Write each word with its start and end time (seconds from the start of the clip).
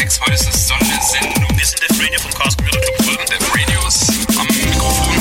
6. 0.00 0.20
Heute 0.22 0.32
ist 0.32 0.48
es 0.48 0.66
Sondersendung. 0.66 1.58
Wir 1.58 1.66
sind 1.66 1.82
Def 1.82 2.00
Radio 2.00 2.20
vom 2.20 2.32
Chaos 2.32 2.56
Computer 2.56 2.80
Club 2.80 3.06
Ulm. 3.06 3.18
Def 3.28 3.54
Radios 3.54 4.08
am 4.38 4.46
Mikrofon. 4.46 5.12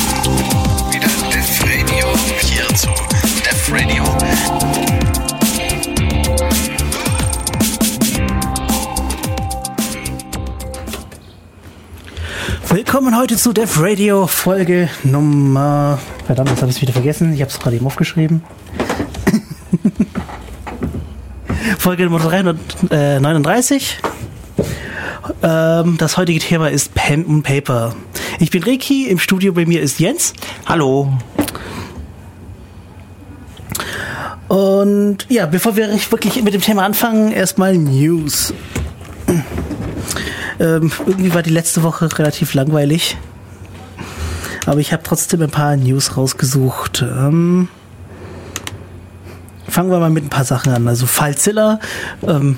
Wieder 0.94 1.10
Def 1.30 1.64
Radio. 1.64 2.08
Hier 2.40 2.66
zu 2.76 2.88
Def 3.44 3.72
Radio. 3.74 4.06
Willkommen 12.70 13.18
heute 13.18 13.36
zu 13.36 13.52
Def 13.52 13.82
Radio 13.82 14.28
Folge 14.28 14.90
Nummer. 15.04 16.00
Verdammt, 16.26 16.52
jetzt 16.52 16.62
habe 16.62 16.72
ich 16.72 16.78
es 16.78 16.82
wieder 16.82 16.94
vergessen. 16.94 17.34
Ich 17.34 17.42
habe 17.42 17.52
es 17.52 17.60
gerade 17.60 17.76
eben 17.76 17.86
aufgeschrieben. 17.86 18.44
Folge 21.80 22.06
Nummer 22.06 22.20
339. 22.20 24.00
Ähm, 25.42 25.98
das 25.98 26.18
heutige 26.18 26.40
Thema 26.40 26.70
ist 26.70 26.94
Pen 26.94 27.26
und 27.26 27.44
Paper. 27.44 27.96
Ich 28.40 28.52
bin 28.52 28.64
Reiki, 28.64 29.08
im 29.08 29.20
Studio 29.20 29.54
bei 29.54 29.66
mir 29.66 29.82
ist 29.82 30.00
Jens. 30.00 30.34
Hallo. 30.66 31.14
Und 34.48 35.28
ja, 35.30 35.46
bevor 35.46 35.76
wir 35.76 35.90
wirklich 36.10 36.42
mit 36.42 36.54
dem 36.54 36.62
Thema 36.62 36.84
anfangen, 36.84 37.32
erstmal 37.32 37.78
News. 37.78 38.54
Ähm, 40.60 40.92
irgendwie 41.06 41.34
war 41.34 41.42
die 41.42 41.52
letzte 41.52 41.84
Woche 41.84 42.10
relativ 42.20 42.54
langweilig. 42.54 43.16
Aber 44.66 44.80
ich 44.82 44.92
habe 44.92 45.04
trotzdem 45.04 45.42
ein 45.42 45.50
paar 45.50 45.78
News 45.78 46.18
rausgesucht. 46.18 47.02
Ähm, 47.02 47.70
fangen 49.70 49.92
wir 49.92 50.00
mal 50.00 50.10
mit 50.10 50.26
ein 50.26 50.30
paar 50.30 50.46
Sachen 50.46 50.74
an. 50.74 50.88
Also 50.88 51.06
FileZilla. 51.06 51.80
Ähm, 52.28 52.58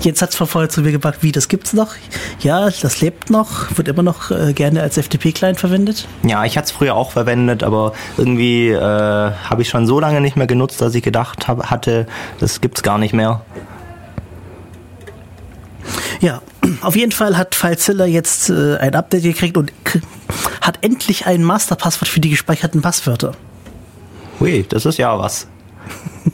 jetzt 0.00 0.22
hat 0.22 0.30
es 0.30 0.36
vorher 0.36 0.68
zu 0.68 0.82
mir 0.82 0.92
gebracht, 0.92 1.18
wie, 1.20 1.32
das 1.32 1.48
gibt's 1.48 1.72
noch? 1.72 1.94
Ja, 2.40 2.68
das 2.70 3.00
lebt 3.00 3.30
noch, 3.30 3.76
wird 3.76 3.88
immer 3.88 4.02
noch 4.02 4.30
äh, 4.30 4.52
gerne 4.52 4.82
als 4.82 4.98
FTP-Client 4.98 5.58
verwendet. 5.58 6.06
Ja, 6.22 6.44
ich 6.44 6.56
hatte 6.56 6.66
es 6.66 6.72
früher 6.72 6.94
auch 6.94 7.12
verwendet, 7.12 7.62
aber 7.62 7.92
irgendwie 8.16 8.68
äh, 8.68 8.80
habe 8.80 9.62
ich 9.62 9.68
schon 9.68 9.86
so 9.86 10.00
lange 10.00 10.20
nicht 10.20 10.36
mehr 10.36 10.46
genutzt, 10.46 10.80
dass 10.80 10.94
ich 10.94 11.02
gedacht 11.02 11.48
hab, 11.48 11.70
hatte, 11.70 12.06
das 12.38 12.60
gibt's 12.60 12.82
gar 12.82 12.98
nicht 12.98 13.14
mehr. 13.14 13.42
Ja, 16.20 16.42
auf 16.82 16.96
jeden 16.96 17.12
Fall 17.12 17.36
hat 17.36 17.54
FileZilla 17.54 18.04
jetzt 18.06 18.50
äh, 18.50 18.76
ein 18.78 18.94
Update 18.94 19.22
gekriegt 19.22 19.56
und 19.56 19.72
hat 20.60 20.78
endlich 20.82 21.26
ein 21.26 21.44
Masterpasswort 21.44 22.08
für 22.08 22.20
die 22.20 22.30
gespeicherten 22.30 22.82
Passwörter. 22.82 23.32
Hui, 24.40 24.64
das 24.68 24.84
ist 24.84 24.98
ja 24.98 25.18
was. 25.18 25.48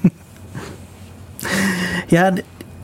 ja, 2.11 2.33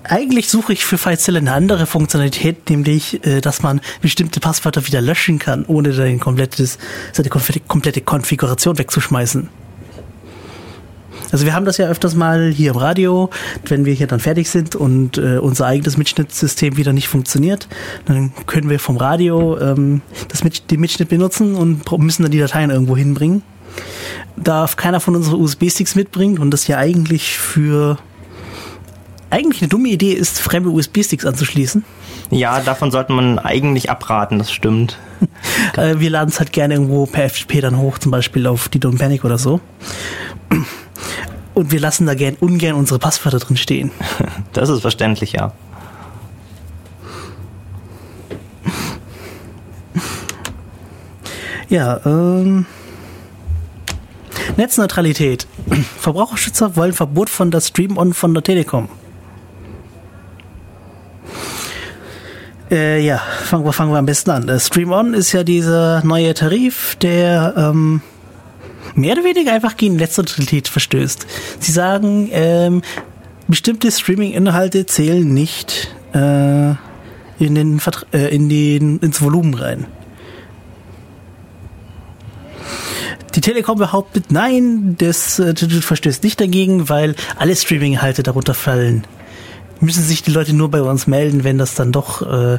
eigentlich 0.05 0.49
suche 0.49 0.73
ich 0.73 0.85
für 0.85 0.99
FileZilla 0.99 1.39
eine 1.39 1.53
andere 1.53 1.87
Funktionalität, 1.87 2.69
nämlich, 2.69 3.25
äh, 3.25 3.41
dass 3.41 3.63
man 3.63 3.81
bestimmte 4.01 4.41
Passwörter 4.41 4.87
wieder 4.87 5.01
löschen 5.01 5.39
kann, 5.39 5.65
ohne 5.67 5.93
sein 5.93 6.19
komplettes, 6.19 6.79
seine 7.13 7.29
komplette 7.29 8.01
Konfiguration 8.01 8.79
wegzuschmeißen. 8.79 9.48
Also 11.33 11.45
wir 11.45 11.55
haben 11.55 11.65
das 11.65 11.77
ja 11.77 11.87
öfters 11.87 12.15
mal 12.17 12.51
hier 12.51 12.73
im 12.73 12.77
Radio, 12.77 13.31
wenn 13.65 13.85
wir 13.85 13.95
hier 13.95 14.09
dann 14.09 14.19
fertig 14.19 14.51
sind 14.51 14.75
und 14.75 15.17
äh, 15.17 15.39
unser 15.39 15.67
eigenes 15.67 15.97
Mitschnittsystem 15.97 16.77
wieder 16.77 16.93
nicht 16.93 17.07
funktioniert, 17.09 17.69
dann 18.07 18.33
können 18.47 18.69
wir 18.69 18.81
vom 18.81 18.97
Radio 18.97 19.57
ähm, 19.59 20.03
das 20.29 20.43
Mit 20.43 20.71
den 20.71 20.81
Mitschnitt 20.81 21.09
benutzen 21.09 21.55
und 21.55 21.91
müssen 21.98 22.23
dann 22.25 22.33
die 22.33 22.41
Dateien 22.41 22.71
irgendwo 22.71 22.97
hinbringen. 22.97 23.43
Darf 24.36 24.77
keiner 24.77 25.00
von 25.00 25.17
unseren 25.17 25.41
USB-Sticks 25.41 25.95
mitbringen 25.95 26.39
und 26.39 26.50
das 26.50 26.67
ja 26.67 26.78
eigentlich 26.78 27.39
für 27.39 27.98
eigentlich 29.30 29.63
eine 29.63 29.68
dumme 29.68 29.89
Idee 29.89 30.13
ist, 30.13 30.41
fremde 30.41 30.70
USB-Sticks 30.70 31.24
anzuschließen. 31.24 31.85
Ja, 32.30 32.61
davon 32.61 32.91
sollte 32.91 33.13
man 33.13 33.39
eigentlich 33.39 33.91
abraten, 33.91 34.39
das 34.39 34.52
stimmt. 34.52 34.98
Äh, 35.77 36.01
wir 36.01 36.11
laden 36.11 36.30
es 36.30 36.41
halt 36.41 36.52
gerne 36.52 36.74
irgendwo 36.74 37.07
per 37.07 37.29
FTP 37.29 37.61
dann 37.61 37.79
hoch, 37.79 37.98
zum 37.98 38.11
Beispiel 38.11 38.46
auf 38.46 38.68
die 38.68 38.80
Don't 38.80 38.98
Panic 38.98 39.24
oder 39.24 39.39
so. 39.39 39.61
Und 41.55 41.70
wir 41.70 41.79
lassen 41.79 42.07
da 42.07 42.14
gern, 42.14 42.36
ungern 42.41 42.74
unsere 42.74 42.98
Passwörter 42.98 43.39
drin 43.39 43.57
stehen. 43.57 43.91
Das 44.52 44.68
ist 44.68 44.80
verständlich, 44.80 45.33
ja. 45.33 45.52
Ja, 51.68 52.01
ähm. 52.05 52.67
Netzneutralität. 54.56 55.46
Verbraucherschützer 55.98 56.77
wollen 56.77 56.92
Verbot 56.92 57.30
von 57.30 57.50
der 57.50 57.61
Stream-On 57.61 58.14
von 58.14 58.34
der 58.34 58.42
Telekom. 58.42 58.88
Äh, 62.70 63.05
ja, 63.05 63.18
fangen 63.18 63.64
wir, 63.64 63.72
fangen 63.72 63.92
wir 63.92 63.98
am 63.98 64.06
besten 64.06 64.30
an. 64.30 64.61
Stream-On 64.61 65.14
ist 65.14 65.33
ja 65.33 65.42
dieser 65.42 66.05
neue 66.05 66.34
Tarif, 66.34 66.96
der 66.96 67.55
ähm, 67.56 68.00
mehr 68.94 69.14
oder 69.14 69.24
weniger 69.24 69.52
einfach 69.52 69.77
gegen 69.77 69.96
Netzneutralität 69.96 70.68
verstößt. 70.68 71.27
Sie 71.58 71.72
sagen, 71.72 72.28
ähm, 72.32 72.82
bestimmte 73.48 73.90
Streaming-Inhalte 73.90 74.86
zählen 74.86 75.27
nicht 75.27 75.94
äh, 76.14 76.70
in 77.40 77.55
den, 77.55 77.80
äh, 78.12 78.34
in 78.34 78.48
den 78.48 78.98
ins 78.98 79.20
Volumen 79.20 79.55
rein. 79.55 79.86
Die 83.35 83.41
Telekom 83.41 83.79
behauptet, 83.79 84.27
nein, 84.30 84.96
das 84.98 85.39
äh, 85.39 85.55
verstößt 85.55 86.24
nicht 86.24 86.41
dagegen, 86.41 86.89
weil 86.89 87.14
alle 87.36 87.55
Streaming-Inhalte 87.55 88.23
darunter 88.23 88.55
fallen. 88.55 89.05
Müssen 89.80 90.02
sich 90.02 90.23
die 90.23 90.30
Leute 90.30 90.52
nur 90.52 90.70
bei 90.70 90.83
uns 90.83 91.07
melden, 91.07 91.42
wenn 91.42 91.57
das 91.57 91.74
dann 91.74 91.91
doch 91.91 92.23
äh, 92.23 92.58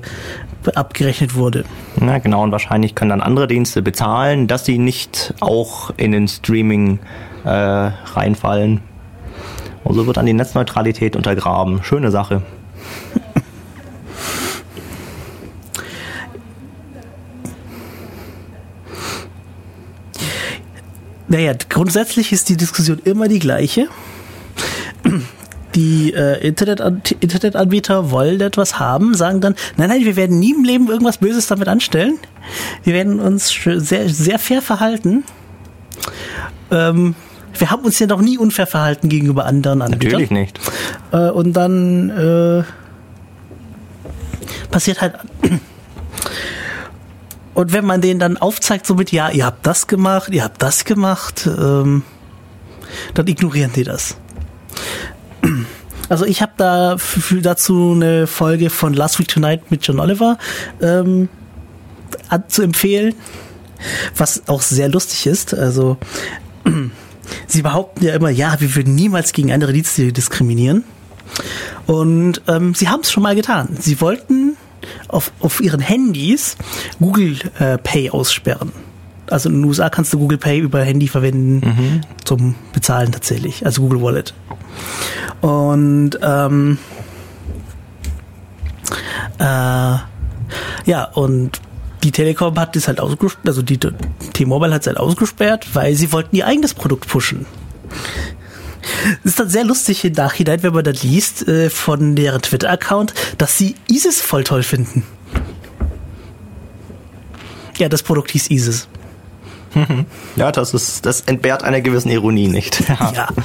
abgerechnet 0.73 1.35
wurde. 1.35 1.65
Na 1.97 2.17
genau, 2.17 2.43
und 2.43 2.51
wahrscheinlich 2.51 2.95
können 2.95 3.09
dann 3.09 3.21
andere 3.21 3.47
Dienste 3.47 3.81
bezahlen, 3.81 4.47
dass 4.47 4.65
sie 4.65 4.79
nicht 4.79 5.33
auch 5.39 5.91
in 5.97 6.13
den 6.13 6.27
Streaming 6.27 6.99
äh, 7.43 7.49
reinfallen. 7.49 8.81
Und 9.83 9.95
so 9.95 10.07
wird 10.07 10.17
dann 10.17 10.25
die 10.25 10.33
Netzneutralität 10.33 11.15
untergraben. 11.15 11.83
Schöne 11.83 12.11
Sache. 12.11 12.41
Naja, 21.31 21.53
grundsätzlich 21.69 22.33
ist 22.33 22.49
die 22.49 22.57
Diskussion 22.57 22.99
immer 23.05 23.29
die 23.29 23.39
gleiche 23.39 23.87
die 25.75 26.13
äh, 26.13 26.45
Internet 26.45 26.81
Internetanbieter 27.21 28.11
wollen 28.11 28.41
etwas 28.41 28.77
haben, 28.77 29.13
sagen 29.13 29.39
dann, 29.39 29.55
nein, 29.77 29.87
nein, 29.87 30.03
wir 30.03 30.17
werden 30.17 30.37
nie 30.37 30.51
im 30.51 30.65
Leben 30.65 30.89
irgendwas 30.89 31.19
Böses 31.19 31.47
damit 31.47 31.69
anstellen. 31.69 32.19
Wir 32.83 32.93
werden 32.93 33.21
uns 33.21 33.53
sehr, 33.63 34.09
sehr 34.09 34.37
fair 34.37 34.61
verhalten. 34.61 35.23
Ähm, 36.71 37.15
wir 37.57 37.71
haben 37.71 37.83
uns 37.85 37.99
ja 37.99 38.07
noch 38.07 38.21
nie 38.21 38.37
unfair 38.37 38.67
verhalten 38.67 39.07
gegenüber 39.07 39.45
anderen 39.45 39.81
Anbietern. 39.81 40.11
Natürlich 40.11 40.31
nicht. 40.31 40.59
Äh, 41.13 41.29
und 41.29 41.53
dann 41.53 42.09
äh, 42.09 42.63
passiert 44.69 44.99
halt. 44.99 45.15
Und 47.53 47.73
wenn 47.73 47.85
man 47.85 48.01
denen 48.01 48.19
dann 48.19 48.37
aufzeigt, 48.37 48.85
so 48.85 48.95
mit, 48.95 49.11
ja, 49.11 49.29
ihr 49.29 49.45
habt 49.45 49.65
das 49.65 49.87
gemacht, 49.87 50.31
ihr 50.31 50.43
habt 50.43 50.61
das 50.61 50.85
gemacht, 50.85 51.47
ähm, 51.47 52.03
dann 53.13 53.27
ignorieren 53.27 53.71
die 53.73 53.83
das. 53.83 54.15
Also 56.09 56.25
ich 56.25 56.41
habe 56.41 56.53
da 56.57 56.97
dazu 57.41 57.93
eine 57.95 58.27
Folge 58.27 58.69
von 58.69 58.93
Last 58.93 59.19
Week 59.19 59.27
Tonight 59.27 59.71
mit 59.71 59.85
John 59.85 59.99
Oliver 59.99 60.37
ähm, 60.81 61.29
zu 62.47 62.63
empfehlen, 62.63 63.15
was 64.15 64.47
auch 64.47 64.61
sehr 64.61 64.89
lustig 64.89 65.25
ist. 65.25 65.53
Also 65.53 65.97
sie 67.47 67.61
behaupten 67.61 68.03
ja 68.03 68.13
immer, 68.13 68.29
ja, 68.29 68.59
wir 68.59 68.75
würden 68.75 68.93
niemals 68.95 69.33
gegen 69.33 69.51
andere 69.51 69.73
Dienste 69.73 70.11
diskriminieren. 70.11 70.83
Und 71.85 72.41
ähm, 72.47 72.75
sie 72.75 72.89
haben 72.89 73.01
es 73.01 73.11
schon 73.11 73.23
mal 73.23 73.35
getan. 73.35 73.77
Sie 73.79 74.01
wollten 74.01 74.50
auf, 75.07 75.31
auf 75.39 75.61
ihren 75.61 75.79
Handys 75.79 76.57
Google 76.99 77.37
äh, 77.59 77.77
Pay 77.77 78.09
aussperren. 78.09 78.71
Also 79.29 79.49
in 79.49 79.55
den 79.55 79.65
USA 79.65 79.89
kannst 79.89 80.11
du 80.13 80.19
Google 80.19 80.37
Pay 80.37 80.59
über 80.59 80.83
Handy 80.83 81.07
verwenden 81.07 81.61
mhm. 81.65 82.01
zum 82.25 82.55
Bezahlen 82.73 83.11
tatsächlich, 83.11 83.65
also 83.65 83.81
Google 83.83 84.01
Wallet. 84.01 84.33
Und 85.39 86.19
ähm, 86.21 86.77
äh, 89.39 89.43
ja, 89.43 91.03
und 91.13 91.61
die 92.03 92.11
Telekom 92.11 92.59
hat 92.59 92.75
das 92.75 92.87
halt 92.87 92.99
ausgesperrt, 92.99 93.47
also 93.47 93.61
die 93.61 93.77
T-Mobile 93.77 94.73
hat 94.73 94.81
es 94.81 94.87
halt 94.87 94.97
ausgesperrt, 94.97 95.67
weil 95.73 95.95
sie 95.95 96.11
wollten 96.11 96.35
ihr 96.35 96.47
eigenes 96.47 96.73
Produkt 96.73 97.07
pushen. 97.07 97.45
Das 99.23 99.31
ist 99.33 99.39
dann 99.39 99.49
sehr 99.49 99.63
lustig 99.63 100.03
im 100.05 100.13
Nachhinein, 100.13 100.63
wenn 100.63 100.73
man 100.73 100.83
dann 100.83 100.95
liest 100.95 101.47
äh, 101.47 101.69
von 101.69 102.15
deren 102.15 102.41
Twitter-Account, 102.41 103.13
dass 103.37 103.57
sie 103.57 103.75
ISIS 103.89 104.21
voll 104.21 104.43
toll 104.43 104.63
finden. 104.63 105.03
Ja, 107.77 107.89
das 107.89 108.03
Produkt 108.03 108.31
hieß 108.31 108.49
ISIS. 108.49 108.87
Ja, 110.35 110.51
das 110.51 110.73
ist, 110.73 111.05
das 111.05 111.21
entbehrt 111.21 111.63
einer 111.63 111.81
gewissen 111.81 112.09
Ironie 112.09 112.47
nicht. 112.47 112.81
Ja. 112.89 113.11
ja. 113.13 113.27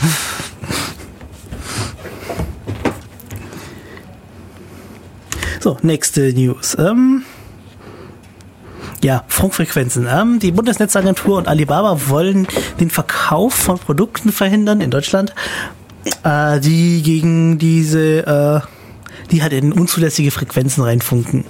So, 5.60 5.76
nächste 5.82 6.32
News. 6.32 6.76
Ähm, 6.78 7.24
ja, 9.02 9.24
Funkfrequenzen. 9.28 10.06
Ähm, 10.10 10.38
die 10.38 10.52
Bundesnetzagentur 10.52 11.38
und 11.38 11.48
Alibaba 11.48 12.08
wollen 12.08 12.46
den 12.80 12.90
Verkauf 12.90 13.54
von 13.54 13.78
Produkten 13.78 14.32
verhindern 14.32 14.80
in 14.80 14.90
Deutschland, 14.90 15.34
äh, 16.24 16.60
die 16.60 17.02
gegen 17.02 17.58
diese, 17.58 18.26
äh, 18.26 18.60
die 19.30 19.42
halt 19.42 19.52
in 19.52 19.72
unzulässige 19.72 20.30
Frequenzen 20.30 20.82
reinfunken. 20.82 21.44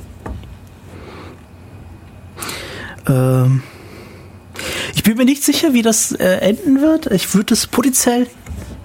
Ähm, 3.08 3.62
ich 4.94 5.02
bin 5.02 5.16
mir 5.16 5.24
nicht 5.24 5.44
sicher, 5.44 5.72
wie 5.72 5.82
das 5.82 6.12
äh, 6.12 6.38
enden 6.38 6.80
wird. 6.80 7.06
Ich 7.12 7.34
würde 7.34 7.54
es 7.54 7.66
potenziell 7.66 8.26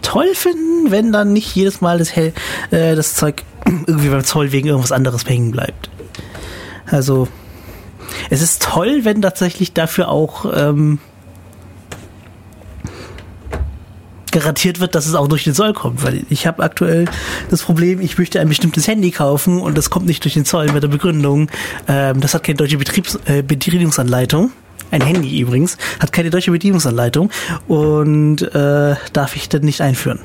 toll 0.02 0.34
finden, 0.34 0.92
wenn 0.92 1.12
dann 1.12 1.34
nicht 1.34 1.56
jedes 1.56 1.82
Mal 1.82 1.98
das, 1.98 2.16
Hell, 2.16 2.34
äh, 2.72 2.96
das 2.96 3.16
Zeug 3.16 3.44
irgendwie 3.66 4.10
beim 4.10 4.24
Zoll 4.24 4.52
wegen 4.52 4.68
irgendwas 4.68 4.92
anderes 4.92 5.28
hängen 5.28 5.52
bleibt. 5.52 5.90
Also, 6.86 7.28
es 8.32 8.42
ist 8.42 8.64
toll, 8.64 9.02
wenn 9.04 9.22
tatsächlich 9.22 9.74
dafür 9.74 10.08
auch 10.08 10.46
ähm, 10.56 11.00
garantiert 14.32 14.80
wird, 14.80 14.96
dass 14.96 15.06
es 15.06 15.16
auch 15.16 15.28
durch 15.28 15.44
den 15.44 15.54
Zoll 15.54 15.74
kommt. 15.74 16.02
Weil 16.04 16.24
ich 16.30 16.48
habe 16.48 16.64
aktuell 16.64 17.06
das 17.50 17.62
Problem, 17.62 18.00
ich 18.00 18.18
möchte 18.18 18.40
ein 18.40 18.48
bestimmtes 18.48 18.88
Handy 18.88 19.12
kaufen 19.12 19.60
und 19.60 19.78
das 19.78 19.90
kommt 19.90 20.06
nicht 20.06 20.24
durch 20.24 20.34
den 20.34 20.46
Zoll 20.46 20.72
mit 20.72 20.82
der 20.82 20.88
Begründung, 20.88 21.50
ähm, 21.90 22.22
das 22.22 22.34
hat 22.34 22.44
keine 22.44 22.56
deutsche 22.56 22.78
Betriebs 22.78 23.20
äh, 23.26 23.44
Bedienungsanleitung. 23.44 24.52
Ein 24.92 25.02
Handy 25.02 25.40
übrigens, 25.40 25.78
hat 26.00 26.14
keine 26.14 26.30
deutsche 26.30 26.52
Bedienungsanleitung 26.52 27.32
und 27.68 28.42
äh, 28.42 28.96
darf 29.12 29.36
ich 29.36 29.50
dann 29.50 29.64
nicht 29.64 29.82
einführen. 29.82 30.20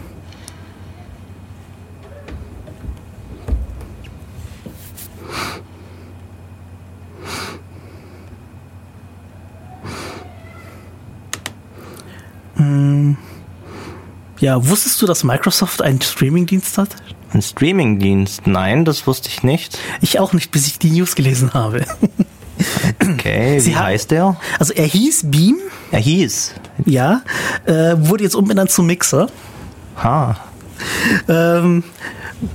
Hm. 12.66 13.16
Ja, 14.38 14.68
wusstest 14.68 15.00
du, 15.00 15.06
dass 15.06 15.24
Microsoft 15.24 15.80
einen 15.82 16.00
Streamingdienst 16.02 16.76
hat? 16.78 16.90
Ein 17.32 17.40
Streamingdienst? 17.42 18.46
Nein, 18.46 18.84
das 18.84 19.06
wusste 19.06 19.28
ich 19.28 19.42
nicht. 19.42 19.78
Ich 20.02 20.18
auch 20.20 20.32
nicht, 20.34 20.50
bis 20.50 20.66
ich 20.66 20.78
die 20.78 20.90
News 20.90 21.14
gelesen 21.14 21.54
habe. 21.54 21.84
Okay, 23.02 23.58
Sie 23.60 23.70
wie 23.70 23.76
haben- 23.76 23.86
heißt 23.86 24.10
der? 24.10 24.36
Also 24.58 24.74
er 24.74 24.84
hieß 24.86 25.30
Beam, 25.30 25.56
Er 25.90 26.00
hieß. 26.00 26.54
ja, 26.84 27.22
äh, 27.64 27.94
wurde 27.96 28.24
jetzt 28.24 28.34
umbenannt 28.36 28.70
zu 28.70 28.82
Mixer. 28.82 29.28
Ha. 30.02 30.36
Ähm, 31.28 31.82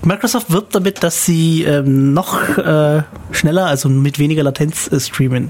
Microsoft 0.04 0.52
wirbt 0.52 0.76
damit, 0.76 1.02
dass 1.02 1.26
sie 1.26 1.64
ähm, 1.64 2.14
noch 2.14 2.58
äh, 2.60 3.02
schneller, 3.32 3.66
also 3.66 3.90
mit 3.90 4.20
weniger 4.20 4.44
Latenz 4.44 4.88
äh, 4.92 5.00
streamen. 5.00 5.50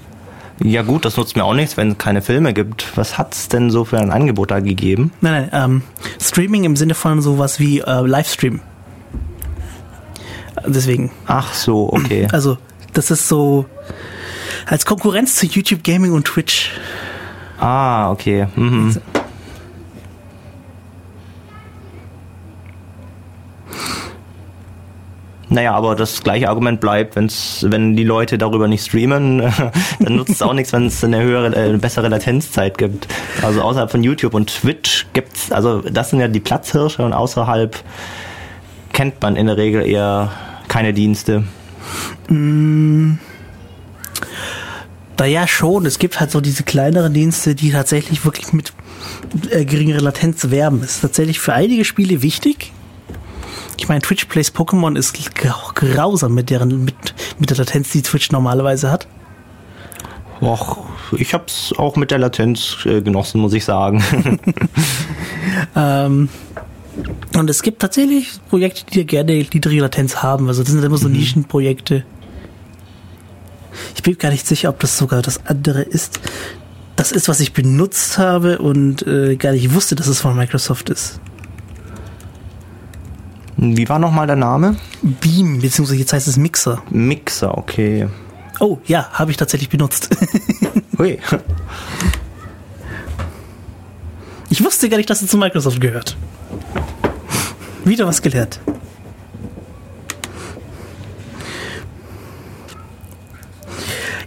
Ja 0.63 0.83
gut, 0.83 1.05
das 1.05 1.17
nutzt 1.17 1.35
mir 1.35 1.43
auch 1.43 1.53
nichts, 1.53 1.77
wenn 1.77 1.91
es 1.91 1.97
keine 1.97 2.21
Filme 2.21 2.53
gibt. 2.53 2.95
Was 2.95 3.17
hat's 3.17 3.47
denn 3.47 3.71
so 3.71 3.85
für 3.85 3.97
ein 3.97 4.11
Angebot 4.11 4.51
da 4.51 4.59
gegeben? 4.59 5.11
Nein, 5.21 5.49
nein, 5.51 5.63
ähm, 5.63 5.81
Streaming 6.21 6.65
im 6.65 6.75
Sinne 6.75 6.93
von 6.93 7.21
sowas 7.21 7.59
wie 7.59 7.79
äh, 7.79 8.01
Livestream. 8.01 8.61
Deswegen. 10.65 11.11
Ach 11.25 11.53
so, 11.53 11.91
okay. 11.91 12.27
Also, 12.31 12.57
das 12.93 13.09
ist 13.09 13.27
so 13.27 13.65
als 14.65 14.85
Konkurrenz 14.85 15.35
zu 15.35 15.47
YouTube 15.47 15.83
Gaming 15.83 16.13
und 16.13 16.25
Twitch. 16.25 16.71
Ah, 17.59 18.11
okay. 18.11 18.47
Mhm. 18.55 18.97
Naja, 25.51 25.73
aber 25.73 25.97
das 25.97 26.23
gleiche 26.23 26.47
Argument 26.47 26.79
bleibt, 26.79 27.17
wenn's, 27.17 27.65
wenn 27.67 27.97
die 27.97 28.05
Leute 28.05 28.37
darüber 28.37 28.69
nicht 28.69 28.85
streamen, 28.85 29.39
dann 29.99 30.15
nutzt 30.15 30.31
es 30.31 30.41
auch 30.41 30.53
nichts, 30.53 30.71
wenn 30.71 30.85
es 30.85 31.03
eine 31.03 31.21
höhere, 31.21 31.53
äh, 31.53 31.65
eine 31.65 31.77
bessere 31.77 32.07
Latenzzeit 32.07 32.77
gibt. 32.77 33.09
Also 33.41 33.61
außerhalb 33.61 33.91
von 33.91 34.01
YouTube 34.01 34.33
und 34.33 34.47
Twitch 34.47 35.07
gibt's, 35.11 35.51
also 35.51 35.81
das 35.81 36.09
sind 36.09 36.21
ja 36.21 36.29
die 36.29 36.39
Platzhirsche 36.39 37.03
und 37.03 37.11
außerhalb 37.11 37.77
kennt 38.93 39.21
man 39.21 39.35
in 39.35 39.47
der 39.47 39.57
Regel 39.57 39.85
eher 39.85 40.31
keine 40.69 40.93
Dienste. 40.93 41.43
Da 45.17 45.25
ja 45.25 45.47
schon, 45.49 45.85
es 45.85 45.99
gibt 45.99 46.21
halt 46.21 46.31
so 46.31 46.39
diese 46.39 46.63
kleineren 46.63 47.13
Dienste, 47.13 47.55
die 47.55 47.71
tatsächlich 47.71 48.23
wirklich 48.23 48.53
mit 48.53 48.71
äh, 49.49 49.65
geringerer 49.65 49.99
Latenz 49.99 50.49
werben. 50.49 50.81
Ist 50.81 51.01
tatsächlich 51.01 51.41
für 51.41 51.53
einige 51.53 51.83
Spiele 51.83 52.21
wichtig. 52.21 52.71
Ich 53.81 53.87
meine, 53.89 53.99
Twitch 54.03 54.25
Plays 54.25 54.53
Pokémon 54.53 54.95
ist 54.95 55.15
grau- 55.33 55.71
grausam 55.73 56.35
mit 56.35 56.51
deren 56.51 56.85
mit, 56.85 56.93
mit 57.39 57.49
der 57.49 57.57
Latenz, 57.57 57.89
die 57.89 58.03
Twitch 58.03 58.29
normalerweise 58.31 58.91
hat. 58.91 59.07
Och, 60.39 60.77
ich 61.17 61.33
hab's 61.33 61.73
auch 61.75 61.95
mit 61.95 62.11
der 62.11 62.19
Latenz 62.19 62.77
äh, 62.85 63.01
genossen, 63.01 63.41
muss 63.41 63.53
ich 63.53 63.65
sagen. 63.65 64.03
Ähm, 65.75 66.29
und 67.35 67.49
es 67.49 67.63
gibt 67.63 67.81
tatsächlich 67.81 68.29
Projekte, 68.49 68.83
die 68.91 69.05
gerne 69.05 69.33
niedrige 69.33 69.81
Latenz 69.81 70.17
haben. 70.17 70.47
Also 70.47 70.61
das 70.61 70.71
sind 70.71 70.83
immer 70.83 70.97
so 70.97 71.07
Nischenprojekte. 71.07 72.03
Ich 73.95 74.03
bin 74.03 74.17
gar 74.17 74.29
nicht 74.29 74.45
sicher, 74.45 74.69
ob 74.69 74.79
das 74.79 74.97
sogar 74.97 75.21
das 75.23 75.45
andere 75.47 75.81
ist. 75.81 76.19
Das 76.95 77.11
ist, 77.11 77.27
was 77.27 77.39
ich 77.39 77.53
benutzt 77.53 78.17
habe 78.19 78.59
und 78.59 79.05
äh, 79.07 79.35
gar 79.37 79.53
nicht 79.53 79.73
wusste, 79.73 79.95
dass 79.95 80.07
es 80.07 80.19
von 80.21 80.35
Microsoft 80.37 80.89
ist. 80.91 81.19
Wie 83.63 83.87
war 83.87 83.99
nochmal 83.99 84.25
der 84.25 84.37
Name? 84.37 84.75
Beam, 85.03 85.59
beziehungsweise 85.61 85.99
jetzt 85.99 86.13
heißt 86.13 86.27
es 86.27 86.35
Mixer. 86.35 86.81
Mixer, 86.89 87.55
okay. 87.55 88.07
Oh, 88.59 88.79
ja, 88.87 89.07
habe 89.13 89.29
ich 89.29 89.37
tatsächlich 89.37 89.69
benutzt. 89.69 90.09
Hui. 90.97 91.19
Ich 94.49 94.63
wusste 94.63 94.89
gar 94.89 94.97
nicht, 94.97 95.11
dass 95.11 95.21
es 95.21 95.29
zu 95.29 95.37
Microsoft 95.37 95.79
gehört. 95.79 96.17
Wieder 97.85 98.07
was 98.07 98.23
gelernt. 98.23 98.59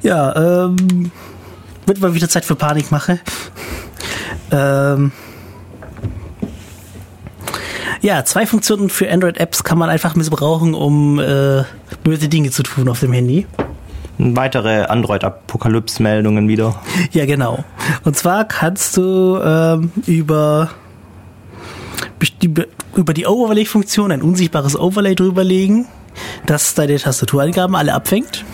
Ja, 0.02 0.66
ähm, 0.66 1.10
wird 1.86 2.00
mal 2.00 2.14
wieder 2.14 2.28
Zeit 2.28 2.44
für 2.44 2.54
Panikmache. 2.54 3.18
Ähm, 4.52 5.10
ja, 8.04 8.22
zwei 8.26 8.46
Funktionen 8.46 8.90
für 8.90 9.10
Android-Apps 9.10 9.64
kann 9.64 9.78
man 9.78 9.88
einfach 9.88 10.14
missbrauchen, 10.14 10.74
um 10.74 11.18
äh, 11.18 11.64
böse 12.02 12.28
Dinge 12.28 12.50
zu 12.50 12.62
tun 12.62 12.90
auf 12.90 13.00
dem 13.00 13.14
Handy. 13.14 13.46
Weitere 14.18 14.84
Android-Apokalypse-Meldungen 14.84 16.46
wieder. 16.46 16.80
Ja, 17.12 17.24
genau. 17.24 17.64
Und 18.04 18.14
zwar 18.14 18.44
kannst 18.44 18.98
du 18.98 19.40
ähm, 19.42 19.90
über 20.06 20.68
über 22.94 23.14
die 23.14 23.26
Overlay-Funktion 23.26 24.12
ein 24.12 24.20
unsichtbares 24.20 24.78
Overlay 24.78 25.14
drüberlegen, 25.14 25.86
das 26.46 26.74
deine 26.74 26.96
Tastatureingaben 26.98 27.74
alle 27.74 27.94
abfängt. 27.94 28.44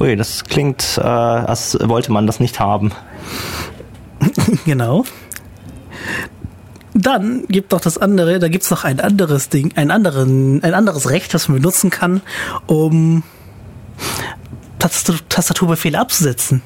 Ui, 0.00 0.16
das 0.16 0.44
klingt, 0.44 0.98
äh, 0.98 1.02
als 1.02 1.78
wollte 1.80 2.10
man 2.10 2.26
das 2.26 2.40
nicht 2.40 2.58
haben. 2.58 2.90
genau. 4.64 5.04
Dann 6.94 7.44
gibt 7.48 7.72
noch 7.72 7.80
das 7.80 7.98
andere, 7.98 8.38
da 8.38 8.48
gibt's 8.48 8.70
noch 8.70 8.84
ein 8.84 9.00
anderes 9.00 9.48
Ding, 9.48 9.72
ein, 9.74 9.90
anderen, 9.90 10.62
ein 10.62 10.74
anderes 10.74 11.10
Recht, 11.10 11.34
das 11.34 11.48
man 11.48 11.58
benutzen 11.58 11.90
kann, 11.90 12.22
um 12.66 13.24
Tastatur, 14.78 15.16
Tastaturbefehle 15.28 15.98
abzusetzen. 15.98 16.62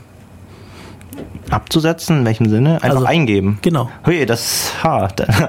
Abzusetzen, 1.50 2.18
in 2.18 2.24
welchem 2.26 2.48
Sinne? 2.50 2.74
Einfach 2.82 2.96
Also- 2.96 3.06
eingeben. 3.06 3.58
Genau. 3.62 3.88
Hui, 4.04 4.26
das, 4.26 4.72
ha, 4.82 5.08
da, 5.16 5.48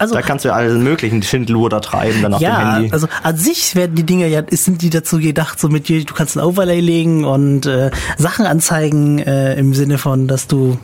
Also- 0.00 0.14
da 0.14 0.22
kannst 0.22 0.44
du 0.44 0.48
ja 0.48 0.54
alle 0.56 0.74
möglichen 0.74 1.22
Schindluder 1.22 1.80
treiben 1.80 2.20
dann 2.22 2.34
auf 2.34 2.40
dem 2.40 2.44
Ja, 2.48 2.74
Handy. 2.74 2.90
also 2.92 3.06
an 3.22 3.36
sich 3.36 3.76
werden 3.76 3.94
die 3.94 4.02
Dinger 4.02 4.26
ja, 4.26 4.42
sind 4.50 4.82
die 4.82 4.90
dazu 4.90 5.18
gedacht, 5.20 5.60
so 5.60 5.68
mit 5.68 5.88
dir, 5.88 6.04
du 6.04 6.14
kannst 6.14 6.36
ein 6.36 6.42
Overlay 6.42 6.80
legen 6.80 7.24
und 7.24 7.66
äh, 7.66 7.92
Sachen 8.18 8.44
anzeigen 8.44 9.20
äh, 9.20 9.54
im 9.54 9.72
Sinne 9.72 9.98
von, 9.98 10.26
dass 10.26 10.48
du 10.48 10.78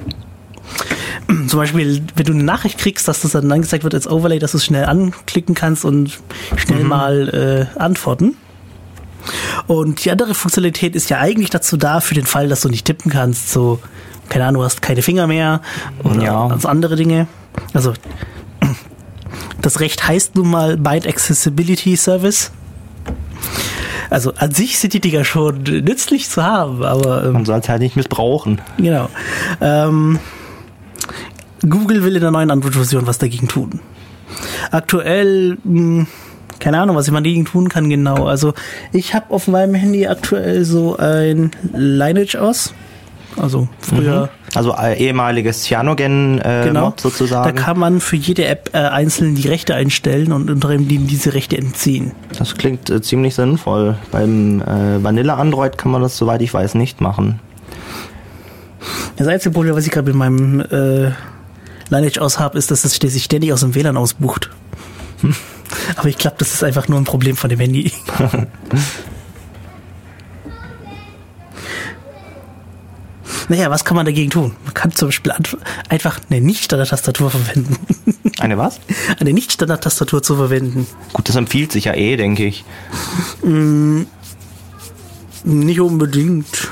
zum 1.49 1.59
Beispiel, 1.59 2.03
wenn 2.17 2.25
du 2.27 2.33
eine 2.33 2.43
Nachricht 2.45 2.79
kriegst, 2.79 3.09
dass 3.09 3.21
das 3.21 3.33
dann 3.33 3.51
angezeigt 3.51 3.85
wird 3.85 3.95
als 3.95 4.09
Overlay, 4.09 4.39
dass 4.39 4.53
du 4.53 4.59
es 4.59 4.65
schnell 4.65 4.85
anklicken 4.85 5.55
kannst 5.55 5.85
und 5.85 6.19
schnell 6.57 6.85
mal 6.85 7.69
äh, 7.77 7.79
antworten. 7.79 8.37
Und 9.69 10.05
die 10.05 10.11
andere 10.11 10.35
Funktionalität 10.35 10.97
ist 10.97 11.09
ja 11.11 11.19
eigentlich 11.19 11.51
dazu 11.51 11.77
da, 11.77 12.01
für 12.01 12.15
den 12.15 12.27
Fall, 12.27 12.49
dass 12.49 12.63
du 12.63 12.69
nicht 12.69 12.85
tippen 12.85 13.11
kannst, 13.11 13.53
so, 13.53 13.79
keine 14.29 14.47
Ahnung, 14.47 14.61
du 14.63 14.67
hast 14.67 14.83
keine 14.83 15.03
Finger 15.03 15.27
mehr 15.29 15.61
oder 16.03 16.23
Ja. 16.23 16.47
also 16.49 16.67
andere 16.69 16.97
Dinge. 16.97 17.29
Also 17.73 17.93
das 19.61 19.79
Recht 19.79 20.07
heißt 20.09 20.35
nun 20.35 20.51
mal 20.51 20.77
Byte 20.77 21.07
Accessibility 21.07 21.97
Service. 21.97 22.51
Also 24.11 24.35
an 24.35 24.53
sich 24.53 24.79
sind 24.79 24.93
die 24.93 25.01
Dinger 25.01 25.25
schon 25.25 25.63
nützlich 25.63 26.29
zu 26.29 26.43
haben, 26.43 26.83
aber 26.83 27.25
ähm, 27.25 27.33
Man 27.33 27.45
soll 27.45 27.61
es 27.61 27.69
halt 27.69 27.81
nicht 27.81 27.95
missbrauchen. 27.97 28.61
genau. 28.77 29.09
Ähm, 29.61 30.19
Google 31.69 32.05
will 32.05 32.15
in 32.17 32.23
der 32.23 32.31
neuen 32.31 32.51
Android-Version 32.51 33.07
was 33.07 33.19
dagegen 33.19 33.49
tun. 33.49 33.81
Aktuell 34.71 35.59
mh, 35.65 36.07
keine 36.59 36.79
Ahnung, 36.81 36.97
was 36.97 37.07
ich 37.07 37.13
mal 37.13 37.21
dagegen 37.21 37.45
tun 37.45 37.69
kann 37.69 37.89
genau. 37.91 38.27
Also 38.27 38.55
ich 38.93 39.15
habe 39.15 39.31
auf 39.35 39.49
meinem 39.49 39.75
Handy 39.75 40.07
aktuell 40.07 40.65
so 40.65 40.97
ein 40.97 41.51
Lineage 41.73 42.37
aus. 42.37 42.73
Also 43.37 43.67
früher. 43.81 44.25
Mhm. 44.25 44.29
Also 44.55 44.75
äh, 44.79 44.99
ehemaliges 44.99 45.63
Cyanogen 45.65 46.39
äh, 46.41 46.65
Genau. 46.67 46.87
Mod 46.87 47.01
sozusagen. 47.01 47.57
Da 47.57 47.63
kann 47.63 47.79
man 47.79 48.01
für 48.01 48.17
jede 48.17 48.45
App 48.45 48.71
äh, 48.75 48.79
einzeln 48.79 49.35
die 49.35 49.49
Rechte 49.49 49.75
einstellen 49.75 50.33
und 50.33 50.51
unter 50.51 50.69
dem 50.69 50.87
diese 50.87 51.33
Rechte 51.33 51.57
entziehen. 51.57 52.13
das 52.39 52.57
klingt 52.57 52.91
äh, 52.91 53.01
ziemlich 53.01 53.35
sinnvoll. 53.35 53.97
Beim 54.11 54.61
äh, 54.61 55.03
Vanilla 55.03 55.37
Android 55.37 55.79
kann 55.79 55.91
man 55.91 56.03
das, 56.03 56.19
soweit 56.19 56.43
ich 56.43 56.53
weiß, 56.53 56.75
nicht 56.75 57.01
machen. 57.01 57.41
Das 59.17 59.27
einzige 59.27 59.55
Problem, 59.55 59.75
was 59.75 59.87
ich 59.87 59.93
gerade 59.93 60.09
mit 60.09 60.17
meinem 60.17 60.61
äh, 60.61 61.13
Lineage 61.93 62.19
aus 62.21 62.39
habe, 62.39 62.59
ist, 62.59 62.71
dass 62.71 62.85
es 62.85 62.95
sich 62.95 63.25
ständig 63.25 63.53
aus 63.53 63.61
dem 63.61 63.75
WLAN 63.75 63.97
ausbucht. 63.97 64.51
Aber 65.97 66.09
ich 66.09 66.19
glaube, 66.19 66.37
das 66.39 66.53
ist 66.55 66.65
einfach 66.65 66.89
nur 66.89 66.99
ein 66.99 67.05
Problem 67.05 67.37
von 67.37 67.49
dem 67.51 67.61
Handy. 67.61 67.93
naja, 73.49 73.71
was 73.71 73.85
kann 73.85 73.97
man 73.97 74.07
dagegen 74.07 74.31
tun? 74.31 74.57
Man 74.65 74.75
kann 74.75 74.93
zum 74.93 75.09
Beispiel 75.09 75.33
einfach 75.89 76.21
eine 76.31 76.41
Nicht-Standard-Tastatur 76.41 77.31
verwenden. 77.31 77.77
Eine 78.41 78.57
was? 78.59 78.81
eine 79.21 79.33
Nicht-Standard-Tastatur 79.35 80.23
zu 80.23 80.35
verwenden. 80.37 80.87
Gut, 81.13 81.29
das 81.29 81.37
empfiehlt 81.37 81.71
sich 81.71 81.85
ja 81.85 81.95
eh, 81.95 82.17
denke 82.17 82.45
ich. 82.47 82.65
Nicht 85.45 85.81
unbedingt. 85.81 86.69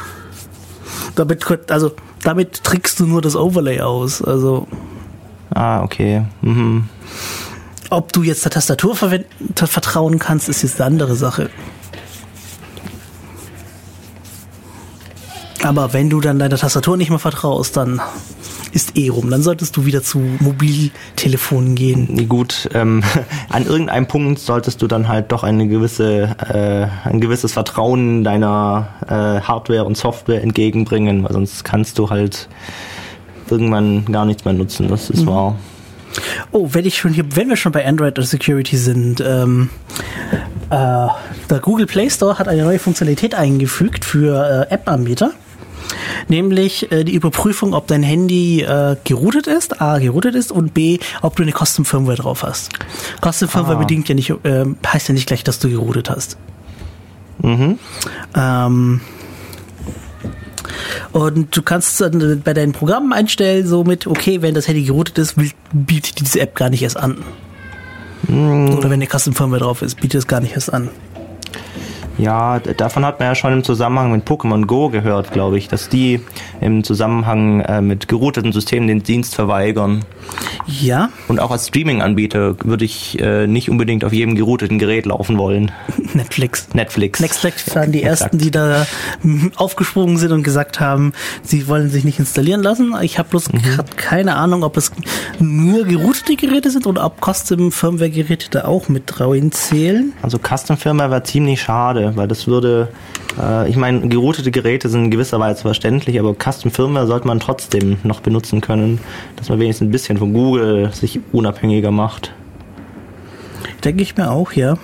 Damit, 1.15 1.71
also, 1.71 1.93
damit 2.23 2.65
trickst 2.65 2.99
du 2.99 3.07
nur 3.07 3.21
das 3.21 3.37
Overlay 3.37 3.83
aus. 3.83 4.21
Also, 4.23 4.67
Ah, 5.55 5.83
okay. 5.83 6.23
Mhm. 6.43 6.89
ob 7.91 8.13
du 8.13 8.23
jetzt 8.23 8.45
der 8.45 8.53
Tastatur 8.53 8.95
vertrauen 8.97 10.19
kannst, 10.19 10.49
ist 10.49 10.63
jetzt 10.63 10.81
eine 10.81 10.87
andere 10.87 11.17
Sache. 11.17 11.51
Aber 15.63 15.93
wenn 15.93 16.09
du 16.09 16.21
dann 16.21 16.39
deiner 16.39 16.57
Tastatur 16.57 16.97
nicht 16.97 17.11
mehr 17.11 17.19
vertraust, 17.19 17.77
dann 17.77 18.01
ist 18.73 18.97
eh 18.97 19.09
rum. 19.09 19.31
Dann 19.31 19.43
solltest 19.43 19.77
du 19.77 19.85
wieder 19.85 20.03
zu 20.03 20.19
Mobiltelefonen 20.19 21.75
gehen. 21.75 22.29
Gut, 22.29 22.69
ähm, 22.73 23.03
an 23.49 23.67
irgendeinem 23.67 24.07
Punkt 24.07 24.41
solltest 24.41 24.81
du 24.81 24.87
dann 24.87 25.09
halt 25.09 25.33
doch 25.33 25.43
eine 25.43 25.69
gewisse, 25.69 26.37
äh, 26.39 27.09
ein 27.09 27.21
gewisses 27.21 27.53
Vertrauen 27.53 28.25
deiner 28.25 28.89
äh, 29.07 29.41
Hardware 29.47 29.85
und 29.85 29.97
Software 29.97 30.43
entgegenbringen, 30.43 31.25
weil 31.25 31.33
sonst 31.33 31.65
kannst 31.65 31.99
du 31.99 32.11
halt 32.11 32.49
irgendwann 33.51 34.05
gar 34.07 34.25
nichts 34.25 34.45
mehr 34.45 34.55
nutzen. 34.55 34.89
Das 34.89 35.11
ist 35.11 35.27
wahr. 35.27 35.57
Oh, 36.51 36.69
wenn 36.73 36.87
ich 36.87 36.99
schon 36.99 37.13
hier, 37.13 37.25
wenn 37.37 37.49
wir 37.49 37.57
schon 37.57 37.71
bei 37.73 37.87
Android 37.87 38.19
und 38.19 38.25
Security 38.25 38.77
sind, 38.77 39.21
ähm, 39.21 39.71
äh, 40.71 41.07
der 41.49 41.59
Google 41.61 41.87
Play 41.87 42.11
Store 42.11 42.39
hat 42.39 42.49
eine 42.49 42.65
neue 42.65 42.79
Funktionalität 42.79 43.35
eingefügt 43.35 44.05
für 44.05 44.67
äh, 44.71 44.75
App-Anbieter. 44.75 45.31
Nämlich 46.29 46.91
äh, 46.93 47.05
die 47.05 47.15
Überprüfung, 47.15 47.75
ob 47.75 47.87
dein 47.87 48.03
Handy 48.03 48.63
äh, 48.63 48.97
geroutet 49.05 49.47
ist, 49.47 49.81
A, 49.81 49.99
geroutet 49.99 50.35
ist 50.35 50.53
und 50.53 50.75
B, 50.75 50.99
ob 51.23 51.37
du 51.37 51.43
eine 51.43 51.53
Custom 51.53 51.85
Firmware 51.85 52.17
drauf 52.17 52.43
hast. 52.43 52.71
Custom 53.25 53.49
Firmware 53.49 53.77
Ah. 53.77 53.81
bedingt 53.81 54.09
ja 54.09 54.15
nicht, 54.15 54.31
äh, 54.45 54.65
heißt 54.87 55.09
ja 55.09 55.15
nicht 55.15 55.27
gleich, 55.27 55.45
dass 55.45 55.59
du 55.59 55.69
geroutet 55.69 56.11
hast. 56.11 56.37
Mhm. 57.43 57.79
Ähm, 58.37 59.01
und 61.13 61.57
du 61.57 61.63
kannst 61.63 62.01
dann 62.01 62.43
bei 62.43 62.55
deinen 62.55 62.73
Programmen 62.73 63.13
einstellen, 63.13 63.67
so 63.67 63.85
mit, 63.85 64.07
okay, 64.07 64.43
wenn 64.43 64.55
das 64.55 64.69
Handy 64.69 64.83
geroutet 64.85 65.19
ist, 65.19 65.37
bietet 65.73 66.21
diese 66.21 66.41
App 66.41 66.55
gar 66.55 66.71
nicht 66.71 66.83
erst 66.83 66.97
an. 66.97 67.19
Oder 68.29 68.85
wenn 68.85 68.93
eine 68.93 69.07
Custom 69.07 69.35
Firmware 69.35 69.61
drauf 69.61 69.83
ist, 69.83 70.01
bietet 70.01 70.21
es 70.21 70.27
gar 70.27 70.41
nicht 70.41 70.55
erst 70.55 70.73
an. 70.73 70.91
Ja, 72.21 72.59
davon 72.59 73.07
hat 73.07 73.19
man 73.19 73.29
ja 73.29 73.35
schon 73.35 73.53
im 73.55 73.65
Zusammenhang 73.65 74.13
mit 74.13 74.29
Pokémon 74.29 74.67
Go 74.67 74.91
gehört, 74.91 75.33
glaube 75.33 75.57
ich, 75.57 75.69
dass 75.69 75.89
die 75.89 76.21
im 76.61 76.85
Zusammenhang 76.85 77.61
äh, 77.61 77.81
mit 77.81 78.09
gerouteten 78.09 78.53
Systemen 78.53 78.89
den 78.89 79.03
Dienst 79.03 79.35
verweigern. 79.35 80.05
Ja, 80.67 81.09
Und 81.29 81.41
auch 81.41 81.51
als 81.51 81.69
Streaming-Anbieter 81.69 82.57
würde 82.63 82.85
ich 82.85 83.19
äh, 83.19 83.47
nicht 83.47 83.71
unbedingt 83.71 84.05
auf 84.05 84.13
jedem 84.13 84.35
gerouteten 84.35 84.79
Gerät 84.79 85.07
laufen 85.07 85.39
wollen. 85.39 85.73
Netflix. 86.13 86.69
Netflix. 86.75 87.21
Netflix 87.21 87.75
waren 87.75 87.91
die 87.91 88.03
Exakt. 88.03 88.21
ersten, 88.21 88.39
die 88.39 88.51
da 88.51 88.87
mm, 89.23 89.49
aufgesprungen 89.57 90.19
sind 90.19 90.33
und 90.33 90.43
gesagt 90.43 90.79
haben, 90.79 91.13
sie 91.43 91.69
wollen 91.69 91.89
sich 91.89 92.05
nicht 92.05 92.19
installieren 92.19 92.63
lassen. 92.63 92.95
Ich 93.03 93.19
habe 93.19 93.31
bloß 93.31 93.49
grad 93.51 93.97
keine 93.97 94.37
Ahnung, 94.37 94.63
ob 94.63 94.77
es 94.77 94.93
nur 95.39 95.85
geroutete 95.85 96.37
Geräte 96.37 96.71
sind 96.71 96.87
oder 96.87 97.07
ob 97.07 97.21
Custom 97.25 97.73
Firmware 97.73 98.11
Geräte 98.11 98.51
da 98.51 98.67
auch 98.67 98.89
mit 98.89 99.21
rein 99.21 99.53
zählen. 99.53 100.13
Also 100.23 100.39
Custom 100.39 100.77
Firmware 100.77 101.11
wäre 101.11 101.23
ziemlich 101.23 101.63
schade, 101.63 102.10
weil 102.17 102.29
das 102.29 102.47
würde, 102.47 102.89
äh, 103.41 103.69
ich 103.69 103.77
meine, 103.77 104.09
geroutete 104.09 104.51
Geräte 104.51 104.89
sind 104.89 105.05
in 105.05 105.11
gewisser 105.11 105.41
Weise 105.41 105.63
verständlich, 105.63 106.19
aber 106.19 106.35
Custom 106.35 106.71
Firmware 106.71 107.07
sollte 107.07 107.27
man 107.27 107.41
trotzdem 107.41 107.99
noch 108.03 108.21
benutzen 108.21 108.61
können, 108.61 109.01
dass 109.37 109.49
man 109.49 109.59
wenigstens 109.61 109.89
ein 109.89 109.91
bisschen 109.91 110.19
von 110.19 110.33
Google 110.33 110.91
sich 110.93 111.21
unabhängiger 111.33 111.91
macht. 111.91 112.33
Denke 113.85 114.03
ich 114.03 114.17
mir 114.17 114.31
auch, 114.31 114.53
ja. 114.53 114.77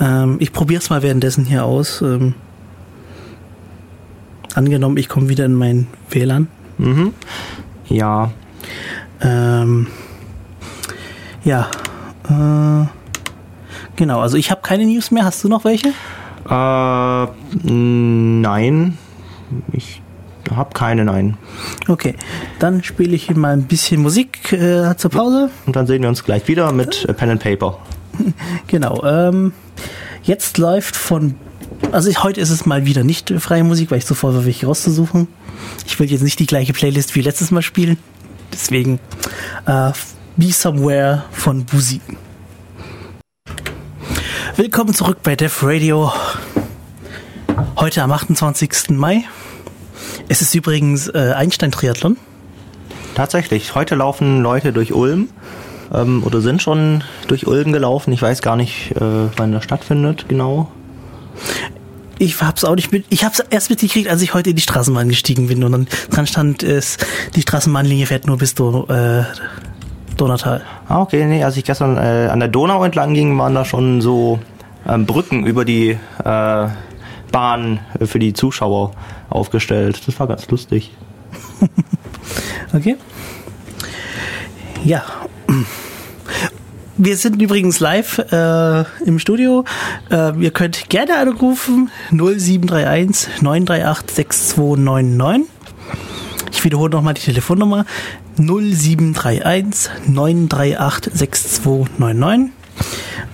Ähm, 0.00 0.36
ich 0.40 0.52
probiere 0.52 0.80
es 0.80 0.90
mal 0.90 1.02
währenddessen 1.02 1.44
hier 1.44 1.64
aus. 1.64 2.00
Ähm, 2.02 2.34
angenommen, 4.54 4.96
ich 4.96 5.08
komme 5.08 5.28
wieder 5.28 5.44
in 5.44 5.54
mein 5.54 5.86
WLAN. 6.10 6.48
Mhm. 6.78 7.12
Ja, 7.88 8.30
Ähm, 9.20 9.86
ja. 11.44 11.68
Äh, 12.28 12.86
genau, 14.02 14.20
also 14.20 14.36
ich 14.36 14.50
habe 14.50 14.62
keine 14.62 14.84
News 14.84 15.12
mehr. 15.12 15.24
Hast 15.24 15.44
du 15.44 15.48
noch 15.48 15.64
welche? 15.64 15.90
äh, 16.50 17.26
nein, 17.62 18.98
ich 19.72 20.02
habe 20.50 20.74
keine, 20.74 21.04
nein. 21.04 21.36
Okay, 21.86 22.16
dann 22.58 22.82
spiele 22.82 23.14
ich 23.14 23.30
mal 23.30 23.52
ein 23.52 23.62
bisschen 23.62 24.02
Musik 24.02 24.52
äh, 24.52 24.96
zur 24.96 25.12
Pause. 25.12 25.50
Und 25.66 25.76
dann 25.76 25.86
sehen 25.86 26.02
wir 26.02 26.08
uns 26.08 26.24
gleich 26.24 26.48
wieder 26.48 26.72
mit 26.72 27.04
äh, 27.08 27.14
Pen 27.14 27.30
and 27.30 27.42
Paper. 27.42 27.78
Genau. 28.66 29.04
Ähm, 29.04 29.52
jetzt 30.24 30.58
läuft 30.58 30.96
von. 30.96 31.36
Also 31.92 32.10
ich, 32.10 32.24
heute 32.24 32.40
ist 32.40 32.50
es 32.50 32.66
mal 32.66 32.84
wieder 32.86 33.04
nicht 33.04 33.32
freie 33.38 33.62
Musik, 33.62 33.90
weil 33.92 33.98
ich 33.98 34.06
zu 34.06 34.14
faul 34.16 34.34
war, 34.34 34.44
welche 34.44 34.66
rauszusuchen. 34.66 35.28
Ich 35.86 35.98
will 36.00 36.10
jetzt 36.10 36.22
nicht 36.22 36.40
die 36.40 36.46
gleiche 36.46 36.72
Playlist 36.72 37.14
wie 37.14 37.20
letztes 37.20 37.52
Mal 37.52 37.62
spielen. 37.62 37.98
Deswegen 38.52 38.98
äh, 39.66 39.92
Be 40.36 40.50
Somewhere 40.50 41.24
von 41.30 41.64
Busi. 41.64 42.00
Willkommen 44.54 44.92
zurück 44.92 45.18
bei 45.22 45.34
Def 45.34 45.62
Radio. 45.62 46.12
Heute 47.76 48.02
am 48.02 48.12
28. 48.12 48.90
Mai. 48.90 49.24
Es 50.28 50.42
ist 50.42 50.54
übrigens 50.54 51.08
äh, 51.08 51.32
Einstein-Triathlon. 51.34 52.18
Tatsächlich, 53.14 53.74
heute 53.74 53.94
laufen 53.94 54.42
Leute 54.42 54.74
durch 54.74 54.92
Ulm 54.92 55.30
ähm, 55.92 56.22
oder 56.22 56.42
sind 56.42 56.60
schon 56.60 57.02
durch 57.28 57.46
Ulm 57.46 57.72
gelaufen. 57.72 58.12
Ich 58.12 58.20
weiß 58.20 58.42
gar 58.42 58.56
nicht, 58.56 58.92
äh, 58.92 59.00
wann 59.36 59.52
das 59.52 59.64
stattfindet, 59.64 60.26
genau. 60.28 60.70
Ich 62.18 62.40
hab's 62.42 62.62
auch 62.62 62.74
nicht 62.74 62.92
mit, 62.92 63.06
ich 63.08 63.24
hab's 63.24 63.40
erst 63.40 63.70
mitgekriegt, 63.70 64.08
als 64.08 64.20
ich 64.20 64.34
heute 64.34 64.50
in 64.50 64.56
die 64.56 64.62
Straßenbahn 64.62 65.08
gestiegen 65.08 65.48
bin 65.48 65.64
und 65.64 65.72
dann 65.72 65.88
dran 66.10 66.26
stand, 66.26 66.62
es, 66.62 66.98
die 67.34 67.40
Straßenbahnlinie 67.40 68.04
fährt 68.04 68.26
nur 68.26 68.36
bis 68.36 68.54
Don, 68.54 68.88
äh, 68.90 69.24
Donautal. 70.16 70.62
Ah, 70.88 71.00
okay, 71.00 71.24
nee, 71.26 71.42
als 71.42 71.56
ich 71.56 71.64
gestern 71.64 71.96
äh, 71.96 72.28
an 72.30 72.38
der 72.40 72.48
Donau 72.48 72.84
entlang 72.84 73.14
ging, 73.14 73.38
waren 73.38 73.54
da 73.54 73.64
schon 73.64 74.00
so 74.00 74.38
ähm, 74.86 75.06
Brücken 75.06 75.46
über 75.46 75.64
die 75.64 75.98
äh, 76.24 76.68
Bahn 77.32 77.80
äh, 77.98 78.06
für 78.06 78.18
die 78.18 78.32
Zuschauer 78.32 78.92
aufgestellt. 79.30 80.02
Das 80.06 80.18
war 80.20 80.26
ganz 80.26 80.48
lustig. 80.48 80.92
Okay. 82.74 82.96
Ja. 84.82 85.04
Wir 86.96 87.16
sind 87.16 87.40
übrigens 87.42 87.80
live 87.80 88.18
äh, 88.18 88.84
im 89.04 89.18
Studio. 89.18 89.64
Äh, 90.10 90.32
ihr 90.38 90.50
könnt 90.52 90.88
gerne 90.88 91.18
anrufen 91.18 91.90
0731 92.10 93.42
938 93.42 94.10
6299. 94.10 95.50
Ich 96.62 96.66
wiederhole 96.66 96.90
nochmal 96.92 97.14
die 97.14 97.22
Telefonnummer 97.22 97.84
0731 98.36 99.90
938 100.06 101.12
6299. 101.12 102.52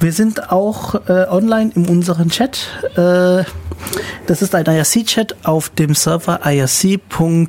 Wir 0.01 0.13
sind 0.13 0.51
auch 0.51 0.95
äh, 1.11 1.27
online 1.29 1.73
in 1.75 1.85
unserem 1.85 2.31
Chat. 2.31 2.69
Äh, 2.97 3.45
das 4.27 4.41
ist 4.41 4.55
ein 4.55 4.65
IRC-Chat 4.65 5.45
auf 5.45 5.69
dem 5.69 5.95
Server 5.95 6.41
irc.in-ulm.de 6.43 7.45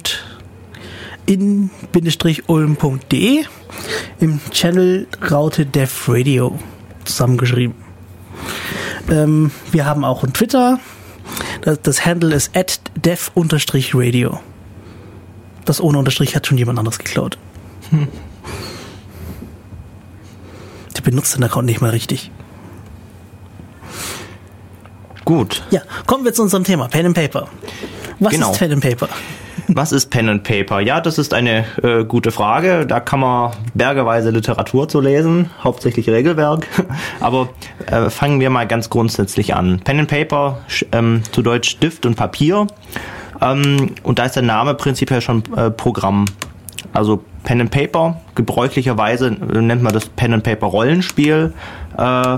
im 4.19 4.41
Channel 4.51 5.07
Raute 5.31 5.65
Dev 5.65 6.11
Radio 6.11 6.59
zusammengeschrieben. 7.05 7.77
Ähm, 9.09 9.51
wir 9.71 9.85
haben 9.85 10.03
auch 10.03 10.25
einen 10.25 10.33
Twitter. 10.33 10.81
Das, 11.61 11.81
das 11.81 12.05
Handle 12.05 12.35
ist 12.35 12.53
at 12.53 12.81
dev-radio. 12.97 14.41
Das 15.69 15.79
ohne 15.79 15.99
Unterstrich 15.99 16.35
hat 16.35 16.47
schon 16.47 16.57
jemand 16.57 16.79
anderes 16.79 16.97
geklaut. 16.97 17.37
Der 20.97 21.01
benutzt 21.03 21.35
den 21.35 21.43
Account 21.43 21.67
nicht 21.67 21.79
mal 21.79 21.91
richtig. 21.91 22.31
Gut. 25.25 25.61
Ja, 25.69 25.81
kommen 26.07 26.25
wir 26.25 26.33
zu 26.33 26.41
unserem 26.41 26.63
Thema, 26.63 26.87
Pen 26.87 27.05
and 27.05 27.15
Paper. 27.15 27.47
Was 28.17 28.33
Genau. 28.33 28.51
ist 28.51 28.57
Pen 28.57 28.71
and 28.71 28.81
Paper? 28.81 29.09
Was 29.67 29.91
ist 29.91 30.09
Pen 30.09 30.29
and 30.29 30.43
Paper? 30.43 30.79
Ja, 30.79 31.01
das 31.01 31.19
ist 31.19 31.35
eine 31.35 31.65
äh, 31.83 32.03
gute 32.03 32.31
Frage. 32.31 32.87
Da 32.87 32.99
kann 32.99 33.19
man 33.19 33.51
bergeweise 33.75 34.31
Literatur 34.31 34.89
zu 34.89 34.99
lesen, 34.99 35.51
hauptsächlich 35.63 36.09
Regelwerk. 36.09 36.65
Aber 37.19 37.49
äh, 37.85 38.09
fangen 38.09 38.39
wir 38.39 38.49
mal 38.49 38.65
ganz 38.65 38.89
grundsätzlich 38.89 39.53
an. 39.53 39.81
Pen 39.81 39.99
and 39.99 40.09
Paper, 40.09 40.61
ähm, 40.93 41.21
zu 41.31 41.43
Deutsch 41.43 41.69
Stift 41.69 42.07
und 42.07 42.15
Papier. 42.15 42.65
Ähm, 43.41 43.91
und 44.03 44.19
da 44.19 44.25
ist 44.25 44.35
der 44.35 44.43
Name 44.43 44.73
prinzipiell 44.73 45.21
schon 45.21 45.43
äh, 45.55 45.71
Programm. 45.71 46.25
Also 46.93 47.23
Pen 47.43 47.61
and 47.61 47.71
Paper, 47.71 48.19
gebräuchlicherweise 48.35 49.27
äh, 49.27 49.61
nennt 49.61 49.83
man 49.83 49.93
das 49.93 50.07
Pen 50.07 50.33
and 50.33 50.43
Paper 50.43 50.67
Rollenspiel. 50.67 51.53
Äh, 51.97 52.37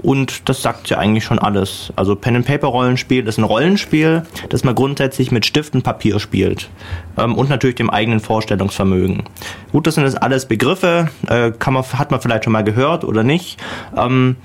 und 0.00 0.48
das 0.48 0.62
sagt 0.62 0.88
ja 0.90 0.98
eigentlich 0.98 1.24
schon 1.24 1.38
alles. 1.38 1.92
Also 1.96 2.14
Pen 2.14 2.36
and 2.36 2.46
Paper 2.46 2.68
Rollenspiel 2.68 3.26
ist 3.26 3.38
ein 3.38 3.44
Rollenspiel, 3.44 4.22
das 4.48 4.62
man 4.64 4.74
grundsätzlich 4.74 5.32
mit 5.32 5.44
Stift 5.44 5.74
und 5.74 5.82
Papier 5.82 6.20
spielt. 6.20 6.68
Ähm, 7.16 7.34
und 7.34 7.48
natürlich 7.48 7.76
dem 7.76 7.90
eigenen 7.90 8.20
Vorstellungsvermögen. 8.20 9.24
Gut, 9.72 9.86
das 9.86 9.96
sind 9.96 10.04
jetzt 10.04 10.22
alles 10.22 10.46
Begriffe, 10.46 11.08
äh, 11.28 11.50
kann 11.50 11.74
man, 11.74 11.84
hat 11.84 12.10
man 12.10 12.20
vielleicht 12.20 12.44
schon 12.44 12.52
mal 12.52 12.64
gehört 12.64 13.04
oder 13.04 13.24
nicht. 13.24 13.58
Ähm, 13.96 14.36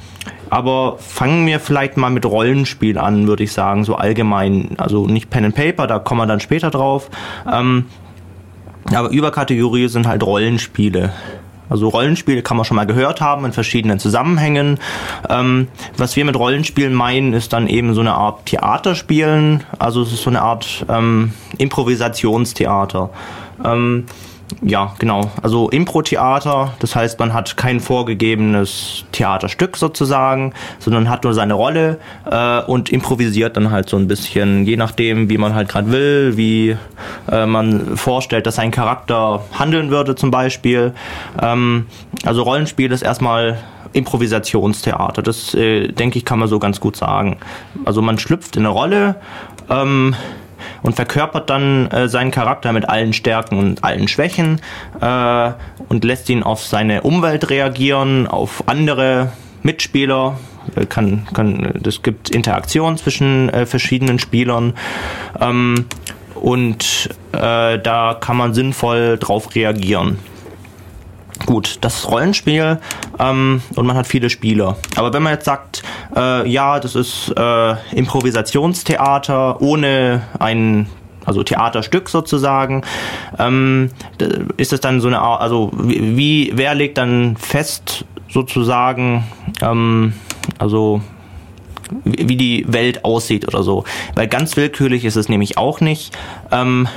aber 0.50 0.98
fangen 1.00 1.46
wir 1.46 1.60
vielleicht 1.60 1.98
mal 1.98 2.10
mit 2.10 2.26
Rollenspiel 2.26 2.98
an, 2.98 3.28
würde 3.28 3.44
ich 3.44 3.52
sagen, 3.52 3.84
so 3.84 3.96
allgemein. 3.96 4.76
Also 4.78 5.06
nicht 5.08 5.30
Pen 5.30 5.46
and 5.46 5.56
Paper, 5.56 5.88
da 5.88 6.00
kommen 6.00 6.22
wir 6.22 6.28
dann 6.28 6.40
später 6.40 6.72
drauf. 6.72 7.10
Ähm, 7.52 7.86
aber 8.94 9.10
Überkategorie 9.10 9.88
sind 9.88 10.08
halt 10.08 10.24
Rollenspiele. 10.24 11.14
Also 11.74 11.88
Rollenspiele 11.90 12.44
kann 12.44 12.56
man 12.56 12.66
schon 12.66 12.76
mal 12.76 12.86
gehört 12.86 13.20
haben 13.20 13.46
in 13.46 13.52
verschiedenen 13.52 13.98
Zusammenhängen. 13.98 14.78
Ähm, 15.28 15.70
was 15.98 16.16
wir 16.16 16.24
mit 16.24 16.36
Rollenspielen 16.36 16.94
meinen, 16.94 17.34
ist 17.34 17.52
dann 17.52 17.66
eben 17.66 17.96
so 17.96 18.02
eine 18.02 18.14
Art 18.14 18.46
Theaterspielen. 18.46 19.64
Also 19.80 20.04
es 20.04 20.14
ist 20.14 20.22
so 20.22 20.30
eine 20.30 20.44
Art 20.44 20.86
ähm, 20.88 21.34
Improvisationstheater. 21.58 23.10
Ähm, 23.66 24.06
ja, 24.62 24.94
genau. 25.00 25.32
Also 25.42 25.70
Impro-Theater, 25.70 26.74
das 26.80 26.96
heißt, 26.96 27.20
man 27.20 27.34
hat 27.34 27.58
kein 27.58 27.80
vorgegebenes 27.80 29.06
Theaterstück 29.12 29.78
sozusagen, 29.78 30.54
sondern 30.80 31.10
hat 31.10 31.24
nur 31.24 31.34
seine 31.34 31.54
Rolle 31.54 32.00
äh, 32.30 32.62
und 32.62 32.90
improvisiert 32.90 33.58
dann 33.58 33.72
halt 33.72 33.90
so 33.90 33.98
ein 33.98 34.08
bisschen, 34.08 34.66
je 34.66 34.78
nachdem, 34.78 35.30
wie 35.30 35.38
man 35.38 35.56
halt 35.56 35.70
gerade 35.70 35.92
will, 35.92 36.38
wie 36.38 36.78
äh, 37.32 37.46
man 37.46 37.98
vorstellt, 37.98 38.46
dass 38.46 38.56
sein 38.56 38.72
Charakter 38.72 39.44
handeln 39.58 39.90
würde 39.90 40.16
zum 40.16 40.32
Beispiel. 40.32 40.94
Ähm, 41.42 41.88
also 42.26 42.44
Rollenspiel 42.44 42.92
ist 42.92 43.02
erstmal 43.02 43.58
Improvisationstheater. 43.94 45.22
Das, 45.22 45.54
äh, 45.54 45.88
denke 45.88 46.18
ich, 46.18 46.26
kann 46.26 46.40
man 46.40 46.48
so 46.48 46.60
ganz 46.60 46.80
gut 46.80 46.96
sagen. 46.96 47.38
Also 47.86 48.02
man 48.02 48.18
schlüpft 48.18 48.56
in 48.56 48.64
eine 48.64 48.70
Rolle, 48.70 49.16
ähm, 49.70 50.16
und 50.84 50.96
verkörpert 50.96 51.50
dann 51.50 51.90
äh, 51.90 52.08
seinen 52.08 52.30
Charakter 52.30 52.72
mit 52.74 52.88
allen 52.88 53.14
Stärken 53.14 53.58
und 53.58 53.84
allen 53.84 54.08
Schwächen 54.08 54.62
äh, 55.02 55.52
und 55.90 56.04
lässt 56.04 56.30
ihn 56.30 56.44
auf 56.44 56.64
seine 56.64 57.02
Umwelt 57.02 57.50
reagieren, 57.50 58.28
auf 58.28 58.68
andere 58.68 59.32
Mitspieler. 59.64 60.38
Äh, 60.76 60.86
Kann, 60.86 61.28
kann, 61.34 61.82
es 61.86 62.04
gibt 62.04 62.30
Interaktion 62.30 62.98
zwischen 62.98 63.50
äh, 63.50 63.66
verschiedenen 63.66 64.20
Spielern 64.20 64.74
ähm, 65.40 65.86
und 66.36 67.10
äh, 67.32 67.80
da 67.80 68.18
kann 68.20 68.38
man 68.38 68.54
sinnvoll 68.54 69.18
drauf 69.18 69.56
reagieren. 69.56 70.20
Gut, 71.46 71.80
das 71.82 72.00
ist 72.00 72.10
Rollenspiel 72.10 72.80
ähm, 73.20 73.62
und 73.76 73.86
man 73.86 73.96
hat 73.98 74.08
viele 74.08 74.30
Spieler. 74.30 74.78
Aber 74.96 75.14
wenn 75.14 75.24
man 75.24 75.34
jetzt 75.34 75.46
sagt, 75.46 75.84
äh, 76.16 76.48
ja, 76.50 76.80
das 76.80 76.96
ist 76.96 77.34
äh, 77.36 77.76
Improvisationstheater 77.96 79.62
ohne 79.62 80.22
ein 80.40 80.88
also 81.26 81.44
Theaterstück 81.44 82.10
sozusagen, 82.10 82.84
ähm, 83.40 83.92
ist 84.58 84.74
es 84.74 84.82
dann 84.82 85.00
so 85.02 85.08
eine 85.08 85.20
Art, 85.20 85.42
also 85.42 85.72
wie, 85.74 86.52
wer 86.54 86.76
legt 86.76 86.98
dann 86.98 87.38
fest 87.38 88.06
sozusagen, 88.30 89.24
ähm, 89.62 90.14
also 90.60 91.02
wie 92.04 92.28
wie 92.30 92.38
die 92.38 92.66
Welt 92.68 93.06
aussieht 93.06 93.48
oder 93.48 93.64
so. 93.64 93.84
Weil 94.16 94.28
ganz 94.28 94.58
willkürlich 94.58 95.06
ist 95.06 95.16
es 95.16 95.30
nämlich 95.30 95.58
auch 95.58 95.80
nicht. 95.80 96.18
Ähm, 96.52 96.88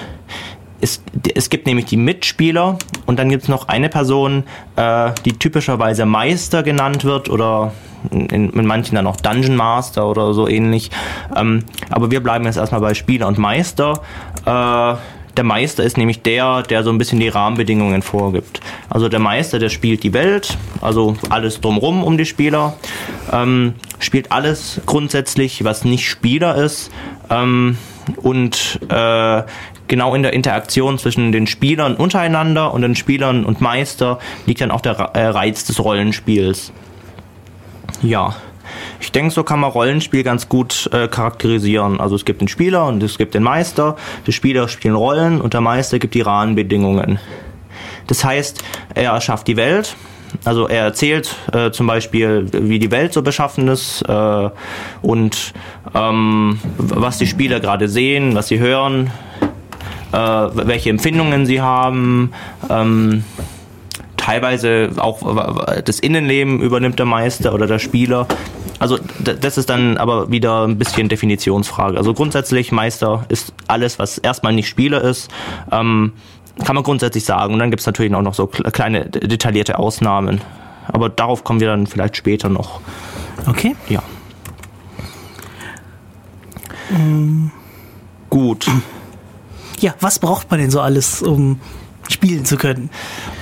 es, 0.81 1.03
es 1.35 1.51
gibt 1.51 1.67
nämlich 1.67 1.87
die 1.87 1.97
Mitspieler 1.97 2.79
und 3.07 3.19
dann 3.19 3.29
gibt 3.29 3.45
es 3.45 3.49
noch 3.49 3.69
eine 3.69 3.89
Person, 3.89 4.45
äh, 4.77 5.13
die 5.25 5.33
typischerweise 5.33 6.07
Meister 6.07 6.63
genannt 6.63 7.05
wird 7.05 7.29
oder 7.29 7.73
in, 8.11 8.51
in 8.51 8.67
manchen 8.67 8.95
dann 8.95 9.07
auch 9.07 9.17
Dungeon 9.17 9.57
Master 9.57 10.07
oder 10.07 10.35
so 10.35 10.49
ähnlich. 10.49 10.91
Ähm, 11.35 11.65
aber 11.91 12.11
wir 12.11 12.23
bleiben 12.23 12.45
jetzt 12.45 12.57
erstmal 12.57 12.81
bei 12.81 12.95
Spieler 12.95 13.27
und 13.27 13.39
Meister. 13.39 14.03
Äh, 14.45 14.95
der 15.37 15.45
Meister 15.45 15.85
ist 15.85 15.99
nämlich 15.99 16.23
der, 16.23 16.63
der 16.63 16.83
so 16.83 16.91
ein 16.91 16.99
bisschen 16.99 17.21
die 17.21 17.29
Rahmenbedingungen 17.29 18.01
vorgibt. 18.03 18.61
Also 18.89 19.09
der 19.09 19.21
Meister, 19.21 19.59
der 19.59 19.69
spielt 19.69 20.03
die 20.03 20.15
Welt, 20.15 20.57
also 20.81 21.17
alles 21.29 21.61
drumrum 21.61 22.03
um 22.03 22.17
die 22.17 22.25
Spieler, 22.25 22.75
ähm, 23.33 23.75
spielt 23.99 24.33
alles 24.33 24.81
grundsätzlich, 24.87 25.63
was 25.65 25.85
nicht 25.85 26.09
Spieler 26.09 26.55
ist. 26.55 26.91
Ähm, 27.29 27.77
und 28.23 28.81
äh, 28.89 29.43
genau 29.89 30.15
in 30.15 30.23
der 30.23 30.33
Interaktion 30.33 30.99
zwischen 30.99 31.33
den 31.33 31.47
Spielern 31.47 31.97
untereinander 31.97 32.73
und 32.73 32.83
den 32.83 32.95
Spielern 32.95 33.45
und 33.45 33.61
Meister 33.61 34.19
liegt 34.47 34.61
dann 34.61 34.71
auch 34.71 34.81
der 34.81 34.93
äh, 34.93 35.27
Reiz 35.27 35.65
des 35.65 35.83
Rollenspiels. 35.83 36.73
Ja. 38.03 38.37
Ich 39.01 39.13
denke, 39.13 39.31
so 39.33 39.45
kann 39.45 39.61
man 39.61 39.71
Rollenspiel 39.71 40.23
ganz 40.23 40.49
gut 40.49 40.91
äh, 40.93 41.09
charakterisieren. 41.09 42.01
Also 42.01 42.17
es 42.17 42.25
gibt 42.25 42.41
den 42.41 42.49
Spieler 42.49 42.87
und 42.87 43.03
es 43.03 43.17
gibt 43.17 43.35
den 43.35 43.43
Meister. 43.43 43.97
Die 44.27 44.33
Spieler 44.33 44.69
spielen 44.69 44.97
Rollen 44.97 45.41
und 45.41 45.55
der 45.55 45.61
Meister 45.61 45.99
gibt 45.99 46.15
die 46.15 46.23
Rahmenbedingungen. 46.23 47.19
Das 48.07 48.25
heißt, 48.25 48.63
er 48.95 49.13
erschafft 49.13 49.47
die 49.47 49.57
Welt. 49.57 49.97
Also 50.45 50.69
er 50.69 50.85
erzählt 50.85 51.35
äh, 51.53 51.71
zum 51.71 51.87
Beispiel, 51.87 52.47
wie 52.53 52.79
die 52.79 52.91
Welt 52.91 53.13
so 53.13 53.23
beschaffen 53.23 53.69
ist 53.69 54.03
äh, 54.03 54.51
und 55.03 55.55
ähm, 55.95 56.59
was 56.77 57.19
die 57.19 57.27
Spieler 57.27 57.61
gerade 57.61 57.89
sehen, 57.89 58.35
was 58.35 58.49
sie 58.49 58.59
hören, 58.59 59.11
äh, 60.13 60.17
welche 60.17 60.91
Empfindungen 60.91 61.47
sie 61.47 61.61
haben. 61.61 62.33
Ähm, 62.69 63.25
teilweise 64.17 64.91
auch 64.97 65.65
das 65.85 66.01
Innenleben 66.01 66.61
übernimmt 66.61 66.99
der 66.99 67.07
Meister 67.07 67.55
oder 67.55 67.67
der 67.67 67.79
Spieler. 67.79 68.27
Also 68.79 68.99
das 69.41 69.57
ist 69.57 69.71
dann 69.71 69.97
aber 69.97 70.31
wieder 70.31 70.67
ein 70.67 70.79
bisschen 70.79 71.09
Definitionsfrage. 71.09 71.97
Also 71.97 72.13
grundsätzlich 72.13 72.73
Meister 72.73 73.25
ist 73.29 73.55
alles, 73.69 73.99
was 73.99 74.19
erstmal 74.19 74.53
nicht 74.53 74.69
Spieler 74.69 75.01
ist. 75.03 75.31
Ähm, 75.71 76.13
kann 76.65 76.75
man 76.75 76.85
grundsätzlich 76.85 77.25
sagen. 77.25 77.53
Und 77.55 77.61
dann 77.61 77.71
gibt 77.71 77.81
es 77.81 77.87
natürlich 77.87 78.13
auch 78.15 78.23
noch 78.23 78.35
so 78.35 78.45
kle- 78.45 78.71
kleine 78.71 79.07
detaillierte 79.07 79.79
Ausnahmen. 79.79 80.41
Aber 80.89 81.09
darauf 81.09 81.45
kommen 81.45 81.61
wir 81.61 81.69
dann 81.69 81.87
vielleicht 81.87 82.17
später 82.17 82.49
noch. 82.49 82.81
Okay. 83.47 83.77
Ja. 83.89 84.03
Gut. 88.31 88.67
Ja, 89.79 89.95
was 90.01 90.19
braucht 90.19 90.51
man 90.51 90.61
denn 90.61 90.71
so 90.71 90.81
alles, 90.81 91.23
um 91.23 91.61
spielen 92.09 92.45
zu 92.45 92.57
können? 92.57 92.91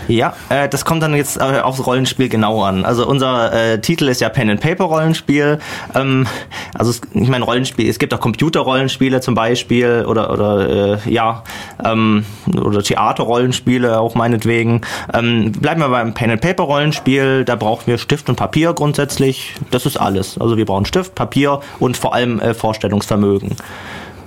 Ja, 0.09 0.35
äh, 0.49 0.68
das 0.68 0.85
kommt 0.85 1.03
dann 1.03 1.14
jetzt 1.14 1.38
äh, 1.38 1.61
aufs 1.61 1.87
Rollenspiel 1.87 2.29
genau 2.29 2.62
an. 2.62 2.85
Also 2.85 3.07
unser 3.07 3.53
äh, 3.53 3.81
Titel 3.81 4.09
ist 4.09 4.20
ja 4.20 4.29
Pen 4.29 4.51
and 4.51 4.61
Paper 4.61 4.85
Rollenspiel. 4.85 5.59
Ähm, 5.94 6.27
also 6.75 6.90
es, 6.90 7.01
ich 7.12 7.29
meine 7.29 7.44
Rollenspiel, 7.44 7.88
es 7.88 7.99
gibt 7.99 8.12
auch 8.12 8.20
Computerrollenspiele 8.20 9.20
zum 9.20 9.35
Beispiel 9.35 10.05
oder 10.07 10.31
oder 10.31 11.05
äh, 11.05 11.11
ja 11.11 11.42
ähm, 11.83 12.25
oder 12.55 12.83
Theaterrollenspiele 12.83 13.99
auch 13.99 14.14
meinetwegen. 14.14 14.83
Ähm, 15.12 15.53
bleiben 15.53 15.81
wir 15.81 15.88
beim 15.88 16.12
Pen 16.14 16.31
and 16.31 16.40
Paper 16.40 16.64
Rollenspiel. 16.64 17.44
Da 17.44 17.57
brauchen 17.57 17.87
wir 17.87 17.99
Stift 17.99 18.29
und 18.29 18.37
Papier 18.37 18.75
grundsätzlich. 18.75 19.55
Das 19.70 19.87
ist 19.87 19.97
alles. 19.97 20.38
Also 20.38 20.57
wir 20.57 20.66
brauchen 20.66 20.85
Stift, 20.85 21.14
Papier 21.14 21.61
und 21.81 21.97
vor 21.97 22.14
allem 22.14 22.40
äh, 22.40 22.53
Vorstellungsvermögen. 22.53 23.57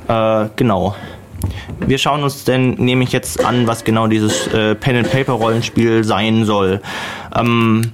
Äh, 0.08 0.46
genau. 0.56 0.96
Wir 1.80 1.98
schauen 1.98 2.24
uns 2.24 2.44
denn 2.44 2.72
nämlich 2.76 3.12
jetzt 3.12 3.44
an, 3.44 3.68
was 3.68 3.84
genau 3.84 4.08
dieses 4.08 4.48
äh, 4.48 4.76
Pen 4.76 4.98
and 4.98 5.12
Paper 5.12 5.34
Rollenspiel 5.34 6.04
sein 6.04 6.46
soll. 6.46 6.82
Ähm, 7.36 7.92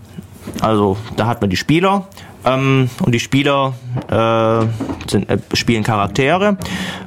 also 0.62 0.98
da 1.16 1.28
hat 1.28 1.42
man 1.42 1.50
die 1.50 1.58
Spieler 1.58 2.08
ähm, 2.46 2.90
und 3.02 3.14
die 3.14 3.20
Spieler 3.20 3.74
äh, 4.10 4.66
sind, 5.10 5.30
äh, 5.30 5.38
spielen 5.54 5.84
Charaktere 5.84 6.58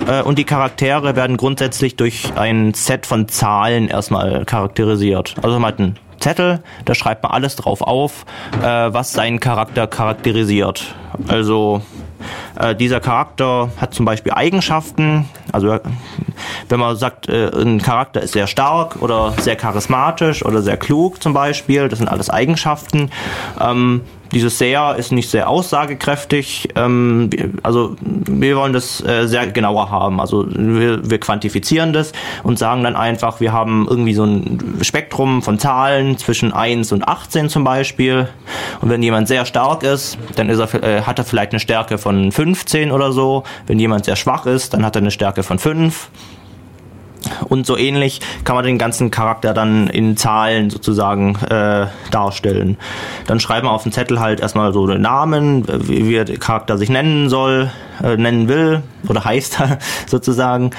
äh, 0.07 0.23
und 0.23 0.39
die 0.39 0.45
Charaktere 0.45 1.17
werden 1.17 1.37
grundsätzlich 1.37 1.97
durch 1.97 2.33
ein 2.37 2.75
Set 2.75 3.07
von 3.07 3.29
Zahlen 3.29 3.89
erstmal 3.89 4.45
charakterisiert. 4.45 5.35
Also 5.43 5.59
man 5.59 5.73
hat 5.73 5.81
einen 5.81 5.99
Zettel, 6.21 6.61
da 6.85 6.95
schreibt 6.95 7.23
man 7.23 7.33
alles 7.33 7.57
drauf 7.57 7.83
auf, 7.83 8.25
äh, 8.63 8.65
was 8.65 9.13
seinen 9.13 9.41
Charakter 9.41 9.87
charakterisiert. 9.87 10.95
Also 11.29 11.83
äh, 12.59 12.75
dieser 12.75 13.01
Charakter 13.01 13.71
hat 13.81 13.95
zum 13.95 14.05
Beispiel 14.05 14.33
Eigenschaften, 14.33 15.29
also 15.53 15.79
wenn 16.69 16.81
man 16.81 16.97
sagt, 16.97 17.29
äh, 17.29 17.51
ein 17.55 17.81
Charakter 17.81 18.21
ist 18.21 18.33
sehr 18.33 18.47
stark 18.47 19.03
oder 19.03 19.33
sehr 19.39 19.57
charismatisch 19.57 20.45
oder 20.45 20.63
sehr 20.63 20.77
klug 20.77 21.23
zum 21.23 21.33
Beispiel, 21.33 21.89
das 21.89 21.99
sind 21.99 22.09
alles 22.09 22.31
Eigenschaften. 22.31 23.11
Ähm, 23.61 24.03
dieses 24.33 24.59
sehr 24.59 24.97
ist 24.97 25.13
nicht 25.13 25.31
sehr 25.31 25.49
aussagekräftig. 25.49 26.69
Ähm, 26.75 27.31
also 27.63 27.97
wir 28.01 28.57
wollen 28.57 28.73
das 28.73 29.05
äh, 29.05 29.27
sehr 29.27 29.47
genauer 29.47 29.91
haben. 29.91 30.21
Also 30.21 30.47
wir, 30.49 31.09
wir 31.09 31.19
quantifizieren 31.21 31.93
das 31.93 32.13
und 32.43 32.59
sagen 32.59 32.83
dann 32.83 32.97
einfach, 32.97 33.41
wir 33.41 33.53
haben 33.53 33.87
irgendwie 33.89 34.15
so 34.15 34.25
ein 34.25 34.79
Spektrum 34.83 35.43
von 35.43 35.59
Zahlen 35.59 36.19
zwischen 36.19 36.53
1 36.53 36.93
und 36.93 37.07
18 37.07 37.49
zum 37.49 37.65
Beispiel. 37.65 38.29
Und 38.81 38.91
wenn 38.91 39.03
jemand 39.03 39.29
sehr 39.29 39.47
stark 39.47 39.83
ist, 39.83 40.19
dann 40.35 40.49
ist 40.49 40.59
er, 40.59 40.83
äh, 40.83 41.03
hat 41.03 41.19
er 41.19 41.25
vielleicht 41.25 41.53
eine 41.53 41.61
Stärke 41.61 41.99
von 41.99 42.33
15 42.47 42.93
oder 42.93 43.11
so. 43.11 43.43
Wenn 43.67 43.81
jemand 43.81 44.05
sehr 44.05 44.15
schwach 44.15 44.47
ist, 44.47 44.73
dann 44.73 44.85
hat 44.85 44.95
er 44.95 45.03
eine 45.03 45.11
Stärke 45.11 45.43
von 45.43 45.59
5. 45.59 46.11
Und 47.49 47.67
so 47.67 47.77
ähnlich 47.77 48.21
kann 48.45 48.55
man 48.55 48.65
den 48.65 48.79
ganzen 48.79 49.11
Charakter 49.11 49.53
dann 49.53 49.89
in 49.89 50.17
Zahlen 50.17 50.71
sozusagen 50.71 51.35
äh, 51.51 51.89
darstellen. 52.13 52.77
Dann 53.27 53.41
schreiben 53.41 53.67
wir 53.67 53.73
auf 53.73 53.83
den 53.83 53.91
Zettel 53.91 54.21
halt 54.21 54.39
erstmal 54.39 54.73
so 54.73 54.87
den 54.87 55.03
Namen, 55.03 55.67
wie, 55.89 56.09
wie 56.09 56.25
der 56.25 56.39
Charakter 56.39 56.79
sich 56.79 56.89
nennen 56.89 57.29
soll, 57.29 57.73
äh, 58.01 58.17
nennen 58.17 58.47
will 58.47 58.85
oder 59.09 59.25
heißt 59.25 59.61
sozusagen. 60.07 60.71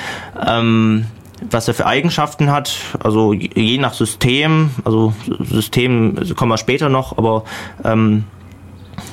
Ähm, 0.46 1.08
was 1.52 1.68
er 1.68 1.74
für 1.74 1.86
Eigenschaften 1.86 2.50
hat, 2.50 2.78
also 3.04 3.34
je 3.34 3.78
nach 3.78 3.94
System, 3.94 4.72
also 4.86 5.14
System 5.44 6.18
kommen 6.38 6.52
wir 6.52 6.58
später 6.58 6.88
noch, 6.88 7.18
aber 7.18 7.44
ähm, 7.84 8.24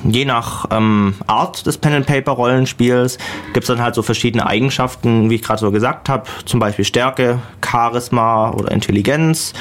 je 0.03 0.25
nach 0.25 0.65
ähm, 0.71 1.15
Art 1.27 1.65
des 1.65 1.77
Pen-and-Paper-Rollenspiels 1.77 3.17
gibt 3.53 3.63
es 3.63 3.67
dann 3.67 3.81
halt 3.81 3.95
so 3.95 4.01
verschiedene 4.01 4.45
Eigenschaften, 4.45 5.29
wie 5.29 5.35
ich 5.35 5.43
gerade 5.43 5.59
so 5.59 5.71
gesagt 5.71 6.09
habe, 6.09 6.23
zum 6.45 6.59
Beispiel 6.59 6.85
Stärke, 6.85 7.39
Charisma 7.63 8.51
oder 8.51 8.71
Intelligenz, 8.71 9.53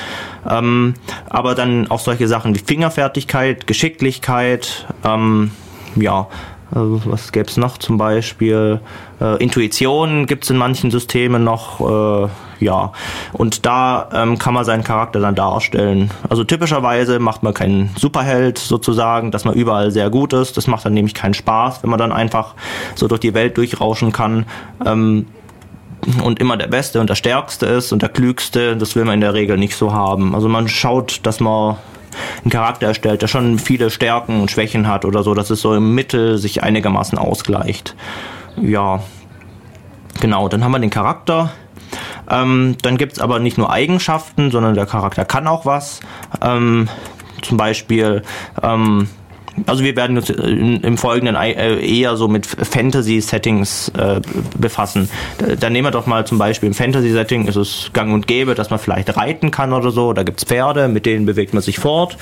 ähm, 0.49 0.95
aber 1.29 1.55
dann 1.55 1.91
auch 1.91 2.01
solche 2.01 2.29
Sachen 2.29 2.55
wie 2.55 2.61
Fingerfertigkeit, 2.61 3.67
Geschicklichkeit, 3.67 4.87
ähm, 5.05 5.51
ja, 5.97 6.29
also 6.75 7.01
was 7.05 7.31
gäbe 7.31 7.49
es 7.49 7.57
noch 7.57 7.79
zum 7.79 7.99
Beispiel? 7.99 8.81
Äh, 9.21 9.43
Intuition 9.43 10.27
gibt 10.27 10.45
es 10.45 10.51
in 10.51 10.57
manchen 10.57 10.91
Systemen 10.91 11.45
noch. 11.45 11.81
Äh, 11.81 12.29
ja, 12.61 12.93
und 13.33 13.67
da 13.67 14.09
ähm, 14.13 14.39
kann 14.39 14.55
man 14.55 14.65
seinen 14.65 14.85
Charakter 14.85 15.21
dann 15.21 15.35
darstellen. 15.35 16.11
Also 16.29 16.45
typischerweise 16.45 17.19
macht 17.19 17.43
man 17.43 17.53
keinen 17.53 17.91
Superheld 17.97 18.59
sozusagen, 18.59 19.31
dass 19.31 19.45
man 19.45 19.55
überall 19.55 19.91
sehr 19.91 20.09
gut 20.11 20.33
ist. 20.33 20.57
Das 20.57 20.67
macht 20.67 20.85
dann 20.85 20.95
nämlich 20.95 21.15
keinen 21.15 21.35
Spaß, 21.35 21.83
wenn 21.83 21.91
man 21.91 21.99
dann 21.99 22.13
einfach 22.13 22.55
so 22.95 23.09
durch 23.09 23.21
die 23.21 23.35
Welt 23.35 23.57
durchrauschen 23.57 24.13
kann. 24.13 24.47
Ähm, 24.85 25.27
und 26.23 26.39
immer 26.39 26.57
der 26.57 26.67
Beste 26.67 27.01
und 27.01 27.09
der 27.09 27.15
Stärkste 27.15 27.67
ist 27.67 27.93
und 27.93 28.03
der 28.03 28.11
Klügste, 28.11 28.77
das 28.77 28.95
will 28.95 29.05
man 29.05 29.15
in 29.15 29.21
der 29.21 29.35
Regel 29.35 29.57
nicht 29.57 29.75
so 29.75 29.93
haben. 29.93 30.35
Also 30.35 30.49
man 30.49 30.69
schaut, 30.69 31.21
dass 31.23 31.41
man 31.41 31.77
einen 32.43 32.51
Charakter 32.51 32.89
erstellt, 32.89 33.23
der 33.23 33.29
schon 33.29 33.59
viele 33.59 33.91
Stärken 33.91 34.41
und 34.41 34.51
Schwächen 34.51 34.87
hat 34.87 35.05
oder 35.05 35.23
so, 35.23 35.35
dass 35.35 35.51
es 35.51 35.61
so 35.61 35.75
im 35.75 35.95
Mittel 35.95 36.39
sich 36.39 36.63
einigermaßen 36.63 37.19
ausgleicht. 37.19 37.95
Ja, 38.61 39.01
genau, 40.21 40.49
dann 40.49 40.65
haben 40.65 40.73
wir 40.73 40.79
den 40.79 40.91
Charakter. 40.91 41.51
Ähm, 42.31 42.77
dann 42.83 42.97
gibt 42.97 43.15
es 43.15 43.19
aber 43.19 43.39
nicht 43.39 43.59
nur 43.59 43.71
Eigenschaften, 43.71 44.51
sondern 44.51 44.75
der 44.75 44.87
Charakter 44.87 45.25
kann 45.25 45.47
auch 45.47 45.67
was. 45.67 46.01
Ähm, 46.41 46.89
zum 47.43 47.57
Beispiel 47.57 48.23
ähm, 48.63 49.09
also 49.67 49.85
wir 49.85 49.97
werden 49.97 50.17
uns 50.17 50.31
im 50.31 50.99
Folgenden 50.99 51.37
äh, 51.37 51.79
eher 51.81 52.17
so 52.17 52.29
mit 52.29 52.47
Fantasy-Settings 52.47 53.91
äh, 53.91 54.21
befassen. 54.59 55.09
Da, 55.61 55.71
nehmen 55.71 55.87
wir 55.87 55.91
doch 55.91 56.07
mal 56.07 56.27
zum 56.27 56.39
Beispiel 56.39 56.67
im 56.69 56.75
Fantasy-Setting 56.75 57.47
ist 57.47 57.57
es 57.57 57.91
gang 57.93 58.13
und 58.13 58.27
gäbe, 58.27 58.55
dass 58.55 58.71
man 58.71 58.79
vielleicht 58.79 59.17
reiten 59.17 59.51
kann 59.51 59.73
oder 59.73 59.91
so. 59.91 60.13
Da 60.13 60.23
gibt 60.23 60.43
es 60.43 60.45
Pferde, 60.45 60.89
mit 60.89 61.07
denen 61.07 61.27
bewegt 61.27 61.55
man 61.55 61.63
sich 61.63 61.79
fort. 61.79 62.17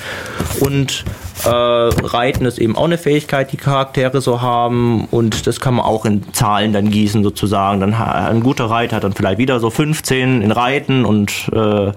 Und 0.59 1.05
äh, 1.45 1.49
Reiten 1.49 2.45
ist 2.45 2.59
eben 2.59 2.75
auch 2.75 2.85
eine 2.85 2.97
Fähigkeit, 2.97 3.51
die 3.51 3.57
Charaktere 3.57 4.21
so 4.21 4.41
haben. 4.41 5.05
Und 5.05 5.47
das 5.47 5.59
kann 5.59 5.75
man 5.75 5.85
auch 5.85 6.05
in 6.05 6.33
Zahlen 6.33 6.73
dann 6.73 6.91
gießen 6.91 7.23
sozusagen. 7.23 7.79
Dann 7.79 7.93
ein 7.93 8.41
guter 8.41 8.65
Reiter 8.65 8.97
hat 8.97 9.03
dann 9.03 9.13
vielleicht 9.13 9.39
wieder 9.39 9.59
so 9.59 9.69
15 9.69 10.41
in 10.41 10.51
Reiten 10.51 11.05
und 11.05 11.49
äh, 11.53 11.91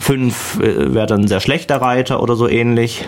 5 0.00 0.60
äh, 0.60 0.94
wäre 0.94 1.06
dann 1.06 1.22
ein 1.22 1.28
sehr 1.28 1.40
schlechter 1.40 1.80
Reiter 1.80 2.22
oder 2.22 2.34
so 2.34 2.48
ähnlich. 2.48 3.04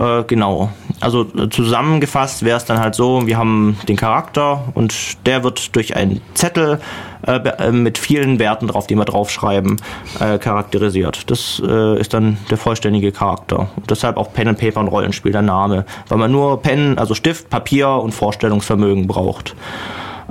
Äh, 0.00 0.24
genau. 0.24 0.70
Also 1.00 1.26
äh, 1.36 1.48
zusammengefasst 1.50 2.42
wäre 2.42 2.56
es 2.56 2.64
dann 2.64 2.80
halt 2.80 2.94
so, 2.94 3.26
wir 3.26 3.36
haben 3.36 3.76
den 3.86 3.96
Charakter 3.96 4.64
und 4.74 5.26
der 5.26 5.44
wird 5.44 5.76
durch 5.76 5.94
einen 5.94 6.22
Zettel 6.32 6.80
äh, 7.26 7.36
äh, 7.36 7.70
mit 7.70 7.98
vielen 7.98 8.38
Werten 8.38 8.66
drauf, 8.66 8.86
die 8.86 8.94
wir 8.94 9.04
draufschreiben, 9.04 9.76
äh, 10.18 10.38
charakterisiert. 10.38 11.30
Das 11.30 11.60
äh, 11.64 12.00
ist 12.00 12.14
dann 12.14 12.38
der 12.48 12.56
vollständige 12.56 13.12
Charakter. 13.12 13.68
Und 13.76 13.90
deshalb 13.90 14.16
auch 14.16 14.32
Pen 14.32 14.48
and 14.48 14.58
Paper 14.58 14.80
und 14.80 14.88
Rollenspiel 14.88 15.32
der 15.32 15.42
Name, 15.42 15.84
weil 16.08 16.18
man 16.18 16.32
nur 16.32 16.62
Pen, 16.62 16.96
also 16.98 17.14
Stift, 17.14 17.50
Papier 17.50 17.90
und 17.90 18.12
Vorstellungsvermögen 18.12 19.06
braucht. 19.06 19.54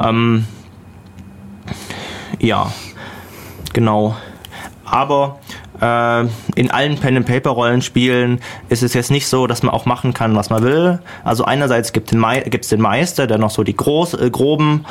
Ähm, 0.03 0.47
ja, 2.39 2.71
genau. 3.73 4.15
Aber 4.85 5.37
äh, 5.81 6.21
in 6.55 6.71
allen 6.71 6.97
Pen-and-Paper-Rollenspielen 6.97 8.39
ist 8.69 8.83
es 8.83 8.93
jetzt 8.93 9.11
nicht 9.11 9.27
so, 9.27 9.47
dass 9.47 9.63
man 9.63 9.73
auch 9.73 9.85
machen 9.85 10.13
kann, 10.13 10.35
was 10.35 10.49
man 10.49 10.63
will. 10.63 10.99
Also 11.23 11.45
einerseits 11.45 11.93
gibt 11.93 12.11
es 12.11 12.69
den, 12.69 12.81
Meister, 12.81 13.27
der 13.27 13.37
noch 13.37 13.49
so 13.49 13.63
die 13.63 13.75
groß, 13.75 14.15
äh, 14.15 14.29
groben 14.29 14.85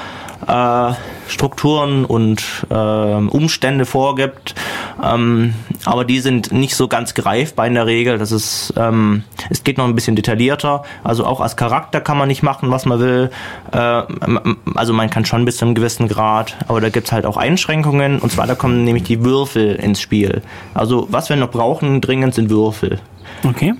äh, 0.46 0.92
Strukturen 1.28 2.04
und 2.04 2.42
äh, 2.70 2.74
Umstände 2.74 3.86
vorgibt, 3.86 4.54
ähm, 5.02 5.54
aber 5.84 6.04
die 6.04 6.20
sind 6.20 6.52
nicht 6.52 6.74
so 6.74 6.88
ganz 6.88 7.14
greifbar 7.14 7.66
in 7.66 7.74
der 7.74 7.86
Regel. 7.86 8.18
Das 8.18 8.32
ist, 8.32 8.72
ähm, 8.76 9.24
es 9.50 9.64
geht 9.64 9.78
noch 9.78 9.84
ein 9.84 9.94
bisschen 9.94 10.16
detaillierter. 10.16 10.82
Also 11.04 11.24
auch 11.24 11.40
als 11.40 11.56
Charakter 11.56 12.00
kann 12.00 12.18
man 12.18 12.28
nicht 12.28 12.42
machen, 12.42 12.70
was 12.70 12.86
man 12.86 13.00
will. 13.00 13.30
Äh, 13.72 14.02
also 14.74 14.92
man 14.92 15.10
kann 15.10 15.24
schon 15.24 15.44
bis 15.44 15.58
zu 15.58 15.64
einem 15.64 15.74
gewissen 15.74 16.08
Grad, 16.08 16.56
aber 16.66 16.80
da 16.80 16.88
gibt 16.88 17.06
es 17.06 17.12
halt 17.12 17.26
auch 17.26 17.36
Einschränkungen. 17.36 18.18
Und 18.18 18.32
zwar 18.32 18.46
da 18.46 18.54
kommen 18.54 18.84
nämlich 18.84 19.04
die 19.04 19.24
Würfel 19.24 19.74
ins 19.76 20.00
Spiel. 20.00 20.42
Also 20.74 21.06
was 21.10 21.28
wir 21.28 21.36
noch 21.36 21.50
brauchen 21.50 22.00
dringend 22.00 22.34
sind 22.34 22.50
Würfel. 22.50 23.00
Okay. 23.44 23.74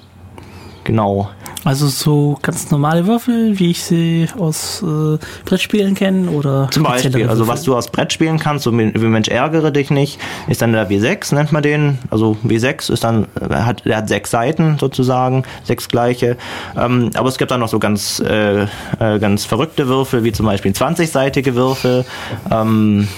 Genau. 0.88 1.28
Also 1.64 1.86
so 1.86 2.38
ganz 2.40 2.70
normale 2.70 3.06
Würfel, 3.06 3.58
wie 3.58 3.72
ich 3.72 3.82
sie 3.84 4.26
aus 4.38 4.82
äh, 4.82 5.18
Brettspielen 5.44 5.94
kenne 5.94 6.30
oder 6.30 6.70
zum 6.70 6.82
Beispiel. 6.82 7.28
Also 7.28 7.46
was 7.46 7.62
du 7.62 7.76
aus 7.76 7.88
Brettspielen 7.88 8.38
kannst, 8.38 8.64
so 8.64 8.72
wie 8.72 8.86
Mensch 8.96 9.28
ärgere 9.28 9.70
dich 9.70 9.90
nicht, 9.90 10.18
ist 10.46 10.62
dann 10.62 10.72
der 10.72 10.88
W6 10.88 11.34
nennt 11.34 11.52
man 11.52 11.62
den. 11.62 11.98
Also 12.08 12.38
W6 12.42 12.90
ist 12.90 13.04
dann 13.04 13.26
hat 13.50 13.84
der 13.84 13.98
hat 13.98 14.08
sechs 14.08 14.30
Seiten 14.30 14.78
sozusagen, 14.78 15.42
sechs 15.62 15.88
gleiche. 15.88 16.38
Ähm, 16.74 17.10
aber 17.12 17.28
es 17.28 17.36
gibt 17.36 17.50
dann 17.50 17.60
noch 17.60 17.68
so 17.68 17.78
ganz 17.78 18.18
äh, 18.20 18.62
äh, 18.62 19.18
ganz 19.20 19.44
verrückte 19.44 19.88
Würfel, 19.88 20.24
wie 20.24 20.32
zum 20.32 20.46
Beispiel 20.46 20.72
20-seitige 20.72 21.54
Würfel. 21.54 22.06
Ähm, 22.50 23.08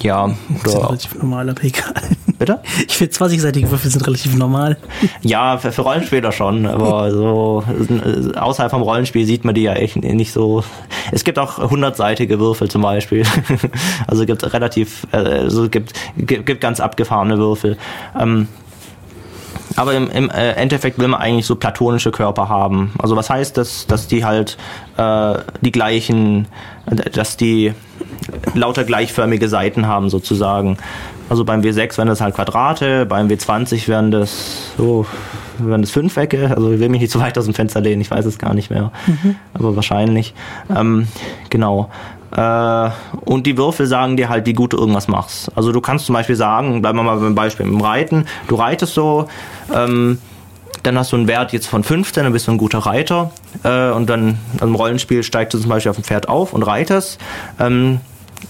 ja. 0.00 0.30
Das 0.64 0.72
ist 0.72 0.82
relativ 0.82 1.14
normaler 1.16 1.52
PK. 1.52 1.92
Bitte? 2.38 2.60
Ich 2.86 2.96
finde 2.96 3.12
20-seitige 3.12 3.70
Würfel 3.70 3.90
sind 3.90 4.06
relativ 4.06 4.36
normal. 4.36 4.76
Ja, 5.22 5.58
für, 5.58 5.72
für 5.72 5.82
Rollenspieler 5.82 6.30
schon, 6.30 6.66
aber 6.66 7.10
so 7.10 7.64
außerhalb 8.36 8.70
vom 8.70 8.82
Rollenspiel 8.82 9.26
sieht 9.26 9.44
man 9.44 9.56
die 9.56 9.62
ja 9.62 9.74
echt 9.74 9.96
nicht 9.96 10.32
so. 10.32 10.62
Es 11.10 11.24
gibt 11.24 11.38
auch 11.38 11.58
100-seitige 11.58 12.38
Würfel 12.38 12.68
zum 12.68 12.82
Beispiel. 12.82 13.24
Also 14.06 14.24
gibt 14.24 14.52
relativ, 14.52 15.06
also 15.10 15.68
gibt, 15.68 15.92
gibt 16.16 16.60
ganz 16.60 16.80
abgefahrene 16.80 17.38
Würfel. 17.38 17.76
Ähm, 18.18 18.48
aber 19.76 19.94
im, 19.94 20.10
im 20.10 20.30
äh, 20.30 20.52
Endeffekt 20.52 20.98
will 20.98 21.08
man 21.08 21.20
eigentlich 21.20 21.46
so 21.46 21.56
platonische 21.56 22.10
Körper 22.10 22.48
haben. 22.48 22.92
Also 22.98 23.16
was 23.16 23.30
heißt 23.30 23.56
das, 23.56 23.86
dass 23.86 24.08
die 24.08 24.24
halt 24.24 24.56
äh, 24.96 25.34
die 25.60 25.70
gleichen, 25.70 26.46
dass 27.12 27.36
die 27.36 27.74
lauter 28.54 28.84
gleichförmige 28.84 29.48
Seiten 29.48 29.86
haben 29.86 30.10
sozusagen. 30.10 30.78
Also 31.28 31.44
beim 31.44 31.60
W6 31.60 31.98
wären 31.98 32.08
das 32.08 32.20
halt 32.20 32.34
Quadrate, 32.34 33.06
beim 33.06 33.28
W20 33.28 33.86
wären 33.88 34.10
das 34.10 34.72
so, 34.76 35.06
wären 35.58 35.82
das 35.82 35.90
Fünfecke. 35.90 36.52
Also 36.54 36.72
ich 36.72 36.80
will 36.80 36.88
mich 36.88 37.00
nicht 37.00 37.12
so 37.12 37.20
weit 37.20 37.36
aus 37.36 37.44
dem 37.44 37.54
Fenster 37.54 37.80
lehnen, 37.80 38.00
ich 38.00 38.10
weiß 38.10 38.24
es 38.24 38.38
gar 38.38 38.54
nicht 38.54 38.70
mehr. 38.70 38.92
Mhm. 39.06 39.36
Aber 39.54 39.76
wahrscheinlich. 39.76 40.34
Ähm, 40.74 41.08
genau. 41.50 41.90
Äh, 42.34 42.90
und 43.24 43.46
die 43.46 43.56
Würfel 43.56 43.86
sagen 43.86 44.16
dir 44.16 44.28
halt, 44.28 44.46
wie 44.46 44.52
gut 44.52 44.72
du 44.72 44.78
irgendwas 44.78 45.08
machst. 45.08 45.50
Also 45.54 45.72
du 45.72 45.80
kannst 45.80 46.06
zum 46.06 46.14
Beispiel 46.14 46.36
sagen, 46.36 46.82
bleiben 46.82 46.98
wir 46.98 47.02
mal 47.02 47.18
beim 47.18 47.34
Beispiel 47.34 47.66
im 47.66 47.80
Reiten, 47.80 48.26
du 48.48 48.56
reitest 48.56 48.94
so, 48.94 49.28
ähm, 49.74 50.18
dann 50.82 50.98
hast 50.98 51.12
du 51.12 51.16
einen 51.16 51.28
Wert 51.28 51.52
jetzt 51.52 51.66
von 51.66 51.82
15, 51.82 52.24
dann 52.24 52.32
bist 52.32 52.46
du 52.46 52.52
ein 52.52 52.58
guter 52.58 52.78
Reiter 52.78 53.30
äh, 53.64 53.90
und 53.90 54.08
dann 54.08 54.38
im 54.60 54.74
Rollenspiel 54.74 55.22
steigst 55.22 55.54
du 55.54 55.58
zum 55.58 55.68
Beispiel 55.70 55.90
auf 55.90 55.96
dem 55.96 56.04
Pferd 56.04 56.28
auf 56.28 56.52
und 56.52 56.62
reitest. 56.62 57.18
Ähm, 57.58 58.00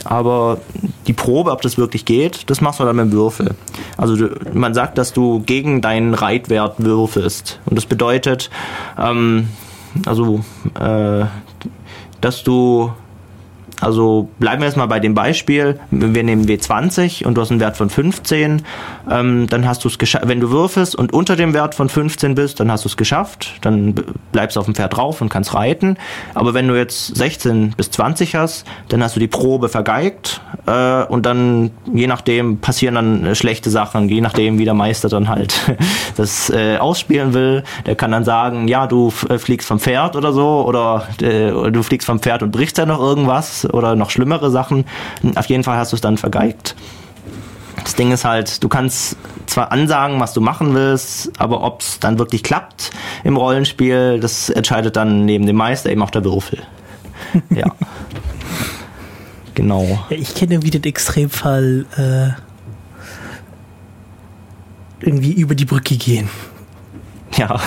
aber 0.05 0.59
die 1.07 1.13
Probe, 1.13 1.51
ob 1.51 1.63
das 1.63 1.79
wirklich 1.79 2.05
geht, 2.05 2.49
das 2.51 2.61
machst 2.61 2.81
du 2.81 2.85
dann 2.85 2.97
mit 2.97 3.07
dem 3.07 3.13
Würfel. 3.13 3.55
Also 3.97 4.17
du, 4.17 4.39
man 4.53 4.75
sagt, 4.75 4.99
dass 4.99 5.13
du 5.13 5.41
gegen 5.41 5.81
deinen 5.81 6.15
Reitwert 6.15 6.75
würfelst. 6.79 7.61
Und 7.67 7.77
das 7.77 7.87
bedeutet, 7.87 8.51
ähm, 8.99 9.49
also, 10.07 10.45
äh, 10.79 11.25
dass 12.21 12.43
du 12.43 12.93
Also 13.81 14.29
bleiben 14.39 14.61
wir 14.61 14.67
jetzt 14.67 14.77
mal 14.77 14.87
bei 14.87 14.99
dem 14.99 15.15
Beispiel. 15.15 15.79
Wir 15.91 16.23
nehmen 16.23 16.47
W20 16.47 17.25
und 17.25 17.35
du 17.35 17.41
hast 17.41 17.51
einen 17.51 17.61
Wert 17.61 17.77
von 17.77 17.91
15. 17.91 18.63
Ähm, 19.11 19.47
dann 19.49 19.69
hast 19.69 19.85
du 19.85 19.89
es 19.89 19.99
geschafft. 19.99 20.27
Wenn 20.27 20.41
du 20.41 20.51
würfelst 20.51 20.97
und 20.97 21.13
unter 21.13 21.37
dem 21.37 21.55
Wert 21.55 21.75
von 21.75 21.89
15 21.89 22.35
bist, 22.35 22.59
dann 22.59 22.73
hast 22.73 22.85
du 22.85 22.89
es 22.89 22.97
geschafft. 22.97 23.55
Dann 23.61 23.95
bleibst 24.33 24.57
du 24.57 24.61
auf 24.61 24.67
dem 24.67 24.75
Pferd 24.75 24.97
drauf 24.97 25.21
und 25.21 25.29
kannst 25.29 25.55
reiten. 25.55 25.97
Aber 26.35 26.55
wenn 26.55 26.67
du 26.67 26.77
jetzt 26.77 27.17
16 27.17 27.75
bis 27.77 27.91
20 27.93 28.35
hast, 28.35 28.67
dann 28.89 29.03
hast 29.03 29.15
du 29.15 29.21
die 29.21 29.29
Probe 29.29 29.69
vergeigt. 29.69 30.41
Äh, 30.67 31.05
und 31.05 31.25
dann, 31.25 31.71
je 31.93 32.09
nachdem, 32.09 32.59
passieren 32.59 32.97
dann 32.97 33.27
äh, 33.27 33.35
schlechte 33.37 33.71
Sachen. 33.71 34.09
Je 34.09 34.21
nachdem, 34.21 34.59
wie 34.59 34.65
der 34.65 34.75
Meister 34.75 35.09
dann 35.09 35.29
halt 35.29 35.55
das 36.17 36.51
äh, 36.51 36.79
ausspielen 36.79 37.33
will. 37.33 37.63
Der 37.87 37.95
kann 37.95 38.11
dann 38.11 38.25
sagen, 38.25 38.67
ja, 38.67 38.89
du 38.89 39.11
fliegst 39.11 39.69
vom 39.69 39.79
Pferd 39.79 40.17
oder 40.17 40.33
so. 40.33 40.65
Oder 40.67 41.07
äh, 41.23 41.71
du 41.71 41.83
fliegst 41.85 42.07
vom 42.07 42.19
Pferd 42.19 42.43
und 42.43 42.51
brichst 42.51 42.77
dann 42.79 42.89
noch 42.89 43.01
irgendwas 43.01 43.68
oder 43.73 43.97
noch 43.97 44.11
schlimmere 44.11 44.51
Sachen. 44.51 44.85
Auf 45.35 45.47
jeden 45.47 45.65
Fall 45.65 45.77
hast 45.77 45.93
du 45.93 45.97
es 45.97 46.01
dann 46.01 46.19
vergeigt. 46.19 46.75
Das 47.85 47.95
Ding 47.95 48.13
ist 48.13 48.25
halt, 48.25 48.63
du 48.63 48.69
kannst 48.69 49.17
zwar 49.47 49.73
ansagen, 49.73 50.21
was 50.21 50.33
du 50.33 50.41
machen 50.41 50.75
willst, 50.75 51.31
aber 51.41 51.63
ob 51.63 51.81
es 51.81 52.01
dann 52.01 52.19
wirklich 52.19 52.43
klappt 52.43 52.91
im 53.25 53.37
Rollenspiel, 53.37 54.21
das 54.21 54.51
entscheidet 54.51 54.97
dann 54.97 55.25
neben 55.25 55.47
dem 55.47 55.57
Meister 55.57 55.91
eben 55.91 56.03
auch 56.03 56.11
der 56.11 56.25
Würfel. 56.25 56.63
Ja. 57.51 57.67
genau. 59.55 59.85
Ja, 60.11 60.17
ich 60.17 60.35
kenne 60.35 60.63
wieder 60.63 60.79
den 60.79 60.91
Extremfall 60.91 61.87
äh, 61.97 62.31
irgendwie 65.05 65.33
über 65.33 65.55
die 65.55 65.65
Brücke 65.65 65.97
gehen. 65.97 66.29
Ja, 67.39 67.61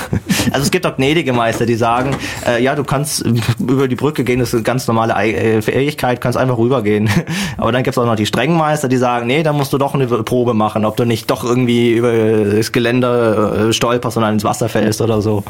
also 0.51 0.63
es 0.63 0.69
gibt 0.69 0.85
auch 0.85 0.97
gnädige 0.97 1.31
Meister, 1.31 1.65
die 1.65 1.75
sagen, 1.75 2.17
äh, 2.45 2.61
ja, 2.61 2.75
du 2.75 2.83
kannst 2.83 3.25
über 3.57 3.87
die 3.87 3.95
Brücke 3.95 4.25
gehen, 4.25 4.39
das 4.39 4.49
ist 4.49 4.55
eine 4.55 4.63
ganz 4.63 4.85
normale 4.85 5.13
äh, 5.13 5.61
Fähigkeit, 5.61 6.19
kannst 6.19 6.37
einfach 6.37 6.57
rübergehen. 6.57 7.09
Aber 7.57 7.71
dann 7.71 7.83
gibt 7.83 7.95
es 7.95 7.97
auch 7.97 8.05
noch 8.05 8.17
die 8.17 8.25
strengen 8.25 8.57
Meister, 8.57 8.89
die 8.89 8.97
sagen, 8.97 9.27
nee, 9.27 9.43
da 9.43 9.53
musst 9.53 9.71
du 9.71 9.77
doch 9.77 9.93
eine 9.93 10.07
Probe 10.07 10.53
machen, 10.53 10.83
ob 10.83 10.97
du 10.97 11.05
nicht 11.05 11.31
doch 11.31 11.45
irgendwie 11.45 11.93
über 11.93 12.11
das 12.11 12.73
Geländer 12.73 13.69
äh, 13.69 13.73
stolperst 13.73 14.17
und 14.17 14.23
dann 14.23 14.33
ins 14.33 14.43
Wasser 14.43 14.67
fällst 14.67 14.99
oder 14.99 15.21
so. 15.21 15.45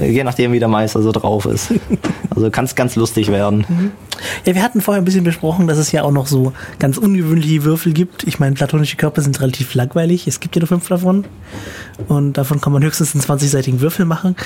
Je 0.00 0.24
nachdem, 0.24 0.52
wie 0.52 0.58
der 0.58 0.68
Meister 0.68 1.02
so 1.02 1.12
drauf 1.12 1.46
ist. 1.46 1.72
Also 2.34 2.50
kann 2.50 2.66
es 2.66 2.74
ganz 2.74 2.96
lustig 2.96 3.28
werden. 3.28 3.64
Ja, 4.44 4.54
wir 4.54 4.62
hatten 4.62 4.82
vorher 4.82 5.00
ein 5.00 5.06
bisschen 5.06 5.24
besprochen, 5.24 5.68
dass 5.68 5.78
es 5.78 5.90
ja 5.90 6.02
auch 6.02 6.10
noch 6.10 6.26
so 6.26 6.52
ganz 6.78 6.98
ungewöhnliche 6.98 7.64
Würfel 7.64 7.94
gibt. 7.94 8.24
Ich 8.24 8.38
meine, 8.38 8.54
platonische 8.54 8.98
Körper 8.98 9.22
sind 9.22 9.40
relativ 9.40 9.74
langweilig. 9.74 10.26
Es 10.26 10.38
gibt 10.38 10.54
ja 10.54 10.60
nur 10.60 10.68
fünf 10.68 10.86
davon. 10.86 11.24
Und 12.08 12.34
davon 12.34 12.60
kann 12.60 12.74
man 12.74 12.84
höchstens 12.84 13.14
einen 13.14 13.24
20-seitigen 13.24 13.80
Würfel 13.80 14.04
machen. 14.04 14.36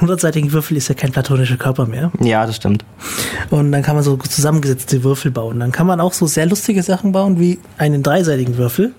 Ein 0.00 0.08
100-seitigen 0.08 0.50
Würfel 0.50 0.76
ist 0.76 0.88
ja 0.88 0.96
kein 0.96 1.12
platonischer 1.12 1.58
Körper 1.58 1.86
mehr. 1.86 2.10
Ja, 2.18 2.44
das 2.44 2.56
stimmt. 2.56 2.84
Und 3.50 3.70
dann 3.70 3.82
kann 3.84 3.94
man 3.94 4.02
so 4.02 4.16
zusammengesetzte 4.16 5.04
Würfel 5.04 5.30
bauen. 5.30 5.60
Dann 5.60 5.70
kann 5.70 5.86
man 5.86 6.00
auch 6.00 6.14
so 6.14 6.26
sehr 6.26 6.46
lustige 6.46 6.82
Sachen 6.82 7.12
bauen, 7.12 7.38
wie 7.38 7.60
einen 7.78 8.02
dreiseitigen 8.02 8.56
Würfel. 8.56 8.94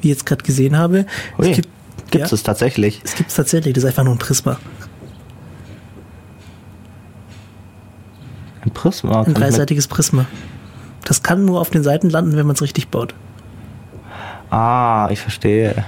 Wie 0.00 0.08
ich 0.08 0.14
jetzt 0.14 0.24
gerade 0.24 0.42
gesehen 0.42 0.78
habe. 0.78 1.04
Ui. 1.38 1.50
Es 1.50 1.56
gibt 1.56 1.68
Gibt 2.10 2.24
es 2.24 2.30
Ja. 2.30 2.34
es 2.36 2.42
tatsächlich? 2.42 3.00
es 3.04 3.14
gibt's 3.14 3.34
tatsächlich, 3.34 3.74
das 3.74 3.84
ist 3.84 3.88
einfach 3.88 4.04
nur 4.04 4.14
ein 4.14 4.18
Prisma. 4.18 4.58
Ein 8.62 8.70
Prisma? 8.72 9.22
Ein 9.22 9.34
dreiseitiges 9.34 9.88
Prisma. 9.88 10.26
Das 11.04 11.22
kann 11.22 11.44
nur 11.44 11.60
auf 11.60 11.70
den 11.70 11.82
Seiten 11.82 12.10
landen, 12.10 12.36
wenn 12.36 12.46
man 12.46 12.54
es 12.54 12.62
richtig 12.62 12.88
baut. 12.88 13.14
Ah, 14.50 15.08
ich 15.10 15.20
verstehe. 15.20 15.84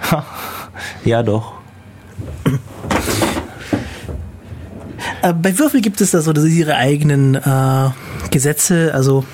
ja, 1.05 1.23
doch. 1.23 1.55
Äh, 5.23 5.33
bei 5.35 5.59
Würfel 5.59 5.81
gibt 5.81 6.01
es 6.01 6.13
da 6.13 6.21
so 6.23 6.33
ihre 6.33 6.77
eigenen 6.77 7.35
äh, 7.35 7.91
Gesetze, 8.31 8.93
also 8.95 9.25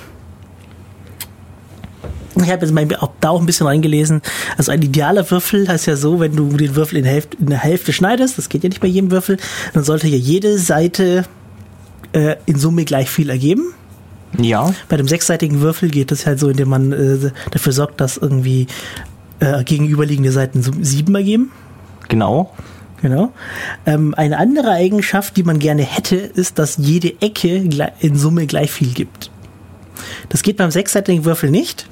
ich 2.45 2.51
habe 2.51 2.65
jetzt 2.65 2.75
mal 2.75 2.87
auch 3.01 3.11
da 3.21 3.31
auch 3.31 3.41
ein 3.41 3.47
bisschen 3.47 3.67
reingelesen. 3.67 4.23
Also 4.57 4.73
ein 4.73 4.83
idealer 4.83 5.29
Würfel 5.31 5.69
heißt 5.69 5.87
ja 5.87 5.97
so, 5.97 6.21
wenn 6.21 6.37
du 6.37 6.49
den 6.57 6.77
Würfel 6.77 6.99
in, 6.99 7.05
Hälfte, 7.05 7.37
in 7.39 7.47
der 7.47 7.59
Hälfte 7.59 7.93
schneidest, 7.93 8.39
das 8.39 8.49
geht 8.49 8.63
ja 8.63 8.69
nicht 8.69 8.81
bei 8.81 8.89
jedem 8.89 9.11
Würfel, 9.11 9.39
dann 9.75 9.85
sollte 9.85 10.09
ja 10.09 10.17
jede 10.17 10.59
Seite 10.59 11.25
äh, 12.13 12.37
in 12.47 12.59
Summe 12.59 12.85
gleich 12.85 13.11
viel 13.11 13.31
ergeben. 13.31 13.75
Ja, 14.39 14.75
Bei 14.89 14.97
dem 14.99 15.09
sechsseitigen 15.09 15.61
Würfel 15.63 15.89
geht 15.89 16.13
es 16.13 16.27
halt 16.27 16.39
so, 16.39 16.51
indem 16.51 16.69
man 16.69 16.93
äh, 16.93 17.31
dafür 17.51 17.73
sorgt, 17.73 18.01
dass 18.01 18.19
irgendwie 18.19 18.67
äh, 19.41 19.65
gegenüberliegende 19.65 20.33
Seiten 20.33 20.63
sieben 20.85 21.15
ergeben. 21.15 21.51
genau. 22.09 22.53
Genau. 23.01 23.33
Ähm, 23.87 24.13
eine 24.17 24.39
andere 24.39 24.73
Eigenschaft, 24.73 25.37
die 25.37 25.45
man 25.45 25.61
gerne 25.61 25.83
hätte, 25.83 26.17
ist, 26.17 26.59
dass 26.59 26.79
jede 26.79 27.21
Ecke 27.21 27.65
in 28.01 28.17
Summe 28.17 28.47
gleich 28.47 28.73
viel 28.73 28.89
gibt. 28.89 29.31
Das 30.29 30.43
geht 30.43 30.57
beim 30.57 30.73
sechsseitigen 30.73 31.25
Würfel 31.25 31.51
nicht. 31.51 31.89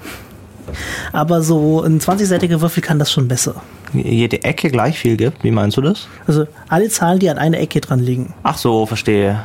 Aber 1.12 1.42
so 1.42 1.82
ein 1.82 2.00
20-seitiger 2.00 2.60
Würfel 2.60 2.82
kann 2.82 2.98
das 2.98 3.10
schon 3.12 3.28
besser. 3.28 3.62
Jede 3.92 4.42
Ecke 4.44 4.70
gleich 4.70 4.98
viel 4.98 5.16
gibt. 5.16 5.44
Wie 5.44 5.50
meinst 5.50 5.76
du 5.76 5.80
das? 5.80 6.08
Also 6.26 6.46
alle 6.68 6.88
Zahlen, 6.88 7.18
die 7.18 7.30
an 7.30 7.38
einer 7.38 7.58
Ecke 7.58 7.80
dran 7.80 8.00
liegen. 8.00 8.34
Ach 8.42 8.58
so, 8.58 8.86
verstehe. 8.86 9.40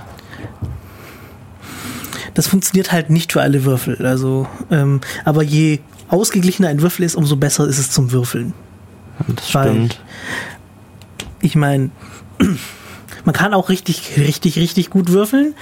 Das 2.33 2.47
funktioniert 2.47 2.91
halt 2.91 3.09
nicht 3.09 3.31
für 3.33 3.41
alle 3.41 3.65
Würfel. 3.65 4.05
Also, 4.05 4.47
ähm, 4.69 5.01
aber 5.25 5.43
je 5.43 5.79
ausgeglichener 6.09 6.69
ein 6.69 6.81
Würfel 6.81 7.05
ist, 7.05 7.15
umso 7.15 7.35
besser 7.35 7.67
ist 7.67 7.77
es 7.77 7.91
zum 7.91 8.11
Würfeln. 8.11 8.53
Das 9.35 9.53
Weil- 9.53 9.69
stimmt. 9.69 9.99
Ich 11.41 11.55
meine, 11.55 11.89
man 13.25 13.33
kann 13.35 13.53
auch 13.53 13.69
richtig, 13.69 14.13
richtig, 14.17 14.57
richtig 14.57 14.89
gut 14.89 15.09
würfeln. 15.11 15.55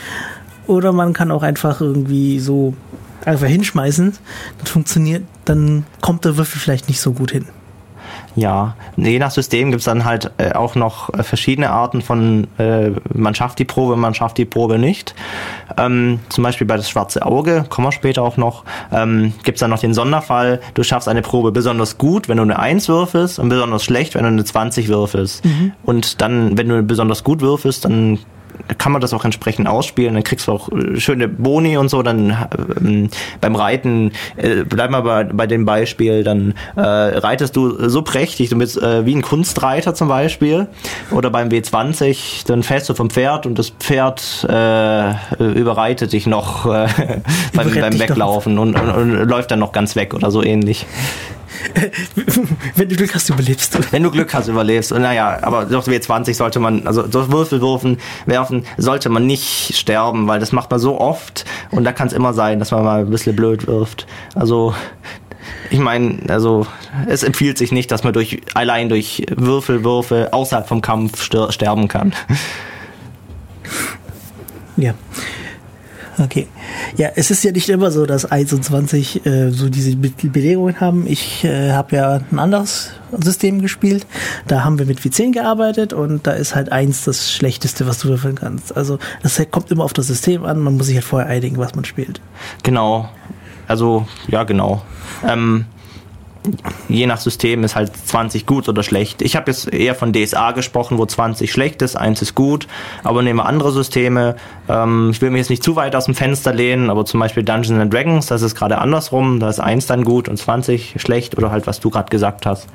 Oder 0.67 0.91
man 0.91 1.13
kann 1.13 1.32
auch 1.32 1.41
einfach 1.41 1.82
irgendwie 1.82 2.39
so 2.39 2.76
einfach 3.25 3.47
hinschmeißen. 3.47 4.13
Das 4.60 4.69
funktioniert, 4.69 5.23
dann 5.45 5.86
kommt 6.01 6.25
der 6.25 6.38
Würfel 6.38 6.60
vielleicht 6.60 6.88
nicht 6.88 7.01
so 7.01 7.13
gut 7.13 7.32
hin. 7.32 7.45
Ja, 8.36 8.75
je 8.95 9.19
nach 9.19 9.32
System 9.32 9.71
gibt 9.71 9.79
es 9.79 9.86
dann 9.86 10.05
halt 10.05 10.32
äh, 10.38 10.53
auch 10.53 10.75
noch 10.75 11.13
äh, 11.13 11.23
verschiedene 11.23 11.71
Arten 11.71 12.01
von, 12.01 12.47
äh, 12.58 12.91
man 13.13 13.36
schafft 13.36 13.60
die 13.60 13.65
Probe, 13.65 13.95
man 13.97 14.13
schafft 14.13 14.38
die 14.38 14.45
Probe 14.45 14.77
nicht. 14.77 15.15
Ähm, 15.77 16.19
zum 16.29 16.43
Beispiel 16.43 16.65
bei 16.67 16.77
das 16.77 16.89
schwarze 16.89 17.25
Auge, 17.25 17.65
kommen 17.69 17.88
wir 17.88 17.91
später 17.91 18.21
auch 18.21 18.38
noch, 18.38 18.63
ähm, 18.91 19.34
gibt 19.43 19.58
es 19.58 19.60
dann 19.60 19.71
noch 19.71 19.79
den 19.79 19.93
Sonderfall, 19.93 20.62
du 20.73 20.84
schaffst 20.84 21.08
eine 21.08 21.21
Probe 21.21 21.51
besonders 21.51 21.97
gut, 21.97 22.29
wenn 22.29 22.38
du 22.38 22.43
eine 22.43 22.60
1 22.60 22.88
würfelst 22.88 23.39
und 23.39 23.49
besonders 23.49 23.84
schlecht, 23.84 24.15
wenn 24.15 24.23
du 24.23 24.29
eine 24.29 24.45
20 24.45 24.88
würfelst. 24.88 25.43
Und 25.84 26.21
dann, 26.21 26.58
wenn 26.58 26.69
du 26.69 26.82
besonders 26.84 27.23
gut 27.23 27.41
würfelst, 27.41 27.86
dann 27.86 28.19
kann 28.78 28.91
man 28.91 29.02
das 29.02 29.13
auch 29.13 29.26
entsprechend 29.26 29.67
ausspielen, 29.67 30.13
dann 30.13 30.24
kriegst 30.24 30.48
du 30.48 30.52
auch 30.52 30.69
äh, 30.72 31.00
schöne 31.00 31.28
Boni 31.28 31.78
und 31.78 31.89
so, 31.89 32.02
dann 32.04 32.38
ähm, 32.82 33.10
beim 33.41 33.56
Reiten, 33.56 34.12
äh, 34.38 34.63
bleib 34.63 34.91
mal 34.91 35.02
bei, 35.02 35.24
bei 35.24 35.48
dem 35.48 35.65
Beispiel, 35.65 36.24
dann 36.24 36.54
äh, 36.76 36.82
reitest 36.82 37.56
du 37.56 37.89
so 37.89 38.02
prächtig, 38.02 38.50
du 38.50 38.58
bist 38.58 38.82
äh, 38.82 39.06
wie 39.06 39.15
ein 39.15 39.22
Kunstreiter 39.22 39.93
zum 39.93 40.08
Beispiel, 40.08 40.67
oder 41.12 41.30
beim 41.30 41.50
W20, 41.50 42.48
dann 42.48 42.63
fällst 42.63 42.89
du 42.89 42.93
vom 42.93 43.10
Pferd 43.10 43.45
und 43.45 43.60
das 43.60 43.69
Pferd 43.69 44.45
äh, 44.50 45.13
überreitet 45.39 46.13
dich 46.13 46.28
noch 46.28 46.65
äh, 46.65 46.88
beim, 47.54 47.74
beim. 47.74 48.00
Weglaufen 48.00 48.60
und, 48.60 48.76
und, 48.80 48.89
und 48.89 49.30
läuft 49.30 49.52
dann 49.52 49.60
noch 49.60 49.72
ganz 49.72 49.95
weg 49.95 50.13
oder 50.13 50.32
so 50.32 50.43
ähnlich. 50.43 50.86
Wenn 52.76 52.90
du 52.90 52.96
Glück 52.96 53.16
hast, 53.16 53.30
überlebst 53.30 53.76
du. 53.76 53.80
Wenn 53.92 54.04
du 54.04 54.12
Glück 54.12 54.34
hast, 54.34 54.48
überlebst. 54.48 54.92
Und 54.92 55.02
naja, 55.02 55.40
aber 55.42 55.66
durch 55.66 55.88
W20 55.88 56.34
sollte 56.34 56.60
man, 56.60 56.86
also 56.86 57.04
durch 57.04 57.32
Würfelwürfen 57.32 57.98
werfen, 58.26 58.66
sollte 58.78 59.10
man 59.10 59.26
nicht 59.26 59.76
sterben, 59.76 60.28
weil 60.28 60.40
das 60.40 60.52
macht 60.52 60.72
man 60.72 60.80
so 60.80 61.00
oft 61.00 61.46
und 61.72 61.84
da 61.84 61.92
kann 61.92 62.08
es 62.08 62.14
immer 62.14 62.34
sein, 62.34 62.60
dass 62.60 62.72
man 62.72 62.84
mal 62.84 63.00
ein 63.02 63.10
bisschen 63.10 63.36
blöd 63.36 63.68
wirft. 63.68 64.08
Also 64.36 64.74
ich 65.70 65.80
meine, 65.80 66.20
also 66.28 66.68
es 67.08 67.24
empfiehlt 67.24 67.58
sich 67.58 67.72
nicht, 67.72 67.92
dass 67.92 68.04
man 68.04 68.14
durch 68.14 68.42
allein 68.54 68.90
durch 68.90 69.26
Würfelwürfe 69.36 70.30
außerhalb 70.32 70.68
vom 70.68 70.82
Kampf 70.82 71.24
sterben 71.24 71.88
kann. 71.88 72.14
Ja. 74.78 74.94
Okay. 76.19 76.47
Ja, 76.97 77.10
es 77.15 77.32
ist 77.32 77.43
ja 77.43 77.51
nicht 77.51 77.69
immer 77.69 77.91
so, 77.91 78.05
dass 78.05 78.25
1 78.25 78.51
und 78.53 78.63
20 78.63 79.25
äh, 79.25 79.49
so 79.51 79.69
diese 79.69 79.95
Be 79.95 80.10
Belegungen 80.10 80.79
haben. 80.82 81.08
Ich 81.08 81.45
äh, 81.45 81.71
habe 81.71 81.95
ja 81.95 82.21
ein 82.32 82.39
anderes 82.39 82.91
System 83.23 83.62
gespielt. 83.62 84.05
Da 84.47 84.63
haben 84.63 84.79
wir 84.79 84.86
mit 84.86 84.99
W10 84.99 85.32
gearbeitet 85.32 85.93
und 85.93 86.27
da 86.27 86.32
ist 86.32 86.55
halt 86.55 86.71
1 86.71 87.05
das 87.05 87.32
Schlechteste, 87.32 87.88
was 87.88 87.99
du 87.99 88.10
würfeln 88.10 88.36
kannst. 88.36 88.75
Also 88.75 88.99
das 89.23 89.41
kommt 89.49 89.71
immer 89.71 89.86
auf 89.86 89.93
das 89.93 90.08
System 90.08 90.43
an. 90.43 90.60
Man 90.60 90.75
muss 90.75 90.88
sich 90.88 90.95
halt 90.95 91.05
vorher 91.05 91.29
einigen, 91.29 91.58
was 91.58 91.75
man 91.75 91.86
spielt. 91.86 92.19
Genau. 92.63 93.10
Also, 93.67 94.05
ja, 94.27 94.43
genau. 94.43 94.82
Ähm, 95.25 95.65
je 96.88 97.06
nach 97.06 97.19
System 97.19 97.63
ist 97.63 97.75
halt 97.75 97.91
20 97.95 98.45
gut 98.45 98.69
oder 98.69 98.84
schlecht. 98.84 99.21
Ich 99.21 99.36
habe 99.36 99.52
jetzt 99.52 99.71
eher 99.71 99.95
von 99.95 100.13
DSA 100.13 100.52
gesprochen, 100.52 100.97
wo 100.97 101.06
20 101.06 101.52
schlecht 101.52 101.82
ist, 101.82 101.95
1 101.95 102.21
ist 102.21 102.36
gut. 102.36 102.67
Aber 103.04 103.21
nehmen 103.21 103.39
wir 103.39 103.45
andere 103.45 103.71
Systeme. 103.71 104.36
Ähm, 104.67 105.10
ich 105.12 105.21
will 105.21 105.30
mich 105.32 105.39
jetzt 105.39 105.49
nicht 105.49 105.63
zu 105.63 105.75
weit 105.75 105.95
aus 105.95 106.06
dem 106.06 106.15
Fenster 106.15 106.54
lehnen, 106.54 106.89
aber 106.89 107.06
zum 107.06 107.19
Beispiel 107.19 107.43
Dungeons 107.43 107.80
and 107.80 107.93
Dragons, 107.93 108.28
das 108.28 108.41
ist 108.41 108.56
gerade 108.56 108.78
andersrum. 108.78 109.39
Da 109.39 109.49
ist 109.49 109.60
1 109.60 109.88
dann 109.88 110.04
gut 110.04 110.30
und 110.30 110.38
20 110.38 110.95
schlecht 110.97 111.38
oder 111.38 111.52
halt, 111.52 111.67
was 111.67 111.80
du 111.80 111.89
gerade 111.89 112.10
gesagt 112.10 112.45
hast. 112.45 112.67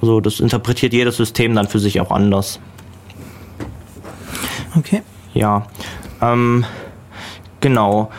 Also, 0.00 0.20
das 0.20 0.40
interpretiert 0.40 0.94
jedes 0.94 1.16
System 1.16 1.54
dann 1.54 1.68
für 1.68 1.78
sich 1.78 2.00
auch 2.00 2.10
anders. 2.10 2.58
Okay. 4.76 5.02
Ja, 5.34 5.66
ähm, 6.22 6.64
genau. 7.60 8.10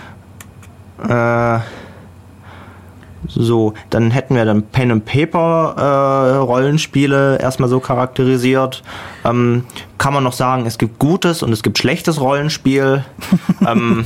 Äh, 1.07 1.59
so, 3.27 3.73
dann 3.89 4.11
hätten 4.11 4.35
wir 4.35 4.45
dann 4.45 4.63
Pen 4.63 4.91
and 4.91 5.05
Paper 5.05 5.75
äh, 5.77 6.37
Rollenspiele 6.37 7.39
erstmal 7.39 7.69
so 7.69 7.79
charakterisiert. 7.79 8.83
Ähm, 9.23 9.65
kann 10.01 10.15
man 10.15 10.23
noch 10.23 10.33
sagen, 10.33 10.65
es 10.65 10.79
gibt 10.79 10.97
gutes 10.97 11.43
und 11.43 11.53
es 11.53 11.61
gibt 11.61 11.77
schlechtes 11.77 12.19
Rollenspiel. 12.19 13.05
ähm, 13.67 14.03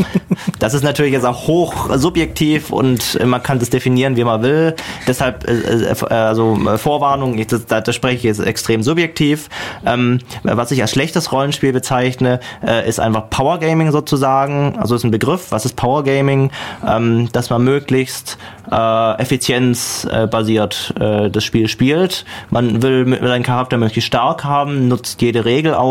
das 0.60 0.74
ist 0.74 0.84
natürlich 0.84 1.14
jetzt 1.14 1.24
auch 1.24 1.48
hoch 1.48 1.90
subjektiv 1.96 2.70
und 2.70 3.18
man 3.24 3.42
kann 3.42 3.60
das 3.60 3.70
definieren, 3.70 4.18
wie 4.18 4.26
man 4.26 4.44
will. 4.44 4.76
Deshalb, 5.08 5.48
äh, 5.48 5.54
äh, 5.54 6.14
also 6.14 6.60
äh, 6.68 6.78
Vorwarnung, 6.78 7.38
ich, 7.38 7.48
das, 7.48 7.66
das 7.66 7.96
spreche 7.96 8.18
ich 8.18 8.24
jetzt 8.24 8.42
extrem 8.42 8.84
subjektiv. 8.84 9.48
Ähm, 9.86 10.20
was 10.44 10.72
ich 10.72 10.82
als 10.82 10.92
schlechtes 10.92 11.32
Rollenspiel 11.32 11.72
bezeichne, 11.72 12.42
äh, 12.62 12.86
ist 12.90 13.00
einfach 13.00 13.30
Power 13.30 13.60
Gaming 13.60 13.94
sozusagen. 13.94 14.78
Also 14.78 14.96
ist 14.96 15.06
ein 15.06 15.12
Begriff. 15.12 15.54
Was 15.54 15.64
ist 15.64 15.78
Power 15.78 16.04
Gaming? 16.04 16.52
Ähm, 16.86 17.30
dass 17.32 17.50
man 17.50 17.64
möglichst 17.64 18.38
äh, 18.70 19.22
effizienzbasiert 19.22 20.94
äh, 21.00 21.30
das 21.30 21.46
Spiel 21.46 21.70
spielt. 21.70 22.26
Man 22.50 22.82
will 22.82 23.18
seinen 23.26 23.44
Charakter 23.44 23.78
möglichst 23.78 24.08
stark 24.08 24.44
haben, 24.44 24.90
nutzt 24.90 25.22
jede 25.22 25.46
Regel 25.46 25.74
aus 25.74 25.85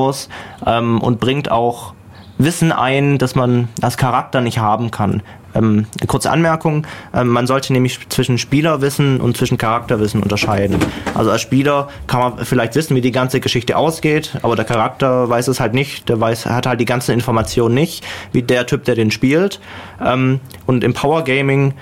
ähm, 0.67 1.01
und 1.01 1.21
bringt 1.21 1.51
auch 1.51 1.95
Wissen 2.39 2.73
ein, 2.73 3.19
das 3.19 3.35
man 3.35 3.69
als 3.81 3.97
Charakter 3.97 4.41
nicht 4.41 4.59
haben 4.59 4.91
kann. 4.91 5.23
Ähm, 5.55 5.87
kurze 6.09 6.33
Anmerkung, 6.33 6.85
ähm, 7.15 7.29
man 7.29 7.47
sollte 7.47 7.73
nämlich 7.73 8.09
zwischen 8.09 8.39
Spielerwissen 8.39 9.21
und 9.21 9.37
zwischen 9.37 9.57
Charakterwissen 9.57 10.21
unterscheiden. 10.21 10.79
Also 11.15 11.31
als 11.31 11.43
Spieler 11.43 11.89
kann 12.09 12.21
man 12.21 12.45
vielleicht 12.45 12.75
wissen, 12.75 12.97
wie 12.97 13.01
die 13.01 13.13
ganze 13.13 13.39
Geschichte 13.39 13.77
ausgeht, 13.77 14.37
aber 14.43 14.57
der 14.57 14.65
Charakter 14.65 15.29
weiß 15.29 15.47
es 15.47 15.61
halt 15.61 15.75
nicht, 15.75 16.09
der 16.09 16.21
weiß, 16.21 16.47
hat 16.47 16.67
halt 16.67 16.81
die 16.81 16.85
ganze 16.85 17.13
Information 17.13 17.73
nicht, 17.73 18.05
wie 18.33 18.43
der 18.43 18.67
Typ, 18.67 18.85
der 18.85 18.97
den 18.97 19.13
spielt. 19.13 19.61
Ähm, 20.05 20.41
und 20.67 20.83
im 20.83 20.93
Power 20.93 21.23
Gaming 21.23 21.75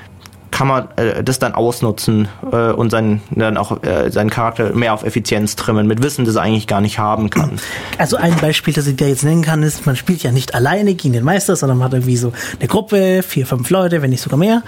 kann 0.63 0.69
man 0.69 0.89
äh, 0.95 1.25
das 1.25 1.41
dann 1.41 1.55
ausnutzen 1.55 2.29
äh, 2.53 2.71
und 2.71 2.91
seinen, 2.91 3.21
dann 3.31 3.57
auch 3.57 3.83
äh, 3.83 4.13
seinen 4.13 4.31
Charakter 4.31 4.73
mehr 4.75 4.95
auf 4.95 5.03
Effizienz 5.03 5.57
trimmen, 5.57 5.89
mit 5.89 6.05
Wissen, 6.05 6.25
das 6.25 6.37
er 6.37 6.43
eigentlich 6.43 6.69
gar 6.69 6.81
nicht 6.81 7.01
haben 7.01 7.31
kann. 7.31 7.59
Also 7.99 8.17
ein 8.17 8.37
Beispiel, 8.37 8.73
das 8.73 8.87
ich 8.87 8.95
dir 8.95 9.09
jetzt 9.09 9.25
nennen 9.25 9.43
kann, 9.43 9.65
ist, 9.65 9.87
man 9.87 9.97
spielt 9.97 10.23
ja 10.23 10.31
nicht 10.31 10.55
alleine 10.55 10.95
gegen 10.95 11.15
den 11.15 11.25
Meister, 11.25 11.57
sondern 11.57 11.79
man 11.79 11.87
hat 11.87 11.95
irgendwie 11.95 12.17
so 12.17 12.33
eine 12.61 12.69
Gruppe, 12.69 13.25
vier, 13.25 13.45
fünf 13.45 13.71
Leute, 13.71 14.03
wenn 14.03 14.11
nicht 14.11 14.21
sogar 14.21 14.39
mehr. 14.39 14.63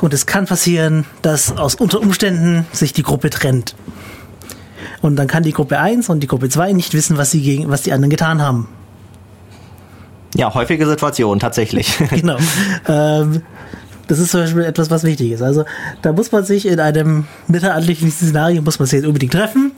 Und 0.00 0.14
es 0.14 0.26
kann 0.26 0.46
passieren, 0.46 1.04
dass 1.22 1.56
aus 1.56 1.74
unter 1.74 2.00
Umständen 2.00 2.68
sich 2.70 2.92
die 2.92 3.02
Gruppe 3.02 3.30
trennt. 3.30 3.74
Und 5.02 5.16
dann 5.16 5.26
kann 5.26 5.42
die 5.42 5.52
Gruppe 5.52 5.80
1 5.80 6.10
und 6.10 6.20
die 6.20 6.28
Gruppe 6.28 6.48
2 6.48 6.74
nicht 6.74 6.94
wissen, 6.94 7.18
was 7.18 7.32
sie 7.32 7.42
gegen, 7.42 7.68
was 7.70 7.82
die 7.82 7.90
anderen 7.90 8.10
getan 8.10 8.40
haben. 8.40 8.68
Ja, 10.36 10.54
häufige 10.54 10.86
Situation, 10.86 11.40
tatsächlich. 11.40 11.98
Genau. 12.10 12.36
ähm, 12.88 13.42
das 14.08 14.18
ist 14.18 14.30
zum 14.32 14.40
Beispiel 14.40 14.64
etwas, 14.64 14.90
was 14.90 15.04
wichtig 15.04 15.30
ist. 15.32 15.42
Also 15.42 15.64
da 16.02 16.12
muss 16.12 16.32
man 16.32 16.44
sich 16.44 16.66
in 16.66 16.80
einem 16.80 17.26
mittelalterlichen 17.46 18.10
Szenario, 18.10 18.62
muss 18.62 18.78
man 18.78 18.86
sich 18.86 18.96
jetzt 18.96 19.06
unbedingt 19.06 19.32
treffen. 19.32 19.72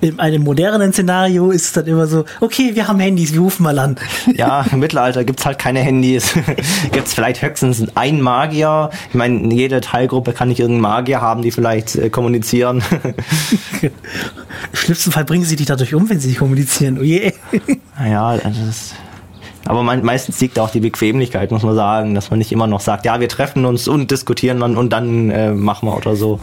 In 0.00 0.20
einem 0.20 0.44
modernen 0.44 0.92
Szenario 0.92 1.50
ist 1.50 1.64
es 1.64 1.72
dann 1.72 1.86
immer 1.86 2.06
so, 2.06 2.26
okay, 2.40 2.74
wir 2.74 2.86
haben 2.86 3.00
Handys, 3.00 3.32
wir 3.32 3.40
rufen 3.40 3.62
mal 3.62 3.78
an. 3.78 3.96
Ja, 4.34 4.64
im 4.70 4.78
Mittelalter 4.78 5.24
gibt's 5.24 5.46
halt 5.46 5.58
keine 5.58 5.80
Handys. 5.80 6.34
gibt's 6.92 7.14
vielleicht 7.14 7.40
höchstens 7.40 7.84
einen 7.96 8.20
Magier. 8.20 8.90
Ich 9.08 9.14
meine, 9.14 9.52
jede 9.54 9.80
Teilgruppe 9.80 10.32
kann 10.32 10.48
nicht 10.48 10.60
irgendeinen 10.60 10.82
Magier 10.82 11.22
haben, 11.22 11.42
die 11.42 11.50
vielleicht 11.50 11.96
äh, 11.96 12.10
kommunizieren. 12.10 12.82
Im 13.82 13.90
schlimmsten 14.74 15.12
Fall 15.12 15.24
bringen 15.24 15.44
sie 15.44 15.56
dich 15.56 15.66
dadurch 15.66 15.94
um, 15.94 16.08
wenn 16.10 16.20
sie 16.20 16.28
nicht 16.28 16.38
kommunizieren. 16.38 16.98
Oh 17.00 17.02
je. 17.02 17.32
ja, 17.98 18.36
das 18.36 18.58
ist 18.58 18.94
aber 19.66 19.82
man, 19.82 20.04
meistens 20.04 20.40
liegt 20.40 20.58
auch 20.58 20.70
die 20.70 20.80
Bequemlichkeit, 20.80 21.50
muss 21.50 21.62
man 21.62 21.74
sagen, 21.74 22.14
dass 22.14 22.30
man 22.30 22.38
nicht 22.38 22.52
immer 22.52 22.66
noch 22.66 22.80
sagt, 22.80 23.04
ja, 23.04 23.20
wir 23.20 23.28
treffen 23.28 23.64
uns 23.64 23.88
und 23.88 24.10
diskutieren 24.10 24.60
dann 24.60 24.76
und 24.76 24.90
dann 24.90 25.30
äh, 25.30 25.52
machen 25.52 25.88
wir 25.88 25.96
oder 25.96 26.16
so. 26.16 26.40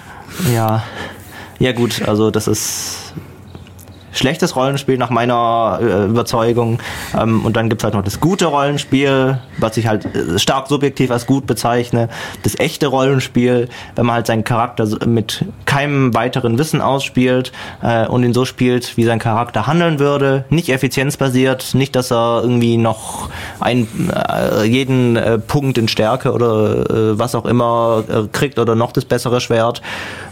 ja. 0.54 0.82
Ja 1.58 1.72
gut, 1.72 2.02
also 2.08 2.30
das 2.30 2.48
ist 2.48 3.14
schlechtes 4.12 4.56
Rollenspiel 4.56 4.98
nach 4.98 5.10
meiner 5.10 5.78
äh, 5.80 6.04
Überzeugung. 6.06 6.78
Ähm, 7.18 7.44
und 7.44 7.56
dann 7.56 7.68
gibt's 7.68 7.84
halt 7.84 7.94
noch 7.94 8.04
das 8.04 8.20
gute 8.20 8.46
Rollenspiel, 8.46 9.38
was 9.58 9.76
ich 9.76 9.86
halt 9.86 10.04
äh, 10.14 10.38
stark 10.38 10.68
subjektiv 10.68 11.10
als 11.10 11.26
gut 11.26 11.46
bezeichne. 11.46 12.08
Das 12.42 12.58
echte 12.58 12.86
Rollenspiel, 12.86 13.68
wenn 13.96 14.06
man 14.06 14.16
halt 14.16 14.26
seinen 14.26 14.44
Charakter 14.44 14.86
mit 15.06 15.44
keinem 15.64 16.14
weiteren 16.14 16.58
Wissen 16.58 16.80
ausspielt 16.80 17.52
äh, 17.82 18.06
und 18.06 18.22
ihn 18.24 18.34
so 18.34 18.44
spielt, 18.44 18.96
wie 18.96 19.04
sein 19.04 19.18
Charakter 19.18 19.66
handeln 19.66 19.98
würde. 19.98 20.44
Nicht 20.50 20.68
effizienzbasiert, 20.68 21.74
nicht, 21.74 21.96
dass 21.96 22.12
er 22.12 22.40
irgendwie 22.42 22.76
noch 22.76 23.30
ein, 23.60 23.88
äh, 24.10 24.64
jeden 24.64 25.16
äh, 25.16 25.38
Punkt 25.38 25.78
in 25.78 25.88
Stärke 25.88 26.32
oder 26.32 26.90
äh, 26.90 27.18
was 27.18 27.34
auch 27.34 27.46
immer 27.46 28.04
äh, 28.08 28.28
kriegt 28.30 28.58
oder 28.58 28.74
noch 28.74 28.92
das 28.92 29.04
bessere 29.04 29.40
Schwert, 29.40 29.82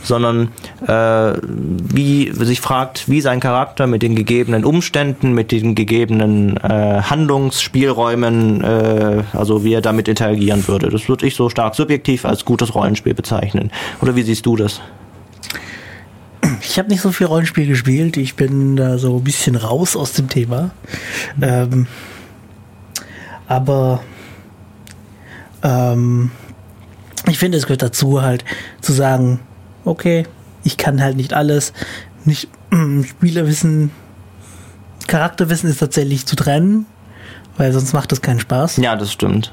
sondern 0.03 0.53
äh, 0.87 1.39
wie 1.43 2.31
sich 2.33 2.61
fragt, 2.61 3.09
wie 3.09 3.21
sein 3.21 3.41
Charakter 3.41 3.70
mit 3.87 4.03
den 4.03 4.15
gegebenen 4.15 4.65
Umständen, 4.65 5.33
mit 5.33 5.53
den 5.53 5.75
gegebenen 5.75 6.57
äh, 6.59 7.03
Handlungsspielräumen, 7.03 8.63
äh, 8.63 9.23
also 9.33 9.65
wie 9.65 9.75
er 9.75 9.81
damit 9.81 10.09
interagieren 10.09 10.67
würde. 10.69 10.91
Das 10.91 11.09
würde 11.09 11.27
ich 11.27 11.35
so 11.35 11.49
stark 11.49 11.75
subjektiv 11.75 12.25
als 12.25 12.45
gutes 12.45 12.75
Rollenspiel 12.75 13.15
bezeichnen. 13.15 13.71
Oder 14.03 14.17
wie 14.17 14.23
siehst 14.23 14.45
du 14.47 14.57
das? 14.57 14.81
Ich 16.63 16.79
habe 16.79 16.89
nicht 16.89 17.01
so 17.01 17.13
viel 17.13 17.27
Rollenspiel 17.27 17.67
gespielt. 17.67 18.17
Ich 18.17 18.35
bin 18.35 18.77
da 18.77 18.99
so 18.99 19.17
ein 19.17 19.25
bisschen 19.25 19.57
raus 19.57 19.97
aus 19.97 20.13
dem 20.13 20.29
Thema. 20.29 20.71
Ähm, 21.41 21.87
aber 23.47 24.03
ähm, 25.63 26.31
ich 27.29 27.39
finde, 27.39 27.59
es 27.59 27.65
gehört 27.65 27.83
dazu 27.83 28.23
halt 28.23 28.45
zu 28.81 28.93
sagen, 28.93 29.41
okay, 29.85 30.27
ich 30.65 30.77
kann 30.77 31.03
halt 31.03 31.17
nicht 31.17 31.33
alles. 31.33 31.73
Nicht 32.25 32.49
Spielerwissen, 33.09 33.91
Charakterwissen 35.07 35.71
ist 35.71 35.79
tatsächlich 35.79 36.27
zu 36.27 36.37
trennen, 36.37 36.87
weil 37.57 37.73
sonst 37.73 37.93
macht 37.93 38.13
das 38.13 38.23
keinen 38.23 38.41
Spaß. 38.41 38.77
Ja, 38.79 38.97
das 38.97 39.13
stimmt. 39.13 39.53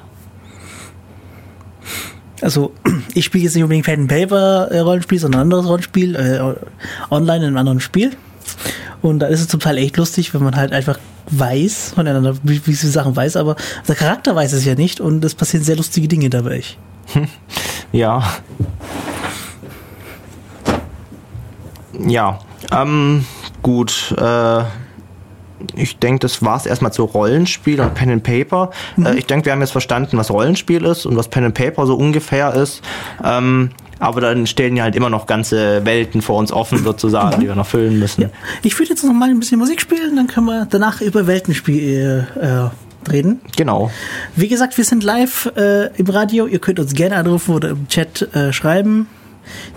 Also, 2.41 2.73
ich 3.13 3.25
spiele 3.25 3.45
jetzt 3.45 3.55
nicht 3.55 3.63
unbedingt 3.63 3.85
Pen 3.85 4.01
and 4.01 4.09
Paper 4.09 4.67
äh, 4.71 4.79
Rollenspiel, 4.79 5.19
sondern 5.19 5.41
ein 5.41 5.43
anderes 5.43 5.67
Rollenspiel, 5.67 6.15
äh, 6.15 6.55
online 7.09 7.37
in 7.37 7.43
einem 7.45 7.57
anderen 7.57 7.79
Spiel. 7.79 8.11
Und 9.01 9.19
da 9.19 9.27
ist 9.27 9.41
es 9.41 9.47
zum 9.47 9.59
Teil 9.59 9.77
echt 9.77 9.97
lustig, 9.97 10.33
wenn 10.33 10.43
man 10.43 10.55
halt 10.55 10.71
einfach 10.71 10.99
weiß, 11.29 11.93
voneinander, 11.95 12.35
wie, 12.43 12.65
wie 12.65 12.73
viele 12.73 12.91
Sachen 12.91 13.15
weiß, 13.15 13.35
aber 13.35 13.55
der 13.87 13.95
Charakter 13.95 14.35
weiß 14.35 14.53
es 14.53 14.65
ja 14.65 14.75
nicht 14.75 14.99
und 15.01 15.23
es 15.25 15.35
passieren 15.35 15.63
sehr 15.63 15.75
lustige 15.75 16.07
Dinge 16.07 16.29
dabei. 16.29 16.63
Ja. 17.93 18.21
Ja, 22.05 22.39
ähm, 22.71 23.25
gut, 23.61 24.15
äh, 24.17 24.63
ich 25.75 25.97
denke, 25.97 26.19
das 26.19 26.43
war 26.43 26.57
es 26.57 26.65
erstmal 26.65 26.93
zu 26.93 27.03
Rollenspiel 27.03 27.79
und 27.81 27.93
Pen 27.95 28.11
and 28.11 28.23
Paper. 28.23 28.71
Äh, 29.03 29.17
ich 29.17 29.25
denke, 29.25 29.45
wir 29.45 29.53
haben 29.53 29.61
jetzt 29.61 29.71
verstanden, 29.71 30.17
was 30.17 30.31
Rollenspiel 30.31 30.85
ist 30.85 31.05
und 31.05 31.15
was 31.15 31.27
Pen 31.27 31.45
and 31.45 31.55
Paper 31.55 31.85
so 31.87 31.95
ungefähr 31.95 32.53
ist. 32.53 32.81
Ähm, 33.23 33.71
aber 33.99 34.21
dann 34.21 34.45
stehen 34.45 34.75
ja 34.75 34.83
halt 34.83 34.95
immer 34.95 35.09
noch 35.09 35.25
ganze 35.25 35.83
Welten 35.85 36.21
vor 36.21 36.37
uns 36.37 36.51
offen, 36.51 36.83
sozusagen, 36.83 37.41
die 37.41 37.47
wir 37.47 37.55
noch 37.55 37.65
füllen 37.65 37.97
müssen. 37.97 38.21
Ja. 38.23 38.29
Ich 38.61 38.77
würde 38.77 38.89
jetzt 38.89 39.03
noch 39.03 39.13
mal 39.13 39.29
ein 39.29 39.39
bisschen 39.39 39.57
Musik 39.57 39.81
spielen, 39.81 40.15
dann 40.15 40.27
können 40.27 40.45
wir 40.45 40.67
danach 40.69 41.01
über 41.01 41.25
Weltenspiel 41.25 42.27
äh, 42.39 43.09
reden. 43.09 43.41
Genau. 43.55 43.89
Wie 44.35 44.47
gesagt, 44.47 44.77
wir 44.77 44.83
sind 44.83 45.03
live 45.03 45.51
äh, 45.55 45.87
im 45.97 46.07
Radio. 46.07 46.45
Ihr 46.45 46.59
könnt 46.59 46.79
uns 46.79 46.93
gerne 46.93 47.15
anrufen 47.15 47.55
oder 47.55 47.69
im 47.69 47.87
Chat 47.87 48.33
äh, 48.35 48.53
schreiben. 48.53 49.07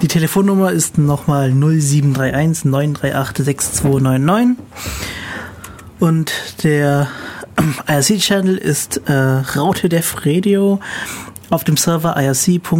Die 0.02 0.09
Telefonnummer 0.09 0.72
ist 0.72 0.98
nochmal 0.98 1.52
0731 1.52 2.64
938 2.64 3.44
6299. 3.44 4.64
Und 5.98 6.33
der 6.62 7.08
IRC-Channel 7.87 8.56
ist 8.56 9.02
äh, 9.06 9.12
Raute 9.12 9.88
Def 9.88 10.25
Radio 10.25 10.81
auf 11.50 11.64
dem 11.64 11.77
Server 11.77 12.16
irc.in-ulm.de 12.16 12.79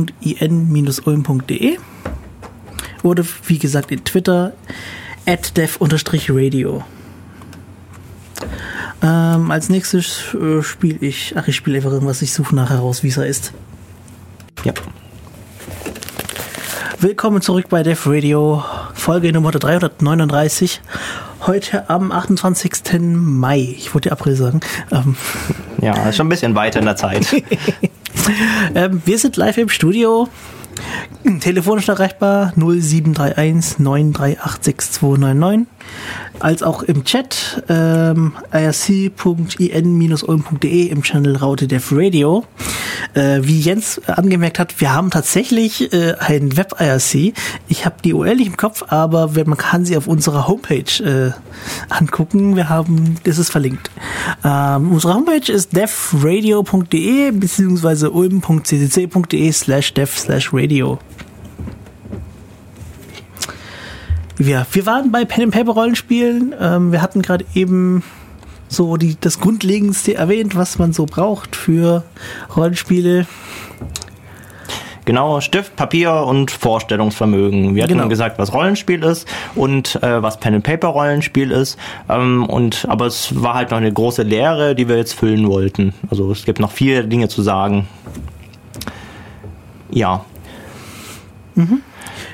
oder 3.03 3.25
wie 3.47 3.59
gesagt 3.59 3.91
in 3.91 4.05
Twitter 4.05 4.53
at 5.27 5.57
dev-radio. 5.57 6.85
Ähm, 9.03 9.51
als 9.51 9.69
nächstes 9.69 10.35
äh, 10.35 10.63
spiele 10.63 10.99
ich, 11.01 11.35
ach 11.37 11.49
ich 11.49 11.57
spiele 11.57 11.77
einfach 11.77 11.93
irgendwas, 11.93 12.23
ich 12.23 12.33
suche 12.33 12.55
nachher 12.55 12.79
raus, 12.79 13.03
wie 13.03 13.09
es 13.09 13.17
ist. 13.17 13.53
Ja. 14.65 14.73
Willkommen 17.03 17.41
zurück 17.41 17.71
bei 17.71 17.83
Dev 17.83 18.07
Radio, 18.07 18.63
Folge 18.93 19.33
Nummer 19.33 19.53
339. 19.53 20.83
Heute 21.47 21.89
am 21.89 22.13
28. 22.13 23.01
Mai. 23.01 23.75
Ich 23.79 23.95
wollte 23.95 24.13
April 24.13 24.37
sagen. 24.37 24.61
Ähm, 24.93 25.17
Ja, 25.81 25.95
ist 26.11 26.17
schon 26.17 26.27
ein 26.27 26.29
bisschen 26.29 26.55
weiter 26.55 26.79
in 26.79 26.85
der 26.85 26.97
Zeit. 26.97 27.27
ähm, 28.75 29.01
wir 29.07 29.19
sind 29.19 29.39
live 29.39 29.57
im 29.57 29.71
Studio. 29.71 30.29
Telefonisch 31.41 31.89
erreichbar 31.89 32.53
0731 32.57 33.79
938 33.79 34.63
6299. 34.63 35.69
als 36.39 36.63
auch 36.63 36.83
im 36.83 37.05
Chat 37.05 37.63
ähm, 37.69 38.33
irc.in-ulm.de 38.53 39.27
im 40.87 41.03
Channel 41.03 41.37
Raute 41.37 41.69
Dev 41.69 41.95
Radio. 41.95 42.45
Äh, 43.15 43.41
wie 43.43 43.61
Jens 43.61 44.01
angemerkt 44.07 44.59
hat, 44.59 44.81
wir 44.81 44.95
haben 44.95 45.11
tatsächlich 45.11 45.93
äh, 45.93 46.15
ein 46.19 46.57
Web-IRC. 46.57 47.35
Ich 47.69 47.85
habe 47.85 47.97
die 48.05 48.15
URL 48.15 48.37
nicht 48.37 48.47
im 48.47 48.57
Kopf, 48.57 48.85
aber 48.89 49.31
man 49.45 49.59
kann 49.59 49.85
sie 49.85 49.97
auf 49.97 50.07
unserer 50.07 50.49
Homepage 50.49 51.03
äh, 51.03 51.33
angucken. 51.89 52.57
Wir 52.57 52.69
haben, 52.69 53.17
das 53.25 53.39
ist 53.39 53.51
verlinkt. 53.51 53.91
Ähm, 54.45 54.93
unsere 54.93 55.15
Homepage 55.15 55.53
ist 55.53 55.77
devradio.de 55.77 57.33
bzw. 57.33 58.07
ulm.ccc.de 58.07 59.53
slash 59.53 59.95
dev 59.95 60.17
slash 60.17 60.53
radio. 60.53 60.99
Ja, 64.41 64.67
wir 64.73 64.87
waren 64.87 65.13
bei 65.13 65.27
Pen 65.27 65.45
and 65.45 65.53
Paper 65.53 65.73
Rollenspielen. 65.73 66.55
Ähm, 66.59 66.93
wir 66.93 67.03
hatten 67.03 67.21
gerade 67.21 67.45
eben 67.55 68.03
so 68.69 68.97
die, 68.97 69.19
das 69.21 69.39
Grundlegendste 69.39 70.15
erwähnt, 70.15 70.57
was 70.57 70.79
man 70.79 70.95
so 70.95 71.05
braucht 71.05 71.55
für 71.55 72.05
Rollenspiele. 72.57 73.27
Genau, 75.05 75.43
Stift, 75.43 75.77
Papier 75.77 76.25
und 76.27 76.51
Vorstellungsvermögen. 76.51 77.75
Wir 77.75 77.83
hatten 77.83 77.95
genau. 77.95 78.09
gesagt, 78.09 78.39
was 78.39 78.55
Rollenspiel 78.55 79.03
ist 79.03 79.29
und 79.57 80.03
äh, 80.03 80.23
was 80.23 80.41
Pen 80.41 80.55
and 80.55 80.65
Paper 80.65 80.89
Rollenspiel 80.89 81.51
ist. 81.51 81.79
Ähm, 82.09 82.47
und 82.47 82.87
aber 82.89 83.05
es 83.07 83.43
war 83.43 83.53
halt 83.53 83.73
noch 83.73 83.79
eine 83.79 83.93
große 83.93 84.23
Lehre, 84.23 84.75
die 84.75 84.89
wir 84.89 84.97
jetzt 84.97 85.13
füllen 85.13 85.47
wollten. 85.49 85.93
Also 86.09 86.33
es 86.33 86.47
gibt 86.47 86.61
noch 86.61 86.71
viele 86.71 87.07
Dinge 87.07 87.29
zu 87.29 87.43
sagen. 87.43 87.89
Ja. 89.91 90.25
Mhm. 91.57 91.83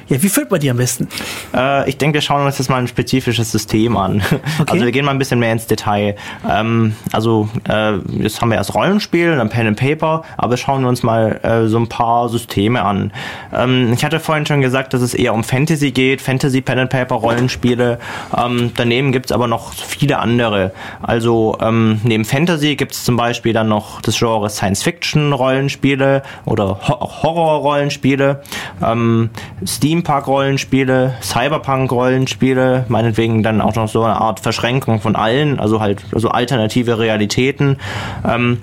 Ja, 0.08 0.22
wie 0.22 0.28
füllt 0.28 0.50
man 0.50 0.60
die 0.60 0.70
am 0.70 0.76
besten? 0.76 1.08
Äh, 1.54 1.88
ich 1.88 1.98
denke, 1.98 2.14
wir 2.14 2.20
schauen 2.20 2.46
uns 2.46 2.58
jetzt 2.58 2.68
mal 2.68 2.78
ein 2.78 2.86
spezifisches 2.86 3.52
System 3.52 3.96
an. 3.96 4.22
Okay. 4.58 4.72
Also 4.72 4.84
wir 4.84 4.92
gehen 4.92 5.04
mal 5.04 5.10
ein 5.10 5.18
bisschen 5.18 5.38
mehr 5.38 5.52
ins 5.52 5.66
Detail. 5.66 6.16
Ähm, 6.48 6.94
also 7.12 7.48
äh, 7.68 7.96
jetzt 8.20 8.40
haben 8.40 8.50
wir 8.50 8.56
erst 8.56 8.74
Rollenspiel, 8.74 9.36
dann 9.36 9.48
Pen 9.48 9.66
and 9.66 9.78
Paper, 9.78 10.22
aber 10.36 10.56
schauen 10.56 10.82
wir 10.82 10.88
uns 10.88 11.02
mal 11.02 11.40
äh, 11.42 11.66
so 11.66 11.78
ein 11.78 11.88
paar 11.88 12.28
Systeme 12.28 12.82
an. 12.82 13.12
Ähm, 13.52 13.92
ich 13.92 14.04
hatte 14.04 14.18
vorhin 14.18 14.46
schon 14.46 14.60
gesagt, 14.60 14.94
dass 14.94 15.02
es 15.02 15.14
eher 15.14 15.34
um 15.34 15.44
Fantasy 15.44 15.90
geht, 15.90 16.22
Fantasy 16.22 16.60
Pen 16.62 16.78
and 16.78 16.90
Paper 16.90 17.16
Rollenspiele. 17.16 17.98
Ähm, 18.36 18.72
daneben 18.76 19.12
gibt 19.12 19.26
es 19.26 19.32
aber 19.32 19.46
noch 19.46 19.72
viele 19.74 20.18
andere. 20.18 20.72
Also 21.02 21.58
ähm, 21.60 22.00
neben 22.02 22.24
Fantasy 22.24 22.76
gibt 22.76 22.92
es 22.92 23.04
zum 23.04 23.16
Beispiel 23.16 23.52
dann 23.52 23.68
noch 23.68 24.00
das 24.00 24.18
Genre 24.18 24.48
Science 24.48 24.82
Fiction 24.82 25.32
Rollenspiele 25.32 26.22
oder 26.44 26.78
Ho 26.88 27.22
Horror 27.22 27.62
Rollenspiele. 29.96 29.96
Ähm, 29.96 29.96
Steam 29.96 30.02
Steampunk-Rollenspiele, 30.02 31.14
Cyberpunk-Rollenspiele, 31.20 32.84
meinetwegen 32.88 33.42
dann 33.42 33.60
auch 33.60 33.74
noch 33.74 33.88
so 33.88 34.02
eine 34.02 34.20
Art 34.20 34.40
Verschränkung 34.40 35.00
von 35.00 35.16
allen, 35.16 35.58
also 35.58 35.80
halt 35.80 36.04
also 36.12 36.28
alternative 36.28 36.98
Realitäten. 36.98 37.78
Ähm, 38.26 38.58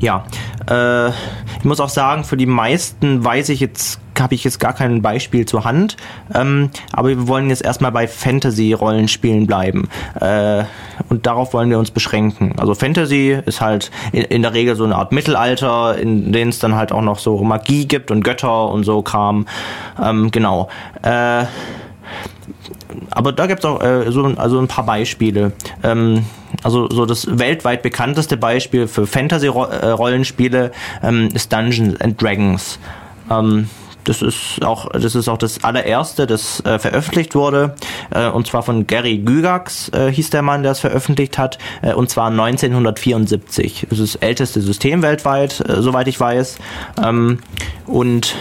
ja, 0.00 0.24
äh, 0.68 1.08
ich 1.08 1.64
muss 1.64 1.80
auch 1.80 1.88
sagen, 1.88 2.24
für 2.24 2.36
die 2.36 2.46
meisten 2.46 3.24
weiß 3.24 3.48
ich 3.48 3.60
jetzt, 3.60 4.00
habe 4.18 4.34
ich 4.34 4.44
jetzt 4.44 4.58
gar 4.58 4.72
kein 4.72 5.00
Beispiel 5.02 5.46
zur 5.46 5.64
Hand. 5.64 5.96
Ähm, 6.34 6.70
aber 6.92 7.08
wir 7.08 7.28
wollen 7.28 7.50
jetzt 7.50 7.64
erstmal 7.64 7.92
bei 7.92 8.06
Fantasy-Rollenspielen 8.06 9.46
bleiben. 9.46 9.88
Äh, 10.20 10.64
und 11.08 11.26
darauf 11.26 11.52
wollen 11.54 11.70
wir 11.70 11.78
uns 11.78 11.90
beschränken. 11.90 12.54
Also 12.58 12.74
Fantasy 12.74 13.38
ist 13.46 13.60
halt 13.60 13.90
in, 14.12 14.24
in 14.24 14.42
der 14.42 14.54
Regel 14.54 14.76
so 14.76 14.84
eine 14.84 14.96
Art 14.96 15.12
Mittelalter, 15.12 15.96
in 15.96 16.32
dem 16.32 16.48
es 16.48 16.58
dann 16.58 16.74
halt 16.74 16.92
auch 16.92 17.02
noch 17.02 17.18
so 17.18 17.42
Magie 17.42 17.86
gibt 17.86 18.10
und 18.10 18.22
Götter 18.22 18.68
und 18.70 18.84
so 18.84 19.02
Kram. 19.02 19.46
Ähm, 20.02 20.30
genau. 20.30 20.68
Äh, 21.02 21.44
aber 23.10 23.32
da 23.32 23.46
gibt 23.46 23.60
es 23.60 23.64
auch 23.64 23.82
äh, 23.82 24.10
so 24.10 24.24
also 24.36 24.58
ein 24.58 24.68
paar 24.68 24.86
Beispiele. 24.86 25.52
Ähm, 25.82 26.24
also 26.62 26.88
so 26.88 27.06
das 27.06 27.38
weltweit 27.38 27.82
bekannteste 27.82 28.36
Beispiel 28.36 28.88
für 28.88 29.06
Fantasy-Rollenspiele 29.06 30.72
ähm, 31.02 31.28
ist 31.34 31.52
Dungeons 31.52 32.00
and 32.00 32.20
Dragons. 32.20 32.78
Ähm, 33.30 33.68
das 34.04 34.22
ist 34.22 34.64
auch 34.64 34.88
das 34.88 35.14
ist 35.14 35.28
auch 35.28 35.36
das 35.36 35.62
allererste, 35.64 36.26
das 36.26 36.64
äh, 36.64 36.78
veröffentlicht 36.78 37.34
wurde 37.34 37.74
äh, 38.10 38.28
und 38.28 38.46
zwar 38.46 38.62
von 38.62 38.86
Gary 38.86 39.18
Gygax 39.18 39.90
äh, 39.90 40.10
hieß 40.10 40.30
der 40.30 40.40
Mann, 40.40 40.62
der 40.62 40.72
es 40.72 40.80
veröffentlicht 40.80 41.36
hat 41.36 41.58
äh, 41.82 41.92
und 41.92 42.08
zwar 42.08 42.30
1974. 42.30 43.86
Das 43.90 43.98
ist 43.98 44.14
das 44.14 44.22
älteste 44.22 44.62
System 44.62 45.02
weltweit, 45.02 45.60
äh, 45.60 45.82
soweit 45.82 46.08
ich 46.08 46.18
weiß. 46.18 46.58
Ähm, 47.04 47.40
und 47.84 48.34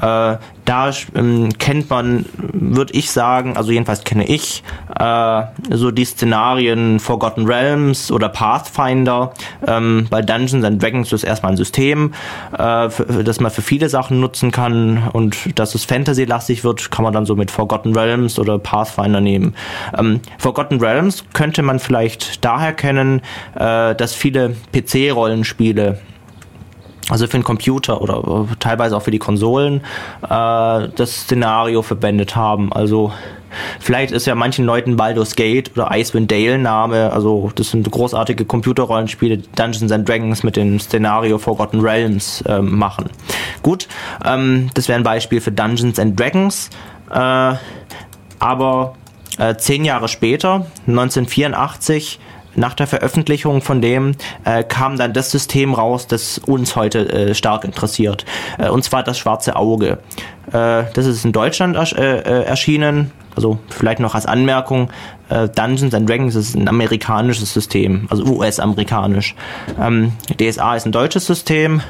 äh, 0.00 0.36
da 0.66 0.90
ähm, 1.14 1.56
kennt 1.58 1.88
man, 1.88 2.26
würde 2.52 2.92
ich 2.92 3.10
sagen, 3.10 3.56
also 3.56 3.70
jedenfalls 3.70 4.04
kenne 4.04 4.26
ich, 4.26 4.62
äh, 4.98 5.42
so 5.70 5.90
die 5.90 6.04
Szenarien 6.04 7.00
Forgotten 7.00 7.46
Realms 7.46 8.10
oder 8.10 8.28
Pathfinder. 8.28 9.32
Ähm, 9.66 10.08
bei 10.10 10.22
Dungeons 10.22 10.64
and 10.64 10.82
Dragons 10.82 11.12
ist 11.12 11.24
erstmal 11.24 11.52
ein 11.52 11.56
System, 11.56 12.12
äh, 12.56 12.90
für, 12.90 13.24
das 13.24 13.40
man 13.40 13.50
für 13.50 13.62
viele 13.62 13.88
Sachen 13.88 14.20
nutzen 14.20 14.50
kann 14.50 15.08
und 15.12 15.58
dass 15.58 15.74
es 15.74 15.84
Fantasy-lastig 15.84 16.64
wird, 16.64 16.90
kann 16.90 17.04
man 17.04 17.12
dann 17.12 17.26
so 17.26 17.36
mit 17.36 17.50
Forgotten 17.50 17.96
Realms 17.96 18.38
oder 18.38 18.58
Pathfinder 18.58 19.20
nehmen. 19.20 19.54
Ähm, 19.96 20.20
Forgotten 20.38 20.80
Realms 20.80 21.24
könnte 21.32 21.62
man 21.62 21.78
vielleicht 21.78 22.44
daher 22.44 22.72
kennen, 22.72 23.22
äh, 23.54 23.94
dass 23.94 24.14
viele 24.14 24.56
PC-Rollenspiele 24.72 25.98
also 27.08 27.26
für 27.26 27.38
den 27.38 27.44
Computer 27.44 28.00
oder 28.02 28.46
teilweise 28.58 28.96
auch 28.96 29.02
für 29.02 29.10
die 29.10 29.18
Konsolen, 29.18 29.80
äh, 30.24 30.28
das 30.28 31.22
Szenario 31.22 31.82
verwendet 31.82 32.34
haben. 32.34 32.72
Also 32.72 33.12
vielleicht 33.78 34.10
ist 34.10 34.26
ja 34.26 34.34
manchen 34.34 34.64
Leuten 34.64 34.96
Baldur's 34.96 35.36
Gate 35.36 35.70
oder 35.72 35.90
Icewind 35.92 36.30
Dale 36.30 36.58
Name, 36.58 37.12
also 37.12 37.50
das 37.54 37.70
sind 37.70 37.88
großartige 37.88 38.44
Computerrollenspiele, 38.44 39.38
Dungeons 39.54 39.92
and 39.92 40.08
Dragons 40.08 40.42
mit 40.42 40.56
dem 40.56 40.80
Szenario 40.80 41.38
Forgotten 41.38 41.80
Realms 41.80 42.42
äh, 42.42 42.60
machen. 42.60 43.10
Gut, 43.62 43.86
ähm, 44.24 44.70
das 44.74 44.88
wäre 44.88 44.98
ein 44.98 45.04
Beispiel 45.04 45.40
für 45.40 45.52
Dungeons 45.52 45.98
and 45.98 46.18
Dragons, 46.18 46.70
äh, 47.10 47.54
aber 48.38 48.94
äh, 49.38 49.54
zehn 49.56 49.84
Jahre 49.84 50.08
später, 50.08 50.66
1984, 50.86 52.18
nach 52.56 52.74
der 52.74 52.86
Veröffentlichung 52.86 53.60
von 53.62 53.80
dem 53.80 54.12
äh, 54.44 54.64
kam 54.64 54.96
dann 54.96 55.12
das 55.12 55.30
System 55.30 55.74
raus, 55.74 56.06
das 56.06 56.38
uns 56.38 56.76
heute 56.76 57.08
äh, 57.08 57.34
stark 57.34 57.64
interessiert. 57.64 58.24
Äh, 58.58 58.68
und 58.70 58.82
zwar 58.82 59.02
das 59.02 59.18
schwarze 59.18 59.56
Auge. 59.56 59.98
Äh, 60.52 60.84
das 60.92 61.06
ist 61.06 61.24
in 61.24 61.32
Deutschland 61.32 61.76
ers 61.76 61.92
äh, 61.92 62.02
äh, 62.02 62.44
erschienen. 62.44 63.12
Also 63.34 63.58
vielleicht 63.68 64.00
noch 64.00 64.14
als 64.14 64.24
Anmerkung, 64.24 64.88
Dungeons 65.28 65.92
and 65.92 66.08
Dragons 66.08 66.34
ist 66.36 66.54
ein 66.54 66.68
amerikanisches 66.68 67.52
System, 67.52 68.06
also 68.08 68.24
US-amerikanisch. 68.24 69.34
Ähm, 69.78 70.12
DSA 70.40 70.76
ist 70.76 70.86
ein 70.86 70.92
deutsches 70.92 71.26
System. 71.26 71.82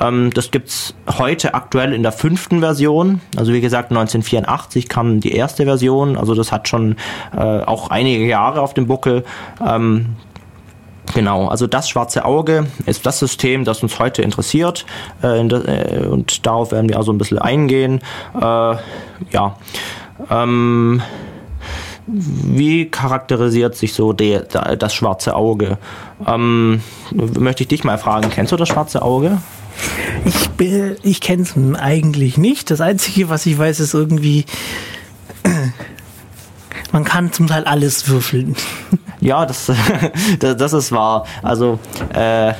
Ähm, 0.00 0.30
das 0.32 0.50
gibt's 0.50 0.94
heute 1.18 1.54
aktuell 1.54 1.92
in 1.92 2.02
der 2.02 2.12
fünften 2.12 2.60
Version. 2.60 3.20
Also 3.36 3.52
wie 3.52 3.60
gesagt, 3.60 3.90
1984 3.90 4.88
kam 4.88 5.20
die 5.20 5.32
erste 5.32 5.64
Version. 5.64 6.16
Also 6.16 6.34
das 6.34 6.52
hat 6.52 6.68
schon 6.68 6.96
äh, 7.36 7.40
auch 7.40 7.90
einige 7.90 8.26
Jahre 8.26 8.60
auf 8.60 8.74
dem 8.74 8.86
Buckel. 8.86 9.24
Ähm, 9.64 10.16
Genau, 11.12 11.46
also 11.46 11.66
das 11.66 11.88
schwarze 11.88 12.24
Auge 12.24 12.66
ist 12.86 13.04
das 13.06 13.18
System, 13.18 13.64
das 13.64 13.82
uns 13.82 13.98
heute 13.98 14.22
interessiert 14.22 14.86
äh, 15.22 15.46
äh, 15.46 16.06
und 16.06 16.46
darauf 16.46 16.72
werden 16.72 16.88
wir 16.88 16.96
also 16.96 17.12
ein 17.12 17.18
bisschen 17.18 17.38
eingehen. 17.38 18.00
Äh, 18.34 18.40
ja, 18.40 19.56
ähm, 20.30 21.02
wie 22.06 22.86
charakterisiert 22.86 23.76
sich 23.76 23.94
so 23.94 24.12
die, 24.12 24.40
das 24.78 24.94
schwarze 24.94 25.34
Auge? 25.34 25.78
Ähm, 26.26 26.80
möchte 27.12 27.62
ich 27.62 27.68
dich 27.68 27.84
mal 27.84 27.98
fragen, 27.98 28.30
kennst 28.30 28.52
du 28.52 28.56
das 28.56 28.68
schwarze 28.68 29.02
Auge? 29.02 29.38
Ich, 30.24 30.48
ich 31.02 31.20
kenne 31.20 31.42
es 31.42 31.54
eigentlich 31.78 32.38
nicht. 32.38 32.70
Das 32.70 32.80
Einzige, 32.80 33.28
was 33.28 33.46
ich 33.46 33.58
weiß, 33.58 33.80
ist 33.80 33.94
irgendwie, 33.94 34.44
man 36.92 37.04
kann 37.04 37.32
zum 37.32 37.46
Teil 37.46 37.64
alles 37.64 38.08
würfeln. 38.08 38.54
Ja, 39.20 39.46
das, 39.46 39.72
das 40.38 40.72
ist 40.72 40.92
wahr. 40.92 41.26
Also, 41.42 41.78
äh, 42.12 42.52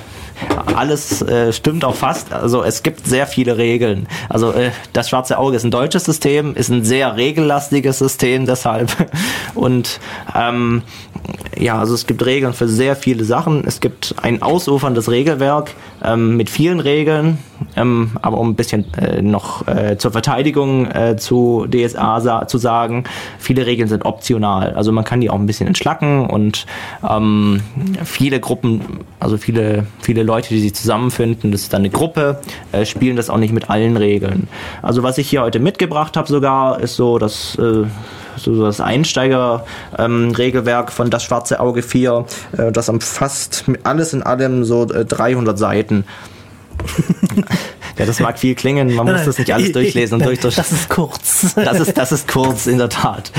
alles 0.74 1.22
äh, 1.22 1.52
stimmt 1.52 1.84
auch 1.84 1.94
fast. 1.94 2.32
Also 2.32 2.62
es 2.62 2.82
gibt 2.82 3.06
sehr 3.06 3.26
viele 3.26 3.56
Regeln. 3.56 4.08
Also 4.28 4.52
äh, 4.52 4.70
das 4.92 5.08
Schwarze 5.08 5.38
Auge 5.38 5.56
ist 5.56 5.64
ein 5.64 5.70
deutsches 5.70 6.04
System, 6.04 6.54
ist 6.54 6.68
ein 6.68 6.84
sehr 6.84 7.16
regellastiges 7.16 7.98
System 7.98 8.46
deshalb. 8.46 8.92
Und 9.54 10.00
ähm, 10.34 10.82
ja, 11.58 11.78
also 11.78 11.94
es 11.94 12.06
gibt 12.06 12.24
Regeln 12.24 12.52
für 12.52 12.68
sehr 12.68 12.96
viele 12.96 13.24
Sachen. 13.24 13.64
Es 13.66 13.80
gibt 13.80 14.14
ein 14.22 14.42
ausuferndes 14.42 15.10
Regelwerk 15.10 15.72
ähm, 16.04 16.36
mit 16.36 16.50
vielen 16.50 16.80
Regeln. 16.80 17.38
Ähm, 17.76 18.10
aber 18.20 18.38
um 18.38 18.50
ein 18.50 18.54
bisschen 18.54 18.92
äh, 18.94 19.22
noch 19.22 19.66
äh, 19.66 19.96
zur 19.96 20.12
Verteidigung 20.12 20.90
äh, 20.90 21.16
zu 21.16 21.66
DSA 21.68 22.20
sa 22.20 22.46
zu 22.46 22.58
sagen, 22.58 23.04
viele 23.38 23.66
Regeln 23.66 23.88
sind 23.88 24.04
optional. 24.04 24.74
Also 24.74 24.92
man 24.92 25.04
kann 25.04 25.20
die 25.20 25.30
auch 25.30 25.38
ein 25.38 25.46
bisschen 25.46 25.66
entschlacken 25.66 26.26
und 26.26 26.66
ähm, 27.08 27.62
viele 28.04 28.40
Gruppen, 28.40 28.82
also 29.18 29.36
viele, 29.38 29.86
viele 30.00 30.22
Leute, 30.22 30.48
die 30.50 30.60
sich 30.60 30.74
zusammenfinden, 30.74 31.52
das 31.52 31.62
ist 31.62 31.72
dann 31.72 31.82
eine 31.82 31.90
Gruppe, 31.90 32.40
äh, 32.72 32.84
spielen 32.84 33.16
das 33.16 33.30
auch 33.30 33.38
nicht 33.38 33.52
mit 33.52 33.70
allen 33.70 33.96
Regeln. 33.96 34.48
Also 34.82 35.02
was 35.02 35.18
ich 35.18 35.28
hier 35.30 35.42
heute 35.42 35.60
mitgebracht 35.60 36.16
habe 36.16 36.28
sogar, 36.28 36.80
ist 36.80 36.96
so, 36.96 37.18
dass 37.18 37.56
äh, 37.56 37.84
so 38.36 38.62
das 38.62 38.80
Einsteiger-Regelwerk 38.80 40.88
ähm, 40.88 40.94
von 40.94 41.10
Das 41.10 41.24
Schwarze 41.24 41.60
Auge 41.60 41.82
4. 41.82 42.24
Äh, 42.56 42.72
das 42.72 42.88
umfasst 42.88 43.64
alles 43.82 44.12
in 44.12 44.22
allem 44.22 44.64
so 44.64 44.84
äh, 44.84 45.04
300 45.04 45.58
Seiten. 45.58 46.04
ja, 47.98 48.06
das 48.06 48.20
mag 48.20 48.38
viel 48.38 48.54
klingen, 48.54 48.94
man 48.94 49.06
muss 49.06 49.24
das 49.24 49.38
nicht 49.38 49.52
alles 49.52 49.72
durchlesen 49.72 50.18
und 50.18 50.26
durch, 50.26 50.40
durch. 50.40 50.56
Das 50.56 50.72
ist 50.72 50.88
kurz. 50.88 51.54
Das 51.54 51.80
ist, 51.80 51.96
das 51.96 52.12
ist 52.12 52.28
kurz, 52.28 52.66
in 52.66 52.78
der 52.78 52.88
Tat. 52.88 53.32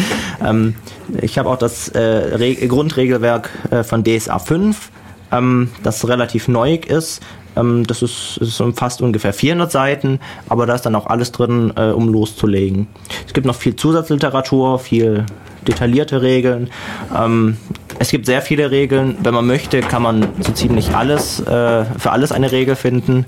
Ähm, 0.43 0.75
ich 1.21 1.37
habe 1.37 1.49
auch 1.49 1.57
das 1.57 1.89
äh, 1.89 2.67
Grundregelwerk 2.67 3.49
äh, 3.71 3.83
von 3.83 4.03
DSA 4.03 4.39
5, 4.39 4.91
ähm, 5.31 5.71
das 5.83 6.07
relativ 6.07 6.47
neu 6.47 6.75
ist. 6.75 7.21
Ähm, 7.55 7.85
das 7.87 8.01
ist, 8.01 8.37
ist 8.37 8.59
umfasst 8.61 9.01
ungefähr 9.01 9.33
400 9.33 9.71
Seiten, 9.71 10.19
aber 10.49 10.65
da 10.65 10.75
ist 10.75 10.83
dann 10.83 10.95
auch 10.95 11.07
alles 11.07 11.31
drin, 11.31 11.73
äh, 11.75 11.89
um 11.89 12.09
loszulegen. 12.09 12.87
Es 13.27 13.33
gibt 13.33 13.45
noch 13.45 13.55
viel 13.55 13.75
Zusatzliteratur, 13.75 14.79
viel 14.79 15.25
detaillierte 15.67 16.21
Regeln. 16.21 16.69
Ähm, 17.15 17.57
es 17.97 18.09
gibt 18.09 18.25
sehr 18.25 18.41
viele 18.41 18.71
Regeln. 18.71 19.17
Wenn 19.21 19.33
man 19.33 19.47
möchte, 19.47 19.79
kann 19.81 20.01
man 20.01 20.27
so 20.39 20.51
ziemlich 20.51 20.95
alles, 20.95 21.39
äh, 21.39 21.85
für 21.97 22.11
alles 22.11 22.31
eine 22.31 22.51
Regel 22.51 22.75
finden. 22.75 23.25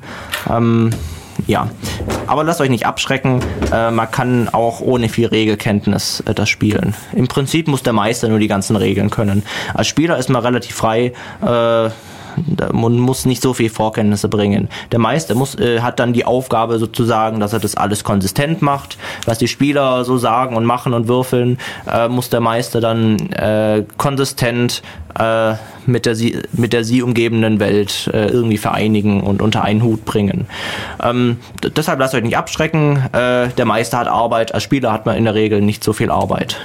Ähm, 0.49 0.91
ja, 1.45 1.69
aber 2.25 2.43
lasst 2.43 2.61
euch 2.61 2.69
nicht 2.69 2.85
abschrecken. 2.85 3.41
Äh, 3.71 3.91
man 3.91 4.09
kann 4.09 4.49
auch 4.49 4.81
ohne 4.81 5.07
viel 5.09 5.27
Regelkenntnis 5.27 6.21
äh, 6.21 6.33
das 6.33 6.49
spielen. 6.49 6.95
Im 7.13 7.27
Prinzip 7.27 7.67
muss 7.67 7.83
der 7.83 7.93
Meister 7.93 8.27
nur 8.27 8.39
die 8.39 8.47
ganzen 8.47 8.75
Regeln 8.75 9.09
können. 9.09 9.43
Als 9.73 9.87
Spieler 9.87 10.17
ist 10.17 10.29
man 10.29 10.41
relativ 10.41 10.75
frei. 10.75 11.13
Äh, 11.41 11.89
man 12.71 12.97
muss 12.97 13.25
nicht 13.25 13.41
so 13.41 13.53
viel 13.53 13.69
Vorkenntnisse 13.69 14.29
bringen. 14.29 14.69
Der 14.91 14.99
Meister 14.99 15.35
muss, 15.35 15.55
äh, 15.55 15.81
hat 15.81 15.99
dann 15.99 16.13
die 16.13 16.25
Aufgabe 16.25 16.79
sozusagen, 16.79 17.39
dass 17.39 17.53
er 17.53 17.59
das 17.59 17.75
alles 17.75 18.03
konsistent 18.03 18.61
macht. 18.61 18.97
Was 19.25 19.37
die 19.37 19.47
Spieler 19.47 20.05
so 20.05 20.17
sagen 20.17 20.55
und 20.55 20.65
machen 20.65 20.93
und 20.93 21.07
würfeln, 21.07 21.57
äh, 21.91 22.07
muss 22.07 22.29
der 22.29 22.39
Meister 22.39 22.81
dann 22.81 23.17
äh, 23.31 23.83
konsistent 23.97 24.81
äh, 25.17 25.55
mit, 25.85 26.05
der 26.05 26.15
sie, 26.15 26.41
mit 26.53 26.73
der 26.73 26.83
sie 26.83 27.01
umgebenden 27.01 27.59
Welt 27.59 28.09
äh, 28.13 28.27
irgendwie 28.27 28.57
vereinigen 28.57 29.21
und 29.21 29.41
unter 29.41 29.63
einen 29.63 29.83
Hut 29.83 30.05
bringen. 30.05 30.47
Ähm, 31.01 31.37
deshalb 31.75 31.99
lasst 31.99 32.13
euch 32.13 32.23
nicht 32.23 32.37
abschrecken. 32.37 32.97
Äh, 33.13 33.49
der 33.49 33.65
Meister 33.65 33.99
hat 33.99 34.07
Arbeit, 34.07 34.53
als 34.53 34.63
Spieler 34.63 34.91
hat 34.91 35.05
man 35.05 35.15
in 35.15 35.25
der 35.25 35.33
Regel 35.33 35.61
nicht 35.61 35.83
so 35.83 35.93
viel 35.93 36.11
Arbeit. 36.11 36.57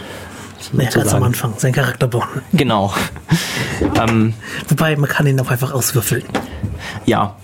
Naja, 0.72 0.90
ganz 0.90 1.12
am 1.12 1.22
Anfang, 1.22 1.54
sein 1.58 1.72
Charakter 1.72 2.08
bauen. 2.08 2.42
Genau. 2.52 2.92
ähm, 4.00 4.34
Wobei, 4.68 4.96
man 4.96 5.08
kann 5.08 5.26
ihn 5.26 5.38
auch 5.40 5.50
einfach 5.50 5.72
auswürfeln. 5.72 6.24
Ja, 7.04 7.36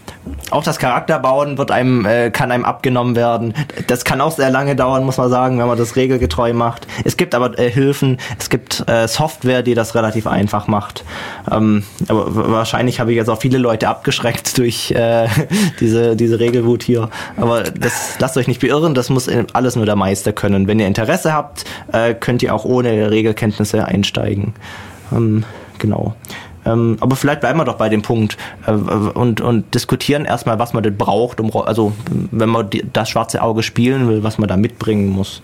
auch 0.50 0.64
das 0.64 0.78
Charakterbauen 0.78 1.58
wird 1.58 1.70
einem, 1.70 2.06
äh, 2.06 2.30
kann 2.30 2.50
einem 2.50 2.64
abgenommen 2.64 3.16
werden. 3.16 3.54
Das 3.88 4.04
kann 4.04 4.20
auch 4.20 4.32
sehr 4.32 4.50
lange 4.50 4.76
dauern, 4.76 5.04
muss 5.04 5.16
man 5.16 5.30
sagen, 5.30 5.58
wenn 5.58 5.66
man 5.66 5.78
das 5.78 5.96
regelgetreu 5.96 6.52
macht. 6.52 6.86
Es 7.04 7.16
gibt 7.16 7.34
aber 7.34 7.58
äh, 7.58 7.70
Hilfen, 7.70 8.18
es 8.38 8.50
gibt 8.50 8.88
äh, 8.88 9.08
Software, 9.08 9.62
die 9.62 9.74
das 9.74 9.94
relativ 9.94 10.26
einfach 10.26 10.68
macht. 10.68 11.04
Ähm, 11.50 11.82
aber 12.06 12.52
wahrscheinlich 12.52 13.00
habe 13.00 13.10
ich 13.10 13.16
jetzt 13.16 13.28
auch 13.28 13.40
viele 13.40 13.58
Leute 13.58 13.88
abgeschreckt 13.88 14.56
durch 14.58 14.90
äh, 14.92 15.26
diese, 15.80 16.14
diese 16.16 16.38
Regelwut 16.38 16.82
hier. 16.82 17.08
Aber 17.36 17.64
das 17.64 18.16
lasst 18.18 18.36
euch 18.36 18.46
nicht 18.46 18.60
beirren, 18.60 18.94
das 18.94 19.08
muss 19.08 19.28
alles 19.52 19.74
nur 19.74 19.86
der 19.86 19.96
Meister 19.96 20.32
können. 20.32 20.68
Wenn 20.68 20.78
ihr 20.78 20.86
Interesse 20.86 21.32
habt, 21.32 21.64
äh, 21.92 22.14
könnt 22.14 22.42
ihr 22.42 22.54
auch 22.54 22.64
ohne 22.64 23.10
Regelkenntnisse 23.10 23.86
einsteigen. 23.86 24.54
Ähm, 25.12 25.44
genau. 25.78 26.14
Ähm, 26.68 26.98
aber 27.00 27.16
vielleicht 27.16 27.40
bleiben 27.40 27.58
wir 27.58 27.64
doch 27.64 27.76
bei 27.76 27.88
dem 27.88 28.02
Punkt 28.02 28.36
äh, 28.66 28.72
und, 28.72 29.40
und 29.40 29.74
diskutieren 29.74 30.24
erstmal, 30.24 30.58
was 30.58 30.74
man 30.74 30.82
denn 30.82 30.96
braucht, 30.96 31.40
um, 31.40 31.50
also 31.56 31.92
wenn 32.30 32.48
man 32.48 32.68
die, 32.68 32.84
das 32.92 33.08
schwarze 33.08 33.42
Auge 33.42 33.62
spielen 33.62 34.08
will, 34.08 34.22
was 34.22 34.38
man 34.38 34.48
da 34.48 34.56
mitbringen 34.56 35.08
muss. 35.08 35.42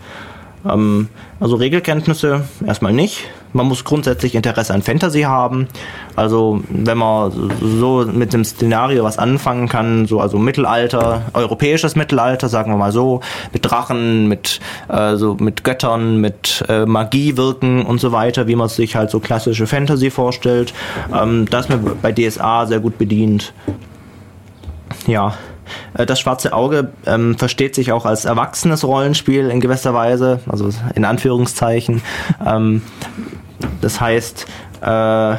Ähm, 0.68 1.08
also 1.40 1.56
Regelkenntnisse 1.56 2.44
erstmal 2.66 2.92
nicht. 2.92 3.24
Man 3.54 3.66
muss 3.66 3.84
grundsätzlich 3.84 4.34
Interesse 4.34 4.74
an 4.74 4.82
Fantasy 4.82 5.22
haben. 5.22 5.68
Also 6.16 6.60
wenn 6.68 6.98
man 6.98 7.32
so 7.62 8.04
mit 8.04 8.32
dem 8.32 8.44
Szenario 8.44 9.04
was 9.04 9.16
anfangen 9.16 9.68
kann, 9.68 10.06
so 10.06 10.20
also 10.20 10.38
Mittelalter, 10.38 11.22
europäisches 11.32 11.94
Mittelalter, 11.94 12.48
sagen 12.48 12.72
wir 12.72 12.76
mal 12.76 12.92
so, 12.92 13.20
mit 13.52 13.64
Drachen, 13.64 14.26
mit 14.26 14.60
äh, 14.88 15.14
so 15.14 15.36
mit 15.38 15.62
Göttern, 15.62 16.20
mit 16.20 16.64
äh, 16.68 16.84
Magie 16.84 17.36
wirken 17.36 17.86
und 17.86 18.00
so 18.00 18.10
weiter, 18.10 18.48
wie 18.48 18.56
man 18.56 18.68
sich 18.68 18.96
halt 18.96 19.10
so 19.10 19.20
klassische 19.20 19.68
Fantasy 19.68 20.10
vorstellt. 20.10 20.74
Ähm, 21.14 21.46
das 21.48 21.66
ist 21.66 21.70
mir 21.70 21.78
bei 21.78 22.10
DSA 22.12 22.66
sehr 22.66 22.80
gut 22.80 22.98
bedient. 22.98 23.54
Ja. 25.06 25.34
Äh, 25.94 26.06
das 26.06 26.20
Schwarze 26.20 26.52
Auge 26.52 26.92
ähm, 27.06 27.36
versteht 27.38 27.74
sich 27.74 27.92
auch 27.92 28.04
als 28.04 28.24
erwachsenes 28.24 28.84
Rollenspiel 28.84 29.50
in 29.50 29.60
gewisser 29.60 29.94
Weise, 29.94 30.40
also 30.46 30.68
in 30.94 31.04
Anführungszeichen. 31.04 32.02
ähm, 32.44 32.82
das 33.80 34.00
heißt, 34.00 34.46
äh, 34.82 35.36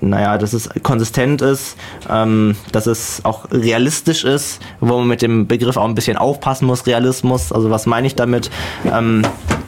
naja, 0.00 0.36
dass 0.38 0.52
es 0.52 0.68
konsistent 0.82 1.40
ist, 1.40 1.76
ähm, 2.10 2.56
dass 2.72 2.86
es 2.86 3.24
auch 3.24 3.46
realistisch 3.50 4.24
ist, 4.24 4.60
wo 4.80 4.98
man 4.98 5.08
mit 5.08 5.22
dem 5.22 5.46
Begriff 5.46 5.76
auch 5.76 5.84
ein 5.84 5.94
bisschen 5.94 6.16
aufpassen 6.16 6.66
muss, 6.66 6.86
Realismus. 6.86 7.52
Also 7.52 7.70
was 7.70 7.86
meine 7.86 8.06
ich 8.06 8.14
damit? 8.14 8.50
Ähm, 8.84 9.22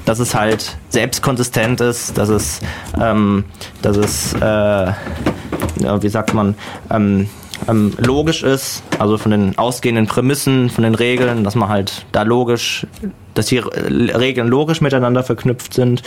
dass 0.05 0.19
es 0.19 0.35
halt 0.35 0.77
selbst 0.91 1.23
konsistent 1.23 1.81
ist, 1.81 2.19
dass 2.19 2.29
es, 2.29 2.61
ähm, 3.01 3.45
dass 3.81 3.97
es, 3.97 4.35
äh, 4.35 4.39
ja, 4.43 6.03
wie 6.03 6.09
sagt 6.09 6.35
man, 6.35 6.55
ähm, 6.91 7.29
ähm, 7.69 7.95
logisch 7.99 8.43
ist, 8.43 8.83
also 8.99 9.17
von 9.17 9.31
den 9.31 9.57
ausgehenden 9.57 10.07
Prämissen, 10.07 10.69
von 10.69 10.85
den 10.85 10.95
Regeln, 10.95 11.45
dass 11.45 11.55
man 11.55 11.69
halt 11.69 12.05
da 12.13 12.23
logisch, 12.23 12.87
dass 13.35 13.47
die 13.47 13.59
Regeln 13.59 14.49
logisch 14.49 14.81
miteinander 14.81 15.23
verknüpft 15.23 15.73
sind. 15.73 16.03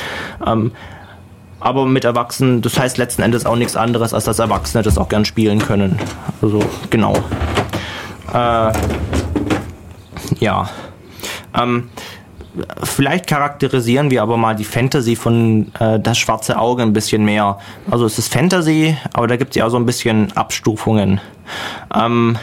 Aber 1.59 1.85
mit 1.85 2.05
Erwachsenen, 2.05 2.61
das 2.61 2.77
heißt 2.77 2.97
letzten 2.97 3.23
Endes 3.23 3.45
auch 3.45 3.55
nichts 3.55 3.75
anderes, 3.75 4.13
als 4.13 4.25
dass 4.25 4.39
Erwachsene 4.39 4.83
das 4.83 4.97
auch 4.97 5.09
gern 5.09 5.25
spielen 5.25 5.59
können. 5.59 5.99
Also 6.41 6.59
genau. 6.89 7.13
Äh, 8.33 8.73
ja. 10.39 10.69
Ähm, 11.59 11.89
vielleicht 12.83 13.27
charakterisieren 13.27 14.11
wir 14.11 14.21
aber 14.21 14.37
mal 14.37 14.55
die 14.55 14.63
Fantasy 14.63 15.15
von 15.15 15.71
äh, 15.79 15.99
Das 15.99 16.17
Schwarze 16.17 16.59
Auge 16.59 16.83
ein 16.83 16.93
bisschen 16.93 17.25
mehr. 17.25 17.57
Also 17.89 18.05
es 18.05 18.19
ist 18.19 18.31
Fantasy, 18.31 18.95
aber 19.13 19.27
da 19.27 19.35
gibt 19.35 19.51
es 19.51 19.55
ja 19.55 19.65
auch 19.65 19.69
so 19.69 19.77
ein 19.77 19.85
bisschen 19.85 20.31
Abstufungen. 20.35 21.21
Ähm, 21.93 22.37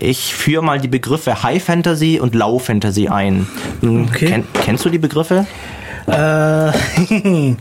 ich 0.00 0.34
führe 0.34 0.62
mal 0.62 0.78
die 0.78 0.88
Begriffe 0.88 1.42
High 1.42 1.62
Fantasy 1.62 2.20
und 2.20 2.34
Low 2.34 2.58
Fantasy 2.58 3.08
ein. 3.08 3.46
Okay. 3.82 4.26
Ken, 4.26 4.44
kennst 4.62 4.84
du 4.84 4.90
die 4.90 4.98
Begriffe? 4.98 5.46
Äh, 6.06 6.72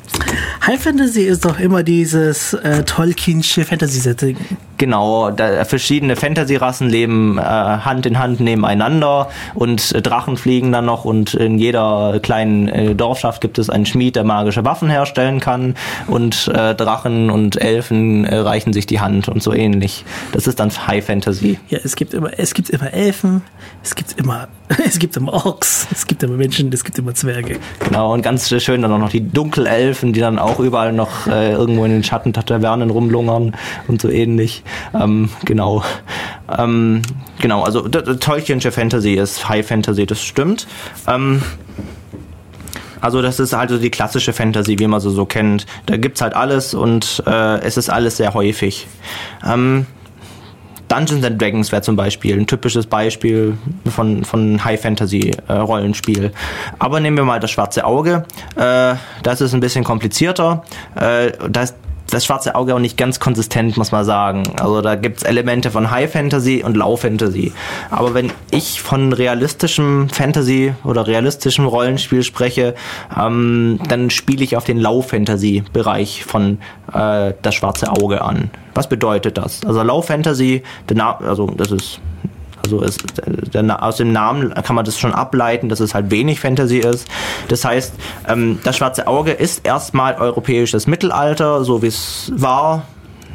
High 0.68 0.82
Fantasy 0.82 1.22
ist 1.22 1.45
doch 1.45 1.59
immer 1.59 1.84
dieses 1.84 2.53
äh, 2.53 2.84
Tolkiensche 2.84 3.66
Fantasy-Setting. 3.66 4.36
Genau, 4.78 5.30
da, 5.30 5.63
verschiedene 5.63 6.16
Fantasy-Rassen 6.16 6.89
leben 6.89 7.38
äh, 7.38 7.41
Hand 7.41 8.07
in 8.07 8.18
Hand 8.18 8.39
nebeneinander 8.39 9.30
und 9.53 9.91
äh, 9.93 10.01
Drachen 10.01 10.38
fliegen 10.38 10.72
dann 10.72 10.86
noch 10.86 11.05
und 11.05 11.36
in 11.36 11.59
jeder 11.59 12.20
kleinen 12.22 12.68
äh, 12.68 12.95
Dorfschaft 12.95 13.41
gibt 13.41 13.59
es 13.59 13.70
einen 13.70 13.86
Schmied, 13.86 14.16
der 14.16 14.24
magische 14.24 14.66
Waffen 14.66 14.89
herstellen 14.89 15.39
kann 15.39 15.76
und 16.07 16.47
äh, 16.47 16.74
Drachen 16.74 17.30
und 17.30 17.61
Elfen 17.61 18.26
äh, 18.26 18.36
reichen 18.36 18.74
sich 18.74 18.88
die 18.88 18.99
Hand 18.99 19.30
und 19.30 19.43
so 19.43 19.53
ähnlich. 19.53 20.03
Das 20.34 20.47
ist 20.47 20.59
dann 20.59 20.72
High 20.88 21.05
Fantasy. 21.05 21.59
Ja, 21.70 21.78
es 21.84 21.95
gibt 21.95 22.16
immer, 22.16 22.32
es 22.38 22.55
gibt 22.55 22.72
immer 22.72 22.91
Elfen, 22.91 23.43
es 23.84 23.93
gibt 23.93 24.20
immer, 24.20 24.47
es 24.86 24.97
gibt 24.97 25.16
immer 25.16 25.34
Orks, 25.34 25.88
es 25.91 26.07
gibt 26.07 26.24
immer 26.24 26.36
Menschen, 26.36 26.74
es 26.74 26.84
gibt 26.84 26.97
immer 26.97 27.13
Zwerge. 27.13 27.59
Genau, 27.80 28.13
und 28.13 28.24
ganz 28.24 28.49
schön 28.61 28.82
dann 28.82 28.91
auch 28.91 28.97
noch 28.97 29.11
die 29.11 29.22
Dunkelelfen, 29.22 30.11
die 30.11 30.20
dann 30.20 30.38
auch 30.38 30.54
überall 30.59 30.93
noch 30.93 31.27
äh, 31.27 31.51
irgendwo 31.51 31.85
in 31.85 31.91
den 31.91 32.03
Schatten 32.03 32.33
der 32.33 32.45
Tavernen 32.45 32.89
rumlungern 32.89 33.55
und 33.87 34.01
so 34.01 34.09
ähnlich. 34.09 34.63
Ähm, 34.93 35.29
genau. 35.45 35.83
Ähm, 36.57 37.01
genau, 37.41 37.63
also 37.63 37.81
Tolkienische 37.87 38.71
Fantasy 38.71 39.13
ist 39.13 39.47
High 39.49 39.65
Fantasy, 39.65 40.05
das 40.05 40.21
stimmt. 40.21 40.67
Ähm, 41.07 41.41
also 43.01 43.21
das 43.21 43.39
ist 43.39 43.53
also 43.53 43.77
die 43.77 43.91
klassische 43.91 44.33
Fantasy, 44.33 44.79
wie 44.79 44.87
man 44.87 44.99
sie 44.99 45.11
so 45.11 45.25
kennt. 45.25 45.65
Da 45.85 45.97
gibt's 45.97 46.21
halt 46.21 46.33
alles 46.33 46.73
und 46.73 47.21
äh, 47.27 47.59
es 47.59 47.77
ist 47.77 47.89
alles 47.89 48.17
sehr 48.17 48.33
häufig. 48.33 48.87
Ähm, 49.45 49.85
Dungeons 50.95 51.25
and 51.25 51.41
Dragons 51.41 51.71
wäre 51.71 51.81
zum 51.81 51.95
Beispiel 51.95 52.39
ein 52.39 52.47
typisches 52.47 52.85
Beispiel 52.85 53.57
von, 53.85 54.23
von 54.23 54.63
High 54.63 54.81
Fantasy 54.81 55.31
äh, 55.47 55.53
Rollenspiel. 55.53 56.31
Aber 56.79 56.99
nehmen 56.99 57.17
wir 57.17 57.25
mal 57.25 57.39
das 57.39 57.51
schwarze 57.51 57.85
Auge. 57.85 58.23
Äh, 58.55 58.95
das 59.23 59.41
ist 59.41 59.53
ein 59.53 59.59
bisschen 59.59 59.83
komplizierter. 59.83 60.63
Äh, 60.95 61.33
das 61.49 61.75
das 62.09 62.25
schwarze 62.25 62.55
Auge 62.55 62.75
auch 62.75 62.79
nicht 62.79 62.97
ganz 62.97 63.19
konsistent, 63.19 63.77
muss 63.77 63.91
man 63.91 64.05
sagen. 64.05 64.43
Also 64.59 64.81
da 64.81 64.95
gibt's 64.95 65.23
Elemente 65.23 65.71
von 65.71 65.91
High 65.91 66.11
Fantasy 66.11 66.63
und 66.63 66.77
Low 66.77 66.95
Fantasy. 66.95 67.51
Aber 67.89 68.13
wenn 68.13 68.31
ich 68.51 68.81
von 68.81 69.13
realistischem 69.13 70.09
Fantasy 70.09 70.73
oder 70.83 71.07
realistischem 71.07 71.65
Rollenspiel 71.65 72.23
spreche, 72.23 72.75
ähm, 73.17 73.79
dann 73.89 74.09
spiele 74.09 74.43
ich 74.43 74.55
auf 74.55 74.63
den 74.65 74.79
Low 74.79 75.01
Fantasy 75.01 75.63
Bereich 75.73 76.23
von 76.23 76.59
äh, 76.93 77.33
das 77.41 77.55
schwarze 77.55 77.91
Auge 77.91 78.21
an. 78.21 78.49
Was 78.73 78.87
bedeutet 78.87 79.37
das? 79.37 79.63
Also 79.65 79.83
Low 79.83 80.01
Fantasy, 80.01 80.63
also 80.97 81.47
das 81.47 81.71
ist 81.71 81.99
also 82.66 82.84
es, 82.84 82.97
der, 83.53 83.84
aus 83.84 83.97
dem 83.97 84.11
Namen 84.11 84.53
kann 84.53 84.76
man 84.76 84.86
das 84.86 84.97
schon 84.97 85.13
ableiten, 85.13 85.70
dass 85.70 85.80
es 85.80 85.93
halt 85.93 86.09
wenig 86.09 86.39
Fantasy 86.39 86.80
ist. 86.80 87.07
Das 87.47 87.63
heißt, 87.63 87.93
ähm, 88.28 88.59
das 88.63 88.78
Schwarze 88.78 89.07
Auge 89.07 89.32
ist 89.32 89.66
erstmal 89.66 90.16
europäisches 90.16 90.88
Mittelalter, 90.88 91.63
so 91.63 91.82
wie 91.82 91.88
es 91.88 92.32
war. 92.36 92.88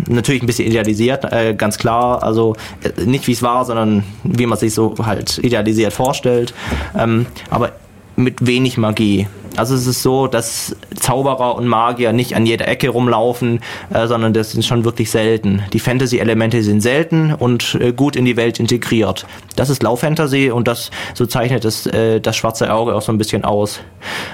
Natürlich 0.08 0.42
ein 0.42 0.46
bisschen 0.46 0.66
idealisiert, 0.66 1.30
äh, 1.30 1.54
ganz 1.54 1.78
klar. 1.78 2.22
Also 2.22 2.56
äh, 2.82 3.04
nicht 3.04 3.26
wie 3.26 3.32
es 3.32 3.42
war, 3.42 3.64
sondern 3.64 4.02
wie 4.24 4.46
man 4.46 4.58
sich 4.58 4.74
so 4.74 4.94
halt 5.04 5.38
idealisiert 5.38 5.92
vorstellt. 5.92 6.52
Ähm, 6.98 7.26
aber 7.50 7.72
mit 8.20 8.46
wenig 8.46 8.78
Magie. 8.78 9.26
Also 9.56 9.74
es 9.74 9.86
ist 9.86 10.02
so, 10.02 10.26
dass 10.26 10.76
Zauberer 10.94 11.56
und 11.56 11.66
Magier 11.66 12.12
nicht 12.12 12.36
an 12.36 12.46
jeder 12.46 12.68
Ecke 12.68 12.88
rumlaufen, 12.88 13.60
äh, 13.92 14.06
sondern 14.06 14.32
das 14.32 14.52
sind 14.52 14.64
schon 14.64 14.84
wirklich 14.84 15.10
selten. 15.10 15.62
Die 15.72 15.80
Fantasy-Elemente 15.80 16.62
sind 16.62 16.80
selten 16.80 17.34
und 17.34 17.76
äh, 17.80 17.92
gut 17.92 18.16
in 18.16 18.24
die 18.24 18.36
Welt 18.36 18.60
integriert. 18.60 19.26
Das 19.56 19.68
ist 19.68 19.82
Lauf-Fantasy 19.82 20.50
und 20.50 20.68
das 20.68 20.90
so 21.14 21.26
zeichnet 21.26 21.64
es 21.64 21.86
äh, 21.86 22.20
das 22.20 22.36
schwarze 22.36 22.72
Auge 22.72 22.94
auch 22.94 23.02
so 23.02 23.12
ein 23.12 23.18
bisschen 23.18 23.44
aus. 23.44 23.80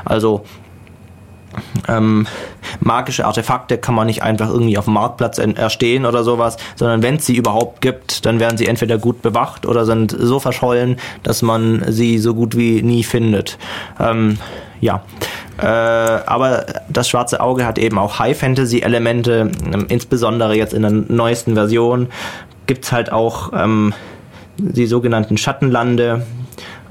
Also 0.05 0.43
ähm, 1.89 2.27
magische 2.81 3.27
Artefakte 3.27 3.79
kann 3.79 3.95
man 3.95 4.07
nicht 4.07 4.23
einfach 4.23 4.49
irgendwie 4.49 4.79
auf 4.79 4.85
dem 4.85 4.95
Marktplatz 4.95 5.39
erstehen 5.39 6.07
oder 6.07 6.25
sowas, 6.25 6.57
sondern 6.75 7.03
wenn 7.03 7.17
es 7.17 7.27
sie 7.27 7.37
überhaupt 7.37 7.81
gibt, 7.81 8.27
dann 8.27 8.41
werden 8.41 8.57
sie 8.59 8.67
entweder 8.67 8.99
gut 8.99 9.23
bewacht 9.23 9.67
oder 9.67 9.85
sind 9.85 10.15
so 10.19 10.41
verschollen, 10.41 10.97
dass 11.23 11.43
man 11.43 11.85
sie 11.89 12.19
so 12.19 12.35
gut 12.35 12.57
wie 12.57 12.83
nie 12.83 13.05
findet. 13.05 13.59
Ähm, 14.01 14.39
ja. 14.81 15.03
Äh, 15.59 15.67
aber 15.67 16.67
das 16.89 17.09
schwarze 17.09 17.41
Auge 17.41 17.65
hat 17.65 17.79
eben 17.79 17.99
auch 17.99 18.19
High-Fantasy-Elemente, 18.19 19.51
ähm, 19.73 19.87
insbesondere 19.89 20.55
jetzt 20.55 20.75
in 20.75 20.83
der 20.83 20.91
neuesten 20.91 21.55
Version 21.55 22.09
gibt's 22.67 22.93
halt 22.93 23.11
auch 23.11 23.53
ähm, 23.55 23.95
die 24.59 24.87
sogenannten 24.87 25.37
Schattenlande. 25.37 26.27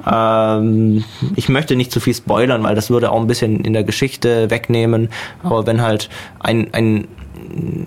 Ähm, 0.05 1.03
ich 1.35 1.49
möchte 1.49 1.75
nicht 1.75 1.91
zu 1.91 1.99
viel 1.99 2.13
spoilern, 2.13 2.63
weil 2.63 2.75
das 2.75 2.89
würde 2.89 3.11
auch 3.11 3.19
ein 3.19 3.27
bisschen 3.27 3.61
in 3.61 3.73
der 3.73 3.83
Geschichte 3.83 4.49
wegnehmen. 4.49 5.09
Aber 5.43 5.65
wenn 5.65 5.81
halt 5.81 6.09
ein, 6.39 6.73
ein 6.73 7.07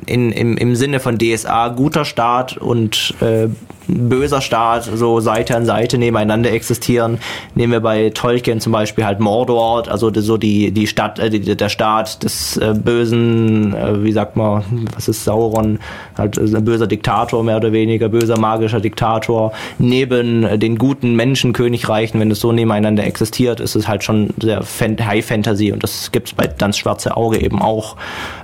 in, 0.06 0.32
im, 0.32 0.56
im 0.56 0.76
Sinne 0.76 1.00
von 1.00 1.18
DSA 1.18 1.68
guter 1.68 2.04
Staat 2.04 2.56
und 2.56 3.14
äh, 3.20 3.48
böser 3.88 4.40
Staat 4.40 4.84
so 4.84 5.20
Seite 5.20 5.56
an 5.56 5.64
Seite 5.66 5.98
nebeneinander 5.98 6.52
existieren. 6.52 7.18
Nehmen 7.54 7.72
wir 7.72 7.80
bei 7.80 8.10
Tolkien 8.10 8.60
zum 8.60 8.72
Beispiel 8.72 9.04
halt 9.04 9.20
Mordor, 9.20 9.88
also 9.88 10.12
so 10.14 10.36
die, 10.36 10.70
die 10.70 10.86
Stadt, 10.86 11.18
äh, 11.18 11.30
die, 11.30 11.56
der 11.56 11.68
Staat 11.68 12.22
des 12.22 12.56
äh, 12.58 12.74
bösen, 12.74 13.74
äh, 13.74 14.02
wie 14.04 14.12
sagt 14.12 14.36
man, 14.36 14.62
was 14.94 15.08
ist 15.08 15.24
Sauron? 15.24 15.78
Halt 16.16 16.38
ein 16.38 16.64
böser 16.64 16.86
Diktator, 16.86 17.42
mehr 17.42 17.56
oder 17.56 17.72
weniger, 17.72 18.08
böser 18.08 18.38
magischer 18.38 18.80
Diktator. 18.80 19.52
Neben 19.78 20.44
äh, 20.44 20.58
den 20.58 20.76
guten 20.76 21.16
Menschenkönigreichen, 21.16 22.20
wenn 22.20 22.30
es 22.30 22.40
so 22.40 22.52
nebeneinander 22.52 23.04
existiert, 23.04 23.60
ist 23.60 23.74
es 23.74 23.88
halt 23.88 24.04
schon 24.04 24.30
sehr 24.40 24.62
High 24.78 25.24
Fantasy 25.24 25.72
und 25.72 25.82
das 25.82 26.12
gibt 26.12 26.28
es 26.28 26.34
bei 26.34 26.46
Dans 26.46 26.76
Schwarze 26.76 27.16
Auge 27.16 27.40
eben 27.40 27.60
auch. 27.60 27.96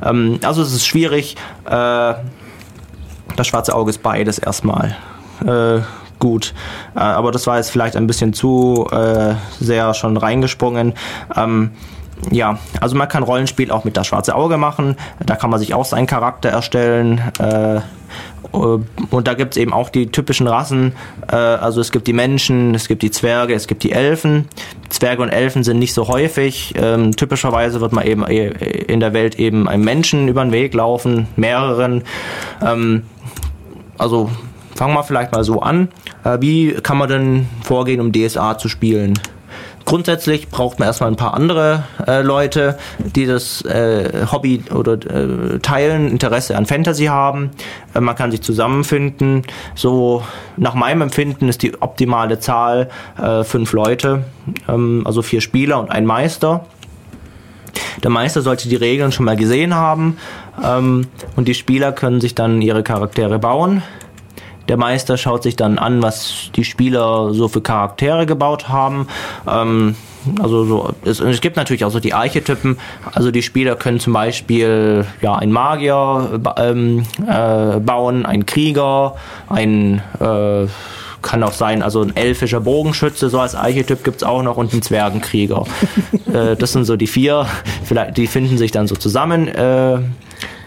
Ähm, 0.04 0.38
also 0.42 0.62
es 0.62 0.72
ist 0.72 0.86
schwierig. 0.86 1.36
Äh, 1.66 2.14
das 3.36 3.46
schwarze 3.46 3.74
Auge 3.74 3.90
ist 3.90 4.02
beides 4.02 4.38
erstmal 4.38 4.96
äh, 5.46 5.80
gut. 6.18 6.54
Äh, 6.94 7.00
aber 7.00 7.32
das 7.32 7.46
war 7.46 7.56
jetzt 7.56 7.70
vielleicht 7.70 7.96
ein 7.96 8.06
bisschen 8.06 8.32
zu 8.32 8.86
äh, 8.90 9.34
sehr 9.60 9.94
schon 9.94 10.16
reingesprungen. 10.16 10.94
Ähm, 11.36 11.72
ja, 12.30 12.58
also 12.80 12.96
man 12.96 13.08
kann 13.08 13.22
Rollenspiel 13.22 13.70
auch 13.70 13.84
mit 13.84 13.96
das 13.96 14.06
schwarze 14.06 14.34
Auge 14.34 14.56
machen. 14.56 14.96
Da 15.24 15.36
kann 15.36 15.50
man 15.50 15.58
sich 15.58 15.74
auch 15.74 15.84
seinen 15.84 16.06
Charakter 16.06 16.48
erstellen. 16.48 17.20
Äh, 17.38 17.80
und 18.52 19.26
da 19.26 19.34
gibt 19.34 19.54
es 19.54 19.56
eben 19.56 19.72
auch 19.72 19.88
die 19.88 20.06
typischen 20.06 20.46
Rassen. 20.46 20.92
Äh, 21.30 21.34
also 21.34 21.80
es 21.80 21.90
gibt 21.90 22.06
die 22.06 22.12
Menschen, 22.12 22.74
es 22.74 22.86
gibt 22.86 23.02
die 23.02 23.10
Zwerge, 23.10 23.54
es 23.54 23.66
gibt 23.66 23.82
die 23.82 23.92
Elfen. 23.92 24.48
Zwerge 24.90 25.22
und 25.22 25.30
Elfen 25.30 25.64
sind 25.64 25.78
nicht 25.78 25.92
so 25.92 26.08
häufig. 26.08 26.74
Ähm, 26.76 27.16
typischerweise 27.16 27.80
wird 27.80 27.92
man 27.92 28.06
eben 28.06 28.24
äh, 28.24 28.48
in 28.48 29.00
der 29.00 29.12
Welt 29.12 29.38
eben 29.38 29.68
einem 29.68 29.84
Menschen 29.84 30.28
über 30.28 30.42
den 30.44 30.52
Weg 30.52 30.72
laufen, 30.74 31.26
mehreren. 31.36 32.04
Ähm, 32.62 33.02
also 33.98 34.30
Fangen 34.74 34.94
wir 34.94 35.04
vielleicht 35.04 35.32
mal 35.32 35.44
so 35.44 35.60
an. 35.60 35.88
Äh, 36.24 36.38
wie 36.40 36.72
kann 36.74 36.98
man 36.98 37.08
denn 37.08 37.46
vorgehen, 37.62 38.00
um 38.00 38.12
DSA 38.12 38.58
zu 38.58 38.68
spielen? 38.68 39.14
Grundsätzlich 39.84 40.48
braucht 40.48 40.78
man 40.78 40.88
erstmal 40.88 41.10
ein 41.10 41.16
paar 41.16 41.34
andere 41.34 41.84
äh, 42.06 42.22
Leute, 42.22 42.78
die 42.98 43.26
das 43.26 43.62
äh, 43.62 44.26
Hobby 44.32 44.64
oder 44.74 44.94
äh, 44.94 45.58
teilen, 45.58 46.10
Interesse 46.10 46.56
an 46.56 46.64
Fantasy 46.64 47.04
haben. 47.04 47.50
Äh, 47.94 48.00
man 48.00 48.16
kann 48.16 48.30
sich 48.30 48.40
zusammenfinden. 48.40 49.42
So 49.74 50.22
nach 50.56 50.74
meinem 50.74 51.02
Empfinden 51.02 51.48
ist 51.48 51.62
die 51.62 51.80
optimale 51.82 52.38
Zahl 52.38 52.88
äh, 53.20 53.44
fünf 53.44 53.72
Leute, 53.72 54.24
ähm, 54.68 55.02
also 55.04 55.20
vier 55.20 55.42
Spieler 55.42 55.78
und 55.80 55.90
ein 55.90 56.06
Meister. 56.06 56.64
Der 58.02 58.10
Meister 58.10 58.40
sollte 58.40 58.68
die 58.68 58.76
Regeln 58.76 59.12
schon 59.12 59.26
mal 59.26 59.36
gesehen 59.36 59.74
haben 59.74 60.16
ähm, 60.64 61.08
und 61.36 61.46
die 61.46 61.54
Spieler 61.54 61.92
können 61.92 62.20
sich 62.20 62.34
dann 62.34 62.62
ihre 62.62 62.82
Charaktere 62.82 63.38
bauen. 63.38 63.82
Der 64.68 64.76
Meister 64.76 65.16
schaut 65.16 65.42
sich 65.42 65.56
dann 65.56 65.78
an, 65.78 66.02
was 66.02 66.50
die 66.56 66.64
Spieler 66.64 67.34
so 67.34 67.48
für 67.48 67.60
Charaktere 67.60 68.26
gebaut 68.26 68.68
haben. 68.68 69.08
Ähm, 69.46 69.96
also 70.40 70.64
so, 70.64 70.94
es, 71.04 71.20
es, 71.20 71.40
gibt 71.40 71.56
natürlich 71.56 71.84
auch 71.84 71.90
so 71.90 72.00
die 72.00 72.14
Archetypen. 72.14 72.78
Also 73.12 73.30
die 73.30 73.42
Spieler 73.42 73.76
können 73.76 74.00
zum 74.00 74.12
Beispiel 74.12 75.04
ja 75.20 75.34
einen 75.34 75.52
Magier 75.52 76.40
ähm, 76.56 77.04
äh, 77.26 77.78
bauen, 77.80 78.24
einen 78.24 78.46
Krieger, 78.46 79.16
ein 79.48 80.02
äh, 80.20 80.66
kann 81.24 81.42
auch 81.42 81.52
sein, 81.52 81.82
also 81.82 82.02
ein 82.02 82.14
elfischer 82.14 82.60
Bogenschütze, 82.60 83.30
so 83.30 83.40
als 83.40 83.54
Archetyp 83.54 84.04
gibt 84.04 84.18
es 84.18 84.22
auch 84.22 84.42
noch 84.42 84.58
und 84.58 84.72
ein 84.74 84.82
Zwergenkrieger. 84.82 85.64
äh, 86.32 86.54
das 86.54 86.72
sind 86.72 86.84
so 86.84 86.96
die 86.96 87.06
vier, 87.06 87.46
vielleicht, 87.82 88.16
die 88.18 88.26
finden 88.26 88.58
sich 88.58 88.70
dann 88.70 88.86
so 88.86 88.94
zusammen. 88.94 89.48
Äh, 89.48 90.00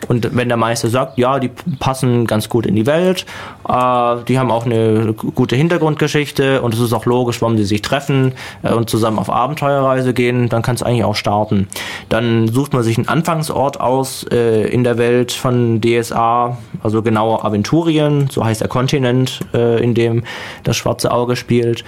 und 0.07 0.35
wenn 0.35 0.47
der 0.47 0.57
Meister 0.57 0.89
sagt, 0.89 1.17
ja, 1.17 1.39
die 1.39 1.49
passen 1.79 2.27
ganz 2.27 2.49
gut 2.49 2.65
in 2.65 2.75
die 2.75 2.85
Welt, 2.85 3.25
äh, 3.67 4.15
die 4.27 4.39
haben 4.39 4.51
auch 4.51 4.65
eine 4.65 5.13
gute 5.13 5.55
Hintergrundgeschichte 5.55 6.61
und 6.61 6.73
es 6.73 6.79
ist 6.79 6.93
auch 6.93 7.05
logisch, 7.05 7.41
warum 7.41 7.57
sie 7.57 7.65
sich 7.65 7.81
treffen 7.81 8.33
äh, 8.63 8.73
und 8.73 8.89
zusammen 8.89 9.19
auf 9.19 9.29
Abenteuerreise 9.29 10.13
gehen, 10.13 10.49
dann 10.49 10.61
kann 10.61 10.75
es 10.75 10.83
eigentlich 10.83 11.03
auch 11.03 11.15
starten. 11.15 11.67
Dann 12.09 12.47
sucht 12.47 12.73
man 12.73 12.83
sich 12.83 12.97
einen 12.97 13.07
Anfangsort 13.07 13.79
aus 13.79 14.25
äh, 14.31 14.67
in 14.69 14.83
der 14.83 14.97
Welt 14.97 15.31
von 15.31 15.81
DSA, 15.81 16.57
also 16.81 17.01
genauer 17.01 17.45
Aventurien, 17.45 18.29
so 18.29 18.43
heißt 18.43 18.61
der 18.61 18.67
Kontinent, 18.67 19.41
äh, 19.53 19.81
in 19.83 19.93
dem 19.93 20.23
das 20.63 20.77
schwarze 20.77 21.11
Auge 21.11 21.35
spielt. 21.35 21.83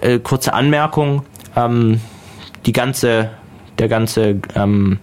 Äh, 0.00 0.18
kurze 0.18 0.52
Anmerkung, 0.52 1.22
ähm, 1.56 2.00
die 2.66 2.72
ganze, 2.72 3.30
der 3.78 3.88
ganze 3.88 4.40
ähm, 4.54 4.98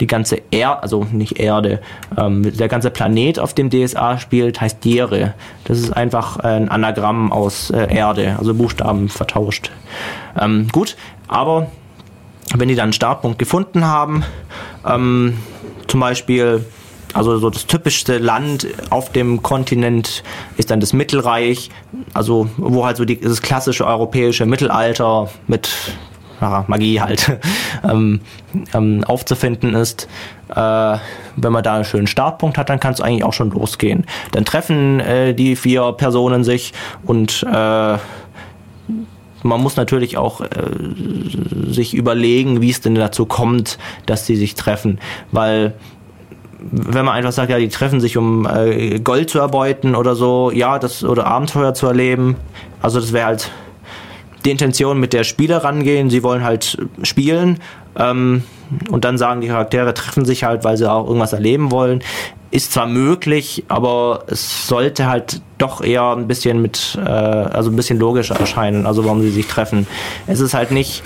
die 0.00 0.06
ganze 0.06 0.40
Erde, 0.50 0.82
also 0.82 1.06
nicht 1.12 1.38
Erde, 1.38 1.80
ähm, 2.16 2.56
der 2.56 2.68
ganze 2.68 2.90
Planet, 2.90 3.38
auf 3.38 3.54
dem 3.54 3.70
DSA 3.70 4.18
spielt, 4.18 4.60
heißt 4.60 4.82
Diere. 4.84 5.34
Das 5.64 5.78
ist 5.78 5.92
einfach 5.92 6.38
ein 6.38 6.68
Anagramm 6.68 7.30
aus 7.32 7.70
äh, 7.70 7.94
Erde, 7.94 8.36
also 8.38 8.54
Buchstaben 8.54 9.08
vertauscht. 9.08 9.70
Ähm, 10.38 10.68
gut, 10.72 10.96
aber 11.28 11.68
wenn 12.54 12.68
die 12.68 12.74
dann 12.74 12.84
einen 12.84 12.92
Startpunkt 12.92 13.38
gefunden 13.38 13.84
haben, 13.84 14.24
ähm, 14.86 15.38
zum 15.86 16.00
Beispiel 16.00 16.64
also 17.12 17.38
so 17.38 17.50
das 17.50 17.66
typischste 17.66 18.18
Land 18.18 18.68
auf 18.90 19.10
dem 19.10 19.42
Kontinent 19.42 20.22
ist 20.56 20.70
dann 20.70 20.80
das 20.80 20.92
Mittelreich, 20.92 21.70
also 22.14 22.48
wo 22.56 22.86
halt 22.86 22.96
so 22.96 23.04
die, 23.04 23.20
das 23.20 23.42
klassische 23.42 23.86
europäische 23.86 24.46
Mittelalter 24.46 25.28
mit 25.48 25.70
ja, 26.40 26.64
Magie 26.66 27.00
halt 27.00 27.38
ähm, 27.88 28.20
ähm, 28.74 29.04
aufzufinden 29.04 29.74
ist. 29.74 30.08
Äh, 30.48 30.96
wenn 31.36 31.52
man 31.52 31.62
da 31.62 31.76
einen 31.76 31.84
schönen 31.84 32.06
Startpunkt 32.06 32.58
hat, 32.58 32.68
dann 32.68 32.80
kann 32.80 32.92
es 32.92 33.00
eigentlich 33.00 33.24
auch 33.24 33.32
schon 33.32 33.50
losgehen. 33.50 34.04
Dann 34.32 34.44
treffen 34.44 35.00
äh, 35.00 35.34
die 35.34 35.56
vier 35.56 35.92
Personen 35.92 36.44
sich 36.44 36.72
und 37.04 37.44
äh, 37.44 37.98
man 39.42 39.60
muss 39.62 39.76
natürlich 39.76 40.16
auch 40.18 40.40
äh, 40.40 40.46
sich 41.68 41.94
überlegen, 41.94 42.60
wie 42.60 42.70
es 42.70 42.80
denn 42.80 42.94
dazu 42.94 43.26
kommt, 43.26 43.78
dass 44.06 44.26
sie 44.26 44.36
sich 44.36 44.54
treffen, 44.54 44.98
weil 45.32 45.74
wenn 46.62 47.06
man 47.06 47.14
einfach 47.14 47.32
sagt, 47.32 47.50
ja, 47.50 47.58
die 47.58 47.70
treffen 47.70 48.00
sich, 48.00 48.18
um 48.18 48.46
äh, 48.46 49.00
Gold 49.00 49.30
zu 49.30 49.38
erbeuten 49.38 49.94
oder 49.94 50.14
so, 50.14 50.50
ja, 50.50 50.78
das 50.78 51.02
oder 51.04 51.26
Abenteuer 51.26 51.72
zu 51.72 51.86
erleben, 51.86 52.36
also 52.82 53.00
das 53.00 53.14
wäre 53.14 53.26
halt 53.26 53.50
die 54.44 54.50
Intention, 54.50 54.98
mit 54.98 55.12
der 55.12 55.24
Spieler 55.24 55.58
rangehen. 55.58 56.10
Sie 56.10 56.22
wollen 56.22 56.42
halt 56.42 56.78
spielen. 57.02 57.58
Ähm, 57.96 58.44
und 58.90 59.04
dann 59.04 59.18
sagen 59.18 59.40
die 59.40 59.48
Charaktere, 59.48 59.94
treffen 59.94 60.24
sich 60.24 60.44
halt, 60.44 60.64
weil 60.64 60.76
sie 60.76 60.90
auch 60.90 61.06
irgendwas 61.06 61.32
erleben 61.32 61.70
wollen. 61.70 62.02
Ist 62.52 62.72
zwar 62.72 62.86
möglich, 62.86 63.64
aber 63.68 64.24
es 64.26 64.66
sollte 64.66 65.06
halt 65.08 65.40
doch 65.58 65.82
eher 65.82 66.16
ein 66.16 66.26
bisschen 66.26 66.62
mit, 66.62 66.98
äh, 67.04 67.08
also 67.08 67.70
ein 67.70 67.76
bisschen 67.76 67.98
logischer 67.98 68.38
erscheinen, 68.38 68.86
also 68.86 69.04
warum 69.04 69.22
sie 69.22 69.30
sich 69.30 69.46
treffen. 69.46 69.86
Es 70.26 70.40
ist 70.40 70.54
halt 70.54 70.70
nicht 70.70 71.02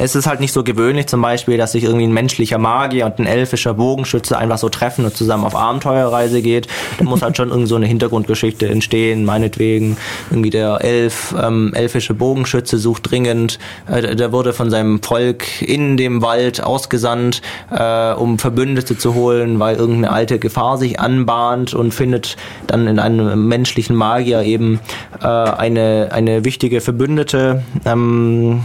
es 0.00 0.14
ist 0.14 0.26
halt 0.26 0.40
nicht 0.40 0.52
so 0.52 0.64
gewöhnlich 0.64 1.06
zum 1.08 1.20
Beispiel, 1.20 1.58
dass 1.58 1.72
sich 1.72 1.84
irgendwie 1.84 2.06
ein 2.06 2.12
menschlicher 2.12 2.56
Magier 2.56 3.04
und 3.04 3.18
ein 3.18 3.26
elfischer 3.26 3.74
Bogenschütze 3.74 4.38
einfach 4.38 4.56
so 4.56 4.70
treffen 4.70 5.04
und 5.04 5.14
zusammen 5.14 5.44
auf 5.44 5.54
Abenteuerreise 5.54 6.40
geht. 6.40 6.68
Da 6.98 7.04
muss 7.04 7.20
halt 7.20 7.36
schon 7.36 7.50
irgendwie 7.50 7.68
so 7.68 7.76
eine 7.76 7.86
Hintergrundgeschichte 7.86 8.66
entstehen, 8.66 9.24
meinetwegen. 9.24 9.98
Irgendwie 10.30 10.50
der 10.50 10.82
Elf, 10.82 11.34
ähm, 11.40 11.72
elfische 11.74 12.14
Bogenschütze 12.14 12.78
sucht 12.78 13.10
dringend, 13.10 13.58
äh, 13.90 14.16
der 14.16 14.32
wurde 14.32 14.54
von 14.54 14.70
seinem 14.70 15.02
Volk 15.02 15.60
in 15.60 15.98
dem 15.98 16.22
Wald 16.22 16.62
ausgesandt, 16.62 17.42
äh, 17.70 18.12
um 18.12 18.38
Verbündete 18.38 18.96
zu 18.96 19.14
holen, 19.14 19.58
weil 19.60 19.76
irgendeine 19.76 20.12
alte 20.12 20.38
Gefahr 20.38 20.78
sich 20.78 20.98
anbahnt 20.98 21.74
und 21.74 21.92
findet 21.92 22.36
dann 22.66 22.86
in 22.86 22.98
einem 22.98 23.46
menschlichen 23.48 23.96
Magier 23.96 24.42
eben 24.42 24.80
äh, 25.20 25.26
eine, 25.26 26.08
eine 26.12 26.44
wichtige 26.46 26.80
Verbündete. 26.80 27.62
Ähm, 27.84 28.64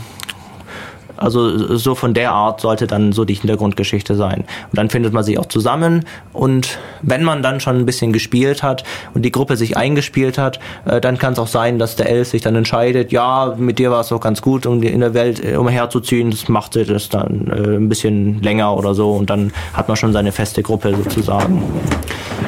also 1.18 1.76
so 1.78 1.96
von 1.96 2.14
der 2.14 2.32
Art 2.32 2.62
sollte 2.62 2.88
dann 2.88 3.12
so 3.12 3.26
die 3.26 3.36
Hintergrundgeschichte 3.36 4.16
sein. 4.16 4.42
Und 4.42 4.78
dann 4.78 4.90
findet 4.90 5.14
man 5.14 5.24
sich 5.24 5.40
auch 5.40 5.46
zusammen 5.46 6.06
und 6.34 6.80
wenn 7.02 7.24
man 7.24 7.44
dann 7.44 7.60
schon 7.60 7.78
ein 7.78 7.86
bisschen 7.86 8.14
gespielt 8.14 8.64
hat 8.64 8.84
und 9.14 9.24
die 9.24 9.32
Gruppe 9.32 9.58
sich 9.58 9.78
eingespielt 9.78 10.38
hat, 10.38 10.60
äh, 10.86 11.00
dann 11.00 11.18
kann 11.18 11.34
es 11.34 11.40
auch 11.40 11.48
sein, 11.48 11.80
dass 11.80 11.96
der 11.96 12.10
Elf 12.10 12.30
sich 12.30 12.42
dann 12.42 12.56
entscheidet, 12.56 13.12
ja, 13.12 13.56
mit 13.58 13.80
dir 13.80 13.92
war 13.92 14.02
es 14.02 14.10
doch 14.10 14.20
ganz 14.20 14.42
gut, 14.42 14.66
um 14.66 14.82
in 14.84 15.00
der 15.00 15.14
Welt 15.14 15.44
äh, 15.44 15.56
umherzuziehen, 15.56 16.32
das 16.32 16.50
macht 16.50 16.76
das 16.76 17.10
dann 17.10 17.48
äh, 17.48 17.78
ein 17.78 17.90
bisschen 17.90 18.42
länger 18.42 18.76
oder 18.76 18.94
so 18.94 19.12
und 19.14 19.30
dann 19.30 19.54
hat 19.74 19.88
man 19.88 19.98
schon 19.98 20.14
seine 20.14 20.32
feste 20.32 20.64
Gruppe 20.64 20.96
sozusagen, 20.96 21.64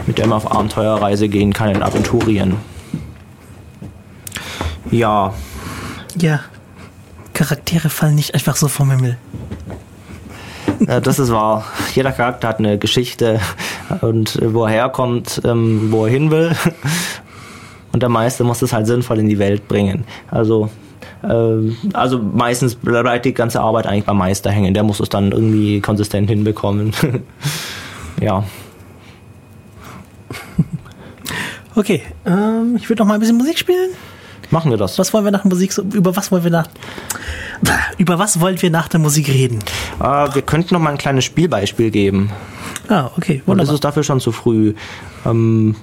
mit 0.05 0.18
der 0.18 0.28
man 0.28 0.38
auf 0.38 0.51
Abenteuerreise 0.51 1.30
gehen 1.30 1.53
kann 1.53 1.70
in 1.70 1.84
Aventurien. 1.84 2.55
Ja. 4.91 5.34
Ja, 6.20 6.39
Charaktere 7.38 7.90
fallen 7.90 8.16
nicht 8.16 8.34
einfach 8.34 8.56
so 8.56 8.68
vom 8.68 8.90
Himmel. 8.90 9.16
Ja, 10.80 11.00
das 11.00 11.20
ist 11.20 11.32
wahr. 11.32 11.66
Jeder 11.94 12.12
Charakter 12.12 12.48
hat 12.48 12.58
eine 12.58 12.80
Geschichte 12.80 13.40
und 14.02 14.40
wo 14.42 14.66
er 14.66 14.72
herkommt, 14.72 15.42
ähm, 15.46 15.92
wo 15.92 16.06
er 16.06 16.12
hin 16.12 16.32
will. 16.32 16.56
Und 17.94 18.02
der 18.02 18.10
Meister 18.10 18.44
muss 18.44 18.64
es 18.64 18.74
halt 18.74 18.88
sinnvoll 18.88 19.20
in 19.20 19.30
die 19.30 19.38
Welt 19.38 19.68
bringen. 19.68 20.06
Also, 20.32 20.72
äh, 21.22 21.72
also 21.94 22.18
meistens 22.18 22.74
bleibt 22.74 23.26
die 23.26 23.36
ganze 23.36 23.62
Arbeit 23.62 23.86
eigentlich 23.86 24.06
beim 24.06 24.18
Meister 24.18 24.50
hängen. 24.50 24.74
Der 24.74 24.82
muss 24.82 25.00
es 25.00 25.10
dann 25.10 25.32
irgendwie 25.32 25.80
konsistent 25.80 26.28
hinbekommen. 26.32 26.92
ja. 28.20 28.44
Okay, 31.76 32.02
ähm, 32.26 32.78
ich 32.78 32.90
würde 32.90 33.04
noch 33.04 33.08
mal 33.08 33.14
ein 33.14 33.20
bisschen 33.20 33.38
Musik 33.38 33.60
spielen. 33.60 33.92
Machen 34.50 34.72
wir 34.72 34.78
das. 34.78 34.98
Was 34.98 35.14
wollen 35.14 35.26
wir 35.26 35.32
nach 35.32 35.43
Musik, 35.43 35.74
so- 35.74 35.82
über 35.84 36.16
was 36.16 36.32
wollen 36.32 36.43
wir 36.43 36.52
nach, 36.52 36.68
über 37.98 38.18
was 38.20 38.39
wollen 38.39 38.62
wir 38.62 38.70
nach 38.72 38.88
der 38.88 39.00
Musik 39.00 39.28
reden? 39.28 39.60
Äh, 40.00 40.04
wir 40.34 40.41
könnten 40.41 40.74
noch 40.74 40.82
mal 40.82 40.91
ein 40.91 40.98
kleines 40.98 41.26
Spielbeispiel 41.26 41.91
geben. 41.91 42.32
Ah, 42.89 43.10
okay, 43.18 43.34
Und 43.34 43.39
es 43.41 43.48
wunderbar. 43.68 43.74
ist 43.76 43.84
dafür 43.84 44.04
schon 44.04 44.20
zu 44.22 44.32
früh. 44.32 44.74
Ähm, 45.26 45.76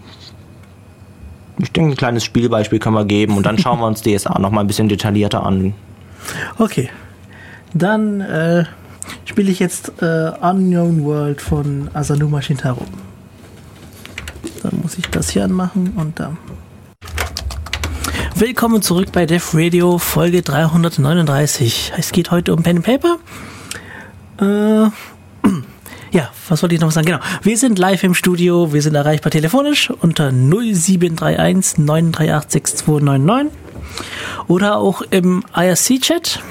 ich 1.59 1.71
denke, 1.73 1.93
ein 1.93 1.97
kleines 1.97 2.25
Spielbeispiel 2.25 2.79
können 2.79 2.97
wir 2.97 3.05
geben 3.05 3.37
und 3.37 3.45
dann 3.47 3.59
schauen 3.59 3.79
wir 3.81 3.87
uns 3.87 4.01
DSA 4.03 4.39
noch 4.39 4.51
mal 4.51 4.61
ein 4.63 4.67
bisschen 4.67 4.89
detaillierter 4.89 5.45
an. 5.45 5.75
Okay, 6.59 6.89
dann 7.75 8.21
äh, 8.23 8.65
spiele 9.27 9.51
ich 9.51 9.59
jetzt 9.59 9.93
äh, 10.01 10.31
Unknown 10.41 11.05
World 11.05 11.43
von 11.43 11.91
Asanuma 11.93 12.41
Shintaro. 12.41 12.83
Dann 14.63 14.81
muss 14.83 14.97
ich 14.97 15.07
das 15.11 15.29
hier 15.31 15.45
anmachen 15.45 15.93
und 15.97 16.19
dann. 16.19 16.39
Willkommen 18.47 18.83
zurück 18.83 19.09
bei 19.11 19.25
Def 19.25 19.55
Radio 19.55 19.97
Folge 19.97 20.43
339. 20.43 21.95
Es 21.97 22.13
geht 22.13 22.31
heute 22.31 22.53
um 22.53 22.63
Pen 22.63 22.77
and 22.77 22.85
Paper. 22.85 23.17
Äh, 24.39 24.91
ja, 26.13 26.31
was 26.51 26.61
wollte 26.61 26.75
ich 26.75 26.81
noch 26.83 26.91
sagen? 26.91 27.07
Genau. 27.07 27.21
Wir 27.41 27.57
sind 27.57 27.79
live 27.79 28.05
im 28.05 28.13
Studio. 28.13 28.75
Wir 28.75 28.83
sind 28.83 28.97
erreichbar 28.97 29.31
telefonisch 29.31 29.89
unter 29.89 30.31
0731 30.31 31.79
938 31.79 32.53
6299 32.53 33.51
oder 34.47 34.77
auch 34.77 35.01
im 35.01 35.43
IRC-Chat 35.57 36.43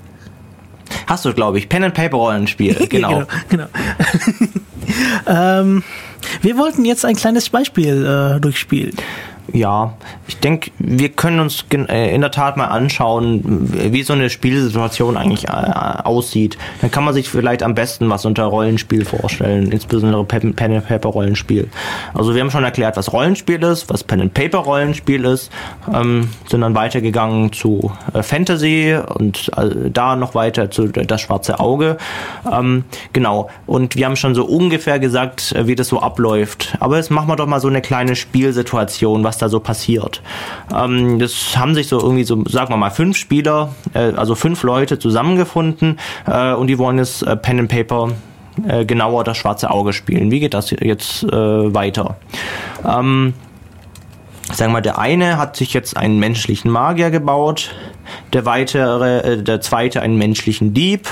Hast 1.07 1.25
du, 1.25 1.33
glaube 1.33 1.57
ich, 1.57 1.69
Pen 1.69 1.83
and 1.83 1.93
Paper 1.93 2.17
Rollenspiel. 2.17 2.75
Genau. 2.89 3.23
genau. 3.49 3.67
genau. 3.67 3.67
ähm, 5.27 5.83
wir 6.41 6.57
wollten 6.57 6.85
jetzt 6.85 7.05
ein 7.05 7.15
kleines 7.15 7.49
Beispiel 7.49 8.05
äh, 8.05 8.39
durchspielen. 8.39 8.95
Ja, 9.53 9.93
ich 10.27 10.37
denke, 10.37 10.71
wir 10.79 11.09
können 11.09 11.39
uns 11.39 11.65
äh, 11.71 12.13
in 12.13 12.21
der 12.21 12.31
Tat 12.31 12.55
mal 12.55 12.67
anschauen, 12.67 13.41
wie 13.91 14.03
so 14.03 14.13
eine 14.13 14.29
Spielsituation 14.29 15.17
eigentlich 15.17 15.49
äh, 15.49 15.51
aussieht. 15.51 16.57
Dann 16.79 16.89
kann 16.89 17.03
man 17.03 17.13
sich 17.13 17.29
vielleicht 17.29 17.61
am 17.63 17.75
besten 17.75 18.09
was 18.09 18.25
unter 18.25 18.45
Rollenspiel 18.45 19.03
vorstellen, 19.03 19.71
insbesondere 19.71 20.23
Pen 20.23 20.55
and 20.57 20.87
Paper 20.87 21.09
Rollenspiel. 21.09 21.69
Also 22.13 22.33
wir 22.33 22.41
haben 22.41 22.51
schon 22.51 22.63
erklärt, 22.63 22.95
was 22.95 23.11
Rollenspiel 23.11 23.61
ist, 23.63 23.89
was 23.89 24.03
Pen 24.03 24.21
and 24.21 24.33
Paper 24.33 24.59
Rollenspiel 24.59 25.25
ist, 25.25 25.51
ähm, 25.93 26.29
sind 26.47 26.61
dann 26.61 26.75
weitergegangen 26.75 27.51
zu 27.51 27.91
äh, 28.13 28.23
Fantasy 28.23 28.97
und 29.15 29.51
da 29.91 30.15
noch 30.15 30.35
weiter 30.35 30.71
zu 30.71 30.87
Das 30.87 31.21
schwarze 31.21 31.59
Auge. 31.59 31.97
Ähm, 32.49 32.85
genau. 33.11 33.49
Und 33.65 33.95
wir 33.95 34.05
haben 34.05 34.15
schon 34.15 34.35
so 34.35 34.45
ungefähr 34.45 34.99
gesagt, 34.99 35.53
wie 35.57 35.75
das 35.75 35.87
so 35.87 35.99
abläuft. 35.99 36.77
Aber 36.79 36.97
jetzt 36.97 37.11
machen 37.11 37.27
wir 37.27 37.35
doch 37.35 37.47
mal 37.47 37.59
so 37.59 37.67
eine 37.67 37.81
kleine 37.81 38.15
Spielsituation, 38.15 39.23
was 39.23 39.40
da 39.41 39.49
so 39.49 39.59
passiert. 39.59 40.21
Ähm, 40.73 41.19
das 41.19 41.57
haben 41.57 41.75
sich 41.75 41.87
so 41.87 41.99
irgendwie 41.99 42.23
so, 42.23 42.43
sagen 42.47 42.69
wir 42.69 42.77
mal, 42.77 42.89
fünf 42.89 43.17
Spieler, 43.17 43.73
äh, 43.93 44.13
also 44.15 44.35
fünf 44.35 44.63
Leute 44.63 44.99
zusammengefunden 44.99 45.99
äh, 46.27 46.53
und 46.53 46.67
die 46.67 46.77
wollen 46.77 46.97
jetzt 46.97 47.23
äh, 47.23 47.35
Pen 47.35 47.59
and 47.59 47.69
Paper 47.69 48.09
äh, 48.67 48.85
genauer 48.85 49.23
das 49.23 49.37
schwarze 49.37 49.69
Auge 49.69 49.93
spielen. 49.93 50.31
Wie 50.31 50.39
geht 50.39 50.53
das 50.53 50.71
jetzt 50.71 51.23
äh, 51.23 51.29
weiter? 51.31 52.17
Ähm, 52.85 53.33
sagen 54.47 54.71
wir 54.71 54.77
mal, 54.77 54.81
der 54.81 54.99
eine 54.99 55.37
hat 55.37 55.55
sich 55.55 55.73
jetzt 55.73 55.95
einen 55.97 56.19
menschlichen 56.19 56.71
Magier 56.71 57.11
gebaut, 57.11 57.73
der 58.33 58.45
weitere, 58.45 59.19
äh, 59.19 59.43
der 59.43 59.61
zweite 59.61 60.01
einen 60.01 60.17
menschlichen 60.17 60.73
Dieb, 60.73 61.07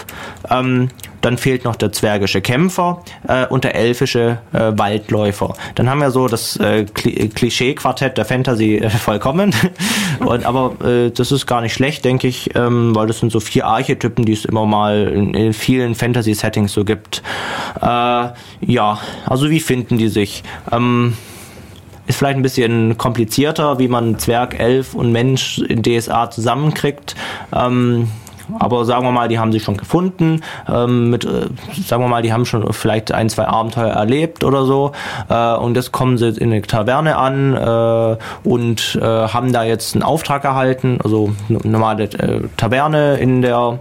ähm, 0.50 0.90
dann 1.22 1.38
fehlt 1.38 1.66
noch 1.66 1.76
der 1.76 1.92
zwergische 1.92 2.42
Kämpfer 2.42 3.04
äh, 3.28 3.46
und 3.48 3.66
der 3.66 3.76
elfische 3.76 4.40
äh, 4.54 4.72
Waldläufer. 4.78 5.54
Dann 5.76 5.90
haben 5.90 6.00
wir 6.00 6.12
so 6.12 6.28
das 6.28 6.56
äh, 6.58 6.86
Kli- 6.94 7.34
Klischee-Quartett 7.34 8.18
der 8.18 8.24
Fantasy 8.26 8.78
äh, 8.78 8.90
vollkommen. 8.90 9.54
und, 10.20 10.46
aber 10.46 10.76
äh, 10.86 11.12
das 11.12 11.32
ist 11.32 11.46
gar 11.46 11.62
nicht 11.62 11.74
schlecht, 11.74 12.06
denke 12.06 12.28
ich, 12.28 12.56
ähm, 12.56 12.96
weil 12.96 13.08
das 13.08 13.20
sind 13.20 13.32
so 13.32 13.40
vier 13.42 13.66
Archetypen, 13.66 14.24
die 14.26 14.34
es 14.34 14.46
immer 14.46 14.66
mal 14.66 15.08
in, 15.10 15.34
in 15.34 15.54
vielen 15.54 15.94
Fantasy-Settings 15.96 16.72
so 16.74 16.86
gibt. 16.86 17.22
Äh, 17.82 17.86
ja, 17.86 19.00
also 19.26 19.50
wie 19.50 19.60
finden 19.60 19.98
die 19.98 20.08
sich? 20.10 20.44
Ähm, 20.72 21.16
ist 22.10 22.18
vielleicht 22.18 22.38
ein 22.38 22.42
bisschen 22.42 22.98
komplizierter, 22.98 23.78
wie 23.78 23.88
man 23.88 24.18
Zwerg, 24.18 24.60
Elf 24.60 24.96
und 24.96 25.12
Mensch 25.12 25.60
in 25.60 25.84
DSA 25.84 26.32
zusammenkriegt. 26.32 27.16
Ähm, 27.54 28.10
aber 28.58 28.84
sagen 28.84 29.06
wir 29.06 29.12
mal, 29.12 29.28
die 29.28 29.38
haben 29.38 29.52
sich 29.52 29.64
schon 29.64 29.78
gefunden. 29.78 30.42
Ähm, 30.68 31.12
mit, 31.12 31.24
äh, 31.24 31.50
sagen 31.86 32.04
wir 32.04 32.08
mal, 32.08 32.24
die 32.24 32.34
haben 32.34 32.46
schon 32.46 32.74
vielleicht 32.74 33.12
ein, 33.12 33.30
zwei 33.30 33.48
Abenteuer 33.48 33.92
erlebt 33.92 34.44
oder 34.44 34.66
so. 34.66 34.94
Äh, 35.30 35.54
und 35.54 35.76
jetzt 35.76 35.92
kommen 35.92 36.18
sie 36.18 36.30
in 36.30 36.52
eine 36.52 36.64
Taverne 36.64 37.16
an 37.18 37.54
äh, 37.56 38.18
und 38.48 38.98
äh, 39.00 39.06
haben 39.06 39.54
da 39.54 39.64
jetzt 39.64 39.94
einen 39.94 40.02
Auftrag 40.02 40.44
erhalten. 40.46 40.98
Also 41.04 41.32
normale 41.48 42.06
äh, 42.06 42.42
Taverne 42.58 43.18
in 43.18 43.44
der 43.44 43.78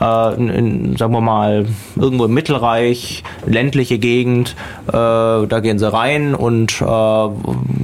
äh, 0.00 0.34
in, 0.34 0.48
in, 0.48 0.96
sagen 0.96 1.12
wir 1.12 1.20
mal, 1.20 1.66
irgendwo 1.96 2.24
im 2.24 2.34
Mittelreich, 2.34 3.22
ländliche 3.46 3.98
Gegend, 3.98 4.56
äh, 4.88 4.92
da 4.92 5.60
gehen 5.60 5.78
sie 5.78 5.90
rein 5.90 6.34
und 6.34 6.80
äh, 6.80 7.28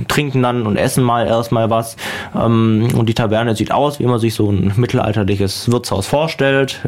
trinken 0.08 0.42
dann 0.42 0.66
und 0.66 0.76
essen 0.76 1.04
mal 1.04 1.26
erstmal 1.26 1.70
was. 1.70 1.96
Ähm, 2.34 2.88
und 2.96 3.08
die 3.08 3.14
Taverne 3.14 3.54
sieht 3.54 3.72
aus, 3.72 4.00
wie 4.00 4.06
man 4.06 4.18
sich 4.18 4.34
so 4.34 4.50
ein 4.50 4.72
mittelalterliches 4.76 5.70
Wirtshaus 5.70 6.06
vorstellt. 6.06 6.80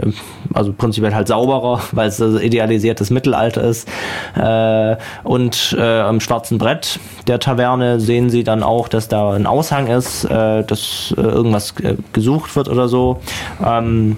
Also 0.55 0.73
prinzipiell 0.73 1.15
halt 1.15 1.29
sauberer, 1.29 1.81
weil 1.93 2.09
es 2.09 2.21
idealisiertes 2.21 3.11
Mittelalter 3.11 3.63
ist. 3.63 3.89
Äh, 4.37 4.97
und 5.25 5.77
äh, 5.79 6.01
am 6.01 6.21
schwarzen 6.21 6.59
Brett 6.59 6.99
der 7.27 7.39
Taverne 7.39 8.01
sehen 8.01 8.31
sie 8.31 8.45
dann 8.45 8.63
auch, 8.63 8.89
dass 8.89 9.09
da 9.09 9.33
ein 9.33 9.47
Aushang 9.47 9.87
ist, 9.87 10.25
dass 10.25 11.15
irgendwas 11.17 11.75
gesucht 12.13 12.57
wird 12.57 12.69
oder 12.69 12.89
so. 12.89 13.21
Ähm, 13.65 14.17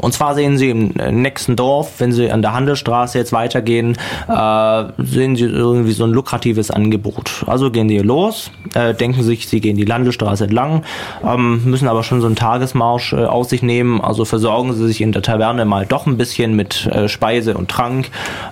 und 0.00 0.12
zwar 0.12 0.34
sehen 0.34 0.58
Sie 0.58 0.70
im 0.70 0.92
nächsten 1.22 1.56
Dorf, 1.56 1.94
wenn 1.98 2.12
Sie 2.12 2.30
an 2.30 2.42
der 2.42 2.52
Handelsstraße 2.52 3.18
jetzt 3.18 3.32
weitergehen, 3.32 3.96
äh, 4.28 4.84
sehen 4.98 5.36
Sie 5.36 5.44
irgendwie 5.44 5.92
so 5.92 6.04
ein 6.04 6.10
lukratives 6.10 6.70
Angebot. 6.70 7.44
Also 7.46 7.70
gehen 7.70 7.88
Sie 7.88 7.98
los, 7.98 8.50
äh, 8.74 8.94
denken 8.94 9.22
sich, 9.22 9.48
Sie 9.48 9.60
gehen 9.60 9.76
die 9.76 9.84
Landesstraße 9.84 10.44
entlang, 10.44 10.82
ähm, 11.24 11.62
müssen 11.64 11.88
aber 11.88 12.02
schon 12.02 12.20
so 12.20 12.26
einen 12.26 12.36
Tagesmarsch 12.36 13.12
äh, 13.12 13.24
aus 13.24 13.50
sich 13.50 13.62
nehmen. 13.62 14.00
Also 14.00 14.24
versorgen 14.24 14.72
Sie 14.74 14.86
sich 14.86 15.00
in 15.00 15.12
der 15.12 15.22
Taverne 15.22 15.64
mal 15.64 15.86
doch 15.86 16.06
ein 16.06 16.16
bisschen 16.16 16.54
mit 16.56 16.86
äh, 16.86 17.08
Speise 17.08 17.54
und 17.54 17.70
Trank 17.70 18.10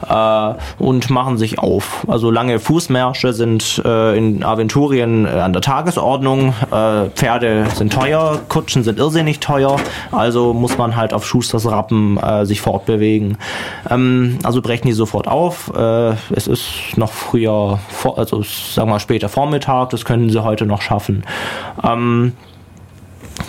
äh, 0.09 0.55
und 0.79 1.11
machen 1.11 1.39
sich 1.39 1.59
auf. 1.59 2.05
Also 2.09 2.31
lange 2.31 2.59
Fußmärsche 2.59 3.33
sind 3.33 3.83
äh, 3.85 4.17
in 4.17 4.43
Aventurien 4.45 5.27
an 5.27 5.53
der 5.53 5.63
Tagesordnung. 5.63 6.55
Pferde 7.15 7.67
sind 7.75 7.93
teuer, 7.93 8.41
Kutschen 8.49 8.85
sind 8.85 8.99
irrsinnig 8.99 9.41
teuer. 9.41 9.77
Also 10.13 10.53
muss 10.53 10.79
man 10.79 10.97
halt 10.97 11.13
auf 11.13 11.24
Schusters 11.25 11.67
Rappen 11.67 12.19
äh, 12.19 12.47
sich 12.47 12.61
fortbewegen. 12.61 13.39
Ähm, 13.91 14.39
also 14.43 14.63
brechen 14.63 14.87
die 14.87 14.93
sofort 14.93 15.29
auf. 15.29 15.73
Äh, 15.75 16.15
es 16.35 16.47
ist 16.47 16.97
noch 16.97 17.13
früher, 17.13 17.79
vor, 17.89 18.19
also 18.19 18.43
sagen 18.43 18.91
wir 18.91 19.01
später 19.01 19.29
Vormittag, 19.29 19.91
das 19.91 20.05
können 20.05 20.31
sie 20.31 20.43
heute 20.43 20.67
noch 20.67 20.83
schaffen. 20.83 21.25
Ähm, 21.83 22.33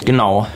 genau. 0.05 0.47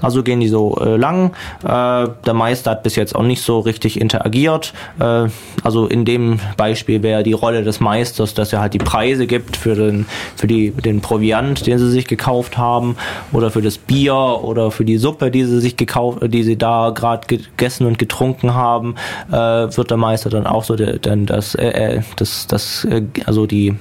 Also 0.00 0.22
gehen 0.22 0.40
die 0.40 0.48
so 0.48 0.76
äh, 0.80 0.96
lang. 0.96 1.32
Äh, 1.62 2.08
der 2.26 2.34
Meister 2.34 2.72
hat 2.72 2.82
bis 2.82 2.96
jetzt 2.96 3.14
auch 3.14 3.22
nicht 3.22 3.42
so 3.42 3.60
richtig 3.60 4.00
interagiert. 4.00 4.72
Äh, 4.98 5.28
also 5.62 5.86
in 5.86 6.04
dem 6.04 6.40
Beispiel 6.56 7.02
wäre 7.02 7.22
die 7.22 7.32
Rolle 7.32 7.62
des 7.62 7.80
Meisters, 7.80 8.34
dass 8.34 8.52
er 8.52 8.60
halt 8.60 8.74
die 8.74 8.78
Preise 8.78 9.26
gibt 9.26 9.56
für 9.56 9.74
den, 9.74 10.06
für 10.36 10.46
die, 10.46 10.70
den 10.70 11.00
Proviant, 11.00 11.66
den 11.66 11.78
sie 11.78 11.90
sich 11.90 12.06
gekauft 12.06 12.58
haben, 12.58 12.96
oder 13.32 13.50
für 13.50 13.62
das 13.62 13.78
Bier 13.78 14.14
oder 14.14 14.70
für 14.70 14.84
die 14.84 14.96
Suppe, 14.96 15.30
die 15.30 15.44
sie 15.44 15.60
sich 15.60 15.76
gekauft, 15.76 16.18
die 16.22 16.42
sie 16.42 16.56
da 16.56 16.90
gerade 16.90 17.26
gegessen 17.26 17.86
und 17.86 17.98
getrunken 17.98 18.54
haben, 18.54 18.94
äh, 19.30 19.34
wird 19.34 19.90
der 19.90 19.96
Meister 19.96 20.30
dann 20.30 20.46
auch 20.46 20.64
so 20.64 20.76
der, 20.76 20.98
dann 20.98 21.26
das, 21.26 21.54
äh, 21.54 21.68
äh 21.68 22.02
das, 22.16 22.46
das, 22.46 22.84
äh, 22.84 23.02
also 23.26 23.46
die 23.46 23.74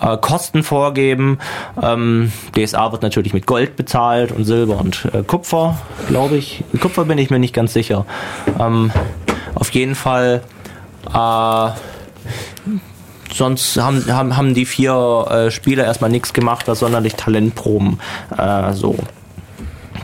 äh, 0.00 0.16
Kosten 0.16 0.62
vorgeben. 0.62 1.38
Ähm, 1.80 2.32
DSA 2.56 2.92
wird 2.92 3.02
natürlich 3.02 3.32
mit 3.34 3.46
Gold 3.46 3.76
bezahlt 3.76 4.32
und 4.32 4.44
Silber 4.44 4.78
und 4.78 5.06
äh, 5.12 5.22
Kupfer, 5.22 5.78
glaube 6.08 6.36
ich. 6.36 6.64
Kupfer 6.80 7.04
bin 7.04 7.18
ich 7.18 7.30
mir 7.30 7.38
nicht 7.38 7.54
ganz 7.54 7.72
sicher. 7.72 8.06
Ähm, 8.58 8.90
auf 9.54 9.70
jeden 9.70 9.94
Fall. 9.94 10.42
Äh, 11.12 11.70
sonst 13.32 13.76
haben, 13.76 14.04
haben, 14.12 14.36
haben 14.36 14.54
die 14.54 14.66
vier 14.66 15.26
äh, 15.30 15.50
Spieler 15.50 15.84
erstmal 15.84 16.10
nichts 16.10 16.32
gemacht, 16.32 16.68
was 16.68 16.80
sonderlich 16.80 17.14
Talentproben 17.14 18.00
äh, 18.36 18.72
so 18.72 18.96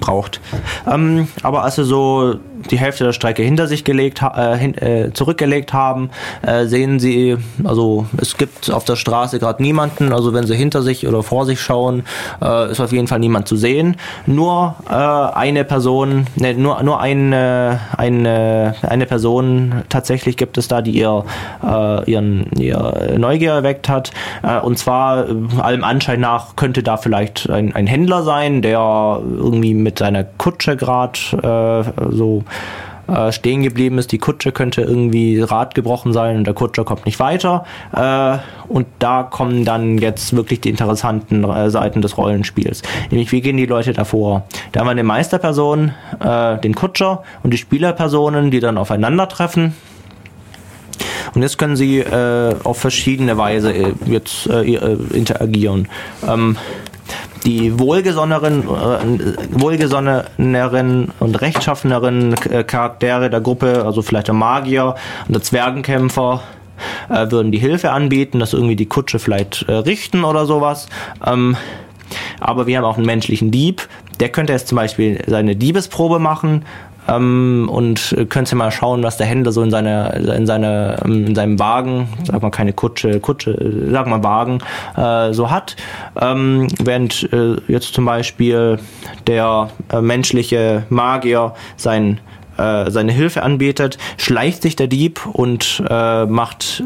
braucht. 0.01 0.41
Ähm, 0.87 1.29
aber 1.43 1.65
also 1.65 1.85
so 1.85 2.37
die 2.71 2.79
Hälfte 2.79 3.05
der 3.05 3.13
Strecke 3.13 3.43
hinter 3.43 3.67
sich 3.67 3.85
gelegt, 3.85 4.23
äh, 4.23 4.57
hin, 4.57 4.75
äh, 4.79 5.13
zurückgelegt 5.13 5.73
haben, 5.73 6.11
äh, 6.43 6.67
sehen 6.67 6.99
sie, 6.99 7.37
also 7.63 8.07
es 8.17 8.37
gibt 8.37 8.71
auf 8.71 8.85
der 8.85 8.97
Straße 8.97 9.39
gerade 9.39 9.63
niemanden, 9.63 10.13
also 10.13 10.33
wenn 10.33 10.47
sie 10.47 10.57
hinter 10.57 10.83
sich 10.83 11.07
oder 11.07 11.23
vor 11.23 11.47
sich 11.47 11.61
schauen, 11.61 12.05
äh, 12.43 12.71
ist 12.71 12.81
auf 12.81 12.93
jeden 12.93 13.07
Fall 13.07 13.19
niemand 13.19 13.49
zu 13.49 13.57
sehen. 13.57 13.97
Nur 14.27 14.77
äh, 14.89 14.95
eine 14.95 15.65
Person, 15.65 16.27
ne, 16.37 16.55
nur, 16.55 16.83
nur 16.83 17.01
eine, 17.01 17.81
eine, 17.97 18.75
eine 18.83 19.07
Person 19.07 19.83
tatsächlich 19.89 20.37
gibt 20.37 20.59
es 20.59 20.69
da, 20.69 20.83
die 20.83 20.93
ihr, 20.93 21.25
äh, 21.63 22.11
ihren, 22.11 22.51
ihr 22.59 23.15
Neugier 23.19 23.53
erweckt 23.53 23.89
hat. 23.89 24.11
Äh, 24.43 24.59
und 24.61 24.79
zwar 24.79 25.29
äh, 25.29 25.35
allem 25.61 25.85
Anschein 25.85 26.21
nach 26.21 26.57
könnte 26.57 26.83
da 26.83 26.97
vielleicht 26.97 27.49
ein, 27.51 27.75
ein 27.75 27.87
Händler 27.87 28.23
sein, 28.23 28.63
der 28.63 29.21
irgendwie 29.23 29.75
mit 29.75 29.99
seiner 29.99 30.25
Kutsche 30.25 30.77
gerade 30.77 31.19
äh, 31.43 32.11
so 32.11 32.45
äh, 33.07 33.33
stehen 33.33 33.63
geblieben 33.63 33.99
ist. 33.99 34.13
Die 34.13 34.19
Kutsche 34.19 34.51
könnte 34.51 34.81
irgendwie 34.81 35.41
Rad 35.41 35.75
gebrochen 35.75 36.13
sein 36.13 36.39
und 36.39 36.47
der 36.47 36.55
Kutscher 36.55 36.85
kommt 36.85 37.05
nicht 37.05 37.21
weiter. 37.21 37.65
Äh, 37.95 38.39
und 38.69 38.87
da 38.99 39.25
kommen 39.25 39.65
dann 39.65 39.99
jetzt 39.99 40.35
wirklich 40.35 40.61
die 40.63 40.71
interessanten 40.71 41.45
äh, 41.45 41.69
Seiten 41.69 42.01
des 42.01 42.17
Rollenspiels. 42.17 42.83
Nämlich, 43.11 43.31
wie 43.33 43.43
gehen 43.43 43.59
die 43.59 43.67
Leute 43.67 43.93
davor? 43.93 44.45
Da 44.73 44.81
haben 44.81 44.87
wir 44.87 44.93
eine 44.93 45.05
Meisterperson, 45.05 45.93
äh, 46.21 46.59
den 46.59 46.75
Kutscher 46.75 47.23
und 47.43 47.53
die 47.53 47.59
Spielerpersonen, 47.59 48.51
die 48.51 48.61
dann 48.61 48.79
aufeinandertreffen. 48.79 49.75
Und 51.35 51.43
jetzt 51.43 51.59
können 51.59 51.77
sie 51.77 51.99
äh, 51.99 52.55
auf 52.65 52.79
verschiedene 52.79 53.37
Weise 53.37 53.73
äh, 53.73 53.93
jetzt 54.07 54.47
interagieren. 54.47 55.89
Ähm, 56.27 56.57
die 57.45 57.79
wohlgesonneneren, 57.79 58.63
äh, 58.63 59.61
wohlgesonneneren 59.61 61.13
und 61.21 61.41
rechtschaffeneren 61.41 62.35
äh, 62.51 62.65
Charaktere 62.65 63.31
der 63.31 63.41
Gruppe, 63.41 63.85
also 63.85 64.03
vielleicht 64.03 64.29
der 64.29 64.35
Magier 64.35 64.95
und 65.27 65.35
der 65.35 65.43
Zwergenkämpfer, 65.43 66.43
äh, 67.09 67.31
würden 67.31 67.53
die 67.53 67.59
Hilfe 67.59 67.93
anbieten, 67.93 68.39
dass 68.39 68.53
irgendwie 68.53 68.77
die 68.77 68.87
Kutsche 68.87 69.19
vielleicht 69.19 69.63
äh, 69.69 69.73
richten 69.73 70.25
oder 70.25 70.47
sowas. 70.47 70.89
Ähm, 71.25 71.57
aber 72.41 72.67
wir 72.67 72.79
haben 72.79 72.85
auch 72.85 72.97
einen 72.97 73.07
menschlichen 73.07 73.51
Dieb, 73.51 73.89
der 74.21 74.29
könnte 74.29 74.53
jetzt 74.53 74.69
zum 74.69 74.77
Beispiel 74.77 75.23
seine 75.27 75.57
Diebesprobe 75.57 76.19
machen 76.19 76.65
ähm, 77.09 77.69
und 77.71 78.17
könnt 78.29 78.53
ihr 78.53 78.57
mal 78.57 78.71
schauen, 78.71 79.03
was 79.03 79.17
der 79.17 79.27
Händler 79.27 79.53
so 79.53 79.63
in 79.63 79.71
seiner 79.71 80.15
in 80.15 80.47
seine 80.47 80.97
in 81.05 81.35
seinem 81.35 81.59
Wagen, 81.59 82.09
sag 82.25 82.43
mal 82.43 82.51
keine 82.51 82.73
Kutsche, 82.73 83.21
Kutsche, 83.21 83.89
sag 83.91 84.07
mal 84.07 84.23
Wagen, 84.23 84.59
äh, 84.97 85.33
so 85.33 85.51
hat. 85.51 85.77
Ähm, 86.21 86.69
während 86.83 87.33
äh, 87.33 87.57
jetzt 87.69 87.95
zum 87.95 88.05
Beispiel 88.05 88.79
der 89.27 89.71
äh, 89.93 90.01
menschliche 90.01 90.85
Magier 90.89 91.55
sein 91.77 92.21
äh, 92.57 92.91
seine 92.91 93.13
Hilfe 93.13 93.43
anbietet, 93.43 93.99
schleicht 94.17 94.63
sich 94.63 94.77
der 94.77 94.87
Dieb 94.87 95.27
und 95.27 95.83
äh, 95.89 96.27
macht 96.27 96.85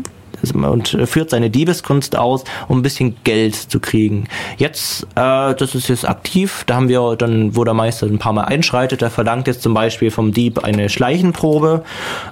und 0.52 0.96
führt 1.04 1.30
seine 1.30 1.50
Diebeskunst 1.50 2.16
aus, 2.16 2.44
um 2.68 2.78
ein 2.78 2.82
bisschen 2.82 3.16
Geld 3.24 3.54
zu 3.54 3.80
kriegen. 3.80 4.24
Jetzt, 4.56 5.04
äh, 5.14 5.54
das 5.54 5.74
ist 5.74 5.88
jetzt 5.88 6.08
aktiv, 6.08 6.64
da 6.66 6.76
haben 6.76 6.88
wir 6.88 7.16
dann, 7.16 7.56
wo 7.56 7.64
der 7.64 7.74
Meister 7.74 8.06
ein 8.06 8.18
paar 8.18 8.32
Mal 8.32 8.44
einschreitet, 8.44 9.00
der 9.00 9.10
verlangt 9.10 9.46
jetzt 9.46 9.62
zum 9.62 9.74
Beispiel 9.74 10.10
vom 10.10 10.32
Dieb 10.32 10.64
eine 10.64 10.88
Schleichenprobe. 10.88 11.84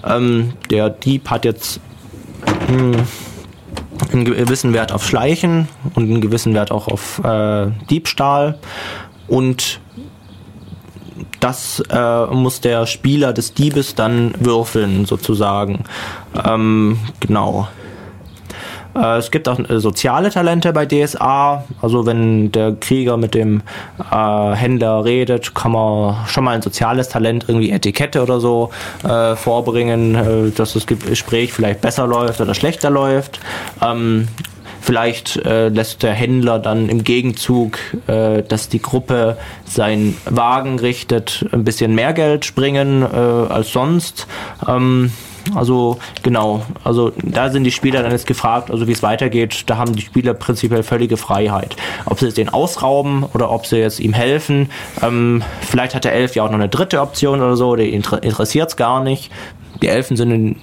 Ähm, 0.07 0.52
der 0.70 0.90
Dieb 0.90 1.30
hat 1.30 1.44
jetzt 1.44 1.80
hm, 2.68 2.94
einen 4.12 4.24
gewissen 4.24 4.72
Wert 4.72 4.92
auf 4.92 5.07
Schleichen 5.07 5.68
und 5.94 6.04
einen 6.04 6.20
gewissen 6.20 6.54
Wert 6.54 6.70
auch 6.70 6.88
auf 6.88 7.20
äh, 7.24 7.68
Diebstahl 7.90 8.59
und 9.28 9.80
das 11.40 11.82
äh, 11.90 12.26
muss 12.26 12.61
der 12.61 12.86
Spieler 12.86 13.32
des 13.32 13.54
Diebes 13.54 13.94
dann 13.94 14.34
würfeln, 14.38 15.04
sozusagen. 15.04 15.84
Ähm, 16.44 16.98
genau. 17.20 17.68
Äh, 18.97 19.18
es 19.18 19.30
gibt 19.30 19.49
auch 19.49 19.59
äh, 19.59 19.78
soziale 19.80 20.30
Talente 20.30 20.72
bei 20.72 20.86
DSA. 20.86 21.64
Also 21.82 22.07
wenn 22.07 22.53
der 22.53 22.72
Krieger 22.72 23.16
mit 23.16 23.34
dem 23.34 23.62
äh, 24.11 24.53
Händler 24.55 25.05
redet, 25.05 25.55
kann 25.55 25.72
man 25.72 26.26
schon 26.26 26.44
mal 26.44 26.55
ein 26.55 26.62
soziales 26.62 27.09
Talent, 27.09 27.47
irgendwie 27.49 27.70
Etikette 27.70 28.22
oder 28.22 28.40
so 28.40 28.70
vorbringen, 29.36 30.53
dass 30.57 30.72
das 30.72 30.86
Gespräch 30.86 31.53
vielleicht 31.53 31.80
besser 31.80 32.07
läuft 32.07 32.40
oder 32.40 32.55
schlechter 32.55 32.90
läuft. 32.90 33.40
Ähm, 33.82 34.28
Vielleicht 34.86 35.34
äh, 35.44 35.66
lässt 35.68 36.05
der 36.05 36.12
Händler 36.12 36.61
dann 36.61 36.88
im 36.88 37.03
Gegenzug, 37.03 37.76
äh, 38.07 38.44
dass 38.44 38.68
die 38.68 38.80
Gruppe 38.80 39.36
seinen 39.64 40.16
Wagen 40.26 40.78
richtet, 40.78 41.44
ein 41.51 41.64
bisschen 41.64 41.97
mehr 41.97 42.12
Geld 42.12 42.44
springen 42.44 43.03
äh, 43.03 43.07
als 43.16 43.72
sonst. 43.72 44.28
Ähm, 44.68 45.11
also 45.55 45.99
genau, 46.22 46.62
also 46.84 47.12
da 47.22 47.51
sind 47.51 47.64
die 47.64 47.72
Spieler 47.72 48.03
dann 48.03 48.12
jetzt 48.12 48.26
gefragt, 48.26 48.70
also 48.70 48.86
wie 48.86 48.92
es 48.92 49.03
weitergeht, 49.03 49.64
da 49.66 49.76
haben 49.76 49.94
die 49.94 50.03
Spieler 50.03 50.34
prinzipiell 50.34 50.82
völlige 50.82 51.16
Freiheit. 51.16 51.76
Ob 52.07 52.18
sie 52.18 52.26
jetzt 52.26 52.38
den 52.38 52.49
ausrauben 52.49 53.24
oder 53.34 53.51
ob 53.51 53.66
sie 53.66 53.76
jetzt 53.76 54.01
ihm 54.01 54.12
helfen. 54.12 54.70
Ähm, 55.03 55.42
vielleicht 55.61 55.94
hat 55.94 56.05
der 56.05 56.12
Elf 56.12 56.34
ja 56.34 56.44
auch 56.44 56.49
noch 56.51 56.55
eine 56.59 56.68
dritte 56.68 57.01
Option 57.01 57.40
oder 57.40 57.57
so, 57.57 57.76
der 57.76 57.88
interessiert 57.88 58.70
es 58.70 58.76
gar 58.76 59.03
nicht. 59.03 59.30
Die 59.82 59.88
Elfen 59.88 60.16
sind 60.16 60.30
in 60.30 60.57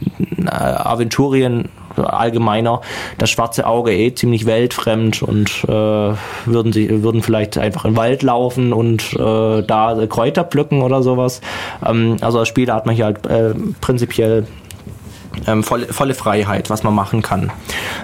äh, 0.46 0.50
Aventurien 0.50 1.70
allgemeiner 1.96 2.82
das 3.18 3.30
schwarze 3.30 3.66
Auge 3.66 3.94
eh 3.94 4.14
ziemlich 4.14 4.46
weltfremd 4.46 5.22
und 5.22 5.64
äh, 5.66 6.14
würden 6.46 6.74
sie 6.74 7.04
würden 7.04 7.22
vielleicht 7.22 7.58
einfach 7.58 7.86
im 7.86 7.96
Wald 7.96 8.24
laufen 8.24 8.74
und 8.74 9.14
äh, 9.14 9.62
da 9.62 10.06
Kräuter 10.08 10.44
pflücken 10.44 10.82
oder 10.82 11.04
sowas. 11.04 11.42
Ähm, 11.86 12.18
also 12.22 12.40
als 12.40 12.48
Spieler 12.48 12.74
hat 12.74 12.86
man 12.86 12.96
hier 12.96 13.06
halt 13.06 13.26
äh, 13.28 13.54
prinzipiell 13.82 14.48
ähm, 15.48 15.64
volle, 15.64 15.88
volle 15.88 16.14
Freiheit, 16.14 16.70
was 16.70 16.84
man 16.84 16.94
machen 16.94 17.22
kann. 17.22 17.52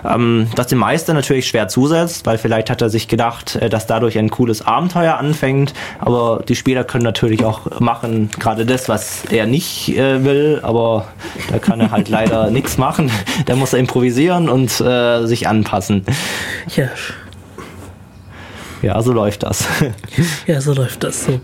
Ähm, 0.04 0.48
was 0.56 0.68
dem 0.68 0.80
Meister 0.80 1.14
natürlich 1.14 1.48
schwer 1.48 1.68
zusetzt, 1.68 2.26
weil 2.26 2.38
vielleicht 2.38 2.70
hat 2.70 2.82
er 2.82 2.90
sich 2.90 3.08
gedacht, 3.08 3.56
äh, 3.56 3.70
dass 3.70 3.88
dadurch 3.88 4.18
ein 4.18 4.30
cooles 4.30 4.66
Abenteuer 4.66 5.18
anfängt, 5.18 5.74
aber 6.00 6.44
die 6.48 6.56
Spieler 6.56 6.84
können 6.84 7.04
natürlich 7.04 7.44
auch 7.46 7.80
machen, 7.80 8.30
gerade 8.40 8.66
das, 8.66 8.90
was 8.90 9.26
er 9.26 9.46
nicht 9.46 9.90
äh, 9.98 10.24
will, 10.24 10.60
aber 10.64 11.08
da 11.52 11.60
kann 11.60 11.80
er 11.80 11.92
halt 11.92 12.10
leider 12.10 12.50
nichts 12.52 12.78
machen. 12.78 13.12
Da 13.46 13.56
muss 13.56 13.74
er 13.74 13.80
improvisieren 13.80 14.50
und 14.50 14.80
äh, 14.82 15.26
sich 15.26 15.48
anpassen. 15.48 16.06
Ja. 16.76 16.90
Ja, 18.82 19.02
so 19.02 19.12
läuft 19.12 19.44
das. 19.44 19.66
Ja, 20.46 20.62
so 20.62 20.74
läuft 20.74 21.04
das. 21.04 21.26
So. 21.26 21.40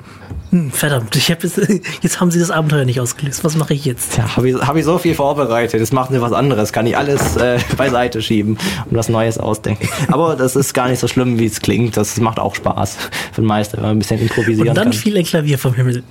Hm, 0.55 0.71
verdammt, 0.71 1.13
ich 1.17 1.29
hab 1.31 1.43
jetzt, 1.43 1.57
jetzt 2.01 2.21
haben 2.21 2.31
sie 2.31 2.39
das 2.39 2.49
Abenteuer 2.49 2.85
nicht 2.85 3.01
ausgelöst. 3.01 3.43
Was 3.43 3.57
mache 3.57 3.73
ich 3.73 3.83
jetzt? 3.83 4.15
Ja, 4.15 4.37
habe 4.37 4.49
ich, 4.49 4.55
hab 4.55 4.77
ich 4.77 4.85
so 4.85 4.97
viel 4.97 5.13
vorbereitet. 5.13 5.81
Jetzt 5.81 5.91
machen 5.91 6.15
sie 6.15 6.21
was 6.21 6.31
anderes. 6.31 6.71
Kann 6.71 6.87
ich 6.87 6.95
alles 6.95 7.35
äh, 7.35 7.59
beiseite 7.77 8.21
schieben 8.21 8.57
und 8.89 8.95
was 8.97 9.09
Neues 9.09 9.37
ausdenken. 9.37 9.89
Aber 10.07 10.37
das 10.37 10.55
ist 10.55 10.73
gar 10.73 10.87
nicht 10.87 10.99
so 10.99 11.09
schlimm, 11.09 11.39
wie 11.39 11.45
es 11.45 11.59
klingt. 11.59 11.97
Das 11.97 12.15
macht 12.21 12.39
auch 12.39 12.55
Spaß 12.55 12.95
für 13.33 13.41
den 13.41 13.47
Meister, 13.47 13.79
wenn 13.79 13.83
man 13.83 13.91
ein 13.97 13.99
bisschen 13.99 14.21
improvisieren 14.21 14.69
Und 14.69 14.77
dann 14.77 14.91
kann. 14.91 14.93
fiel 14.93 15.17
ein 15.17 15.25
Klavier 15.25 15.59
vom 15.59 15.73
Himmel. 15.73 16.03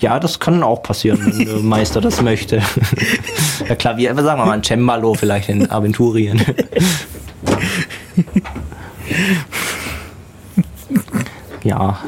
Ja, 0.00 0.20
das 0.20 0.38
kann 0.38 0.62
auch 0.62 0.82
passieren, 0.82 1.18
wenn 1.24 1.46
der 1.46 1.56
Meister 1.62 2.02
das 2.02 2.20
möchte. 2.20 2.60
ja, 3.66 3.74
Klavier, 3.74 4.14
sagen 4.14 4.38
wir 4.38 4.44
mal 4.44 4.52
ein 4.52 4.62
Cembalo 4.62 5.14
vielleicht 5.14 5.48
in 5.48 5.70
Aventurien. 5.70 6.42
ja. 11.64 11.98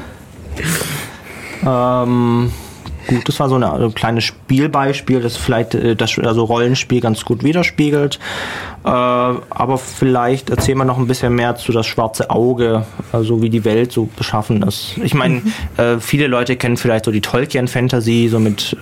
Ähm, 1.65 2.53
gut, 3.09 3.29
das 3.29 3.41
war 3.41 3.49
so 3.49 3.57
eine, 3.57 3.73
ein 3.73 3.95
kleines 3.95 4.25
Spielbeispiel, 4.25 5.21
das 5.21 5.37
vielleicht 5.37 5.75
äh, 5.75 5.97
das 5.97 6.19
also 6.19 6.45
Rollenspiel 6.45 7.01
ganz 7.01 7.25
gut 7.25 7.43
widerspiegelt. 7.43 8.21
Äh, 8.85 8.89
aber 8.89 9.79
vielleicht 9.79 10.51
erzählen 10.51 10.79
wir 10.79 10.85
noch 10.85 10.99
ein 10.99 11.09
bisschen 11.09 11.35
mehr 11.35 11.57
zu 11.57 11.73
das 11.73 11.87
schwarze 11.87 12.31
Auge, 12.31 12.87
also 13.13 13.43
wie 13.43 13.51
die 13.51 13.65
Welt 13.65 13.91
so 13.91 14.09
beschaffen 14.17 14.63
ist. 14.63 14.95
Ich 15.03 15.15
meine, 15.15 15.43
äh, 15.77 15.99
viele 15.99 16.29
Leute 16.29 16.57
kennen 16.57 16.77
vielleicht 16.77 17.05
so 17.05 17.11
die 17.11 17.21
Tolkien-Fantasy, 17.21 18.29
so 18.31 18.39
mit 18.39 18.77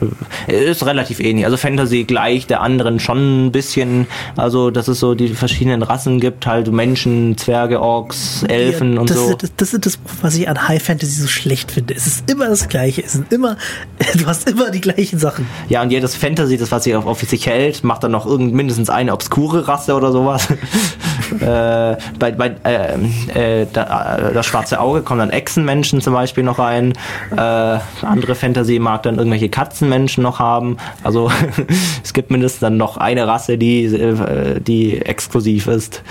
äh, 0.46 0.70
ist 0.70 0.84
relativ 0.84 1.20
ähnlich. 1.20 1.46
Also 1.46 1.56
Fantasy 1.56 2.04
gleich 2.04 2.46
der 2.46 2.60
anderen 2.60 3.00
schon 3.00 3.46
ein 3.46 3.52
bisschen. 3.52 4.06
Also 4.36 4.70
dass 4.70 4.88
es 4.88 5.00
so 5.00 5.14
die 5.14 5.28
verschiedenen 5.28 5.82
Rassen 5.82 6.20
gibt, 6.20 6.46
halt 6.46 6.70
Menschen, 6.70 7.38
Zwerge, 7.38 7.80
Orks, 7.80 8.44
Elfen 8.48 8.94
Ja, 8.94 9.00
und 9.00 9.10
das, 9.10 9.16
so. 9.16 9.36
Ist, 9.36 9.52
das 9.56 9.72
ist 9.72 9.86
das, 9.86 9.98
was 10.20 10.36
ich 10.36 10.48
an 10.48 10.68
High 10.68 10.82
Fantasy 10.82 11.22
so 11.22 11.28
schlecht 11.28 11.70
finde. 11.70 11.94
Es 11.94 12.06
ist 12.06 12.30
immer 12.30 12.48
das 12.48 12.68
Gleiche. 12.68 13.02
Es 13.02 13.12
sind 13.12 13.32
immer, 13.32 13.56
du 14.20 14.26
hast 14.26 14.48
immer 14.48 14.70
die 14.70 14.80
gleichen 14.80 15.18
Sachen. 15.18 15.46
Ja, 15.68 15.82
und 15.82 15.90
jedes 15.90 16.14
Fantasy, 16.14 16.56
das 16.56 16.70
was 16.72 16.84
sich 16.84 16.94
auf, 16.94 17.06
auf 17.06 17.20
sich 17.20 17.46
hält, 17.46 17.84
macht 17.84 18.04
dann 18.04 18.12
noch 18.12 18.26
irgend 18.26 18.54
mindestens 18.54 18.90
eine 18.90 19.12
obskure 19.12 19.68
Rasse 19.68 19.94
oder 19.94 20.12
sowas. 20.12 20.48
äh, 21.40 21.96
bei 22.18 22.32
bei 22.32 22.56
äh, 22.64 23.62
äh, 23.62 23.66
da, 23.72 24.16
äh, 24.16 24.34
das 24.34 24.46
schwarze 24.46 24.80
Auge 24.80 25.02
kommen 25.02 25.20
dann 25.20 25.30
Echsenmenschen 25.30 26.00
zum 26.00 26.14
Beispiel 26.14 26.44
noch 26.44 26.58
rein. 26.58 26.92
Äh, 27.30 27.40
andere 27.40 28.34
Fantasy 28.34 28.78
mag 28.78 29.02
dann 29.02 29.16
irgendwelche 29.16 29.48
Katzenmenschen 29.48 30.22
noch 30.22 30.38
haben. 30.38 30.76
Also 31.02 31.30
es 32.04 32.12
gibt 32.12 32.30
mindestens 32.30 32.60
dann 32.60 32.76
noch 32.76 32.96
eine 32.96 33.26
Rasse, 33.26 33.58
die, 33.58 33.84
äh, 33.84 34.60
die 34.60 35.00
exklusiv 35.02 35.66
ist. 35.66 36.02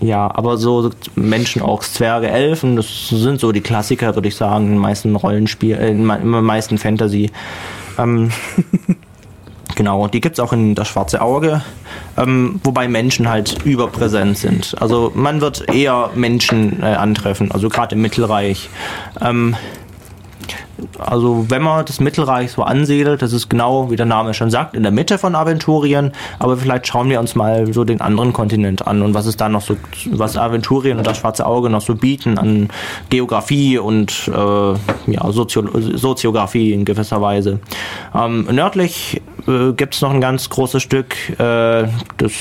Ja, 0.00 0.30
aber 0.32 0.56
so 0.58 0.90
Menschen, 1.16 1.60
Orks, 1.62 1.94
Zwerge, 1.94 2.28
Elfen, 2.28 2.76
das 2.76 3.08
sind 3.08 3.40
so 3.40 3.50
die 3.50 3.60
Klassiker, 3.60 4.14
würde 4.14 4.28
ich 4.28 4.36
sagen, 4.36 4.66
in 4.66 4.70
den 4.72 4.78
meisten 4.78 5.16
Rollenspielen, 5.16 5.80
äh, 5.80 5.90
in 5.90 6.08
den 6.08 6.44
meisten 6.44 6.78
Fantasy. 6.78 7.30
Ähm, 7.98 8.30
genau, 9.74 10.06
die 10.06 10.20
gibt's 10.20 10.38
auch 10.38 10.52
in 10.52 10.76
das 10.76 10.88
schwarze 10.88 11.20
Auge, 11.20 11.62
ähm, 12.16 12.60
wobei 12.62 12.86
Menschen 12.86 13.28
halt 13.28 13.64
überpräsent 13.64 14.38
sind. 14.38 14.76
Also 14.80 15.10
man 15.16 15.40
wird 15.40 15.68
eher 15.74 16.10
Menschen 16.14 16.80
äh, 16.80 16.86
antreffen, 16.86 17.50
also 17.50 17.68
gerade 17.68 17.96
im 17.96 18.02
Mittelreich. 18.02 18.70
Ähm, 19.20 19.56
also 20.98 21.46
wenn 21.48 21.62
man 21.62 21.84
das 21.84 22.00
Mittelreich 22.00 22.52
so 22.52 22.62
ansiedelt, 22.62 23.22
das 23.22 23.32
ist 23.32 23.48
genau, 23.48 23.90
wie 23.90 23.96
der 23.96 24.06
Name 24.06 24.34
schon 24.34 24.50
sagt, 24.50 24.74
in 24.74 24.82
der 24.82 24.92
Mitte 24.92 25.18
von 25.18 25.34
Aventurien, 25.34 26.12
aber 26.38 26.56
vielleicht 26.56 26.86
schauen 26.86 27.08
wir 27.10 27.20
uns 27.20 27.34
mal 27.34 27.72
so 27.72 27.84
den 27.84 28.00
anderen 28.00 28.32
Kontinent 28.32 28.86
an 28.86 29.02
und 29.02 29.14
was 29.14 29.26
es 29.26 29.36
da 29.36 29.48
noch 29.48 29.62
so, 29.62 29.76
was 30.10 30.36
Aventurien 30.36 30.98
und 30.98 31.06
das 31.06 31.18
Schwarze 31.18 31.46
Auge 31.46 31.70
noch 31.70 31.80
so 31.80 31.94
bieten 31.94 32.38
an 32.38 32.68
Geografie 33.10 33.78
und 33.78 34.28
äh, 34.28 35.12
ja, 35.12 35.30
Sozio 35.30 35.64
Soziografie 35.96 36.72
in 36.72 36.84
gewisser 36.84 37.20
Weise. 37.20 37.60
Ähm, 38.14 38.46
nördlich 38.50 39.20
äh, 39.46 39.72
gibt 39.72 39.94
es 39.94 40.00
noch 40.00 40.12
ein 40.12 40.20
ganz 40.20 40.48
großes 40.48 40.82
Stück, 40.82 41.14
äh, 41.38 41.88
das 42.16 42.32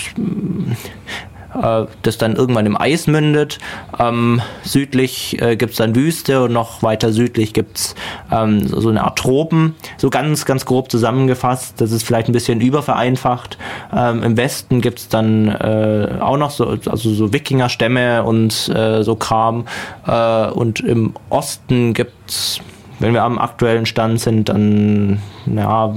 äh, 1.62 1.86
das 2.02 2.18
dann 2.18 2.36
irgendwann 2.36 2.66
im 2.66 2.80
Eis 2.80 3.08
mündet. 3.08 3.60
Ähm, 4.00 4.42
südlich 4.64 5.42
äh, 5.42 5.56
gibt 5.56 5.72
es 5.72 5.78
dann 5.78 5.96
Wüste 5.96 6.44
und 6.44 6.54
noch 6.54 6.84
weiter 6.84 7.12
südlich 7.12 7.54
gibt 7.54 7.78
es 7.78 7.96
ähm, 8.32 8.68
so, 8.68 8.90
eine 8.90 9.04
Art 9.04 9.18
Tropen. 9.18 9.76
So 9.98 10.10
ganz, 10.10 10.46
ganz 10.46 10.66
grob 10.66 10.92
zusammengefasst. 10.92 11.80
Das 11.82 11.92
ist 11.92 12.04
vielleicht 12.04 12.30
ein 12.30 12.34
bisschen 12.34 12.62
übervereinfacht. 12.62 13.58
Ähm, 13.96 14.24
Im 14.24 14.38
Westen 14.38 14.82
gibt 14.82 15.00
es 15.00 15.10
dann 15.10 15.48
äh, 15.50 16.18
auch 16.20 16.38
noch 16.38 16.52
so, 16.52 16.68
also 16.68 17.14
so 17.14 17.34
Wikingerstämme 17.34 18.24
und 18.24 18.70
äh, 18.70 19.04
so 19.04 19.16
Kram. 19.16 19.66
Äh, 20.06 20.48
und 20.48 20.80
im 20.82 21.14
Osten 21.30 21.94
gibt 21.94 22.30
es 22.30 22.62
wenn 23.00 23.14
wir 23.14 23.24
am 23.24 23.38
aktuellen 23.38 23.86
Stand 23.86 24.20
sind, 24.20 24.50
dann 24.50 25.22
ja 25.46 25.94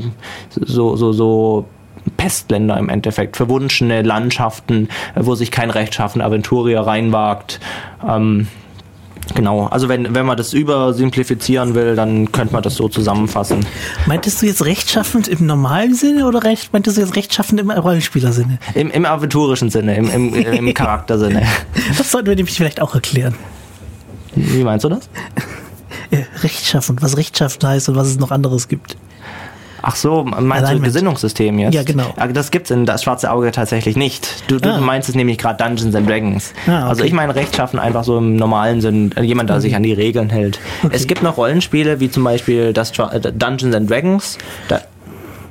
so 0.51 0.97
so 0.97 1.13
so 1.13 1.65
Pestländer 2.17 2.77
im 2.79 2.89
Endeffekt, 2.89 3.37
verwunschene 3.37 4.03
Landschaften, 4.03 4.89
äh, 5.15 5.21
wo 5.23 5.35
sich 5.35 5.51
kein 5.51 5.71
rechtschaffener 5.71 6.25
Aventurier 6.25 6.81
reinwagt. 6.81 7.61
Ähm, 8.07 8.49
genau, 9.35 9.67
also 9.67 9.89
wenn, 9.89 10.15
wenn 10.15 10.27
man 10.27 10.37
das 10.37 10.53
übersimplifizieren 10.53 11.75
will, 11.75 11.97
dann 11.97 12.33
könnte 12.33 12.53
man 12.53 12.63
das 12.63 12.75
so 12.75 12.89
zusammenfassen. 12.89 13.67
Meintest 14.07 14.43
du 14.43 14.47
jetzt 14.47 14.65
rechtschaffend 14.65 15.29
im 15.29 15.47
normalen 15.47 15.95
Sinne 15.95 16.27
oder 16.27 16.45
recht, 16.45 16.73
meintest 16.73 16.97
du 16.97 17.03
jetzt 17.03 17.17
rechtschaffend 17.17 17.61
im 17.61 17.71
Rollenspielersinne? 17.71 18.59
Im, 18.75 18.91
im 18.91 19.05
aventurischen 19.05 19.71
Sinne, 19.71 19.97
im, 19.97 20.11
im, 20.11 20.35
im 20.35 20.75
Charaktersinne. 20.75 21.43
Das 21.97 22.11
sollten 22.11 22.29
wir 22.29 22.37
nämlich 22.37 22.57
vielleicht 22.57 22.81
auch 22.81 22.95
erklären. 22.95 23.35
Wie 24.35 24.63
meinst 24.63 24.85
du 24.85 24.89
das? 24.89 25.09
Äh, 26.11 26.25
rechtschaffend, 26.43 27.03
was 27.03 27.17
rechtschaffend 27.17 27.65
heißt 27.65 27.89
und 27.89 27.97
was 27.97 28.09
es 28.09 28.19
noch 28.19 28.31
anderes 28.31 28.69
gibt. 28.69 28.97
Ach 29.83 29.97
so, 29.97 30.25
meinst 30.25 30.43
du 30.43 30.53
Alignment. 30.53 30.85
Gesinnungssystem 30.85 31.59
jetzt? 31.59 31.75
Ja, 31.75 31.83
genau. 31.83 32.13
Aber 32.17 32.33
das 32.33 32.51
gibt's 32.51 32.71
in 32.71 32.87
das 32.87 33.03
Schwarze 33.03 33.31
Auge 33.31 33.51
tatsächlich 33.53 33.97
nicht. 33.97 34.45
Du, 34.51 34.59
du 34.59 34.69
Ah. 34.71 34.81
meinst 34.81 35.09
es 35.09 35.15
nämlich 35.15 35.39
gerade 35.39 35.63
Dungeons 35.63 35.95
and 35.95 36.09
Dragons. 36.09 36.53
Ah, 36.67 36.71
okay. 36.71 36.71
Mhm. 36.83 36.89
Also 36.89 37.05
ich 37.05 37.13
meine 37.13 37.35
rechtschaffen 37.35 37.79
einfach 37.79 38.05
so 38.05 38.19
im 38.19 38.37
normalen 38.37 38.81
Sinn, 38.81 39.13
äh, 39.17 39.23
jemand, 39.23 39.51
der 39.51 39.61
sich 39.61 39.75
an 39.77 39.83
die 39.83 39.93
Regeln 39.93 40.31
hält. 40.31 40.59
Okay. 40.83 40.95
Es 40.95 41.07
gibt 41.07 41.23
noch 41.23 41.37
Rollenspiele, 41.37 42.01
wie 42.01 42.11
zum 42.11 42.25
Beispiel 42.25 42.73
das 42.73 42.91
äh, 42.99 43.21
Dungeons 43.33 43.75
and 43.75 43.91
Dragons. 43.91 44.39
Da, 44.69 44.81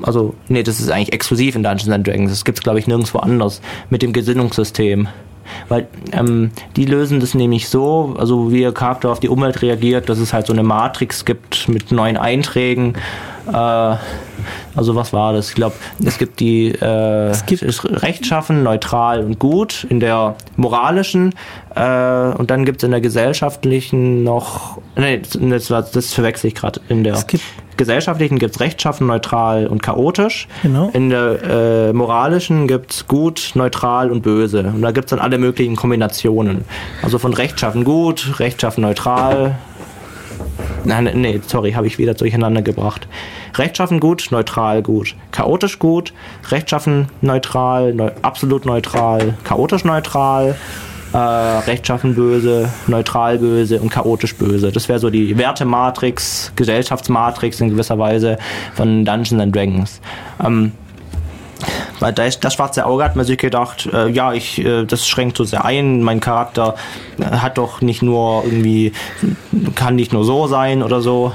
also, 0.02 0.34
nee, 0.48 0.64
das 0.64 0.80
ist 0.80 0.90
eigentlich 0.92 1.12
exklusiv 1.14 1.56
in 1.56 1.64
Dungeons 1.64 1.90
and 1.90 2.08
Dragons. 2.08 2.30
Das 2.32 2.46
gibt's 2.46 2.62
glaube 2.62 2.80
ich, 2.80 2.88
nirgendwo 2.88 3.20
anders 3.20 3.62
mit 3.90 4.02
dem 4.02 4.14
Gesinnungssystem. 4.14 5.08
Weil 5.68 5.88
ähm, 6.12 6.52
die 6.76 6.86
lösen 6.86 7.20
das 7.20 7.34
nämlich 7.34 7.70
so, 7.70 8.16
also 8.20 8.52
wie 8.52 8.62
ihr 8.62 8.72
Charakter 8.72 9.10
auf 9.10 9.20
die 9.20 9.30
Umwelt 9.30 9.64
reagiert, 9.64 10.08
dass 10.08 10.20
es 10.20 10.32
halt 10.32 10.46
so 10.46 10.54
eine 10.54 10.62
Matrix 10.62 11.26
gibt 11.26 11.68
mit 11.68 11.92
neuen 11.92 12.18
Einträgen. 12.18 12.94
Äh, 13.54 13.98
also 14.76 14.96
was 14.96 15.12
war 15.14 15.34
das? 15.34 15.50
Ich 15.50 15.56
glaube, 15.56 15.76
es 16.06 16.18
gibt 16.18 16.40
die 16.40 16.70
äh, 16.70 17.30
es 17.30 17.46
gibt- 17.46 17.64
rechtschaffen, 18.02 18.64
neutral 18.64 19.24
und 19.24 19.40
gut 19.40 19.86
in 19.90 20.00
der 20.00 20.36
moralischen 20.56 21.34
äh, 21.76 22.30
und 22.38 22.50
dann 22.52 22.66
gibt 22.66 22.78
es 22.82 22.84
in 22.86 22.92
der 22.92 23.02
gesellschaftlichen 23.02 24.24
noch, 24.24 24.78
nee, 24.96 25.22
das, 25.50 25.70
war- 25.72 25.82
das 25.82 26.14
verwechsel 26.14 26.48
ich 26.48 26.56
gerade, 26.56 26.80
in 26.90 27.04
der 27.04 27.22
gibt- 27.28 27.44
gesellschaftlichen 27.78 28.40
gibt 28.40 28.56
es 28.56 28.60
rechtschaffen, 28.62 29.08
neutral 29.08 29.66
und 29.68 29.82
chaotisch. 29.82 30.48
Genau. 30.64 30.90
In 30.94 31.10
der 31.10 31.90
äh, 31.90 31.94
moralischen 31.94 32.68
gibt 32.68 32.92
es 32.92 33.08
gut, 33.08 33.52
neutral 33.56 34.12
und 34.12 34.22
böse. 34.22 34.64
Und 34.64 34.82
da 34.82 34.92
gibt 34.92 35.06
es 35.06 35.10
dann 35.12 35.20
alle 35.20 35.38
möglichen 35.38 35.78
Kombinationen. 35.78 36.66
Also 37.02 37.20
von 37.20 37.34
rechtschaffen 37.34 37.86
gut, 37.86 38.38
rechtschaffen 38.40 38.82
neutral. 38.84 39.56
Nein, 40.86 41.10
nee, 41.16 41.42
sorry, 41.46 41.74
habe 41.74 41.88
ich 41.88 41.98
wieder 41.98 42.14
durcheinander 42.14 42.62
gebracht. 42.62 43.08
Rechtschaffen 43.56 44.00
gut, 44.00 44.28
neutral 44.32 44.82
gut. 44.82 45.16
Chaotisch 45.32 45.80
gut, 45.80 46.14
rechtschaffen 46.50 47.08
neutral, 47.22 47.94
neu, 47.94 48.12
absolut 48.22 48.66
neutral, 48.66 49.36
chaotisch 49.44 49.84
neutral, 49.84 50.56
äh, 51.14 51.18
rechtschaffen 51.18 52.16
böse, 52.16 52.70
neutral 52.88 53.40
böse 53.40 53.80
und 53.80 53.90
chaotisch 53.90 54.36
böse. 54.36 54.72
Das 54.72 54.88
wäre 54.90 55.00
so 55.00 55.10
die 55.10 55.38
Wertematrix, 55.38 56.54
Gesellschaftsmatrix 56.56 57.60
in 57.62 57.70
gewisser 57.70 57.98
Weise 57.98 58.38
von 58.74 59.06
Dungeons 59.06 59.42
and 59.42 59.56
Dragons. 59.56 60.02
Ähm, 60.44 60.72
weil 62.00 62.14
das, 62.14 62.40
das 62.40 62.54
schwarze 62.54 62.86
Auge 62.86 63.04
hat 63.04 63.16
man 63.16 63.26
sich 63.26 63.38
gedacht, 63.38 63.90
äh, 63.92 64.10
ja, 64.10 64.34
ich, 64.34 64.64
äh, 64.64 64.86
das 64.86 65.08
schränkt 65.08 65.38
so 65.38 65.44
sehr 65.44 65.66
ein, 65.66 66.02
mein 66.02 66.20
Charakter 66.20 66.76
äh, 67.20 67.26
hat 67.26 67.58
doch 67.58 67.82
nicht 67.82 68.02
nur 68.02 68.44
irgendwie, 68.46 68.94
kann 69.76 69.96
nicht 69.96 70.14
nur 70.14 70.24
so 70.24 70.48
sein 70.48 70.84
oder 70.84 71.02
so, 71.02 71.34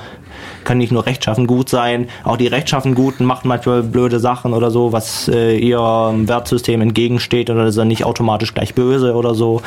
kann 0.64 0.79
nicht 0.79 0.93
nur 0.93 1.07
rechtschaffen 1.07 1.47
gut 1.47 1.68
sein, 1.68 2.09
auch 2.25 2.37
die 2.37 2.47
rechtschaffen 2.47 2.95
Guten 2.95 3.25
machen 3.25 3.49
manchmal 3.49 3.83
blöde 3.83 4.18
Sachen 4.18 4.55
oder 4.55 4.70
so, 4.70 4.93
was 4.93 5.29
äh, 5.29 5.57
ihrem 5.57 6.27
Wertsystem 6.29 6.81
entgegensteht 6.81 7.51
oder 7.51 7.66
ist 7.66 7.77
er 7.77 7.85
nicht 7.85 8.05
automatisch 8.05 8.55
gleich 8.55 8.75
böse 8.75 9.14
oder 9.14 9.35
so. 9.35 9.62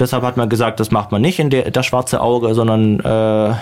Deshalb 0.00 0.22
hat 0.22 0.38
man 0.38 0.48
gesagt, 0.48 0.80
das 0.80 0.90
macht 0.90 1.12
man 1.12 1.20
nicht 1.20 1.38
in 1.38 1.50
der, 1.50 1.70
das 1.70 1.84
schwarze 1.84 2.22
Auge, 2.22 2.54
sondern 2.54 3.00
äh, 3.00 3.54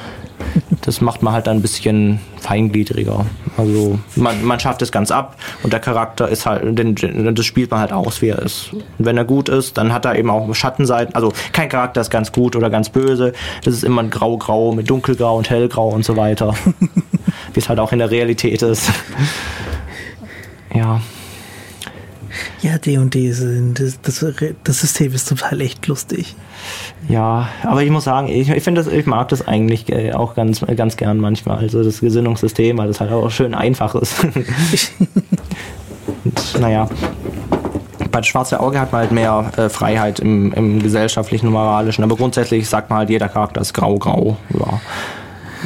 das 0.83 1.01
macht 1.01 1.23
man 1.23 1.35
halt 1.35 1.49
ein 1.49 1.61
bisschen 1.61 2.21
feingliedriger. 2.41 3.27
Also 3.57 3.99
man, 4.15 4.45
man 4.45 4.61
schafft 4.61 4.81
es 4.83 4.93
ganz 4.93 5.11
ab 5.11 5.37
und 5.65 5.73
der 5.73 5.81
Charakter 5.81 6.29
ist 6.29 6.47
halt, 6.47 6.79
den, 6.79 7.35
das 7.35 7.45
spielt 7.45 7.73
man 7.73 7.81
halt 7.81 7.93
aus, 7.93 8.23
wie 8.23 8.29
er 8.29 8.39
ist. 8.39 8.73
Und 8.73 8.85
wenn 8.99 9.17
er 9.17 9.25
gut 9.25 9.49
ist, 9.49 9.77
dann 9.79 9.93
hat 9.93 10.05
er 10.05 10.17
eben 10.17 10.31
auch 10.31 10.55
Schattenseiten. 10.55 11.15
Also 11.17 11.33
kein 11.53 11.69
Charakter 11.69 12.01
ist 12.01 12.11
ganz 12.11 12.31
gut 12.31 12.55
oder 12.55 12.71
ganz 12.71 12.89
böse. 12.89 13.33
Das 13.65 13.75
ist 13.75 13.83
immer 13.83 14.03
ein 14.03 14.11
Grau-Grau 14.11 14.73
mit 14.73 14.89
Dunkelgrau 14.89 15.37
und 15.37 15.51
Hellgrau 15.51 15.89
und 15.89 16.05
so 16.05 16.17
weiter. 16.17 16.55
wie 17.53 17.61
es 17.61 17.69
halt 17.69 17.81
auch 17.81 17.93
in 17.93 17.99
der 17.99 18.13
Realität 18.13 18.63
ist. 18.63 18.91
ja. 20.73 21.01
Ja, 22.63 22.79
D&D 22.79 23.33
sind, 23.33 23.81
das, 23.81 24.01
das, 24.03 24.25
das 24.65 24.81
System 24.81 25.13
ist 25.13 25.29
total 25.29 25.61
echt 25.61 25.87
lustig. 25.87 26.35
Ja, 27.09 27.49
aber 27.63 27.83
ich 27.83 27.91
muss 27.91 28.05
sagen, 28.05 28.29
ich, 28.29 28.49
ich 28.51 28.63
finde 28.63 28.83
das, 28.83 28.93
ich 28.93 29.07
mag 29.07 29.29
das 29.29 29.47
eigentlich 29.47 29.89
äh, 29.91 30.13
auch 30.13 30.35
ganz, 30.35 30.65
ganz 30.77 30.97
gern 30.97 31.19
manchmal. 31.19 31.59
Also 31.59 31.83
das 31.83 32.01
Gesinnungssystem, 32.01 32.79
weil 32.79 32.89
das 32.89 33.01
halt 33.01 33.13
auch 33.13 33.31
schön 33.31 33.55
einfach 33.55 33.95
ist. 33.95 34.15
Und, 36.25 36.61
naja. 36.61 36.89
Bei 38.11 38.23
Schwarze 38.23 38.61
Auge 38.61 38.81
hat 38.81 38.93
man 38.93 39.03
halt 39.03 39.13
mehr 39.13 39.53
äh, 39.57 39.69
Freiheit 39.69 40.21
im, 40.21 40.53
im 40.53 40.83
gesellschaftlichen 40.83 41.47
und 41.47 41.53
moralischen, 41.53 42.03
aber 42.05 42.17
grundsätzlich 42.17 42.69
sagt 42.69 42.91
man 42.91 43.01
halt, 43.01 43.11
jeder 43.11 43.29
Charakter 43.29 43.61
ist 43.61 43.75
grau-grau. 43.75 44.37
Ja. 44.59 44.81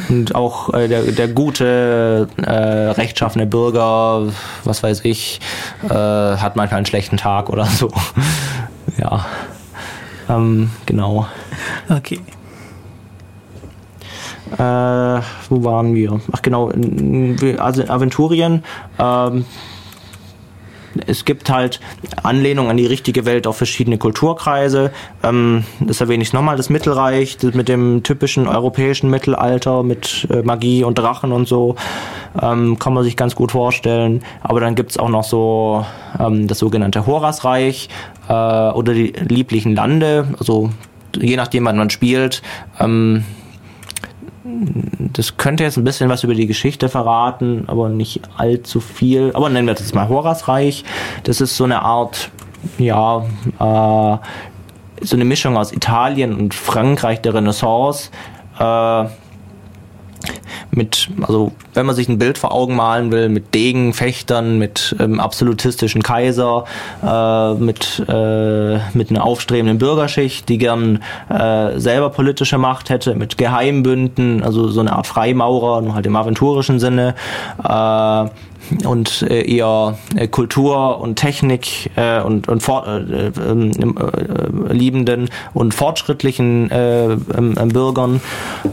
Und 0.09 0.35
auch 0.35 0.73
äh, 0.73 0.87
der, 0.87 1.03
der 1.03 1.27
gute, 1.27 2.27
äh, 2.37 2.51
rechtschaffene 2.51 3.45
Bürger, 3.45 4.27
was 4.63 4.83
weiß 4.83 5.01
ich, 5.05 5.39
äh, 5.83 5.89
hat 5.89 6.55
manchmal 6.55 6.77
einen 6.77 6.85
schlechten 6.85 7.17
Tag 7.17 7.49
oder 7.49 7.65
so. 7.65 7.91
ja. 8.97 9.25
Ähm, 10.29 10.71
genau. 10.85 11.27
Okay. 11.89 12.19
Äh, 14.53 15.21
wo 15.49 15.63
waren 15.63 15.95
wir? 15.95 16.21
Ach 16.31 16.41
genau, 16.41 16.71
also 17.57 17.83
Aventurien. 17.87 18.63
Ähm, 18.99 19.45
es 21.07 21.25
gibt 21.25 21.49
halt 21.49 21.79
Anlehnung 22.21 22.69
an 22.69 22.77
die 22.77 22.85
richtige 22.85 23.25
Welt 23.25 23.47
auf 23.47 23.57
verschiedene 23.57 23.97
Kulturkreise. 23.97 24.91
Ähm, 25.23 25.63
das 25.79 26.01
erwähne 26.01 26.23
ich 26.23 26.33
nochmal, 26.33 26.57
das 26.57 26.69
Mittelreich 26.69 27.37
das 27.37 27.53
mit 27.53 27.67
dem 27.67 28.03
typischen 28.03 28.47
europäischen 28.47 29.09
Mittelalter, 29.09 29.83
mit 29.83 30.27
äh, 30.29 30.41
Magie 30.41 30.83
und 30.83 30.97
Drachen 30.97 31.31
und 31.31 31.47
so, 31.47 31.75
ähm, 32.41 32.79
kann 32.79 32.93
man 32.93 33.03
sich 33.03 33.17
ganz 33.17 33.35
gut 33.35 33.51
vorstellen. 33.51 34.23
Aber 34.41 34.59
dann 34.59 34.75
gibt 34.75 34.91
es 34.91 34.97
auch 34.97 35.09
noch 35.09 35.23
so 35.23 35.85
ähm, 36.19 36.47
das 36.47 36.59
sogenannte 36.59 37.05
Horasreich 37.05 37.89
äh, 38.27 38.33
oder 38.33 38.93
die 38.93 39.13
lieblichen 39.27 39.75
Lande, 39.75 40.27
also 40.39 40.71
je 41.15 41.35
nachdem, 41.35 41.65
wann 41.65 41.77
man 41.77 41.89
spielt. 41.89 42.41
Ähm, 42.79 43.23
das 44.99 45.37
könnte 45.37 45.63
jetzt 45.63 45.77
ein 45.77 45.83
bisschen 45.83 46.09
was 46.09 46.23
über 46.23 46.33
die 46.33 46.47
Geschichte 46.47 46.89
verraten, 46.89 47.63
aber 47.67 47.89
nicht 47.89 48.21
allzu 48.35 48.81
viel. 48.81 49.31
Aber 49.33 49.49
nennen 49.49 49.67
wir 49.67 49.73
das 49.73 49.83
jetzt 49.83 49.95
mal 49.95 50.09
Horasreich. 50.09 50.83
Das 51.23 51.39
ist 51.39 51.55
so 51.55 51.63
eine 51.63 51.81
Art, 51.81 52.29
ja, 52.77 53.19
äh, 53.59 54.17
so 55.05 55.15
eine 55.15 55.25
Mischung 55.25 55.57
aus 55.57 55.71
Italien 55.71 56.35
und 56.35 56.53
Frankreich 56.53 57.21
der 57.21 57.33
Renaissance. 57.33 58.09
Äh, 58.59 59.05
mit, 60.75 61.09
also 61.21 61.51
wenn 61.73 61.85
man 61.85 61.95
sich 61.95 62.09
ein 62.09 62.17
Bild 62.17 62.37
vor 62.37 62.51
Augen 62.51 62.75
malen 62.75 63.11
will, 63.11 63.29
mit 63.29 63.53
Degenfechtern, 63.53 64.57
mit 64.57 64.95
ähm, 64.99 65.19
absolutistischen 65.19 66.01
Kaiser, 66.03 66.65
äh, 67.03 67.53
mit, 67.55 68.03
äh, 68.07 68.79
mit 68.93 69.09
einer 69.09 69.23
aufstrebenden 69.23 69.77
Bürgerschicht, 69.77 70.49
die 70.49 70.57
gern 70.57 71.03
äh, 71.29 71.79
selber 71.79 72.09
politische 72.09 72.57
Macht 72.57 72.89
hätte, 72.89 73.15
mit 73.15 73.37
Geheimbünden, 73.37 74.43
also 74.43 74.67
so 74.67 74.79
eine 74.79 74.93
Art 74.93 75.07
Freimaurer, 75.07 75.81
nur 75.81 75.95
halt 75.95 76.05
im 76.05 76.15
aventurischen 76.15 76.79
Sinne. 76.79 77.15
Äh, 77.63 78.29
und 78.85 79.21
äh, 79.23 79.41
eher 79.43 79.97
äh, 80.15 80.27
Kultur 80.27 80.99
und 80.99 81.15
Technik 81.15 81.91
äh, 81.95 82.21
und, 82.21 82.47
und 82.47 82.61
for 82.61 82.87
äh, 82.87 83.31
ähm, 83.39 83.71
äh, 83.77 84.73
liebenden 84.73 85.29
und 85.53 85.73
fortschrittlichen 85.73 86.71
äh, 86.71 87.11
ähm, 87.13 87.55
Bürgern, 87.71 88.21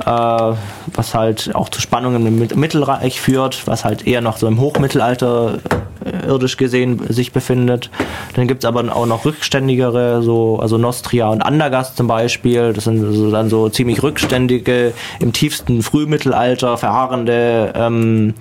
äh, 0.05 0.07
was 0.07 1.15
halt 1.15 1.55
auch 1.55 1.69
zu 1.69 1.81
Spannungen 1.81 2.27
im 2.27 2.61
Mittelreich 2.61 3.21
führt, 3.21 3.67
was 3.67 3.85
halt 3.85 4.07
eher 4.07 4.21
noch 4.21 4.37
so 4.37 4.47
im 4.47 4.61
Hochmittelalter 4.61 5.59
äh, 6.00 6.00
irdisch 6.27 6.57
gesehen 6.57 7.01
sich 7.09 7.33
befindet. 7.33 7.91
Dann 8.35 8.49
gibt's 8.49 8.65
aber 8.65 8.95
auch 8.95 9.07
noch 9.07 9.25
rückständigere, 9.25 10.23
so 10.23 10.59
also 10.61 10.79
Nostria 10.79 11.29
und 11.29 11.43
Andergast 11.43 11.97
zum 11.97 12.07
Beispiel. 12.07 12.73
Das 12.73 12.85
sind 12.85 13.13
so, 13.13 13.31
dann 13.31 13.49
so 13.49 13.69
ziemlich 13.69 14.03
rückständige, 14.03 14.93
im 15.21 15.33
tiefsten 15.33 15.83
Frühmittelalter 15.83 16.77
verharrende 16.77 17.73
ähm, 17.75 18.35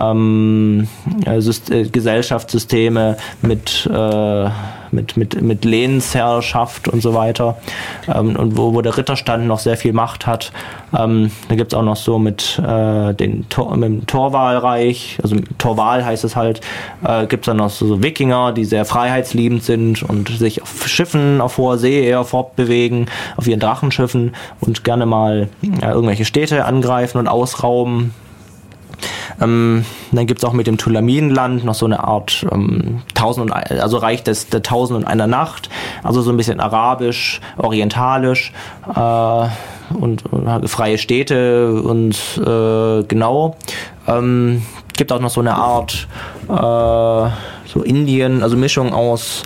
ähm, 0.00 0.88
äh, 1.24 1.84
Gesellschaftssysteme 1.84 3.16
mit, 3.42 3.88
äh, 3.92 4.48
mit, 4.92 5.16
mit, 5.16 5.40
mit 5.40 5.64
Lehnsherrschaft 5.64 6.88
und 6.88 7.02
so 7.02 7.14
weiter 7.14 7.56
ähm, 8.12 8.36
und 8.36 8.56
wo, 8.56 8.74
wo 8.74 8.82
der 8.82 8.96
Ritterstand 8.96 9.46
noch 9.46 9.58
sehr 9.58 9.76
viel 9.76 9.92
Macht 9.92 10.26
hat. 10.26 10.52
Ähm, 10.96 11.30
da 11.48 11.54
gibt's 11.54 11.74
auch 11.74 11.82
noch 11.82 11.96
so 11.96 12.18
mit, 12.18 12.58
äh, 12.58 13.14
den 13.14 13.48
Tor, 13.48 13.76
mit 13.76 13.88
dem 13.88 14.06
Torwahlreich, 14.06 15.18
also 15.22 15.36
Torwahl 15.58 16.04
heißt 16.04 16.24
es 16.24 16.36
halt, 16.36 16.60
äh, 17.04 17.26
gibt's 17.26 17.46
dann 17.46 17.56
noch 17.56 17.70
so, 17.70 17.86
so 17.86 18.02
Wikinger, 18.02 18.52
die 18.52 18.64
sehr 18.64 18.84
freiheitsliebend 18.84 19.62
sind 19.64 20.02
und 20.02 20.28
sich 20.28 20.62
auf 20.62 20.86
Schiffen 20.86 21.40
auf 21.40 21.58
hoher 21.58 21.78
See 21.78 22.04
eher 22.04 22.24
fortbewegen, 22.24 23.06
auf 23.36 23.46
ihren 23.46 23.60
Drachenschiffen 23.60 24.34
und 24.60 24.84
gerne 24.84 25.06
mal 25.06 25.48
äh, 25.62 25.86
irgendwelche 25.86 26.24
Städte 26.24 26.64
angreifen 26.64 27.18
und 27.18 27.28
ausrauben 27.28 28.14
ähm, 29.40 29.84
dann 30.12 30.26
gibt 30.26 30.42
es 30.42 30.44
auch 30.44 30.52
mit 30.52 30.66
dem 30.66 30.78
Tulaminenland 30.78 31.64
noch 31.64 31.74
so 31.74 31.86
eine 31.86 32.04
Art 32.04 32.46
ähm, 32.52 33.02
Tausend 33.14 33.50
und 33.50 33.52
also 33.52 33.98
Reich 33.98 34.22
des 34.22 34.48
der 34.48 34.62
Tausend 34.62 34.98
und 34.98 35.04
einer 35.04 35.26
Nacht, 35.26 35.68
also 36.02 36.22
so 36.22 36.30
ein 36.30 36.36
bisschen 36.36 36.60
arabisch, 36.60 37.40
orientalisch 37.56 38.52
äh, 38.94 39.46
und, 39.94 40.26
und, 40.26 40.68
freie 40.68 40.98
Städte 40.98 41.82
und 41.82 42.16
äh, 42.38 43.04
genau. 43.04 43.56
Ähm, 44.06 44.62
gibt 44.96 45.12
auch 45.12 45.20
noch 45.20 45.30
so 45.30 45.40
eine 45.40 45.54
Art 45.54 46.06
äh, 46.48 47.30
so 47.72 47.82
Indien, 47.82 48.42
also 48.42 48.56
Mischung 48.56 48.92
aus 48.92 49.42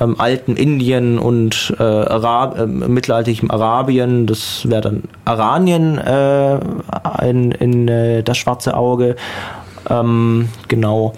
ähm, 0.00 0.16
alten 0.18 0.56
Indien 0.56 1.18
und 1.18 1.74
äh, 1.78 1.82
Arab 1.82 2.58
äh, 2.58 2.66
mittelalterlichem 2.66 3.50
Arabien. 3.50 4.26
Das 4.26 4.68
wäre 4.68 4.82
dann 4.82 5.02
Aranien 5.24 5.98
äh, 5.98 6.58
in, 7.28 7.52
in 7.52 7.88
äh, 7.88 8.22
das 8.22 8.38
schwarze 8.38 8.76
Auge. 8.76 9.16
Ähm, 9.90 10.48
genau. 10.68 11.14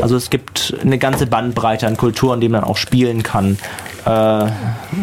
Also 0.00 0.16
es 0.16 0.30
gibt 0.30 0.74
eine 0.82 0.98
ganze 0.98 1.26
Bandbreite 1.26 1.86
an 1.86 1.96
Kulturen, 1.96 2.40
die 2.40 2.48
man 2.48 2.64
auch 2.64 2.76
spielen 2.76 3.22
kann. 3.22 3.58
Äh, 4.04 4.46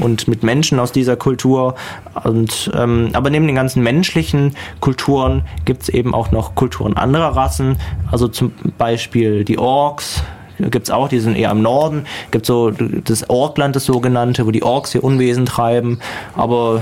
und 0.01 0.27
mit 0.27 0.43
Menschen 0.43 0.79
aus 0.79 0.91
dieser 0.91 1.15
Kultur. 1.15 1.75
Und, 2.23 2.71
ähm, 2.75 3.09
aber 3.13 3.29
neben 3.29 3.45
den 3.45 3.55
ganzen 3.55 3.83
menschlichen 3.83 4.55
Kulturen 4.79 5.43
gibt 5.65 5.83
es 5.83 5.89
eben 5.89 6.15
auch 6.15 6.31
noch 6.31 6.55
Kulturen 6.55 6.97
anderer 6.97 7.35
Rassen. 7.35 7.77
Also 8.11 8.27
zum 8.27 8.53
Beispiel 8.77 9.43
die 9.43 9.59
Orks, 9.59 10.23
gibt 10.59 10.87
es 10.87 10.91
auch, 10.91 11.07
die 11.07 11.19
sind 11.19 11.35
eher 11.35 11.51
im 11.51 11.61
Norden. 11.61 12.05
Gibt 12.31 12.45
so 12.45 12.71
das 12.71 13.29
Orkland, 13.29 13.75
das 13.75 13.85
sogenannte, 13.85 14.45
wo 14.45 14.51
die 14.51 14.63
Orks 14.63 14.91
hier 14.91 15.03
Unwesen 15.03 15.45
treiben. 15.45 15.99
Aber 16.35 16.81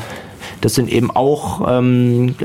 das 0.61 0.75
sind 0.75 0.89
eben 0.89 1.11
auch 1.11 1.61
ähm, 1.67 2.35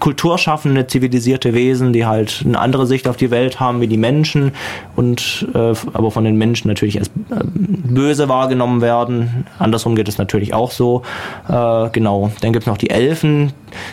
kulturschaffende, 0.00 0.86
zivilisierte 0.86 1.52
Wesen, 1.52 1.92
die 1.92 2.06
halt 2.06 2.42
eine 2.44 2.58
andere 2.58 2.86
Sicht 2.86 3.06
auf 3.06 3.16
die 3.16 3.30
Welt 3.30 3.60
haben 3.60 3.80
wie 3.80 3.86
die 3.86 3.98
Menschen 3.98 4.52
und 4.94 5.46
äh, 5.54 5.74
aber 5.92 6.10
von 6.10 6.24
den 6.24 6.36
Menschen 6.36 6.68
natürlich 6.68 6.98
als 6.98 7.08
äh, 7.08 7.44
böse 7.44 8.28
wahrgenommen 8.28 8.80
werden. 8.80 9.46
Andersrum 9.58 9.94
geht 9.94 10.08
es 10.08 10.16
natürlich 10.16 10.54
auch 10.54 10.70
so. 10.70 11.02
Äh, 11.48 11.90
genau. 11.90 12.30
Dann 12.40 12.52
gibt 12.52 12.62
es 12.62 12.66
noch 12.66 12.78
die 12.78 12.90
Elfen. 12.90 13.52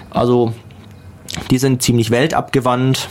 Also 0.09 0.53
die 1.51 1.57
sind 1.57 1.81
ziemlich 1.81 2.11
weltabgewandt 2.11 3.09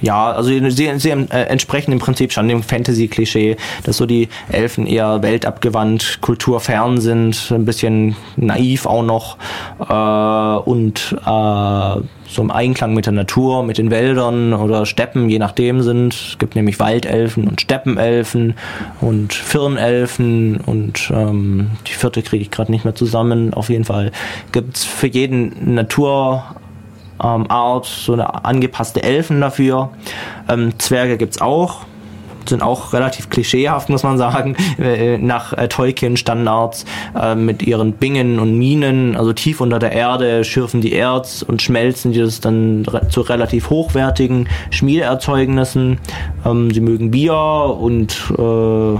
ja, 0.00 0.32
also 0.32 0.50
sie, 0.50 0.98
sie 0.98 1.10
äh, 1.10 1.42
entsprechen 1.48 1.92
im 1.92 1.98
Prinzip 1.98 2.32
schon 2.32 2.48
dem 2.48 2.62
Fantasy-Klischee, 2.62 3.56
dass 3.84 3.96
so 3.96 4.06
die 4.06 4.28
Elfen 4.50 4.86
eher 4.86 5.22
weltabgewandt, 5.22 6.18
kulturfern 6.20 7.00
sind, 7.00 7.50
ein 7.50 7.64
bisschen 7.64 8.16
naiv 8.36 8.86
auch 8.86 9.02
noch 9.02 9.36
äh, 9.80 10.68
und 10.68 11.16
äh, 11.26 12.00
so 12.28 12.42
im 12.42 12.50
Einklang 12.50 12.94
mit 12.94 13.06
der 13.06 13.12
Natur, 13.12 13.62
mit 13.62 13.78
den 13.78 13.90
Wäldern 13.90 14.52
oder 14.52 14.84
Steppen, 14.84 15.28
je 15.28 15.38
nachdem 15.38 15.82
sind. 15.82 16.14
Es 16.14 16.38
gibt 16.38 16.56
nämlich 16.56 16.78
Waldelfen 16.80 17.48
und 17.48 17.60
Steppenelfen 17.60 18.54
und 19.00 19.32
Firnelfen 19.32 20.58
und 20.58 21.10
ähm, 21.14 21.70
die 21.86 21.92
vierte 21.92 22.22
kriege 22.22 22.42
ich 22.42 22.50
gerade 22.50 22.72
nicht 22.72 22.84
mehr 22.84 22.94
zusammen. 22.94 23.54
Auf 23.54 23.70
jeden 23.70 23.84
Fall 23.84 24.12
gibt 24.52 24.76
es 24.76 24.84
für 24.84 25.06
jeden 25.06 25.74
Natur 25.74 26.44
ähm, 27.22 27.50
Art, 27.50 27.86
so 27.86 28.12
eine 28.12 28.44
angepasste 28.44 29.02
Elfen 29.02 29.40
dafür. 29.40 29.90
Ähm, 30.48 30.78
Zwerge 30.78 31.16
gibt's 31.16 31.40
auch, 31.40 31.80
sind 32.48 32.62
auch 32.62 32.92
relativ 32.92 33.30
klischeehaft, 33.30 33.88
muss 33.88 34.02
man 34.02 34.18
sagen, 34.18 34.56
äh, 34.78 35.18
nach 35.18 35.52
äh, 35.52 35.68
Tolkien-Standards, 35.68 36.84
äh, 37.20 37.34
mit 37.34 37.62
ihren 37.62 37.92
Bingen 37.94 38.38
und 38.38 38.58
Minen, 38.58 39.16
also 39.16 39.32
tief 39.32 39.60
unter 39.60 39.78
der 39.78 39.92
Erde, 39.92 40.44
schürfen 40.44 40.80
die 40.80 40.92
Erz 40.92 41.42
und 41.42 41.62
schmelzen 41.62 42.12
die 42.12 42.20
das 42.20 42.40
dann 42.40 42.84
re 42.86 43.08
zu 43.08 43.20
relativ 43.20 43.70
hochwertigen 43.70 44.48
Schmiedeerzeugnissen. 44.70 45.98
Ähm, 46.44 46.70
sie 46.70 46.80
mögen 46.80 47.10
Bier 47.10 47.34
und 47.34 48.32
äh, 48.38 48.98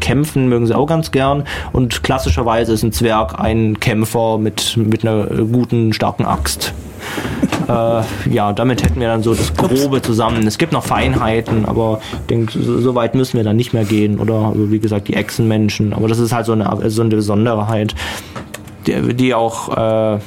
kämpfen 0.00 0.48
mögen 0.48 0.66
sie 0.66 0.76
auch 0.76 0.86
ganz 0.86 1.10
gern 1.10 1.44
und 1.72 2.02
klassischerweise 2.02 2.72
ist 2.72 2.82
ein 2.82 2.92
Zwerg 2.92 3.38
ein 3.38 3.80
Kämpfer 3.80 4.38
mit, 4.38 4.76
mit 4.76 5.06
einer 5.06 5.26
guten, 5.26 5.92
starken 5.92 6.24
Axt. 6.24 6.74
äh, 7.68 8.02
ja, 8.32 8.52
damit 8.52 8.82
hätten 8.82 9.00
wir 9.00 9.08
dann 9.08 9.22
so 9.22 9.34
das 9.34 9.54
Grobe 9.54 10.02
zusammen. 10.02 10.46
Es 10.46 10.58
gibt 10.58 10.72
noch 10.72 10.84
Feinheiten, 10.84 11.64
aber 11.64 12.00
ich 12.12 12.26
denke, 12.26 12.58
so, 12.58 12.80
so, 12.80 12.94
weit 12.94 13.14
müssen 13.14 13.36
wir 13.36 13.44
dann 13.44 13.56
nicht 13.56 13.72
mehr 13.72 13.84
gehen. 13.84 14.18
Oder 14.18 14.34
also 14.34 14.70
wie 14.70 14.78
gesagt, 14.78 15.08
die 15.08 15.14
Echsenmenschen. 15.14 15.92
Aber 15.92 16.08
das 16.08 16.18
ist 16.18 16.32
halt 16.32 16.46
so 16.46 16.52
eine, 16.52 16.90
so 16.90 17.02
eine 17.02 17.14
Besonderheit, 17.14 17.94
die, 18.86 19.14
die 19.14 19.34
auch 19.34 19.76
äh, 19.76 20.18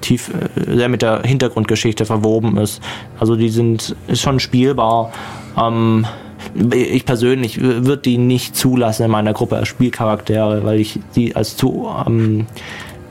tief 0.00 0.30
äh, 0.30 0.76
sehr 0.76 0.88
mit 0.88 1.02
der 1.02 1.22
Hintergrundgeschichte 1.22 2.04
verwoben 2.04 2.56
ist. 2.56 2.82
Also 3.18 3.36
die 3.36 3.48
sind 3.48 3.96
ist 4.06 4.20
schon 4.20 4.40
spielbar. 4.40 5.12
Ähm, 5.56 6.06
ich 6.72 7.04
persönlich 7.04 7.60
würde 7.60 7.98
die 7.98 8.18
nicht 8.18 8.56
zulassen 8.56 9.04
in 9.04 9.10
meiner 9.10 9.32
Gruppe 9.32 9.56
als 9.56 9.68
Spielcharaktere, 9.68 10.64
weil 10.64 10.80
ich 10.80 10.98
die 11.14 11.36
als 11.36 11.56
zu, 11.56 11.88
ähm, 12.06 12.46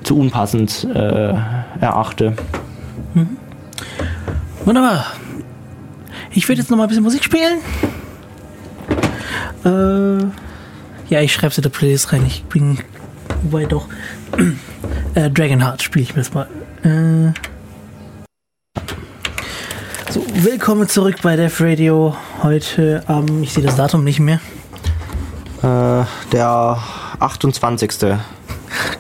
zu 0.04 0.18
unpassend 0.18 0.88
äh, 0.94 1.34
erachte. 1.80 2.34
Mhm. 3.14 3.38
Wunderbar. 4.66 5.06
Ich 6.32 6.48
würde 6.48 6.62
jetzt 6.62 6.70
noch 6.70 6.78
mal 6.78 6.84
ein 6.84 6.90
bisschen 6.90 7.04
Musik 7.04 7.24
spielen. 7.24 7.60
Äh, 9.66 10.24
ja, 11.10 11.22
ich 11.22 11.34
schreibe 11.34 11.52
es 11.52 11.58
in 11.58 11.64
der 11.64 11.70
Playlist 11.70 12.12
rein. 12.12 12.24
Ich 12.28 12.44
bin, 12.44 12.80
wobei 13.44 13.66
doch, 13.66 13.88
äh, 15.16 15.30
Dragonheart 15.30 15.82
spiele 15.82 16.04
ich 16.04 16.16
mir 16.16 16.22
jetzt 16.22 16.34
mal. 16.34 16.48
Äh, 16.84 17.32
so, 20.12 20.26
willkommen 20.34 20.88
zurück 20.88 21.18
bei 21.22 21.36
Def 21.36 21.62
Radio. 21.62 22.16
Heute 22.44 23.04
am, 23.08 23.28
ähm, 23.28 23.44
ich 23.44 23.54
sehe 23.54 23.64
das 23.64 23.76
Datum 23.76 24.04
nicht 24.04 24.20
mehr. 24.20 24.40
Äh, 25.64 26.06
der 26.32 26.78
28. 27.20 27.92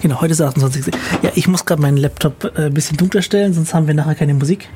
Genau, 0.01 0.21
heute 0.21 0.31
ist 0.31 0.39
der 0.39 0.47
28. 0.47 0.93
Ja, 1.21 1.31
ich 1.35 1.47
muss 1.47 1.65
gerade 1.65 1.81
meinen 1.81 1.97
Laptop 1.97 2.45
äh, 2.57 2.65
ein 2.65 2.73
bisschen 2.73 2.97
dunkler 2.97 3.21
stellen, 3.21 3.53
sonst 3.53 3.73
haben 3.73 3.87
wir 3.87 3.93
nachher 3.93 4.15
keine 4.15 4.33
Musik. 4.33 4.69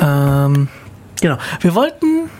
Ähm, 0.00 0.68
genau. 1.20 1.38
Wir 1.60 1.74
wollten. 1.74 2.30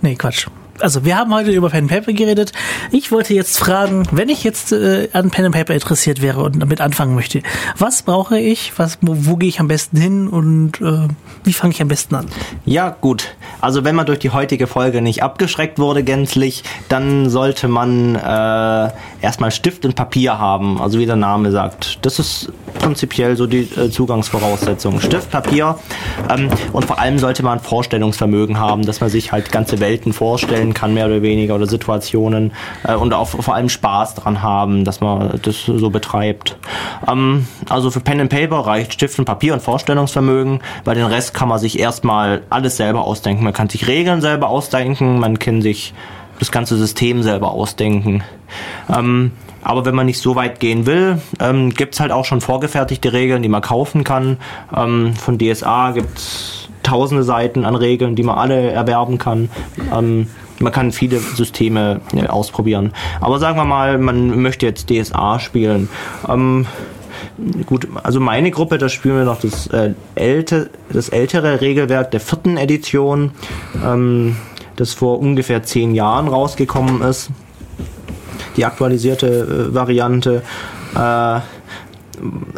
Nee, 0.00 0.14
Quatsch 0.14 0.46
also 0.80 1.04
wir 1.04 1.16
haben 1.16 1.32
heute 1.34 1.50
über 1.50 1.70
Pen 1.70 1.88
Paper 1.88 2.12
geredet. 2.12 2.52
Ich 2.90 3.12
wollte 3.12 3.34
jetzt 3.34 3.58
fragen, 3.58 4.04
wenn 4.10 4.28
ich 4.28 4.44
jetzt 4.44 4.72
äh, 4.72 5.08
an 5.12 5.30
Pen 5.30 5.50
Paper 5.52 5.74
interessiert 5.74 6.22
wäre 6.22 6.42
und 6.42 6.60
damit 6.60 6.80
anfangen 6.80 7.14
möchte, 7.14 7.42
was 7.78 8.02
brauche 8.02 8.38
ich? 8.38 8.72
Was, 8.76 8.98
wo, 9.00 9.14
wo 9.18 9.36
gehe 9.36 9.48
ich 9.48 9.60
am 9.60 9.68
besten 9.68 9.96
hin 9.98 10.28
und 10.28 10.80
äh, 10.80 11.08
wie 11.44 11.52
fange 11.52 11.72
ich 11.74 11.82
am 11.82 11.88
besten 11.88 12.14
an? 12.14 12.26
Ja, 12.64 12.96
gut. 13.00 13.34
Also 13.60 13.84
wenn 13.84 13.94
man 13.94 14.06
durch 14.06 14.18
die 14.18 14.30
heutige 14.30 14.66
Folge 14.66 15.00
nicht 15.00 15.22
abgeschreckt 15.22 15.78
wurde 15.78 16.02
gänzlich, 16.02 16.64
dann 16.88 17.30
sollte 17.30 17.68
man 17.68 18.14
äh, 18.14 18.90
erstmal 19.20 19.50
Stift 19.50 19.84
und 19.84 19.94
Papier 19.94 20.38
haben, 20.38 20.80
also 20.80 20.98
wie 20.98 21.06
der 21.06 21.16
Name 21.16 21.50
sagt. 21.50 21.98
Das 22.02 22.18
ist 22.18 22.52
prinzipiell 22.78 23.36
so 23.36 23.46
die 23.46 23.62
äh, 23.76 23.90
Zugangsvoraussetzung. 23.90 25.00
Stift, 25.00 25.30
Papier 25.30 25.78
ähm, 26.30 26.50
und 26.72 26.84
vor 26.84 26.98
allem 26.98 27.18
sollte 27.18 27.42
man 27.42 27.60
Vorstellungsvermögen 27.60 28.58
haben, 28.58 28.82
dass 28.82 29.00
man 29.00 29.10
sich 29.10 29.32
halt 29.32 29.50
ganze 29.52 29.80
Welten 29.80 30.12
vorstellen 30.64 30.74
kann, 30.74 30.94
mehr 30.94 31.06
oder 31.06 31.22
weniger, 31.22 31.54
oder 31.54 31.66
Situationen 31.66 32.52
äh, 32.84 32.94
und 32.94 33.12
auch 33.12 33.28
vor 33.28 33.54
allem 33.54 33.68
Spaß 33.68 34.14
dran 34.14 34.42
haben, 34.42 34.84
dass 34.84 35.00
man 35.00 35.38
das 35.42 35.64
so 35.66 35.90
betreibt. 35.90 36.56
Ähm, 37.08 37.46
also 37.68 37.90
für 37.90 38.00
Pen 38.00 38.20
and 38.20 38.30
Paper 38.30 38.66
reicht 38.66 38.92
Stift 38.92 39.18
und 39.18 39.24
Papier 39.24 39.54
und 39.54 39.62
Vorstellungsvermögen, 39.62 40.60
bei 40.84 40.94
den 40.94 41.04
Rest 41.04 41.34
kann 41.34 41.48
man 41.48 41.58
sich 41.58 41.78
erstmal 41.78 42.42
alles 42.50 42.76
selber 42.76 43.04
ausdenken. 43.04 43.44
Man 43.44 43.52
kann 43.52 43.68
sich 43.68 43.86
Regeln 43.86 44.20
selber 44.20 44.48
ausdenken, 44.48 45.18
man 45.18 45.38
kann 45.38 45.60
sich 45.60 45.92
das 46.38 46.50
ganze 46.50 46.76
System 46.76 47.22
selber 47.22 47.52
ausdenken. 47.52 48.24
Ähm, 48.88 49.32
aber 49.62 49.84
wenn 49.86 49.94
man 49.94 50.06
nicht 50.06 50.20
so 50.20 50.34
weit 50.34 50.60
gehen 50.60 50.84
will, 50.84 51.20
ähm, 51.40 51.70
gibt 51.70 51.94
es 51.94 52.00
halt 52.00 52.12
auch 52.12 52.24
schon 52.24 52.40
vorgefertigte 52.40 53.12
Regeln, 53.12 53.42
die 53.42 53.48
man 53.48 53.62
kaufen 53.62 54.04
kann. 54.04 54.38
Ähm, 54.76 55.14
von 55.14 55.38
DSA 55.38 55.92
gibt 55.92 56.18
es 56.18 56.68
tausende 56.84 57.24
Seiten 57.24 57.64
an 57.64 57.74
Regeln, 57.74 58.14
die 58.14 58.22
man 58.22 58.38
alle 58.38 58.70
erwerben 58.70 59.18
kann. 59.18 59.50
Ähm, 59.92 60.28
man 60.58 60.72
kann 60.72 60.92
viele 60.92 61.18
Systeme 61.18 62.00
ausprobieren. 62.28 62.92
Aber 63.20 63.38
sagen 63.38 63.56
wir 63.56 63.64
mal, 63.64 63.98
man 63.98 64.40
möchte 64.40 64.66
jetzt 64.66 64.90
DSA 64.90 65.40
spielen. 65.40 65.88
Ähm, 66.28 66.66
gut, 67.66 67.88
also 68.02 68.20
meine 68.20 68.50
Gruppe, 68.50 68.78
da 68.78 68.88
spielen 68.88 69.16
wir 69.16 69.24
noch 69.24 69.40
das, 69.40 69.66
äh, 69.68 69.94
älte, 70.14 70.70
das 70.90 71.08
ältere 71.08 71.60
Regelwerk 71.60 72.10
der 72.10 72.20
vierten 72.20 72.56
Edition, 72.56 73.32
ähm, 73.84 74.36
das 74.76 74.92
vor 74.92 75.18
ungefähr 75.20 75.62
zehn 75.62 75.94
Jahren 75.94 76.28
rausgekommen 76.28 77.02
ist 77.02 77.30
die 78.56 78.64
aktualisierte 78.64 79.70
äh, 79.70 79.74
Variante. 79.74 80.42
Äh, 80.94 81.40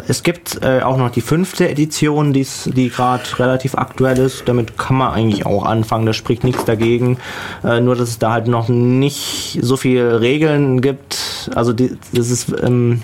es 0.07 0.23
gibt 0.23 0.61
äh, 0.63 0.81
auch 0.81 0.97
noch 0.97 1.09
die 1.09 1.21
fünfte 1.21 1.69
Edition, 1.69 2.33
die's, 2.33 2.69
die 2.73 2.89
gerade 2.89 3.23
relativ 3.39 3.75
aktuell 3.75 4.17
ist. 4.17 4.43
Damit 4.47 4.77
kann 4.77 4.97
man 4.97 5.11
eigentlich 5.11 5.45
auch 5.45 5.65
anfangen, 5.65 6.05
da 6.05 6.13
spricht 6.13 6.43
nichts 6.43 6.65
dagegen. 6.65 7.17
Äh, 7.63 7.81
nur, 7.81 7.95
dass 7.95 8.09
es 8.09 8.19
da 8.19 8.31
halt 8.33 8.47
noch 8.47 8.69
nicht 8.69 9.59
so 9.61 9.77
viele 9.77 10.21
Regeln 10.21 10.81
gibt. 10.81 11.49
Also, 11.55 11.73
die, 11.73 11.97
das 12.13 12.29
ist. 12.29 12.53
Ähm, 12.61 13.01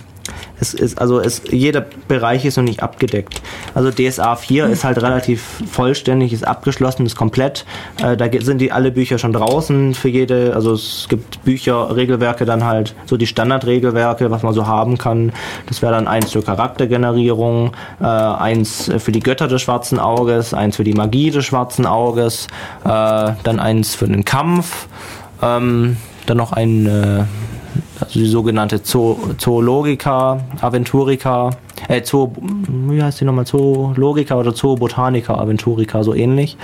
es 0.60 0.74
ist, 0.74 1.00
also 1.00 1.20
es, 1.20 1.42
jeder 1.50 1.86
Bereich 2.08 2.46
ist 2.46 2.58
noch 2.58 2.64
nicht 2.64 2.84
abgedeckt. 2.84 3.42
Also 3.74 3.92
DSA 3.92 4.36
4 4.36 4.68
ist 4.68 4.84
halt 4.84 5.02
relativ 5.02 5.62
vollständig, 5.70 6.32
ist 6.32 6.48
abgeschlossen, 6.48 7.06
ist 7.06 7.16
komplett. 7.16 7.66
Äh, 8.02 8.16
da 8.16 8.28
sind 8.40 8.60
die 8.60 8.72
alle 8.72 8.92
Bücher 8.92 9.18
schon 9.18 9.34
draußen 9.34 9.94
für 9.94 10.10
jede, 10.10 10.54
also 10.56 10.74
es 10.74 11.08
gibt 11.10 11.44
Bücher, 11.44 11.96
Regelwerke 11.96 12.46
dann 12.46 12.64
halt, 12.64 12.96
so 13.06 13.18
die 13.18 13.28
Standardregelwerke, 13.28 14.32
was 14.32 14.44
man 14.44 14.54
so 14.54 14.68
haben 14.68 14.98
kann. 14.98 15.32
Das 15.68 15.82
wäre 15.82 15.94
dann 15.94 16.08
eins 16.08 16.30
zur 16.30 16.44
Charaktergenerierung, 16.44 17.72
äh, 18.00 18.06
eins 18.06 18.92
für 19.00 19.12
die 19.12 19.22
Götter 19.22 19.48
des 19.48 19.62
schwarzen 19.62 20.00
Auges, 20.00 20.54
eins 20.54 20.76
für 20.76 20.84
die 20.84 20.94
Magie 20.94 21.32
des 21.32 21.46
schwarzen 21.46 21.86
Auges, 21.86 22.48
äh, 22.84 22.88
dann 22.88 23.60
eins 23.60 23.96
für 23.96 24.08
den 24.08 24.24
Kampf, 24.24 24.88
ähm, 25.42 25.98
dann 26.26 26.38
noch 26.38 26.54
ein 26.54 26.86
äh, 26.86 27.24
also 28.04 28.20
die 28.20 28.26
sogenannte 28.26 28.82
Zoo, 28.84 29.16
Zoologica, 29.38 30.40
Aventurica, 30.62 31.52
äh, 31.88 32.04
Zoo, 32.04 32.32
wie 32.38 33.02
heißt 33.02 33.22
die 33.22 33.26
nochmal, 33.26 33.46
Zoologica 33.46 34.36
oder 34.36 34.54
Zoobotanica, 34.54 35.36
Aventurica, 35.36 36.04
so 36.04 36.14
ähnlich. 36.14 36.58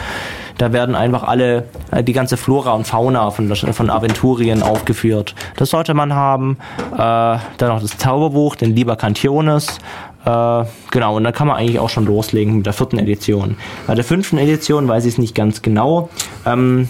Da 0.57 0.73
werden 0.73 0.95
einfach 0.95 1.23
alle, 1.23 1.65
äh, 1.91 2.03
die 2.03 2.13
ganze 2.13 2.35
Flora 2.35 2.73
und 2.73 2.85
Fauna 2.85 3.31
von, 3.31 3.53
von 3.55 3.89
Aventurien 3.89 4.61
aufgeführt. 4.61 5.33
Das 5.55 5.69
sollte 5.69 5.93
man 5.93 6.13
haben. 6.13 6.57
Äh, 6.91 6.97
dann 6.97 7.69
noch 7.69 7.81
das 7.81 7.97
Zauberbuch, 7.97 8.55
den 8.55 8.75
Liber 8.75 8.95
Cantiones, 8.97 9.79
äh, 10.25 10.63
genau, 10.91 11.15
und 11.15 11.23
dann 11.23 11.33
kann 11.33 11.47
man 11.47 11.55
eigentlich 11.55 11.79
auch 11.79 11.89
schon 11.89 12.05
loslegen 12.05 12.57
mit 12.57 12.65
der 12.65 12.73
vierten 12.73 12.99
Edition. 12.99 13.55
Bei 13.87 13.95
der 13.95 14.03
fünften 14.03 14.37
Edition 14.37 14.87
weiß 14.87 15.05
ich 15.05 15.13
es 15.13 15.17
nicht 15.17 15.33
ganz 15.33 15.61
genau. 15.61 16.09
Ähm, 16.45 16.89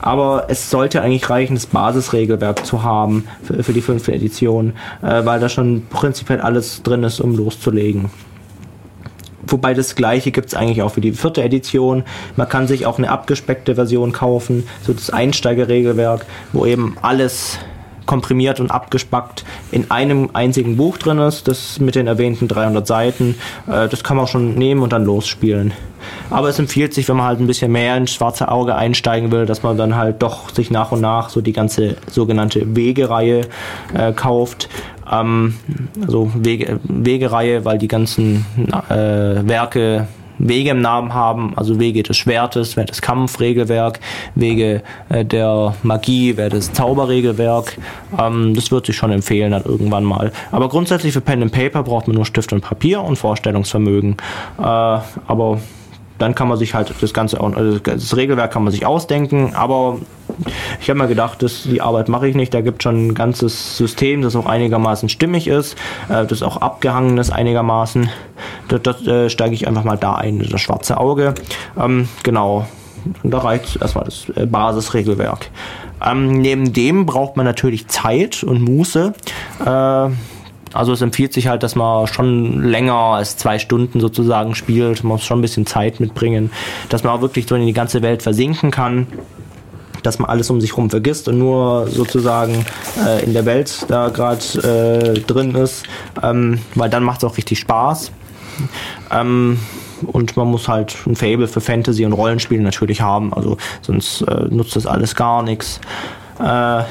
aber 0.00 0.46
es 0.48 0.70
sollte 0.70 1.00
eigentlich 1.00 1.30
reichen, 1.30 1.54
das 1.54 1.66
Basisregelwerk 1.66 2.66
zu 2.66 2.82
haben 2.82 3.24
für, 3.42 3.62
für 3.62 3.72
die 3.72 3.80
fünfte 3.80 4.12
Edition, 4.12 4.74
äh, 5.02 5.24
weil 5.24 5.40
da 5.40 5.48
schon 5.48 5.86
prinzipiell 5.88 6.40
alles 6.40 6.82
drin 6.82 7.04
ist, 7.04 7.20
um 7.20 7.36
loszulegen. 7.36 8.10
Wobei 9.46 9.74
das 9.74 9.94
gleiche 9.94 10.30
gibt 10.30 10.48
es 10.48 10.54
eigentlich 10.54 10.82
auch 10.82 10.92
für 10.92 11.00
die 11.00 11.12
vierte 11.12 11.42
Edition. 11.42 12.04
Man 12.36 12.48
kann 12.48 12.68
sich 12.68 12.86
auch 12.86 12.98
eine 12.98 13.10
abgespeckte 13.10 13.74
Version 13.74 14.12
kaufen, 14.12 14.66
so 14.82 14.92
das 14.92 15.10
Einsteigerregelwerk, 15.10 16.26
wo 16.52 16.64
eben 16.64 16.96
alles 17.02 17.58
komprimiert 18.06 18.60
und 18.60 18.70
abgespackt 18.70 19.44
in 19.70 19.90
einem 19.90 20.30
einzigen 20.32 20.76
Buch 20.76 20.98
drin 20.98 21.18
ist, 21.18 21.48
das 21.48 21.78
mit 21.80 21.94
den 21.94 22.06
erwähnten 22.06 22.48
300 22.48 22.86
Seiten. 22.86 23.36
Äh, 23.66 23.88
das 23.88 24.04
kann 24.04 24.16
man 24.16 24.24
auch 24.24 24.28
schon 24.28 24.54
nehmen 24.54 24.82
und 24.82 24.92
dann 24.92 25.04
losspielen. 25.04 25.72
Aber 26.30 26.48
es 26.48 26.58
empfiehlt 26.58 26.94
sich, 26.94 27.08
wenn 27.08 27.16
man 27.16 27.26
halt 27.26 27.40
ein 27.40 27.46
bisschen 27.46 27.70
mehr 27.70 27.96
ins 27.96 28.12
schwarze 28.12 28.48
Auge 28.48 28.74
einsteigen 28.74 29.30
will, 29.30 29.46
dass 29.46 29.62
man 29.62 29.76
dann 29.76 29.96
halt 29.96 30.22
doch 30.22 30.50
sich 30.50 30.70
nach 30.70 30.92
und 30.92 31.00
nach 31.00 31.28
so 31.28 31.40
die 31.40 31.52
ganze 31.52 31.96
sogenannte 32.10 32.74
Wegereihe 32.74 33.42
äh, 33.94 34.12
kauft. 34.12 34.68
Ähm, 35.10 35.54
also 36.00 36.30
Wege, 36.34 36.80
Wegereihe, 36.84 37.64
weil 37.64 37.78
die 37.78 37.88
ganzen 37.88 38.46
äh, 38.88 39.46
Werke 39.46 40.08
Wege 40.42 40.70
im 40.70 40.80
Namen 40.80 41.14
haben, 41.14 41.52
also 41.56 41.78
Wege 41.78 42.02
des 42.02 42.16
Schwertes, 42.16 42.76
wäre 42.76 42.86
das 42.86 43.00
Kampfregelwerk, 43.00 44.00
Wege 44.34 44.82
äh, 45.08 45.24
der 45.24 45.74
Magie, 45.82 46.36
wäre 46.36 46.50
das 46.50 46.72
Zauberregelwerk. 46.72 47.78
Ähm, 48.18 48.54
das 48.54 48.70
wird 48.70 48.86
sich 48.86 48.96
schon 48.96 49.12
empfehlen 49.12 49.52
dann 49.52 49.64
irgendwann 49.64 50.04
mal. 50.04 50.32
Aber 50.50 50.68
grundsätzlich 50.68 51.12
für 51.12 51.20
Pen 51.20 51.42
and 51.42 51.52
Paper 51.52 51.82
braucht 51.82 52.08
man 52.08 52.16
nur 52.16 52.26
Stift 52.26 52.52
und 52.52 52.60
Papier 52.60 53.02
und 53.02 53.16
Vorstellungsvermögen. 53.16 54.16
Äh, 54.58 54.62
aber 54.62 55.60
dann 56.18 56.34
kann 56.34 56.48
man 56.48 56.58
sich 56.58 56.74
halt 56.74 56.94
das 57.00 57.12
ganze 57.12 57.40
also 57.40 57.78
das 57.78 58.16
Regelwerk 58.16 58.52
kann 58.52 58.62
man 58.62 58.72
sich 58.72 58.86
ausdenken, 58.86 59.54
aber 59.54 59.98
ich 60.80 60.88
habe 60.90 60.98
mir 60.98 61.08
gedacht, 61.08 61.42
das, 61.42 61.64
die 61.64 61.80
Arbeit 61.80 62.08
mache 62.08 62.28
ich 62.28 62.34
nicht. 62.34 62.52
Da 62.54 62.60
gibt 62.60 62.82
schon 62.82 63.08
ein 63.08 63.14
ganzes 63.14 63.76
System, 63.76 64.22
das 64.22 64.36
auch 64.36 64.46
einigermaßen 64.46 65.08
stimmig 65.08 65.48
ist, 65.48 65.76
äh, 66.08 66.24
das 66.24 66.42
auch 66.42 66.58
abgehangen 66.58 67.18
ist 67.18 67.30
einigermaßen. 67.30 68.08
Das, 68.68 68.82
das 68.82 69.06
äh, 69.06 69.30
steige 69.30 69.54
ich 69.54 69.68
einfach 69.68 69.84
mal 69.84 69.96
da 69.96 70.14
ein, 70.14 70.38
das 70.38 70.60
schwarze 70.60 70.98
Auge. 70.98 71.34
Ähm, 71.78 72.08
genau. 72.22 72.66
Und 73.22 73.30
da 73.30 73.38
reicht 73.38 73.80
erstmal 73.80 74.04
das 74.04 74.28
äh, 74.36 74.46
Basisregelwerk. 74.46 75.50
Ähm, 76.04 76.40
neben 76.40 76.72
dem 76.72 77.06
braucht 77.06 77.36
man 77.36 77.46
natürlich 77.46 77.88
Zeit 77.88 78.42
und 78.42 78.60
Muße. 78.60 79.12
Äh, 79.64 80.08
also 80.74 80.92
es 80.92 81.02
empfiehlt 81.02 81.32
sich 81.32 81.48
halt, 81.48 81.62
dass 81.62 81.74
man 81.74 82.06
schon 82.06 82.62
länger 82.62 82.94
als 82.94 83.36
zwei 83.36 83.58
Stunden 83.58 84.00
sozusagen 84.00 84.54
spielt. 84.54 85.04
Man 85.04 85.12
muss 85.12 85.24
schon 85.24 85.38
ein 85.38 85.42
bisschen 85.42 85.66
Zeit 85.66 86.00
mitbringen, 86.00 86.50
dass 86.88 87.04
man 87.04 87.12
auch 87.12 87.20
wirklich 87.20 87.46
so 87.46 87.54
in 87.54 87.66
die 87.66 87.74
ganze 87.74 88.02
Welt 88.02 88.22
versinken 88.22 88.70
kann 88.70 89.06
dass 90.02 90.18
man 90.18 90.28
alles 90.30 90.50
um 90.50 90.60
sich 90.60 90.72
herum 90.72 90.90
vergisst 90.90 91.28
und 91.28 91.38
nur 91.38 91.88
sozusagen 91.88 92.64
äh, 93.04 93.24
in 93.24 93.32
der 93.32 93.46
Welt 93.46 93.86
da 93.88 94.08
gerade 94.08 95.14
äh, 95.16 95.20
drin 95.20 95.54
ist, 95.54 95.84
ähm, 96.22 96.60
weil 96.74 96.90
dann 96.90 97.04
macht 97.04 97.22
es 97.22 97.24
auch 97.24 97.36
richtig 97.36 97.58
Spaß. 97.60 98.12
Ähm, 99.10 99.58
und 100.06 100.36
man 100.36 100.48
muss 100.48 100.68
halt 100.68 100.96
ein 101.06 101.16
Fable 101.16 101.46
für 101.46 101.60
Fantasy 101.60 102.04
und 102.04 102.12
Rollenspiele 102.12 102.62
natürlich 102.62 103.00
haben, 103.00 103.32
also 103.32 103.56
sonst 103.82 104.22
äh, 104.22 104.46
nutzt 104.50 104.76
das 104.76 104.86
alles 104.86 105.14
gar 105.14 105.42
nichts. 105.42 105.80
Äh, 106.40 106.82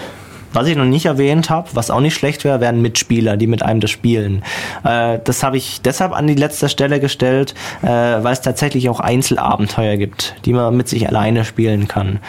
was 0.53 0.67
ich 0.67 0.75
noch 0.75 0.85
nicht 0.85 1.05
erwähnt 1.05 1.49
habe, 1.49 1.69
was 1.73 1.91
auch 1.91 1.99
nicht 1.99 2.15
schlecht 2.15 2.43
wäre, 2.43 2.59
wären 2.59 2.81
Mitspieler, 2.81 3.37
die 3.37 3.47
mit 3.47 3.63
einem 3.63 3.79
das 3.79 3.91
spielen. 3.91 4.43
Äh, 4.83 5.19
das 5.23 5.43
habe 5.43 5.57
ich 5.57 5.81
deshalb 5.81 6.13
an 6.13 6.27
die 6.27 6.35
letzte 6.35 6.69
Stelle 6.69 6.99
gestellt, 6.99 7.53
äh, 7.81 7.87
weil 7.87 8.33
es 8.33 8.41
tatsächlich 8.41 8.89
auch 8.89 8.99
Einzelabenteuer 8.99 9.97
gibt, 9.97 10.35
die 10.45 10.53
man 10.53 10.75
mit 10.75 10.87
sich 10.87 11.07
alleine 11.07 11.45
spielen 11.45 11.87
kann. 11.87 12.19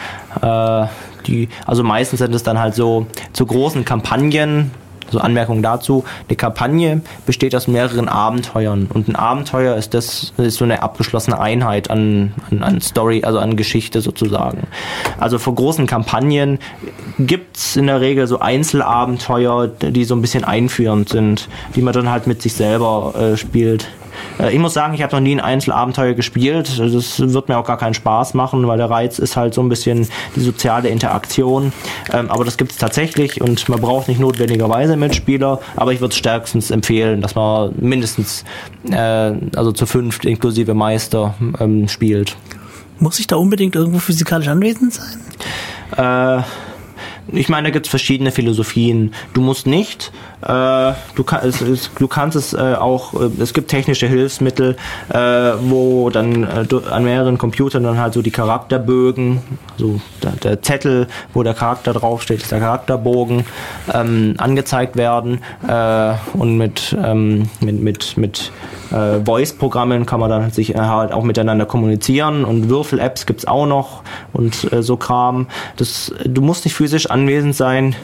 Äh, 0.41 0.87
die, 1.27 1.49
also 1.65 1.83
meistens 1.83 2.19
sind 2.19 2.35
es 2.35 2.43
dann 2.43 2.59
halt 2.59 2.75
so 2.75 3.07
zu 3.31 3.45
großen 3.45 3.85
Kampagnen, 3.85 4.71
also 5.05 5.19
Anmerkung 5.19 5.61
dazu, 5.61 6.03
eine 6.27 6.35
Kampagne 6.35 7.01
besteht 7.25 7.55
aus 7.55 7.67
mehreren 7.67 8.07
Abenteuern 8.09 8.89
und 8.93 9.07
ein 9.07 9.15
Abenteuer 9.15 9.75
ist 9.75 9.93
das 9.93 10.33
ist 10.37 10.57
so 10.57 10.65
eine 10.65 10.81
abgeschlossene 10.81 11.39
Einheit 11.39 11.89
an, 11.89 12.33
an, 12.51 12.63
an 12.63 12.81
Story, 12.81 13.23
also 13.23 13.39
an 13.39 13.55
Geschichte 13.55 14.01
sozusagen. 14.01 14.67
Also 15.19 15.39
vor 15.39 15.55
großen 15.55 15.87
Kampagnen 15.87 16.59
gibt 17.19 17.57
es 17.57 17.75
in 17.75 17.87
der 17.87 18.01
Regel 18.01 18.27
so 18.27 18.39
Einzelabenteuer, 18.39 19.67
die 19.67 20.03
so 20.05 20.15
ein 20.15 20.21
bisschen 20.21 20.43
einführend 20.43 21.09
sind, 21.09 21.49
die 21.75 21.81
man 21.81 21.93
dann 21.93 22.09
halt 22.09 22.27
mit 22.27 22.41
sich 22.41 22.53
selber 22.53 23.13
äh, 23.15 23.37
spielt. 23.37 23.87
Äh, 24.39 24.53
ich 24.53 24.59
muss 24.59 24.73
sagen, 24.73 24.93
ich 24.93 25.01
habe 25.01 25.15
noch 25.15 25.21
nie 25.21 25.35
ein 25.35 25.39
Einzelabenteuer 25.39 26.13
gespielt. 26.13 26.79
Das 26.79 27.19
wird 27.19 27.49
mir 27.49 27.57
auch 27.57 27.65
gar 27.65 27.77
keinen 27.77 27.93
Spaß 27.93 28.33
machen, 28.33 28.67
weil 28.67 28.77
der 28.77 28.89
Reiz 28.89 29.19
ist 29.19 29.35
halt 29.35 29.53
so 29.53 29.61
ein 29.61 29.69
bisschen 29.69 30.07
die 30.35 30.41
soziale 30.41 30.89
Interaktion. 30.89 31.73
Ähm, 32.11 32.29
aber 32.29 32.45
das 32.45 32.57
gibt 32.57 32.71
es 32.71 32.77
tatsächlich 32.77 33.41
und 33.41 33.67
man 33.69 33.81
braucht 33.81 34.07
nicht 34.07 34.19
notwendigerweise 34.19 34.95
Mitspieler, 34.95 35.59
aber 35.75 35.93
ich 35.93 36.01
würde 36.01 36.11
es 36.11 36.17
stärkstens 36.17 36.71
empfehlen, 36.71 37.21
dass 37.21 37.35
man 37.35 37.73
mindestens 37.79 38.43
äh, 38.89 38.95
also 39.55 39.71
zu 39.71 39.85
fünft 39.85 40.25
inklusive 40.25 40.73
Meister 40.73 41.35
ähm, 41.59 41.87
spielt. 41.87 42.35
Muss 42.99 43.19
ich 43.19 43.27
da 43.27 43.35
unbedingt 43.35 43.75
irgendwo 43.75 43.99
physikalisch 43.99 44.47
anwesend 44.47 44.93
sein? 44.93 45.19
Äh, 45.97 46.43
ich 47.31 47.49
meine, 47.49 47.67
da 47.67 47.71
gibt 47.71 47.85
es 47.85 47.89
verschiedene 47.89 48.31
Philosophien. 48.31 49.13
Du 49.33 49.41
musst 49.41 49.65
nicht 49.65 50.11
du, 50.47 51.23
kann, 51.23 51.47
es, 51.47 51.61
es, 51.61 51.91
du 51.97 52.07
kannst 52.07 52.35
es 52.35 52.53
äh, 52.53 52.75
auch, 52.79 53.13
äh, 53.13 53.29
es 53.39 53.53
gibt 53.53 53.69
technische 53.69 54.07
Hilfsmittel, 54.07 54.75
äh, 55.09 55.17
wo 55.17 56.09
dann 56.09 56.43
äh, 56.43 56.65
an 56.89 57.03
mehreren 57.03 57.37
Computern 57.37 57.83
dann 57.83 57.97
halt 57.97 58.13
so 58.13 58.21
die 58.21 58.31
Charakterbögen, 58.31 59.41
so 59.77 59.99
der, 60.21 60.31
der 60.31 60.61
Zettel, 60.61 61.07
wo 61.33 61.43
der 61.43 61.53
Charakter 61.53 61.93
draufsteht, 61.93 62.41
ist 62.41 62.51
der 62.51 62.59
Charakterbogen, 62.59 63.45
ähm, 63.93 64.35
angezeigt 64.37 64.95
werden 64.95 65.41
äh, 65.67 66.13
und 66.33 66.57
mit, 66.57 66.95
ähm, 67.03 67.49
mit, 67.59 67.81
mit, 67.81 68.17
mit 68.17 68.51
äh, 68.91 69.23
Voice-Programmen 69.25 70.05
kann 70.05 70.19
man 70.19 70.29
dann 70.29 70.51
sich 70.51 70.75
äh, 70.75 70.79
halt 70.79 71.11
auch 71.11 71.23
miteinander 71.23 71.65
kommunizieren 71.65 72.45
und 72.45 72.69
Würfel-Apps 72.69 73.25
gibt's 73.25 73.45
auch 73.45 73.65
noch 73.65 74.03
und 74.31 74.71
äh, 74.71 74.83
so 74.83 74.97
Kram. 74.97 75.47
Das, 75.77 76.13
du 76.25 76.41
musst 76.41 76.65
nicht 76.65 76.75
physisch 76.75 77.09
anwesend 77.09 77.55
sein, 77.55 77.95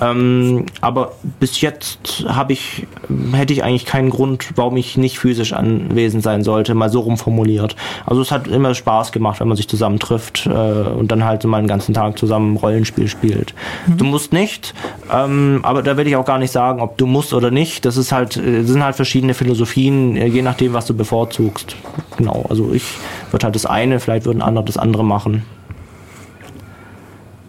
ähm, 0.00 0.66
aber 0.80 1.12
bis 1.40 1.60
jetzt 1.60 1.85
jetzt 1.86 2.24
habe 2.28 2.52
ich, 2.52 2.86
hätte 3.32 3.52
ich 3.52 3.62
eigentlich 3.62 3.86
keinen 3.86 4.10
Grund, 4.10 4.50
warum 4.56 4.76
ich 4.76 4.96
nicht 4.96 5.18
physisch 5.18 5.52
anwesend 5.52 6.22
sein 6.22 6.42
sollte, 6.42 6.74
mal 6.74 6.90
so 6.90 7.00
rumformuliert. 7.00 7.76
Also 8.04 8.22
es 8.22 8.30
hat 8.30 8.48
immer 8.48 8.74
Spaß 8.74 9.12
gemacht, 9.12 9.40
wenn 9.40 9.48
man 9.48 9.56
sich 9.56 9.68
zusammen 9.68 9.98
trifft 9.98 10.46
äh, 10.46 10.50
und 10.50 11.10
dann 11.10 11.24
halt 11.24 11.42
so 11.42 11.48
mal 11.48 11.58
einen 11.58 11.68
ganzen 11.68 11.94
Tag 11.94 12.18
zusammen 12.18 12.56
Rollenspiel 12.56 13.08
spielt. 13.08 13.54
Mhm. 13.86 13.96
Du 13.98 14.04
musst 14.04 14.32
nicht, 14.32 14.74
ähm, 15.12 15.60
aber 15.62 15.82
da 15.82 15.96
will 15.96 16.06
ich 16.06 16.16
auch 16.16 16.24
gar 16.24 16.38
nicht 16.38 16.52
sagen, 16.52 16.80
ob 16.80 16.98
du 16.98 17.06
musst 17.06 17.32
oder 17.32 17.50
nicht. 17.50 17.84
Das 17.84 17.96
ist 17.96 18.12
halt, 18.12 18.36
äh, 18.36 18.62
das 18.62 18.70
sind 18.70 18.82
halt 18.82 18.96
verschiedene 18.96 19.34
Philosophien, 19.34 20.16
äh, 20.16 20.26
je 20.26 20.42
nachdem, 20.42 20.72
was 20.72 20.86
du 20.86 20.94
bevorzugst. 20.94 21.76
Genau, 22.16 22.46
also 22.48 22.72
ich 22.72 22.84
würde 23.30 23.44
halt 23.44 23.54
das 23.54 23.66
eine, 23.66 24.00
vielleicht 24.00 24.26
würden 24.26 24.42
andere 24.42 24.64
das 24.64 24.76
andere 24.76 25.04
machen. 25.04 25.44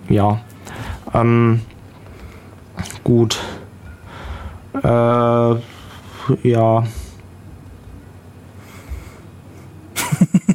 Ja. 0.10 0.40
Ähm, 1.14 1.62
gut. 3.04 3.40
Äh, 4.84 6.48
ja. 6.50 6.84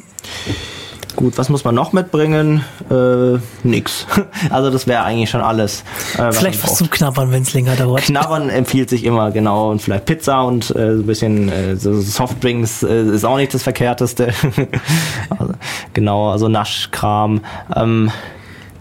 Gut, 1.15 1.37
was 1.37 1.47
muss 1.49 1.63
man 1.63 1.75
noch 1.75 1.93
mitbringen? 1.93 2.65
Äh, 2.89 3.37
nix. 3.63 4.07
Also 4.49 4.69
das 4.69 4.87
wäre 4.87 5.03
eigentlich 5.03 5.29
schon 5.29 5.39
alles. 5.41 5.85
Äh, 6.17 6.31
vielleicht 6.33 6.61
was 6.63 6.75
zum 6.75 6.89
Knabbern, 6.89 7.31
wenn 7.31 7.43
es 7.43 7.53
länger 7.53 7.75
dauert. 7.77 8.01
Knabbern 8.01 8.49
empfiehlt 8.49 8.89
sich 8.89 9.05
immer, 9.05 9.31
genau. 9.31 9.71
Und 9.71 9.81
vielleicht 9.81 10.05
Pizza 10.05 10.43
und 10.43 10.69
äh, 10.75 10.95
so 10.95 11.01
ein 11.01 11.05
bisschen 11.05 11.49
äh, 11.49 11.77
so 11.77 11.99
Softdrinks 12.01 12.83
äh, 12.83 13.03
ist 13.03 13.23
auch 13.23 13.37
nicht 13.37 13.53
das 13.53 13.63
Verkehrteste. 13.63 14.33
also, 15.29 15.53
genau, 15.93 16.29
also 16.29 16.49
Naschkram. 16.49 17.39
Ähm, 17.73 18.11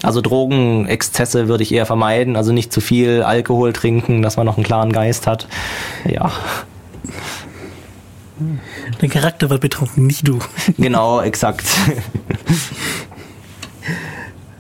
also 0.02 0.20
Drogenexzesse 0.20 1.48
würde 1.48 1.62
ich 1.62 1.72
eher 1.72 1.86
vermeiden, 1.86 2.36
also 2.36 2.52
nicht 2.52 2.72
zu 2.72 2.80
viel 2.80 3.22
Alkohol 3.22 3.72
trinken, 3.72 4.22
dass 4.22 4.36
man 4.36 4.46
noch 4.46 4.56
einen 4.56 4.64
klaren 4.64 4.92
Geist 4.92 5.26
hat. 5.26 5.46
Ja. 6.04 6.30
Dein 8.98 9.10
Charakter 9.10 9.50
wird 9.50 9.60
betrunken, 9.60 10.06
nicht 10.06 10.26
du. 10.26 10.38
Genau, 10.78 11.20
exakt. 11.20 11.64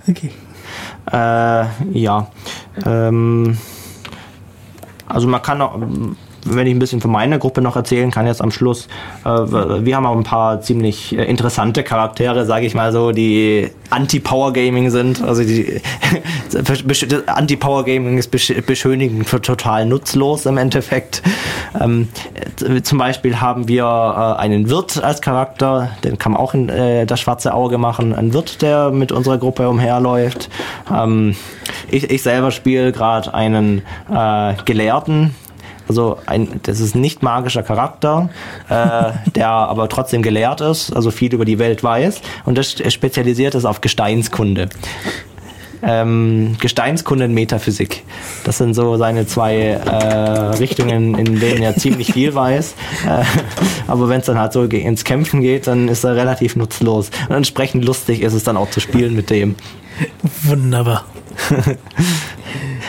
okay. 0.08 0.30
Äh, 1.10 1.98
ja. 1.98 2.30
Ähm, 2.86 3.58
also 5.08 5.26
man 5.26 5.42
kann 5.42 5.60
auch, 5.60 5.78
wenn 6.44 6.66
ich 6.66 6.74
ein 6.74 6.78
bisschen 6.78 7.00
von 7.00 7.10
meiner 7.10 7.38
Gruppe 7.38 7.60
noch 7.60 7.76
erzählen 7.76 8.10
kann, 8.10 8.26
jetzt 8.26 8.42
am 8.42 8.50
Schluss, 8.50 8.88
äh, 9.24 9.28
wir 9.28 9.96
haben 9.96 10.06
auch 10.06 10.16
ein 10.16 10.24
paar 10.24 10.60
ziemlich 10.60 11.16
äh, 11.16 11.24
interessante 11.24 11.82
Charaktere, 11.82 12.46
sage 12.46 12.66
ich 12.66 12.74
mal 12.74 12.92
so, 12.92 13.12
die 13.12 13.70
Anti-Power 13.90 14.52
Gaming 14.52 14.90
sind. 14.90 15.22
Also 15.22 15.44
die 15.44 15.80
Anti-Power 17.26 17.84
Gaming 17.84 18.18
ist 18.18 18.30
beschönigend 18.30 19.28
für 19.28 19.40
total 19.40 19.86
nutzlos 19.86 20.46
im 20.46 20.58
Endeffekt. 20.58 21.22
Ähm, 21.80 22.08
zum 22.82 22.98
Beispiel 22.98 23.40
haben 23.40 23.68
wir 23.68 23.84
äh, 23.84 24.40
einen 24.40 24.68
Wirt 24.68 25.02
als 25.02 25.20
Charakter, 25.20 25.90
den 26.04 26.18
kann 26.18 26.32
man 26.32 26.40
auch 26.40 26.54
in 26.54 26.68
äh, 26.68 27.06
das 27.06 27.20
schwarze 27.20 27.54
Auge 27.54 27.78
machen. 27.78 28.14
Ein 28.14 28.32
Wirt, 28.34 28.62
der 28.62 28.90
mit 28.90 29.12
unserer 29.12 29.38
Gruppe 29.38 29.68
umherläuft. 29.68 30.48
Ähm, 30.92 31.36
ich, 31.90 32.10
ich 32.10 32.22
selber 32.22 32.50
spiele 32.50 32.92
gerade 32.92 33.32
einen 33.34 33.82
äh, 34.10 34.54
Gelehrten, 34.64 35.34
also 35.92 36.16
ein, 36.24 36.60
das 36.62 36.80
ist 36.80 36.94
nicht 36.96 37.22
magischer 37.22 37.62
Charakter, 37.62 38.30
äh, 38.70 39.12
der 39.34 39.48
aber 39.48 39.90
trotzdem 39.90 40.22
gelehrt 40.22 40.62
ist, 40.62 40.90
also 40.96 41.10
viel 41.10 41.34
über 41.34 41.44
die 41.44 41.58
Welt 41.58 41.84
weiß 41.84 42.22
und 42.46 42.56
das 42.56 42.72
spezialisiert 42.92 43.54
ist 43.54 43.66
auf 43.66 43.82
Gesteinskunde. 43.82 44.70
ähm, 45.82 46.56
Gesteinskunde 46.60 47.26
und 47.26 47.34
Metaphysik. 47.34 48.04
Das 48.44 48.56
sind 48.56 48.72
so 48.72 48.96
seine 48.96 49.26
zwei 49.26 49.56
äh, 49.56 50.56
Richtungen, 50.56 51.14
in 51.18 51.40
denen 51.40 51.62
er 51.62 51.76
ziemlich 51.76 52.12
viel 52.12 52.34
weiß. 52.34 52.74
Äh, 53.06 53.24
aber 53.88 54.08
wenn 54.08 54.20
es 54.20 54.26
dann 54.26 54.38
halt 54.38 54.52
so 54.54 54.62
ins 54.62 55.04
Kämpfen 55.04 55.42
geht, 55.42 55.66
dann 55.66 55.88
ist 55.88 56.04
er 56.04 56.16
relativ 56.16 56.56
nutzlos. 56.56 57.10
Und 57.28 57.36
entsprechend 57.36 57.84
lustig 57.84 58.22
ist 58.22 58.32
es 58.32 58.44
dann 58.44 58.56
auch 58.56 58.70
zu 58.70 58.80
spielen 58.80 59.14
mit 59.14 59.28
dem. 59.28 59.56
Wunderbar. 60.44 61.04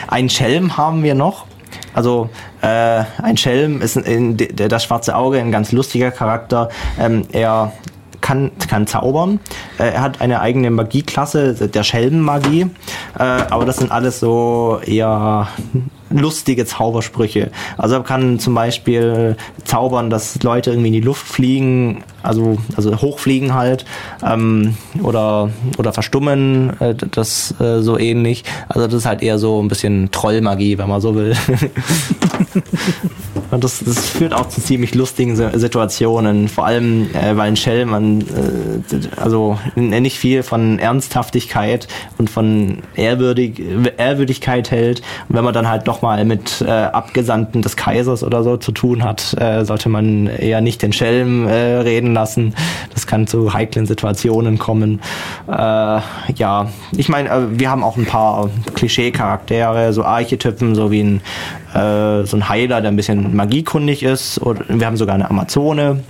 Ein 0.08 0.30
Schelm 0.30 0.78
haben 0.78 1.04
wir 1.04 1.16
noch. 1.16 1.48
Also 1.94 2.30
äh, 2.62 3.04
ein 3.22 3.38
Schelm 3.38 3.82
ist 3.82 3.98
in, 3.98 4.38
in, 4.38 4.70
das 4.70 4.84
schwarze 4.84 5.16
Auge 5.16 5.40
ein 5.40 5.52
ganz 5.52 5.72
lustiger 5.72 6.12
Charakter. 6.12 6.70
Ähm, 7.00 7.24
er 7.32 7.74
kann, 8.22 8.52
kann 8.68 8.88
zaubern. 8.88 9.40
Äh, 9.78 9.90
er 9.90 10.02
hat 10.02 10.22
eine 10.22 10.40
eigene 10.40 10.72
Magieklasse, 10.72 11.70
der 11.70 11.84
Schelmenmagie. 11.84 12.68
Äh, 13.20 13.24
aber 13.24 13.66
das 13.66 13.78
sind 13.78 13.92
alles 13.92 14.20
so 14.20 14.80
eher 14.86 15.50
lustige 16.14 16.66
Zaubersprüche. 16.66 17.52
Also 17.78 17.96
er 17.96 18.04
kann 18.04 18.40
zum 18.40 18.56
Beispiel 18.56 19.36
zaubern, 19.66 20.10
dass 20.10 20.42
Leute 20.44 20.72
irgendwie 20.72 20.88
in 20.88 20.94
die 20.94 21.02
Luft 21.02 21.28
fliegen, 21.28 22.04
also, 22.22 22.58
also 22.76 23.02
hochfliegen 23.02 23.54
halt, 23.54 23.86
ähm, 24.26 24.78
oder, 25.02 25.50
oder 25.78 25.94
verstummen, 25.94 26.80
äh, 26.80 26.96
das 26.96 27.60
äh, 27.60 27.82
so 27.82 27.98
ähnlich. 27.98 28.44
Also 28.70 28.88
das 28.88 28.94
ist 28.94 29.06
halt 29.06 29.22
eher 29.22 29.40
so 29.40 29.62
ein 29.62 29.68
bisschen 29.68 30.12
Trollmagie, 30.12 30.78
wenn 30.78 30.90
man 30.90 31.02
so 31.02 31.16
will. 31.16 31.36
Und 33.54 33.64
das, 33.64 33.84
das 33.86 34.10
führt 34.10 34.34
auch 34.34 34.50
zu 34.50 34.62
ziemlich 34.62 34.96
lustigen 34.96 35.36
Situationen, 35.36 36.48
vor 36.48 36.66
allem 36.66 37.10
äh, 37.14 37.38
weil 37.38 37.50
ein 37.50 37.56
Shell 37.56 37.86
man 37.86 38.22
äh, 38.22 39.22
also 39.22 39.60
nicht 39.76 40.18
viel 40.18 40.42
von 40.42 40.80
Ernsthaftigkeit 40.80 41.88
und 42.18 42.32
von 42.32 42.80
Ehrwürdig, 42.96 43.62
Ehrwürdigkeit 43.98 44.72
hält. 44.72 45.02
Und 45.30 45.36
wenn 45.36 45.44
man 45.44 45.54
dann 45.54 45.70
halt 45.70 45.88
doch 45.88 46.02
mal 46.02 46.26
mit 46.26 46.62
äh, 46.62 46.72
Abgesandten 46.72 47.62
des 47.62 47.76
Kaisers 47.76 48.24
oder 48.24 48.44
so 48.44 48.58
zu 48.58 48.72
tun 48.72 49.04
hat, 49.04 49.36
äh, 49.40 49.64
sollte 49.66 49.88
man 49.88 50.28
eher 50.28 50.62
nicht 50.62 50.82
den 50.82 50.92
Schelm 50.92 51.48
äh, 51.48 51.54
reden 51.54 52.14
lassen. 52.14 52.56
Das 52.94 53.06
kann 53.06 53.28
zu 53.28 53.54
heiklen 53.54 53.86
Situationen 53.86 54.58
kommen. 54.58 55.00
Äh, 55.48 55.52
ja, 56.36 56.70
ich 56.98 57.08
meine, 57.08 57.30
äh, 57.30 57.42
wir 57.52 57.70
haben 57.70 57.84
auch 57.84 57.98
ein 57.98 58.06
paar 58.06 58.50
Klischee-Charaktere, 58.74 59.94
so 59.94 60.04
Archetypen, 60.04 60.74
so 60.74 60.90
wie 60.90 61.04
ein 61.04 61.22
äh, 61.74 62.26
so 62.26 62.38
ein 62.38 62.50
Heiler, 62.50 62.82
der 62.82 62.92
ein 62.92 62.96
bisschen 62.96 63.36
magiekundig 63.44 64.04
ist. 64.04 64.40
Wir 64.70 64.86
haben 64.86 64.98
sogar 64.98 65.16
eine 65.16 65.30
Amazone. 65.30 66.04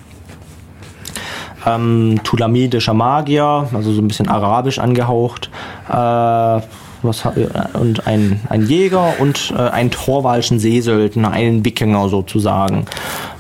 Ähm, 1.65 2.19
Tulamidischer 2.23 2.93
Magier, 2.93 3.68
also 3.73 3.91
so 3.91 4.01
ein 4.01 4.07
bisschen 4.07 4.27
arabisch 4.27 4.80
angehaucht. 4.80 5.49
Äh, 5.89 6.61
was, 7.01 7.26
und 7.73 8.07
ein, 8.07 8.39
ein 8.49 8.65
Jäger 8.65 9.15
und 9.19 9.53
äh, 9.57 9.61
einen 9.61 9.91
Torwalschen 9.91 10.60
Seesöldner, 10.60 11.31
einen 11.31 11.65
Wikinger 11.65 12.07
sozusagen. 12.07 12.85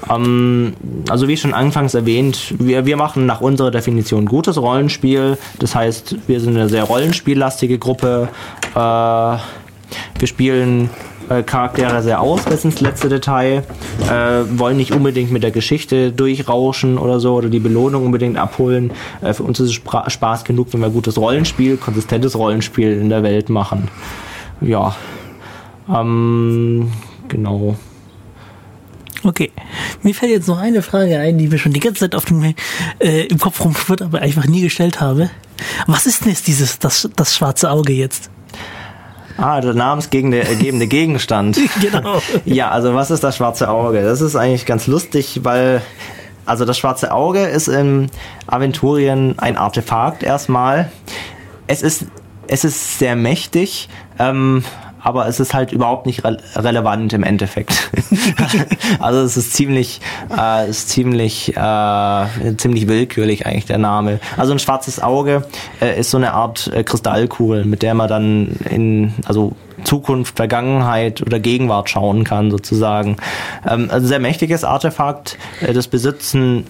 Ähm, 0.09 0.73
also 1.09 1.27
wie 1.27 1.37
schon 1.37 1.53
anfangs 1.53 1.93
erwähnt, 1.93 2.55
wir, 2.59 2.85
wir 2.85 2.97
machen 2.97 3.25
nach 3.25 3.41
unserer 3.41 3.71
Definition 3.71 4.25
gutes 4.25 4.57
Rollenspiel. 4.57 5.37
Das 5.59 5.75
heißt, 5.75 6.15
wir 6.27 6.39
sind 6.39 6.57
eine 6.57 6.67
sehr 6.67 6.83
rollenspiellastige 6.83 7.77
Gruppe. 7.77 8.27
Äh, 8.73 8.77
wir 8.77 10.27
spielen 10.27 10.89
äh, 11.29 11.43
Charaktere 11.43 12.01
sehr 12.01 12.21
aus 12.21 12.43
bis 12.43 12.65
ins 12.65 12.81
letzte 12.81 13.09
Detail, 13.09 13.63
äh, 14.09 14.59
wollen 14.59 14.77
nicht 14.77 14.91
unbedingt 14.91 15.31
mit 15.31 15.43
der 15.43 15.51
Geschichte 15.51 16.11
durchrauschen 16.11 16.97
oder 16.97 17.19
so 17.19 17.35
oder 17.35 17.49
die 17.49 17.59
Belohnung 17.59 18.05
unbedingt 18.05 18.37
abholen. 18.37 18.91
Äh, 19.21 19.33
für 19.33 19.43
uns 19.43 19.59
ist 19.59 19.69
es 19.69 19.73
Spra 19.73 20.09
Spaß 20.09 20.43
genug, 20.43 20.67
wenn 20.71 20.81
wir 20.81 20.89
gutes 20.89 21.17
Rollenspiel, 21.17 21.77
konsistentes 21.77 22.37
Rollenspiel 22.37 22.91
in 22.91 23.09
der 23.09 23.23
Welt 23.23 23.49
machen. 23.49 23.89
Ja, 24.61 24.95
ähm, 25.89 26.91
genau. 27.27 27.75
Okay, 29.25 29.51
mir 30.01 30.13
fällt 30.13 30.33
jetzt 30.33 30.47
noch 30.47 30.59
eine 30.59 30.81
Frage 30.81 31.17
ein, 31.17 31.37
die 31.37 31.47
mir 31.47 31.57
schon 31.57 31.71
die 31.71 31.79
ganze 31.79 32.01
Zeit 32.01 32.15
auf 32.15 32.25
dem, 32.25 32.43
äh, 32.99 33.25
im 33.27 33.39
Kopf 33.39 33.63
rumführt, 33.63 34.01
aber 34.01 34.19
einfach 34.19 34.45
nie 34.47 34.61
gestellt 34.61 34.99
habe. 34.99 35.29
Was 35.87 36.05
ist 36.05 36.21
denn 36.21 36.31
jetzt 36.31 36.47
dieses, 36.47 36.79
das, 36.79 37.09
das 37.15 37.35
schwarze 37.35 37.71
Auge 37.71 37.93
jetzt? 37.93 38.29
Ah, 39.37 39.61
der 39.61 39.73
namensgebende 39.73 40.87
Gegenstand. 40.87 41.59
genau. 41.81 42.21
Ja, 42.45 42.69
also 42.69 42.93
was 42.93 43.11
ist 43.11 43.23
das 43.23 43.37
schwarze 43.37 43.69
Auge? 43.69 44.03
Das 44.03 44.21
ist 44.21 44.35
eigentlich 44.35 44.65
ganz 44.65 44.87
lustig, 44.87 45.41
weil 45.43 45.81
also 46.45 46.65
das 46.65 46.77
schwarze 46.77 47.11
Auge 47.11 47.43
ist 47.43 47.67
in 47.67 48.09
Aventurien 48.47 49.39
ein 49.39 49.57
Artefakt 49.57 50.23
erstmal. 50.23 50.91
Es 51.67 51.81
ist 51.81 52.05
es 52.47 52.63
ist 52.63 52.99
sehr 52.99 53.15
mächtig. 53.15 53.89
Ähm, 54.19 54.63
aber 55.03 55.27
es 55.27 55.39
ist 55.39 55.53
halt 55.53 55.71
überhaupt 55.71 56.05
nicht 56.05 56.23
re 56.23 56.37
relevant 56.55 57.13
im 57.13 57.23
Endeffekt. 57.23 57.91
also 58.99 59.19
es 59.19 59.37
ist 59.37 59.53
ziemlich, 59.53 60.01
äh, 60.35 60.69
ist 60.69 60.89
ziemlich, 60.89 61.55
äh, 61.55 62.25
ziemlich 62.57 62.87
willkürlich 62.87 63.45
eigentlich 63.45 63.65
der 63.65 63.77
Name. 63.77 64.19
Also 64.37 64.53
ein 64.53 64.59
schwarzes 64.59 65.01
Auge 65.01 65.45
äh, 65.81 65.99
ist 65.99 66.09
so 66.09 66.17
eine 66.17 66.33
Art 66.33 66.71
äh, 66.73 66.83
Kristallkugel, 66.83 67.65
mit 67.65 67.83
der 67.83 67.93
man 67.93 68.07
dann 68.07 68.55
in, 68.69 69.13
also 69.25 69.55
Zukunft, 69.83 70.37
Vergangenheit 70.37 71.21
oder 71.21 71.39
Gegenwart 71.39 71.89
schauen 71.89 72.23
kann 72.23 72.49
sozusagen. 72.49 73.17
Ähm, 73.69 73.89
also 73.91 74.07
sehr 74.07 74.19
mächtiges 74.19 74.63
Artefakt. 74.63 75.37
Äh, 75.61 75.73
das 75.73 75.87
besitzen 75.87 76.65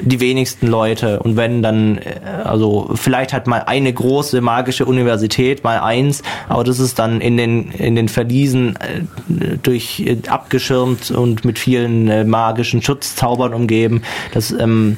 die 0.00 0.20
wenigsten 0.20 0.66
Leute 0.66 1.20
und 1.20 1.36
wenn 1.36 1.62
dann, 1.62 1.98
äh, 1.98 2.20
also 2.44 2.90
vielleicht 2.94 3.32
hat 3.32 3.46
mal 3.46 3.62
eine 3.66 3.92
große 3.92 4.40
magische 4.40 4.84
Universität, 4.84 5.64
mal 5.64 5.80
eins, 5.80 6.22
aber 6.48 6.64
das 6.64 6.78
ist 6.78 6.98
dann 6.98 7.20
in 7.20 7.36
den, 7.36 7.70
in 7.72 7.94
den 7.94 8.08
Verliesen 8.08 8.76
äh, 8.76 9.56
durch 9.62 10.00
äh, 10.00 10.16
abgeschirmt 10.28 11.10
und 11.10 11.44
mit 11.44 11.58
vielen 11.58 12.28
magischen 12.28 12.82
Schutzzaubern 12.82 13.54
umgeben. 13.54 14.02
Das, 14.32 14.50
ähm, 14.50 14.96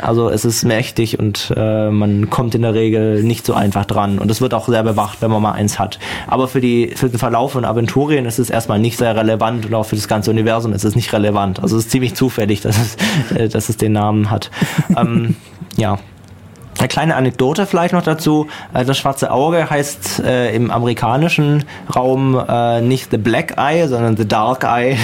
also 0.00 0.30
es 0.30 0.44
ist 0.44 0.64
mächtig 0.64 1.18
und 1.18 1.52
äh, 1.56 1.90
man 1.90 2.30
kommt 2.30 2.54
in 2.54 2.62
der 2.62 2.74
Regel 2.74 3.22
nicht 3.22 3.44
so 3.44 3.54
einfach 3.54 3.84
dran 3.84 4.18
und 4.18 4.30
es 4.30 4.40
wird 4.40 4.54
auch 4.54 4.68
sehr 4.68 4.82
bewacht, 4.82 5.18
wenn 5.20 5.30
man 5.30 5.42
mal 5.42 5.52
eins 5.52 5.78
hat. 5.78 5.98
Aber 6.26 6.48
für, 6.48 6.60
die, 6.60 6.92
für 6.94 7.08
den 7.08 7.18
Verlauf 7.18 7.52
von 7.52 7.64
Aventurien 7.64 8.26
ist 8.26 8.38
es 8.38 8.50
erstmal 8.50 8.78
nicht 8.78 8.98
sehr 8.98 9.16
relevant 9.16 9.66
und 9.66 9.74
auch 9.74 9.84
für 9.84 9.96
das 9.96 10.08
ganze 10.08 10.30
Universum 10.30 10.72
ist 10.72 10.84
es 10.84 10.94
nicht 10.94 11.12
relevant. 11.12 11.60
Also 11.60 11.76
es 11.76 11.84
ist 11.86 11.90
ziemlich 11.90 12.14
zufällig, 12.14 12.60
dass 12.60 12.78
es, 12.78 12.96
dass 13.52 13.68
es 13.68 13.76
den 13.76 13.92
Namen 13.92 14.30
hat 14.30 14.37
hat. 14.38 14.50
ähm, 14.96 15.36
ja. 15.76 15.98
Eine 16.78 16.88
kleine 16.88 17.16
Anekdote 17.16 17.66
vielleicht 17.66 17.92
noch 17.92 18.04
dazu. 18.04 18.46
Äh, 18.72 18.84
das 18.84 18.98
schwarze 18.98 19.32
Auge 19.32 19.68
heißt 19.68 20.20
äh, 20.20 20.54
im 20.54 20.70
amerikanischen 20.70 21.64
Raum 21.94 22.40
äh, 22.48 22.80
nicht 22.80 23.10
The 23.10 23.18
Black 23.18 23.54
Eye, 23.56 23.88
sondern 23.88 24.16
The 24.16 24.28
Dark 24.28 24.62
Eye. 24.62 24.96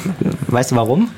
weißt 0.48 0.72
du 0.72 0.76
warum? 0.76 1.10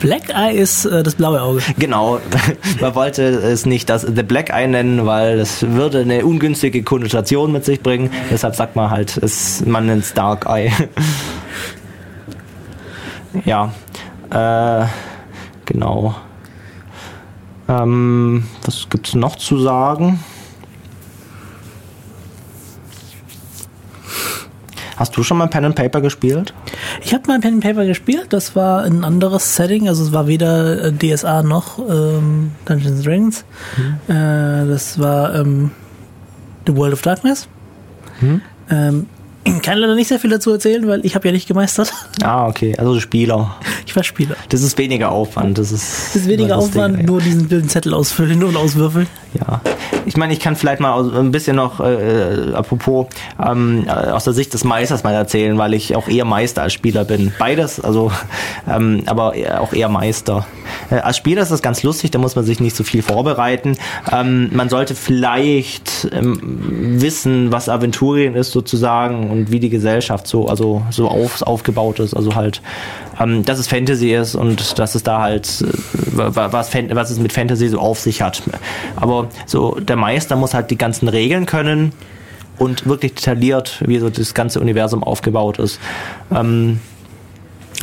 Black 0.00 0.30
Eye 0.30 0.56
ist 0.56 0.86
äh, 0.86 1.02
das 1.02 1.16
blaue 1.16 1.42
Auge. 1.42 1.60
Genau. 1.78 2.20
Man 2.80 2.94
wollte 2.94 3.22
es 3.22 3.66
nicht 3.66 3.90
das 3.90 4.02
The 4.02 4.22
Black 4.22 4.48
Eye 4.48 4.66
nennen, 4.66 5.04
weil 5.04 5.36
das 5.36 5.62
würde 5.68 6.00
eine 6.00 6.24
ungünstige 6.24 6.82
Konnotation 6.82 7.52
mit 7.52 7.66
sich 7.66 7.82
bringen. 7.82 8.10
Deshalb 8.30 8.54
sagt 8.54 8.76
man 8.76 8.90
halt, 8.90 9.18
es, 9.18 9.64
man 9.66 9.86
nennt 9.86 10.04
es 10.04 10.14
Dark 10.14 10.46
Eye. 10.46 10.72
ja. 13.44 13.72
Äh, 14.30 14.86
genau. 15.66 16.14
Ähm, 17.68 18.44
was 18.64 18.88
gibt 18.88 19.08
es 19.08 19.14
noch 19.14 19.36
zu 19.36 19.58
sagen? 19.58 20.20
Hast 24.96 25.16
du 25.16 25.22
schon 25.22 25.38
mal 25.38 25.46
Pen 25.46 25.64
and 25.64 25.76
Paper 25.76 26.00
gespielt? 26.00 26.52
Ich 27.02 27.14
habe 27.14 27.28
mal 27.28 27.38
Pen 27.38 27.54
and 27.54 27.62
Paper 27.62 27.86
gespielt. 27.86 28.26
Das 28.30 28.56
war 28.56 28.82
ein 28.82 29.04
anderes 29.04 29.54
Setting. 29.54 29.86
Also 29.86 30.02
es 30.02 30.12
war 30.12 30.26
weder 30.26 30.86
äh, 30.86 30.92
DSA 30.92 31.44
noch 31.44 31.78
ähm, 31.78 32.50
Dungeons 32.64 33.02
Dragons. 33.04 33.44
Mhm. 33.76 34.12
Äh, 34.12 34.66
das 34.66 34.98
war 34.98 35.36
ähm, 35.36 35.70
The 36.66 36.74
World 36.74 36.94
of 36.94 37.02
Darkness. 37.02 37.48
Mhm. 38.20 38.40
Ähm, 38.70 39.06
ich 39.48 39.62
kann 39.62 39.78
leider 39.78 39.94
nicht 39.94 40.08
sehr 40.08 40.18
viel 40.18 40.30
dazu 40.30 40.52
erzählen, 40.52 40.86
weil 40.86 41.04
ich 41.04 41.14
habe 41.14 41.28
ja 41.28 41.32
nicht 41.32 41.48
gemeistert. 41.48 41.92
Ah, 42.20 42.48
okay. 42.48 42.74
Also 42.76 42.98
Spieler. 42.98 43.56
Ich 43.86 43.94
war 43.94 44.02
Spieler. 44.02 44.34
Das 44.48 44.62
ist 44.62 44.76
weniger 44.76 45.12
Aufwand. 45.12 45.56
Das 45.56 45.70
ist, 45.70 46.14
das 46.14 46.22
ist 46.22 46.28
weniger 46.28 46.58
Aufwand, 46.58 47.06
nur 47.06 47.20
diesen 47.20 47.46
blöden 47.46 47.68
Zettel 47.68 47.94
ausfüllen 47.94 48.42
und 48.42 48.56
auswürfeln. 48.56 49.06
Ja. 49.34 49.60
Ich 50.04 50.16
meine, 50.16 50.32
ich 50.32 50.40
kann 50.40 50.56
vielleicht 50.56 50.80
mal 50.80 50.98
ein 51.14 51.30
bisschen 51.30 51.56
noch, 51.56 51.80
äh, 51.80 52.52
apropos, 52.54 53.06
ähm, 53.42 53.84
äh, 53.86 53.90
aus 53.90 54.24
der 54.24 54.32
Sicht 54.32 54.52
des 54.52 54.64
Meisters 54.64 55.04
mal 55.04 55.14
erzählen, 55.14 55.56
weil 55.58 55.74
ich 55.74 55.94
auch 55.94 56.08
eher 56.08 56.24
Meister 56.24 56.62
als 56.62 56.72
Spieler 56.72 57.04
bin. 57.04 57.32
Beides, 57.38 57.78
also, 57.78 58.10
ähm, 58.68 59.04
aber 59.06 59.34
auch 59.60 59.72
eher 59.72 59.88
Meister. 59.88 60.46
Äh, 60.90 60.96
als 60.96 61.16
Spieler 61.16 61.42
ist 61.42 61.52
das 61.52 61.62
ganz 61.62 61.82
lustig, 61.82 62.10
da 62.10 62.18
muss 62.18 62.36
man 62.36 62.44
sich 62.44 62.60
nicht 62.60 62.74
so 62.74 62.84
viel 62.84 63.02
vorbereiten. 63.02 63.76
Ähm, 64.10 64.50
man 64.52 64.68
sollte 64.68 64.94
vielleicht 64.94 66.08
ähm, 66.12 66.40
wissen, 67.00 67.52
was 67.52 67.68
Aventurien 67.68 68.34
ist 68.34 68.50
sozusagen 68.50 69.37
und 69.38 69.50
wie 69.50 69.60
die 69.60 69.70
Gesellschaft 69.70 70.26
so, 70.26 70.46
also 70.48 70.82
so 70.90 71.08
auf, 71.08 71.42
aufgebaut 71.42 72.00
ist. 72.00 72.14
Also 72.14 72.34
halt, 72.34 72.60
ähm, 73.20 73.44
dass 73.44 73.58
es 73.58 73.68
Fantasy 73.68 74.14
ist 74.14 74.34
und 74.34 74.78
dass 74.78 74.94
es 74.94 75.02
da 75.02 75.20
halt, 75.20 75.62
äh, 75.62 75.66
was, 76.16 76.74
was 76.74 77.10
es 77.10 77.18
mit 77.18 77.32
Fantasy 77.32 77.68
so 77.68 77.78
auf 77.78 78.00
sich 78.00 78.22
hat. 78.22 78.42
Aber 78.96 79.28
so 79.46 79.78
der 79.80 79.96
Meister 79.96 80.36
muss 80.36 80.54
halt 80.54 80.70
die 80.70 80.78
ganzen 80.78 81.08
Regeln 81.08 81.46
können 81.46 81.92
und 82.58 82.86
wirklich 82.86 83.14
detailliert, 83.14 83.82
wie 83.86 83.98
so 83.98 84.10
das 84.10 84.34
ganze 84.34 84.60
Universum 84.60 85.02
aufgebaut 85.02 85.58
ist. 85.58 85.80
Ähm, 86.34 86.80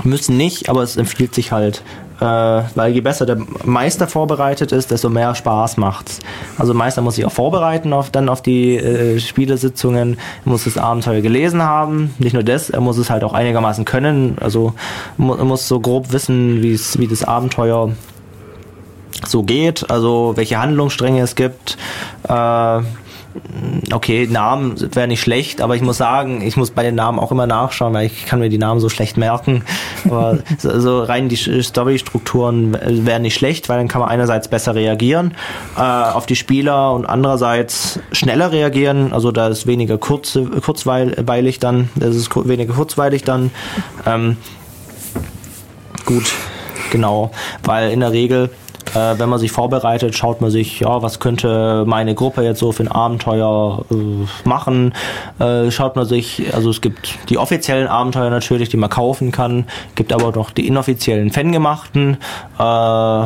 müssen 0.04 0.38
nicht, 0.38 0.70
aber 0.70 0.84
es 0.84 0.98
empfiehlt 0.98 1.34
sich 1.34 1.52
halt, 1.52 1.84
weil 2.20 2.94
je 2.94 3.02
besser 3.02 3.26
der 3.26 3.38
Meister 3.64 4.08
vorbereitet 4.08 4.72
ist, 4.72 4.92
desto 4.92 5.10
mehr 5.10 5.36
Spaß 5.36 5.78
macht's. 5.78 6.20
Also 6.58 6.74
Meister 6.74 7.02
muss 7.02 7.16
sich 7.16 7.26
auch 7.26 7.32
vorbereiten 7.32 7.94
auf, 7.94 8.10
dann 8.10 8.30
auf 8.30 8.42
die 8.42 8.78
äh, 8.78 9.20
Spielesitzungen, 9.20 10.18
muss 10.46 10.64
das 10.64 10.78
Abenteuer 10.78 11.22
gelesen 11.22 11.62
haben, 11.64 12.14
nicht 12.20 12.34
nur 12.34 12.44
das, 12.44 12.70
er 12.70 12.82
muss 12.82 12.98
es 12.98 13.10
halt 13.10 13.24
auch 13.24 13.34
einigermaßen 13.34 13.86
können, 13.86 14.38
also 14.40 14.74
mu 15.18 15.36
muss 15.36 15.68
so 15.68 15.80
grob 15.80 16.12
wissen, 16.12 16.64
wie 16.64 16.74
es 16.74 16.98
wie 17.00 17.08
das 17.08 17.24
Abenteuer 17.24 17.92
so 19.28 19.44
geht, 19.44 19.90
also 19.90 20.34
welche 20.36 20.60
Handlungsstränge 20.60 21.22
es 21.22 21.36
gibt, 21.36 21.78
äh, 22.28 22.82
okay, 23.92 24.28
Namen 24.28 24.76
wäre 24.96 25.08
nicht 25.08 25.22
schlecht, 25.22 25.62
aber 25.62 25.76
ich 25.76 25.82
muss 25.82 25.98
sagen, 25.98 26.42
ich 26.42 26.58
muss 26.58 26.72
bei 26.72 26.84
den 26.84 26.96
Namen 26.96 27.20
auch 27.20 27.32
immer 27.32 27.48
nachschauen, 27.48 27.94
weil 27.94 28.08
ich 28.08 28.26
kann 28.26 28.40
mir 28.40 28.50
die 28.50 28.58
Namen 28.58 28.80
so 28.80 28.90
schlecht 28.90 29.18
merken. 29.18 29.64
Aber 30.06 30.40
so, 30.58 30.80
so 30.80 31.04
rein 31.04 31.30
die 31.30 31.36
Story-Strukturen 31.36 32.78
wären 33.06 33.22
nicht 33.22 33.36
schlecht, 33.36 33.70
weil 33.70 33.78
dann 33.78 33.88
kann 33.88 34.02
man 34.02 34.10
einerseits 34.10 34.48
besser 34.48 34.76
reagieren 34.76 35.34
äh, 35.78 35.82
auf 35.82 36.26
die 36.26 36.36
Spieler 36.36 36.94
und 36.94 37.06
andererseits 37.06 38.00
schneller 38.12 38.52
reagieren. 38.52 39.14
Also 39.14 39.32
da 39.32 39.48
ist 39.48 39.68
weniger 39.68 39.98
kurz, 39.98 40.38
kurzweilig 40.62 41.60
dann, 41.60 41.90
das 41.96 42.16
ist 42.16 42.30
weniger 42.48 42.74
kurzweilig 42.74 43.24
dann. 43.24 43.52
Ähm, 44.06 44.38
gut, 46.06 46.34
genau, 46.92 47.32
weil 47.64 47.92
in 47.92 48.00
der 48.00 48.12
Regel 48.12 48.50
äh, 48.96 49.20
wenn 49.20 49.30
man 49.30 49.40
sich 49.40 49.52
vorbereitet, 49.52 50.16
schaut 50.16 50.42
man 50.42 50.50
sich, 50.50 50.80
ja, 50.80 51.02
was 51.02 51.20
könnte 51.20 51.84
meine 51.86 52.16
Gruppe 52.16 52.44
jetzt 52.44 52.60
so 52.60 52.72
für 52.72 52.84
ein 52.84 52.92
Abenteuer 52.92 53.86
äh, 53.92 54.48
machen. 54.48 54.94
Äh, 55.40 55.70
schaut 55.72 55.96
man 55.96 56.06
sich, 56.06 56.54
also 56.54 56.70
es 56.70 56.82
gibt 56.82 57.18
die 57.30 57.38
offiziellen 57.38 57.88
Abenteuer 57.88 58.30
natürlich, 58.30 58.70
die 58.70 58.78
man 58.78 58.90
kaufen 58.90 59.32
kann, 59.32 59.66
gibt 59.96 60.14
aber 60.14 60.32
noch 60.32 60.52
die 60.52 60.68
inoffiziellen 60.68 61.32
Fangemachten. 61.32 62.18
Äh, 62.58 63.26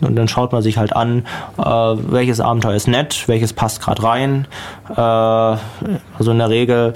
und 0.00 0.14
dann 0.14 0.28
schaut 0.28 0.52
man 0.52 0.62
sich 0.62 0.76
halt 0.76 0.94
an, 0.94 1.24
äh, 1.58 1.62
welches 1.62 2.40
Abenteuer 2.40 2.74
ist 2.74 2.86
nett, 2.86 3.24
welches 3.28 3.52
passt 3.52 3.80
gerade 3.80 4.02
rein. 4.02 4.46
Äh, 4.90 5.00
also 5.00 6.30
in 6.30 6.38
der 6.38 6.50
Regel 6.50 6.94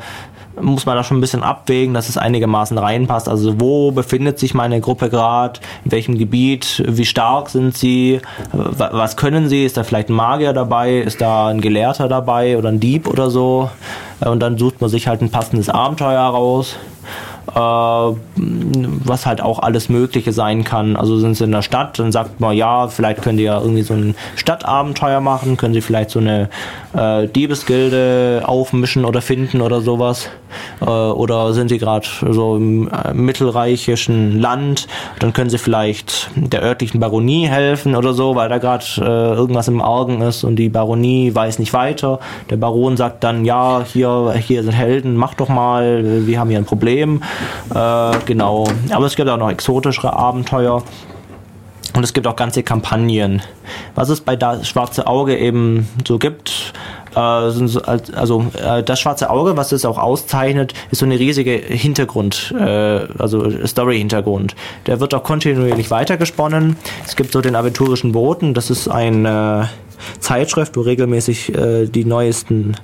muss 0.62 0.86
man 0.86 0.96
da 0.96 1.04
schon 1.04 1.18
ein 1.18 1.20
bisschen 1.20 1.42
abwägen, 1.42 1.94
dass 1.94 2.08
es 2.08 2.16
einigermaßen 2.16 2.76
reinpasst. 2.78 3.28
Also 3.28 3.60
wo 3.60 3.92
befindet 3.92 4.38
sich 4.38 4.54
meine 4.54 4.80
Gruppe 4.80 5.10
gerade, 5.10 5.60
in 5.84 5.92
welchem 5.92 6.18
Gebiet, 6.18 6.82
wie 6.86 7.04
stark 7.04 7.50
sind 7.50 7.76
sie, 7.76 8.20
was 8.52 9.16
können 9.16 9.48
sie, 9.48 9.64
ist 9.64 9.76
da 9.76 9.84
vielleicht 9.84 10.08
ein 10.08 10.14
Magier 10.14 10.52
dabei, 10.52 10.98
ist 10.98 11.20
da 11.20 11.48
ein 11.48 11.60
Gelehrter 11.60 12.08
dabei 12.08 12.58
oder 12.58 12.68
ein 12.68 12.80
Dieb 12.80 13.08
oder 13.08 13.30
so. 13.30 13.70
Und 14.20 14.40
dann 14.40 14.58
sucht 14.58 14.80
man 14.80 14.90
sich 14.90 15.08
halt 15.08 15.22
ein 15.22 15.30
passendes 15.30 15.68
Abenteuer 15.68 16.20
raus. 16.20 16.76
äh, 16.76 16.89
was 17.54 19.26
halt 19.26 19.40
auch 19.40 19.58
alles 19.58 19.88
Mögliche 19.88 20.32
sein 20.32 20.64
kann. 20.64 20.96
Also 20.96 21.18
sind 21.18 21.36
sie 21.36 21.44
in 21.44 21.52
der 21.52 21.62
Stadt, 21.62 21.98
dann 21.98 22.12
sagt 22.12 22.40
man, 22.40 22.56
ja, 22.56 22.88
vielleicht 22.88 23.22
könnt 23.22 23.38
ihr 23.38 23.46
ja 23.46 23.60
irgendwie 23.60 23.82
so 23.82 23.94
ein 23.94 24.14
Stadtabenteuer 24.36 25.20
machen, 25.20 25.56
können 25.56 25.74
sie 25.74 25.80
vielleicht 25.80 26.10
so 26.10 26.18
eine 26.20 26.48
äh, 26.94 27.26
Diebesgilde 27.28 28.42
aufmischen 28.44 29.04
oder 29.04 29.22
finden 29.22 29.60
oder 29.60 29.80
sowas. 29.80 30.28
Äh, 30.80 30.84
oder 30.84 31.52
sind 31.52 31.68
sie 31.68 31.78
gerade 31.78 32.06
so 32.30 32.56
im 32.56 32.88
äh, 32.88 33.12
mittelreichischen 33.14 34.40
Land, 34.40 34.88
dann 35.18 35.32
können 35.32 35.50
sie 35.50 35.58
vielleicht 35.58 36.30
der 36.34 36.62
örtlichen 36.62 37.00
Baronie 37.00 37.46
helfen 37.46 37.94
oder 37.94 38.14
so, 38.14 38.34
weil 38.34 38.48
da 38.48 38.58
gerade 38.58 38.84
äh, 38.98 39.34
irgendwas 39.34 39.68
im 39.68 39.80
Argen 39.80 40.22
ist 40.22 40.44
und 40.44 40.56
die 40.56 40.68
Baronie 40.68 41.34
weiß 41.34 41.58
nicht 41.58 41.72
weiter. 41.72 42.20
Der 42.48 42.56
Baron 42.56 42.96
sagt 42.96 43.24
dann, 43.24 43.44
ja, 43.44 43.84
hier, 43.84 44.34
hier 44.38 44.62
sind 44.62 44.72
Helden, 44.72 45.16
mach 45.16 45.34
doch 45.34 45.48
mal, 45.48 46.26
wir 46.26 46.38
haben 46.38 46.50
hier 46.50 46.58
ein 46.58 46.64
Problem. 46.64 47.22
Äh, 47.74 48.18
genau. 48.26 48.66
Aber 48.90 49.06
es 49.06 49.16
gibt 49.16 49.28
auch 49.28 49.36
noch 49.36 49.50
exotischere 49.50 50.12
Abenteuer. 50.12 50.82
Und 51.94 52.04
es 52.04 52.12
gibt 52.12 52.26
auch 52.26 52.36
ganze 52.36 52.62
Kampagnen. 52.62 53.42
Was 53.96 54.10
es 54.10 54.20
bei 54.20 54.36
das 54.36 54.68
Schwarze 54.68 55.08
Auge 55.08 55.36
eben 55.36 55.88
so 56.06 56.18
gibt, 56.18 56.72
äh, 57.14 57.18
also 57.18 58.46
äh, 58.56 58.82
das 58.82 59.00
Schwarze 59.00 59.30
Auge, 59.30 59.56
was 59.56 59.72
es 59.72 59.84
auch 59.84 59.98
auszeichnet, 59.98 60.74
ist 60.90 60.98
so 61.00 61.06
eine 61.06 61.18
riesige 61.18 61.52
Hintergrund, 61.52 62.54
äh, 62.58 62.64
also 63.18 63.66
Story-Hintergrund. 63.66 64.54
Der 64.86 65.00
wird 65.00 65.14
auch 65.14 65.24
kontinuierlich 65.24 65.90
weitergesponnen. 65.90 66.76
Es 67.04 67.16
gibt 67.16 67.32
so 67.32 67.40
den 67.40 67.56
aventurischen 67.56 68.12
Boten, 68.12 68.54
das 68.54 68.70
ist 68.70 68.88
eine 68.88 69.68
Zeitschrift, 70.20 70.76
wo 70.76 70.80
regelmäßig 70.80 71.52
die 71.54 72.04
neuesten 72.06 72.74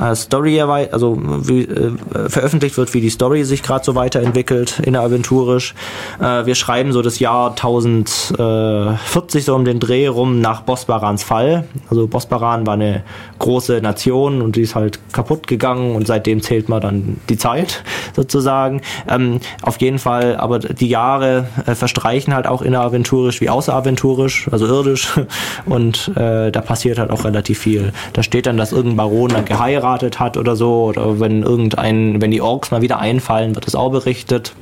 äh, 0.00 0.14
Story 0.14 0.60
also 0.60 1.18
wie, 1.20 1.62
äh, 1.62 1.92
veröffentlicht 2.28 2.76
wird, 2.76 2.94
wie 2.94 3.00
die 3.00 3.10
Story 3.10 3.44
sich 3.44 3.62
gerade 3.62 3.84
so 3.84 3.94
weiterentwickelt 3.94 4.80
inneraventurisch. 4.80 5.74
Äh, 6.20 6.46
wir 6.46 6.54
schreiben 6.54 6.92
so 6.92 7.02
das 7.02 7.18
Jahr 7.18 7.50
1040 7.50 9.44
so 9.44 9.54
um 9.54 9.64
den 9.64 9.80
Dreh 9.80 10.06
rum 10.06 10.40
nach 10.40 10.62
Bosbarans 10.62 11.22
Fall. 11.22 11.64
Also 11.88 12.06
Bosbaran 12.06 12.66
war 12.66 12.74
eine 12.74 13.02
große 13.38 13.80
Nation 13.80 14.42
und 14.42 14.56
die 14.56 14.62
ist 14.62 14.74
halt 14.74 14.98
kaputt 15.12 15.46
gegangen 15.46 15.94
und 15.94 16.06
seitdem 16.06 16.42
zählt 16.42 16.68
man 16.68 16.80
dann 16.80 17.20
die 17.28 17.36
Zeit 17.36 17.82
sozusagen. 18.16 18.80
Ähm, 19.08 19.40
auf 19.62 19.80
jeden 19.80 19.98
Fall, 19.98 20.36
aber 20.36 20.58
die 20.58 20.88
Jahre 20.88 21.46
äh, 21.66 21.74
verstreichen 21.74 22.34
halt 22.34 22.46
auch 22.46 22.62
inneraventurisch 22.62 23.40
wie 23.40 23.50
außeraventurisch, 23.50 24.48
also 24.50 24.66
irdisch 24.66 25.08
und 25.66 26.08
äh, 26.16 26.50
da 26.50 26.60
passiert 26.60 26.98
halt 26.98 27.10
auch 27.10 27.24
relativ 27.24 27.58
viel. 27.58 27.92
Da 28.12 28.22
steht 28.22 28.46
dann, 28.46 28.56
dass 28.56 28.72
irgendein 28.72 28.96
Baron 28.96 29.28
dann 29.28 29.44
geheiratet 29.44 29.89
geheiratet 29.90 30.20
hat 30.20 30.36
oder 30.36 30.56
so, 30.56 30.84
oder 30.84 31.20
wenn 31.20 31.42
irgendein, 31.42 32.20
wenn 32.20 32.30
die 32.30 32.40
Orks 32.40 32.70
mal 32.70 32.82
wieder 32.82 32.98
einfallen, 32.98 33.54
wird 33.54 33.66
es 33.66 33.74
auch 33.74 33.90
berichtet. 33.90 34.54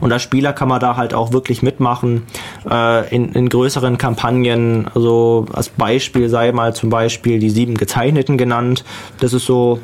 Und 0.00 0.12
als 0.12 0.22
Spieler 0.22 0.52
kann 0.52 0.68
man 0.68 0.80
da 0.80 0.96
halt 0.96 1.12
auch 1.12 1.32
wirklich 1.32 1.62
mitmachen 1.62 2.22
äh, 2.70 3.14
in, 3.14 3.32
in 3.32 3.48
größeren 3.48 3.98
Kampagnen. 3.98 4.86
Also 4.94 5.46
als 5.52 5.70
Beispiel 5.70 6.28
sei 6.28 6.52
mal 6.52 6.74
zum 6.74 6.88
Beispiel 6.88 7.40
die 7.40 7.50
sieben 7.50 7.74
Gezeichneten 7.74 8.38
genannt. 8.38 8.84
Das 9.18 9.32
ist 9.32 9.44
so 9.44 9.80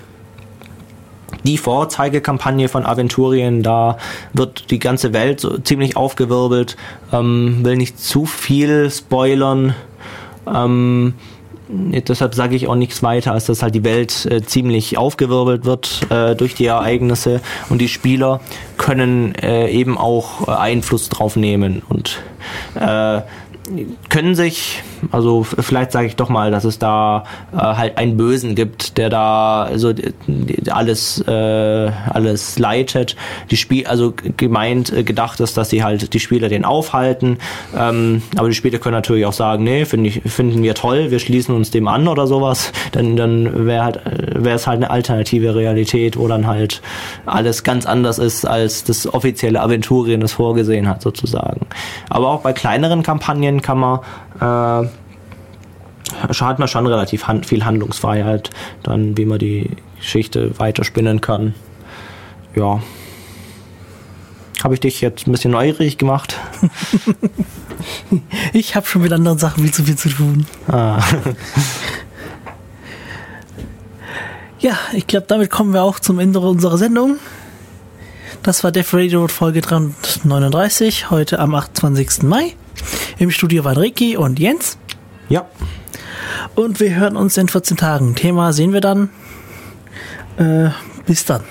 die 1.42 1.58
Vorzeigekampagne 1.58 2.68
von 2.68 2.86
Aventurien. 2.86 3.64
Da 3.64 3.98
wird 4.32 4.70
die 4.70 4.78
ganze 4.78 5.12
Welt 5.12 5.40
so 5.40 5.58
ziemlich 5.58 5.96
aufgewirbelt. 5.96 6.76
Ähm, 7.12 7.64
will 7.64 7.76
nicht 7.76 7.98
zu 7.98 8.24
viel 8.24 8.88
spoilern. 8.90 9.74
Ähm, 10.46 11.14
deshalb 11.68 12.34
sage 12.34 12.56
ich 12.56 12.68
auch 12.68 12.74
nichts 12.74 13.02
weiter, 13.02 13.32
als 13.32 13.46
dass 13.46 13.62
halt 13.62 13.74
die 13.74 13.84
Welt 13.84 14.26
äh, 14.26 14.42
ziemlich 14.42 14.98
aufgewirbelt 14.98 15.64
wird 15.64 16.06
äh, 16.10 16.34
durch 16.34 16.54
die 16.54 16.66
Ereignisse. 16.66 17.40
Und 17.68 17.80
die 17.80 17.88
Spieler 17.88 18.40
können 18.76 19.34
äh, 19.36 19.70
eben 19.70 19.96
auch 19.96 20.48
äh, 20.48 20.50
Einfluss 20.52 21.08
drauf 21.08 21.36
nehmen. 21.36 21.82
Und 21.88 22.20
äh, 22.74 23.22
können 24.10 24.34
sich, 24.34 24.82
also 25.10 25.42
vielleicht 25.42 25.92
sage 25.92 26.06
ich 26.06 26.16
doch 26.16 26.28
mal, 26.28 26.50
dass 26.50 26.64
es 26.64 26.78
da 26.78 27.24
äh, 27.52 27.56
halt 27.56 27.96
einen 27.96 28.16
Bösen 28.16 28.54
gibt, 28.54 28.98
der 28.98 29.08
da 29.08 29.62
also 29.62 29.92
alles 30.70 31.20
äh, 31.26 31.90
alles 32.10 32.58
leitet. 32.58 33.16
Die 33.50 33.56
Spiel, 33.56 33.86
also 33.86 34.12
gemeint 34.36 34.92
äh, 34.92 35.02
gedacht 35.02 35.40
ist, 35.40 35.56
dass 35.56 35.70
sie 35.70 35.82
halt 35.82 36.12
die 36.12 36.20
Spieler 36.20 36.48
den 36.48 36.64
aufhalten, 36.64 37.38
ähm, 37.76 38.22
aber 38.36 38.48
die 38.48 38.54
Spieler 38.54 38.78
können 38.78 38.94
natürlich 38.94 39.24
auch 39.24 39.32
sagen, 39.32 39.64
nee, 39.64 39.86
find 39.86 40.06
ich, 40.06 40.20
finden 40.26 40.62
wir 40.62 40.74
toll, 40.74 41.10
wir 41.10 41.18
schließen 41.18 41.54
uns 41.54 41.70
dem 41.70 41.88
an 41.88 42.06
oder 42.06 42.26
sowas. 42.26 42.72
Dann 42.92 43.16
dann 43.16 43.66
wäre 43.66 43.84
halt 43.84 44.00
wäre 44.04 44.56
es 44.56 44.66
halt 44.66 44.76
eine 44.76 44.90
alternative 44.90 45.54
Realität, 45.54 46.18
wo 46.18 46.28
dann 46.28 46.46
halt 46.46 46.82
alles 47.24 47.62
ganz 47.62 47.86
anders 47.86 48.18
ist, 48.18 48.44
als 48.44 48.84
das 48.84 49.06
offizielle 49.12 49.62
Aventurien 49.62 50.20
es 50.22 50.32
vorgesehen 50.32 50.86
hat 50.88 51.00
sozusagen. 51.00 51.66
Aber 52.10 52.28
auch 52.28 52.42
bei 52.42 52.52
kleineren 52.52 53.02
Kampagnen 53.02 53.53
Serien 53.54 53.62
kann 53.62 53.78
man 53.78 54.00
äh, 54.40 54.88
hat 56.28 56.58
man 56.58 56.68
schon 56.68 56.86
relativ 56.86 57.26
hand, 57.26 57.46
viel 57.46 57.64
Handlungsfreiheit, 57.64 58.50
dann 58.82 59.16
wie 59.16 59.24
man 59.24 59.38
die 59.38 59.70
Geschichte 59.98 60.58
weiterspinnen 60.58 61.20
kann. 61.20 61.54
Ja. 62.54 62.80
Habe 64.62 64.74
ich 64.74 64.80
dich 64.80 65.00
jetzt 65.00 65.26
ein 65.26 65.32
bisschen 65.32 65.50
neugierig 65.50 65.98
gemacht? 65.98 66.38
ich 68.52 68.76
habe 68.76 68.86
schon 68.86 69.02
mit 69.02 69.12
anderen 69.12 69.38
Sachen 69.38 69.62
viel 69.62 69.72
zu 69.72 69.84
viel 69.84 69.96
zu 69.96 70.08
tun. 70.08 70.46
Ah. 70.68 71.02
ja, 74.60 74.78
ich 74.92 75.06
glaube, 75.06 75.26
damit 75.26 75.50
kommen 75.50 75.74
wir 75.74 75.82
auch 75.82 75.98
zum 75.98 76.18
Ende 76.18 76.38
unserer 76.40 76.78
Sendung. 76.78 77.16
Das 78.42 78.62
war 78.62 78.72
Def 78.72 78.94
Radio 78.94 79.26
Folge 79.28 79.60
339, 79.60 81.10
heute 81.10 81.40
am 81.40 81.54
28. 81.54 82.22
Mai. 82.22 82.54
Im 83.18 83.30
Studio 83.30 83.64
waren 83.64 83.78
Ricky 83.78 84.16
und 84.16 84.38
Jens. 84.38 84.78
Ja. 85.28 85.46
Und 86.54 86.80
wir 86.80 86.94
hören 86.94 87.16
uns 87.16 87.36
in 87.36 87.48
14 87.48 87.76
Tagen. 87.76 88.14
Thema 88.14 88.52
sehen 88.52 88.72
wir 88.72 88.80
dann. 88.80 89.10
Äh, 90.36 90.70
bis 91.06 91.24
dann. 91.24 91.42